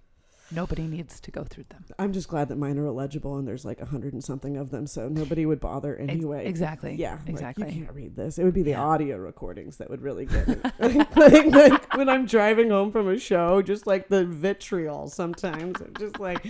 Nobody 0.49 0.83
needs 0.87 1.19
to 1.19 1.29
go 1.31 1.43
through 1.43 1.65
them. 1.69 1.83
I'm 1.99 2.13
just 2.13 2.29
glad 2.29 2.47
that 2.49 2.57
mine 2.57 2.77
are 2.79 2.85
illegible 2.85 3.35
and 3.37 3.45
there's 3.47 3.65
like 3.65 3.81
a 3.81 3.85
hundred 3.85 4.13
and 4.13 4.23
something 4.23 4.55
of 4.55 4.69
them, 4.71 4.87
so 4.87 5.09
nobody 5.09 5.45
would 5.45 5.59
bother 5.59 5.95
anyway. 5.97 6.45
exactly. 6.45 6.95
Yeah, 6.95 7.15
like, 7.19 7.29
Exactly. 7.29 7.69
you 7.73 7.83
can't 7.85 7.93
read 7.95 8.15
this. 8.15 8.37
It 8.39 8.45
would 8.45 8.53
be 8.53 8.63
the 8.63 8.71
Yeah. 8.71 8.81
audio 8.83 9.17
recordings 9.17 9.75
that 9.77 9.89
would 9.89 10.01
really 10.01 10.25
get 10.25 10.47
me. 10.47 10.55
like, 11.15 11.45
like 11.47 11.93
when 11.97 12.07
I'm 12.07 12.25
driving 12.25 12.69
home 12.69 12.91
from 12.93 13.09
a 13.09 13.19
show, 13.19 13.61
just 13.61 13.85
like 13.87 14.07
the 14.07 14.25
vitriol 14.25 15.07
sometimes. 15.09 15.81
I'm 15.81 15.93
just 15.99 16.19
like 16.19 16.41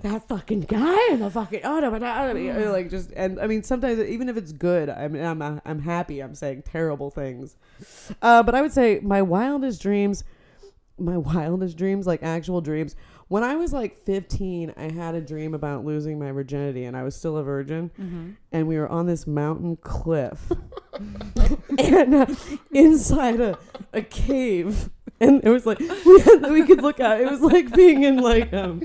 that 0.00 0.26
fucking 0.28 0.62
guy 0.62 1.12
in 1.12 1.20
the 1.20 1.30
fucking 1.30 1.64
auto, 1.64 1.90
but 1.90 2.02
I- 2.02 2.32
like 2.32 2.88
just 2.88 3.10
and 3.14 3.38
I 3.38 3.46
mean 3.46 3.62
sometimes 3.62 3.98
even 4.00 4.28
if 4.30 4.36
it's 4.38 4.52
good, 4.52 4.88
I'm 4.88 5.14
I'm 5.14 5.60
I'm 5.64 5.80
happy. 5.80 6.20
I'm 6.20 6.34
saying 6.34 6.62
terrible 6.62 7.10
things, 7.10 7.56
uh, 8.22 8.42
but 8.42 8.54
I 8.54 8.62
would 8.62 8.72
say 8.72 9.00
my 9.02 9.20
wildest 9.20 9.82
dreams 9.82 10.24
my 11.00 11.16
wildest 11.16 11.76
dreams, 11.76 12.06
like 12.06 12.22
actual 12.22 12.60
dreams. 12.60 12.96
When 13.28 13.44
I 13.44 13.56
was 13.56 13.72
like 13.72 13.96
15, 13.96 14.74
I 14.76 14.92
had 14.92 15.14
a 15.14 15.20
dream 15.20 15.54
about 15.54 15.84
losing 15.84 16.18
my 16.18 16.32
virginity 16.32 16.84
and 16.84 16.96
I 16.96 17.02
was 17.04 17.14
still 17.14 17.36
a 17.36 17.42
virgin. 17.42 17.90
Mm-hmm. 18.00 18.30
And 18.52 18.66
we 18.66 18.76
were 18.76 18.88
on 18.88 19.06
this 19.06 19.26
mountain 19.26 19.76
cliff. 19.76 20.50
and 21.78 22.14
uh, 22.14 22.26
inside 22.72 23.40
a, 23.40 23.58
a 23.92 24.02
cave 24.02 24.90
and 25.20 25.44
it 25.44 25.50
was 25.50 25.66
like 25.66 25.78
we 25.78 26.20
had, 26.20 26.50
we 26.50 26.64
could 26.66 26.82
look 26.82 27.00
at. 27.00 27.20
It 27.20 27.30
was 27.30 27.40
like 27.40 27.72
being 27.74 28.04
in 28.04 28.18
like 28.18 28.52
um, 28.52 28.82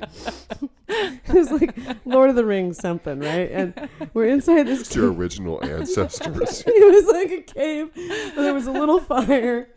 it 0.87 1.33
was 1.33 1.51
like 1.51 1.77
Lord 2.05 2.29
of 2.29 2.35
the 2.35 2.45
Rings 2.45 2.77
something, 2.77 3.19
right? 3.19 3.49
And 3.51 3.89
we're 4.13 4.27
inside 4.27 4.67
this. 4.67 4.81
It's 4.81 4.95
your 4.95 5.11
original 5.11 5.63
ancestors. 5.65 6.63
it 6.65 6.93
was 6.93 7.13
like 7.13 7.31
a 7.31 7.41
cave. 7.41 7.91
There 8.35 8.53
was 8.53 8.67
a 8.67 8.71
little 8.71 8.99
fire. 8.99 9.69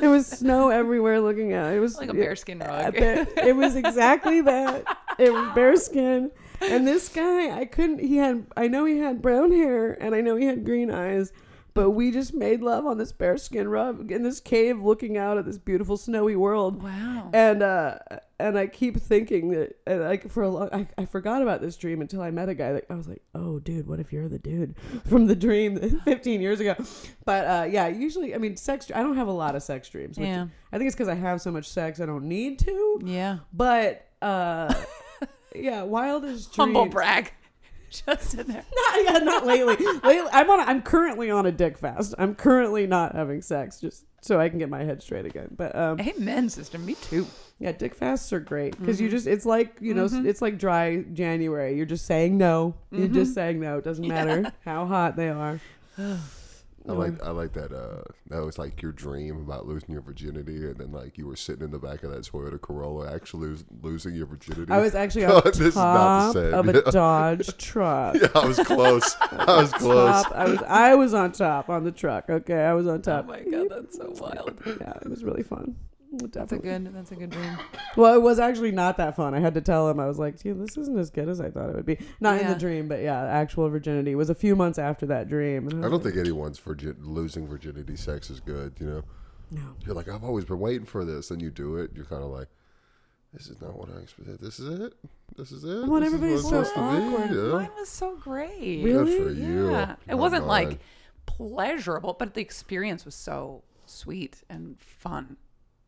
There 0.00 0.10
was 0.10 0.26
snow 0.26 0.68
everywhere. 0.68 1.20
Looking 1.20 1.52
at 1.52 1.72
it 1.72 1.80
was 1.80 1.96
Like 1.96 2.10
a 2.10 2.14
bearskin 2.14 2.58
rug. 2.60 2.94
It, 2.96 3.28
it 3.38 3.56
was 3.56 3.76
exactly 3.76 4.40
that. 4.42 4.84
It 5.18 5.32
was 5.32 5.54
bearskin. 5.54 6.30
And 6.60 6.86
this 6.86 7.08
guy, 7.08 7.58
I 7.58 7.64
couldn't. 7.64 7.98
He 8.00 8.18
had. 8.18 8.46
I 8.56 8.68
know 8.68 8.84
he 8.84 8.98
had 8.98 9.20
brown 9.20 9.50
hair, 9.50 9.92
and 10.00 10.14
I 10.14 10.20
know 10.20 10.36
he 10.36 10.46
had 10.46 10.64
green 10.64 10.90
eyes. 10.90 11.32
But 11.74 11.90
we 11.90 12.10
just 12.10 12.34
made 12.34 12.60
love 12.60 12.84
on 12.84 12.98
this 12.98 13.12
bearskin 13.12 13.68
rug 13.68 14.12
in 14.12 14.22
this 14.22 14.40
cave, 14.40 14.82
looking 14.82 15.16
out 15.16 15.38
at 15.38 15.46
this 15.46 15.56
beautiful 15.56 15.96
snowy 15.96 16.36
world. 16.36 16.82
Wow. 16.82 17.30
And 17.32 17.62
uh, 17.62 17.98
and 18.38 18.58
I 18.58 18.66
keep 18.66 18.98
thinking 18.98 19.50
that, 19.50 19.80
and 19.86 20.02
like 20.02 20.28
for 20.28 20.42
a 20.42 20.50
long, 20.50 20.68
I, 20.72 20.86
I 20.98 21.04
forgot 21.06 21.40
about 21.40 21.60
this 21.60 21.76
dream 21.76 22.00
until 22.00 22.20
I 22.20 22.30
met 22.30 22.48
a 22.48 22.54
guy. 22.54 22.72
That 22.72 22.84
I 22.90 22.94
was 22.94 23.08
like, 23.08 23.22
oh, 23.34 23.58
dude, 23.58 23.86
what 23.86 24.00
if 24.00 24.12
you're 24.12 24.28
the 24.28 24.38
dude 24.38 24.74
from 25.06 25.26
the 25.28 25.36
dream 25.36 26.00
15 26.04 26.40
years 26.40 26.60
ago? 26.60 26.74
But 27.24 27.46
uh, 27.46 27.66
yeah, 27.70 27.88
usually, 27.88 28.34
I 28.34 28.38
mean, 28.38 28.56
sex. 28.56 28.90
I 28.94 29.02
don't 29.02 29.16
have 29.16 29.28
a 29.28 29.32
lot 29.32 29.54
of 29.54 29.62
sex 29.62 29.88
dreams. 29.88 30.18
which 30.18 30.28
Yeah. 30.28 30.48
I 30.72 30.78
think 30.78 30.88
it's 30.88 30.96
because 30.96 31.08
I 31.08 31.14
have 31.14 31.40
so 31.40 31.50
much 31.50 31.68
sex, 31.68 32.00
I 32.00 32.06
don't 32.06 32.24
need 32.24 32.58
to. 32.60 33.00
Yeah. 33.04 33.38
But 33.52 34.08
uh, 34.20 34.74
yeah, 35.54 35.82
wildest 35.82 36.52
dreams. 36.52 36.56
Humble 36.56 36.86
brag. 36.86 37.32
Just 37.92 38.34
in 38.34 38.46
there. 38.46 38.64
Not, 38.74 39.04
yeah, 39.04 39.18
not 39.18 39.44
lately. 39.46 39.76
lately, 39.76 40.28
I'm 40.32 40.48
on. 40.50 40.60
A, 40.60 40.62
I'm 40.64 40.80
currently 40.82 41.30
on 41.30 41.44
a 41.46 41.52
dick 41.52 41.76
fast. 41.76 42.14
I'm 42.18 42.34
currently 42.34 42.86
not 42.86 43.14
having 43.14 43.42
sex, 43.42 43.80
just 43.80 44.06
so 44.22 44.40
I 44.40 44.48
can 44.48 44.58
get 44.58 44.70
my 44.70 44.82
head 44.82 45.02
straight 45.02 45.26
again. 45.26 45.48
But 45.56 45.76
um, 45.76 46.00
Amen, 46.00 46.48
sister. 46.48 46.78
Me 46.78 46.94
too. 46.94 47.26
yeah, 47.58 47.72
dick 47.72 47.94
fasts 47.94 48.32
are 48.32 48.40
great 48.40 48.78
because 48.78 48.96
Mm-hmm. 48.96 49.04
you 49.04 49.10
just. 49.10 49.26
It's 49.26 49.44
like 49.44 49.76
you 49.80 49.92
know, 49.94 50.08
it's 50.10 50.40
like 50.40 50.58
dry 50.58 51.02
January. 51.12 51.76
You're 51.76 51.84
just 51.86 52.06
saying 52.06 52.38
no. 52.38 52.74
You're 52.90 53.06
Mm-hmm. 53.06 53.14
just 53.14 53.34
saying 53.34 53.60
no. 53.60 53.78
It 53.78 53.84
doesn't 53.84 54.06
matter 54.16 54.50
how 54.64 54.86
hot 54.86 55.16
they 55.16 55.28
are. 55.28 55.60
I 56.88 56.92
like 56.92 57.22
I 57.22 57.30
like 57.30 57.52
that 57.52 57.72
uh 57.72 58.02
that 58.28 58.44
was 58.44 58.58
like 58.58 58.82
your 58.82 58.90
dream 58.92 59.36
about 59.40 59.66
losing 59.66 59.92
your 59.92 60.00
virginity 60.02 60.66
and 60.66 60.76
then 60.76 60.90
like 60.90 61.16
you 61.16 61.26
were 61.28 61.36
sitting 61.36 61.62
in 61.64 61.70
the 61.70 61.78
back 61.78 62.02
of 62.02 62.10
that 62.10 62.24
Toyota 62.24 62.60
Corolla 62.60 63.14
actually 63.14 63.46
lose, 63.48 63.64
losing 63.82 64.14
your 64.16 64.26
virginity. 64.26 64.72
I 64.72 64.80
was 64.80 64.94
actually 64.94 65.24
on 65.26 65.42
This 65.44 65.60
is 65.60 65.76
not 65.76 66.32
top 66.32 66.34
the 66.34 66.50
same. 66.50 66.54
of 66.54 66.68
a 66.68 66.82
Dodge 66.90 67.56
truck. 67.56 68.16
yeah, 68.20 68.28
I 68.34 68.46
was 68.46 68.58
close. 68.58 69.16
I 69.20 69.60
was 69.62 69.72
close. 69.72 70.22
Top. 70.24 70.32
I 70.32 70.44
was. 70.48 70.58
I 70.66 70.94
was 70.96 71.14
on 71.14 71.30
top 71.32 71.68
on 71.68 71.84
the 71.84 71.92
truck. 71.92 72.28
Okay, 72.28 72.60
I 72.64 72.74
was 72.74 72.88
on 72.88 73.00
top. 73.02 73.26
Oh 73.26 73.28
my 73.28 73.40
god, 73.42 73.68
that's 73.70 73.96
so 73.96 74.12
wild. 74.20 74.60
Yeah, 74.66 74.94
it 75.02 75.08
was 75.08 75.22
really 75.22 75.44
fun. 75.44 75.76
That's 76.12 76.24
a 76.24 76.28
Definitely. 76.56 76.68
good. 76.68 76.94
That's 76.94 77.12
a 77.12 77.16
good 77.16 77.30
dream. 77.30 77.58
Well, 77.96 78.14
it 78.14 78.20
was 78.22 78.38
actually 78.38 78.70
not 78.72 78.96
that 78.98 79.16
fun. 79.16 79.34
I 79.34 79.40
had 79.40 79.54
to 79.54 79.60
tell 79.60 79.88
him. 79.88 79.98
I 79.98 80.06
was 80.06 80.18
like, 80.18 80.42
"Gee, 80.42 80.52
this 80.52 80.76
isn't 80.76 80.98
as 80.98 81.10
good 81.10 81.28
as 81.28 81.40
I 81.40 81.50
thought 81.50 81.70
it 81.70 81.74
would 81.76 81.86
be." 81.86 81.98
Not 82.20 82.36
in 82.38 82.42
Yeah. 82.46 82.52
the 82.54 82.58
dream, 82.60 82.86
but 82.88 83.02
yeah, 83.02 83.22
actual 83.24 83.68
virginity 83.70 84.12
It 84.12 84.16
was 84.16 84.28
a 84.30 84.34
few 84.34 84.54
months 84.54 84.78
after 84.78 85.06
that 85.06 85.28
dream. 85.28 85.68
and 85.68 85.84
I 85.84 85.88
was 85.88 85.90
don't 86.02 86.12
think 86.12 86.16
anyone's 86.24 86.58
virgin 86.58 86.96
losing 87.00 87.46
virginity 87.46 87.96
sex 87.96 88.28
is 88.30 88.40
good, 88.40 88.74
you 88.78 88.86
know. 88.86 89.02
No. 89.50 89.60
You're 89.86 89.94
like, 89.94 90.08
I've 90.08 90.24
always 90.24 90.44
been 90.44 90.58
waiting 90.60 90.86
for 90.86 91.04
this, 91.04 91.30
and 91.30 91.40
you 91.42 91.50
do 91.50 91.76
it. 91.76 91.90
You're 91.94 92.04
kind 92.06 92.22
of 92.22 92.30
like, 92.30 92.48
this 93.34 93.48
is 93.48 93.60
not 93.60 93.74
what 93.78 93.88
I 93.90 94.00
expected. 94.00 94.38
This 94.40 94.58
is 94.60 94.80
it. 94.80 94.94
This 95.36 95.50
is 95.52 95.64
it. 95.64 95.86
Well, 95.88 96.00
this 96.00 96.08
is 96.08 96.14
everybody's 96.14 96.44
what 96.44 96.50
so 96.50 96.60
it's 96.60 96.68
supposed 96.70 96.74
to 96.74 97.12
awkward. 97.12 97.30
be. 97.30 97.34
Yeah. 97.36 97.52
Mine 97.52 97.70
was 97.78 97.88
so 97.88 98.16
great. 98.16 98.82
Really? 98.84 99.18
Good 99.18 99.24
for 99.24 99.32
you. 99.32 99.70
Yeah. 99.70 99.92
It 100.06 100.10
Not 100.12 100.18
wasn't 100.18 100.46
mine. 100.46 100.68
like 100.68 100.80
pleasurable, 101.26 102.14
but 102.18 102.34
the 102.34 102.40
experience 102.40 103.04
was 103.04 103.14
so 103.14 103.62
sweet 103.86 104.42
and 104.50 104.78
fun. 104.80 105.36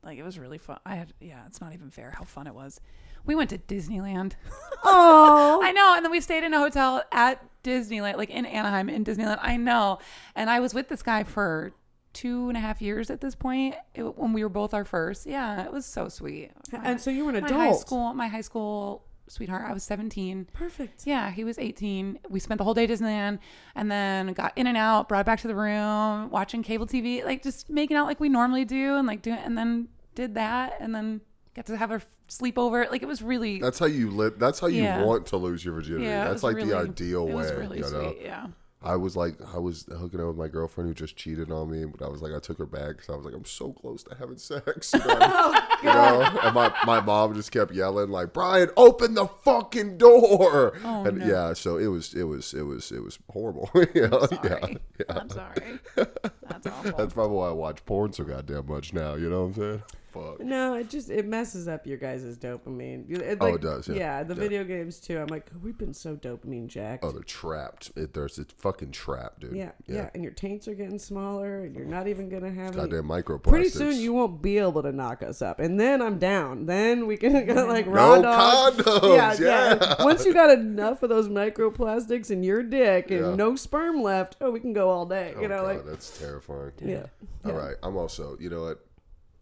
Like 0.05 0.19
it 0.19 0.23
was 0.23 0.39
really 0.39 0.59
fun. 0.59 0.79
I 0.85 0.97
had 0.97 1.13
yeah, 1.21 1.43
it's 1.47 1.61
not 1.61 1.73
even 1.73 1.91
fair 1.91 2.13
how 2.17 2.25
fun 2.25 2.47
it 2.47 2.55
was. 2.55 2.81
We 3.25 3.35
went 3.35 3.51
to 3.51 3.59
Disneyland. 3.59 4.35
Oh, 4.87 5.61
I 5.63 5.73
know, 5.73 5.95
and 5.97 6.05
then 6.05 6.13
we 6.13 6.21
stayed 6.21 6.45
in 6.45 6.53
a 6.53 6.59
hotel 6.59 7.03
at 7.11 7.43
Disneyland, 7.63 8.19
like 8.19 8.29
in 8.29 8.45
Anaheim 8.45 8.91
in 8.91 9.03
Disneyland. 9.03 9.39
I 9.41 9.57
know, 9.57 9.99
and 10.35 10.51
I 10.51 10.61
was 10.61 10.75
with 10.75 10.89
this 10.91 11.03
guy 11.03 11.25
for 11.25 11.73
two 12.13 12.49
and 12.49 12.57
a 12.57 12.61
half 12.61 12.83
years 12.83 13.09
at 13.09 13.23
this 13.23 13.35
point 13.35 13.75
it, 13.95 14.03
when 14.03 14.35
we 14.35 14.43
were 14.43 14.51
both 14.51 14.75
our 14.75 14.85
first. 14.85 15.27
Yeah, 15.27 15.65
it 15.65 15.73
was 15.73 15.87
so 15.87 16.09
sweet. 16.11 16.51
and 16.71 17.01
so 17.01 17.11
you 17.11 17.25
were 17.25 17.31
an 17.31 17.41
my 17.41 17.49
adult. 17.49 17.61
high 17.61 17.73
school, 17.73 18.13
my 18.13 18.29
high 18.29 18.43
school 18.43 19.05
sweetheart. 19.29 19.65
I 19.69 19.73
was 19.73 19.83
seventeen. 19.83 20.47
Perfect. 20.53 21.03
Yeah, 21.07 21.31
he 21.31 21.45
was 21.45 21.59
18. 21.59 22.19
We 22.29 22.41
spent 22.41 22.59
the 22.59 22.65
whole 22.65 22.75
day 22.75 22.85
at 22.85 22.91
Disneyland 22.91 23.39
and 23.75 23.91
then 23.91 24.33
got 24.33 24.53
in 24.57 24.67
and 24.67 24.77
out, 24.77 25.09
brought 25.09 25.27
back 25.27 25.41
to 25.41 25.49
the 25.49 25.55
room, 25.55 26.31
watching 26.31 26.63
cable 26.63 26.87
TV, 26.87 27.25
like 27.25 27.43
just 27.43 27.71
making 27.71 27.97
out 27.97 28.07
like 28.07 28.21
we 28.21 28.29
normally 28.29 28.65
do 28.65 28.97
and 28.97 29.07
like 29.07 29.23
doing 29.23 29.39
and 29.39 29.57
then 29.57 29.89
did 30.15 30.35
that 30.35 30.75
and 30.81 30.95
then 30.95 31.21
got 31.57 31.67
to 31.67 31.77
have 31.77 31.91
a 31.91 32.01
sleepover. 32.29 32.91
Like 32.91 33.03
it 33.03 33.07
was 33.09 33.23
really 33.23 33.61
That's 33.61 33.79
how 33.79 33.87
you 33.87 34.11
live. 34.11 34.39
That's 34.39 34.59
how 34.61 34.67
you 34.67 34.83
Yeah. 34.83 35.03
want 35.05 35.27
to 35.27 35.37
lose 35.37 35.65
your 35.65 35.75
virginity. 35.75 36.05
yeah, 36.07 36.25
that's 36.29 36.43
like 36.43 36.57
really- 36.57 36.69
the 36.71 36.77
ideal 36.79 37.23
it 37.29 37.29
way. 37.29 37.35
was 37.35 37.53
really 37.53 37.77
you 37.79 37.83
know? 37.91 38.11
sweet, 38.13 38.23
yeah. 38.23 38.47
I 38.85 38.97
was 38.97 39.17
like, 39.17 39.35
I 39.55 39.59
was 39.59 39.87
hooking 39.99 40.21
up 40.21 40.27
with 40.27 40.37
my 40.37 40.47
girlfriend 40.49 40.89
who 40.89 40.95
just 40.95 41.17
cheated 41.17 41.51
on 41.51 41.71
me, 41.71 41.85
but 41.87 42.05
I 42.05 42.09
was 42.09 42.21
like, 42.21 42.33
I 42.35 42.39
took 42.39 42.59
her 42.59 42.67
back 42.67 42.89
because 42.97 43.09
I 43.09 43.17
was 43.17 43.25
like, 43.25 43.35
I'm 43.35 43.45
so 43.47 43.73
close 43.73 44.03
to 44.05 44.15
having 44.15 44.37
sex. 44.37 44.93
You 44.93 44.99
know? 45.01 45.07
Oh, 45.21 45.79
You 45.83 45.89
know? 45.89 46.39
And 46.43 46.55
my, 46.55 46.73
my 46.85 47.01
mom 47.01 47.35
just 47.35 47.51
kept 47.51 47.73
yelling 47.73 48.11
like, 48.11 48.33
Brian, 48.33 48.71
open 48.77 49.15
the 49.15 49.27
fucking 49.27 49.97
door. 49.99 50.75
Oh, 50.85 51.05
and 51.05 51.19
no. 51.19 51.27
yeah, 51.27 51.53
so 51.55 51.79
it 51.79 51.87
was, 51.89 52.15
it 52.15 52.25
was, 52.25 52.53
it 52.55 52.63
was, 52.63 52.93
it 52.93 53.03
was 53.03 53.19
horrible. 53.31 53.71
yeah, 53.95 54.09
Sorry. 54.27 54.39
yeah, 54.45 54.67
yeah. 54.99 55.19
I'm 55.19 55.31
sorry. 55.31 55.79
That's 55.97 56.67
awful. 56.67 56.93
That's 56.97 57.15
probably 57.15 57.37
why 57.37 57.49
I 57.49 57.53
watch 57.53 57.85
porn 57.87 58.13
so 58.13 58.25
goddamn 58.25 58.67
much 58.67 58.93
now. 58.93 59.15
You 59.15 59.31
know 59.31 59.43
what 59.43 59.47
I'm 59.47 59.55
saying? 59.55 59.83
Fuck. 60.15 60.41
No, 60.41 60.75
it 60.75 60.89
just 60.89 61.11
it 61.11 61.27
messes 61.27 61.67
up 61.69 61.87
your 61.87 61.99
guys' 61.99 62.39
dopamine. 62.39 63.09
You- 63.09 63.17
It, 63.17 63.39
Oh, 63.41 63.55
it 63.55 63.61
does, 63.61 63.89
yeah. 63.89 64.23
the 64.23 64.35
Yeah. 64.35 64.41
video 64.41 64.65
games 64.65 65.01
too. 65.01 65.19
I'm 65.19 65.27
like, 65.27 65.51
we've 65.63 65.77
been 65.77 65.93
so 65.93 66.15
dopamine 66.17 66.69
jacked. 66.69 67.05
Oh, 67.05 67.11
they're 67.11 67.23
trapped. 67.23 67.91
It, 67.97 68.15
there's 68.15 68.39
it's 68.39 68.53
fucking 68.55 68.93
trapped, 68.93 69.41
dude. 69.41 69.57
yeah, 69.57 69.73
yeah, 69.87 70.11
and 70.15 70.23
your 70.23 70.33
taints 70.33 70.69
are 70.69 70.75
getting 70.75 70.99
smaller, 70.99 71.59
and 71.61 71.75
you're 71.75 71.85
not 71.85 72.07
even 72.07 72.29
gonna 72.29 72.51
have 72.53 72.77
any. 72.79 72.89
Goddamn 72.89 73.09
microplastics. 73.09 73.43
Pretty 73.51 73.69
soon 73.71 73.97
you 73.99 74.13
won't 74.13 74.41
be 74.41 74.59
able 74.59 74.83
to 74.83 74.93
knock 74.93 75.23
us 75.23 75.43
up, 75.43 75.59
and 75.59 75.79
then 75.81 76.01
I'm 76.01 76.19
down. 76.19 76.67
Then 76.67 77.07
we 77.07 77.17
can 77.17 77.45
go 77.53 77.67
like 77.67 77.87
raw 77.87 78.17
No 78.17 78.23
dog. 78.23 78.75
condoms, 78.75 79.41
Yeah, 79.41 79.77
yeah. 79.79 80.05
Once 80.05 80.25
you 80.25 80.33
got 80.33 80.51
enough 80.57 81.03
of 81.03 81.09
those 81.11 81.29
microplastics 81.29 82.31
in 82.31 82.43
your 82.43 82.63
dick 82.63 83.11
and 83.11 83.21
Yeah. 83.21 83.35
no 83.35 83.57
sperm 83.57 84.03
left, 84.03 84.37
oh, 84.41 84.51
we 84.51 84.61
can 84.61 84.73
go 84.73 84.91
all 84.91 85.07
day. 85.07 85.35
Oh, 85.37 85.41
you 85.43 85.49
know, 85.49 85.63
God, 85.63 85.67
like 85.77 85.87
that's 85.87 86.19
terrifying. 86.19 86.73
yeah. 86.83 87.07
All 87.45 87.53
right, 87.53 87.77
I'm 87.83 87.97
also, 87.97 88.37
you 88.41 88.49
know 88.51 88.63
what? 88.63 88.85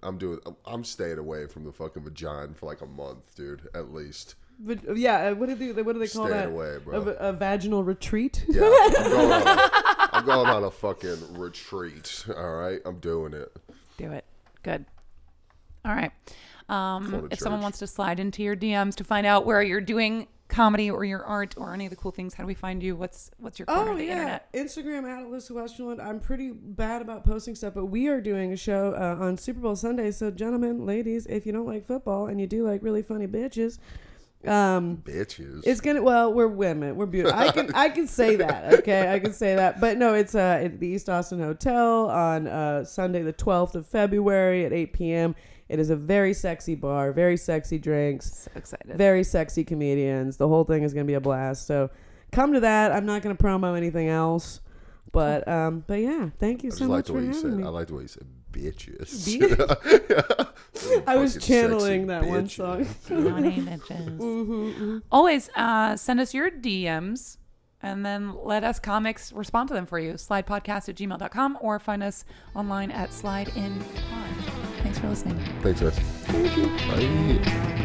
I'm 0.03 0.19
doing. 0.19 0.41
I'm 0.67 0.85
staying 0.85 1.19
away 1.19 1.47
from 1.47 1.65
the 1.65 1.73
fucking 1.73 2.03
vagina 2.03 2.55
for 2.55 2.67
like 2.67 2.81
a 2.81 2.87
month, 2.87 3.35
dude. 3.37 3.69
At 3.75 3.93
least. 3.93 4.35
But, 4.59 4.97
yeah, 4.97 5.31
uh, 5.31 5.35
what 5.35 5.49
do 5.49 5.55
they 5.55 5.83
what 5.83 5.95
do 5.95 5.99
they 5.99 6.07
call 6.09 6.27
Staying 6.27 6.41
that? 6.41 6.49
away, 6.49 6.79
bro. 6.85 6.97
A, 6.99 7.05
v- 7.05 7.17
a 7.19 7.33
vaginal 7.33 7.83
retreat. 7.83 8.45
Yeah, 8.49 8.63
I'm 8.63 8.93
going, 9.11 9.33
on 9.33 9.43
a, 9.43 9.71
I'm 10.13 10.25
going 10.25 10.47
on 10.49 10.65
a 10.65 10.71
fucking 10.71 11.35
retreat. 11.39 12.25
All 12.37 12.55
right, 12.57 12.81
I'm 12.85 12.99
doing 13.01 13.33
it. 13.33 13.51
Do 13.97 14.13
it. 14.13 14.25
Good. 14.63 14.85
All 15.85 15.95
right. 15.95 16.13
Um, 16.69 17.11
Go 17.11 17.21
to 17.23 17.29
if 17.33 17.39
someone 17.41 17.61
wants 17.61 17.79
to 17.81 17.87
slide 17.87 18.21
into 18.21 18.43
your 18.43 18.55
DMs 18.57 18.95
to 18.97 19.05
find 19.05 19.27
out 19.27 19.45
where 19.45 19.63
you're 19.63 19.81
doing 19.81 20.29
comedy 20.53 20.91
or 20.91 21.05
your 21.05 21.25
art 21.25 21.55
or 21.57 21.75
any 21.75 21.87
of 21.87 21.91
the 21.91 21.97
cool 21.97 22.13
things, 22.13 22.35
how 22.35 22.45
do 22.45 22.47
we 22.47 22.55
find 22.55 22.83
you? 22.83 22.95
What's 22.95 23.31
what's 23.39 23.59
your 23.59 23.67
corner 23.67 23.91
Oh 23.91 23.93
of 23.93 23.99
the 23.99 24.05
yeah, 24.05 24.13
internet? 24.19 24.53
Instagram 24.53 25.05
at 25.11 25.25
Alyssa 25.27 25.53
Westerlund. 25.53 26.05
I'm 26.05 26.21
pretty 26.21 26.51
bad 26.53 27.03
about 27.03 27.25
posting 27.25 27.55
stuff, 27.55 27.75
but 27.75 27.87
we 27.87 28.07
are 28.09 28.21
doing 28.21 28.53
a 28.53 28.57
show 28.57 28.95
uh, 28.95 29.23
on 29.25 29.39
Super 29.39 29.61
Bowl 29.61 29.75
Sunday. 29.75 30.11
So, 30.11 30.31
gentlemen, 30.31 30.87
ladies, 30.87 31.27
if 31.27 31.47
you 31.47 31.53
don't 31.53 31.67
like 31.67 31.85
football 31.85 32.27
and 32.27 32.41
you 32.41 32.47
do 32.47 32.65
like 32.67 32.83
really 32.83 33.03
funny 33.03 33.27
bitches, 33.27 33.79
um, 34.47 34.99
Bitches. 35.05 35.63
it's 35.65 35.81
gonna. 35.81 36.03
Well, 36.03 36.33
we're 36.33 36.49
women. 36.49 36.97
We're 36.97 37.07
beautiful. 37.07 37.39
I 37.39 37.51
can 37.53 37.71
I 37.75 37.89
can 37.91 38.09
say 38.09 38.37
that. 38.37 38.75
Okay, 38.75 39.13
I 39.13 39.21
can 39.21 39.33
say 39.33 39.55
that. 39.55 39.81
But 39.81 39.99
no, 39.99 40.15
it's 40.15 40.35
uh 40.35 40.61
at 40.65 40.81
the 40.81 40.89
East 40.89 41.09
Austin 41.09 41.39
Hotel 41.39 42.11
on 42.11 42.49
uh 42.49 42.85
Sunday 42.85 43.23
the 43.23 43.33
12th 43.33 43.77
of 43.77 43.87
February 43.87 44.65
at 44.65 44.73
8 44.73 44.93
p.m. 44.93 45.35
It 45.69 45.79
is 45.79 45.91
a 45.91 45.97
very 45.97 46.35
sexy 46.35 46.75
bar, 46.75 47.13
very 47.13 47.37
sexy 47.37 47.79
drinks. 47.79 48.43
So 48.45 48.51
excited. 48.55 48.97
very 48.97 49.25
sexy 49.25 49.65
comedians. 49.65 50.37
The 50.37 50.49
whole 50.49 50.65
thing 50.65 50.83
is 50.83 50.93
going 50.93 51.07
to 51.07 51.11
be 51.11 51.15
a 51.15 51.21
blast. 51.21 51.67
So 51.67 51.91
come 52.31 52.53
to 52.53 52.61
that. 52.61 52.93
I'm 52.93 53.07
not 53.07 53.23
going 53.23 53.37
to 53.37 53.43
promo 53.43 53.77
anything 53.77 54.09
else. 54.09 54.61
But 55.13 55.47
um, 55.47 55.85
but 55.87 56.01
yeah, 56.01 56.31
thank 56.39 56.63
you 56.63 56.71
so 56.71 56.79
just 56.79 56.89
much 56.89 57.07
the 57.07 57.13
for 57.13 57.19
way 57.19 57.25
you 57.25 57.29
having 57.29 57.43
said. 57.43 57.53
me. 57.53 57.65
I 57.65 57.69
like 57.69 57.89
the 57.89 57.95
way 57.95 58.03
you 58.03 58.09
said 58.09 58.27
bitches. 58.51 59.29
I 61.07 61.17
was 61.17 61.37
channeling 61.37 62.07
sexy 62.07 62.25
that 62.25 62.25
one 62.25 62.47
bitches. 62.47 62.87
song. 63.09 63.25
Naughty 63.25 63.61
bitches. 63.61 65.03
Always 65.13 65.51
uh, 65.55 65.97
send 65.97 66.21
us 66.21 66.33
your 66.33 66.51
DMs 66.51 67.37
and 67.83 68.07
then 68.07 68.35
let 68.43 68.65
us 68.65 68.79
comics 68.79 69.33
respond 69.33 69.69
to 69.69 69.75
them 69.75 69.87
for 69.87 69.99
you. 69.99 70.15
Slidepodcast 70.15 70.89
at 70.89 70.97
gmail.com 70.97 71.59
or 71.61 71.79
find 71.79 72.03
us 72.03 72.25
online 72.55 72.91
at 72.91 73.11
slideinpod. 73.11 74.72
Thanks 74.93 75.01
for 75.01 75.09
listening. 75.09 75.39
Thanks, 75.63 75.81
guys. 75.81 75.99
Thank 75.99 76.57
you. 76.59 76.67
Bye. 76.67 77.79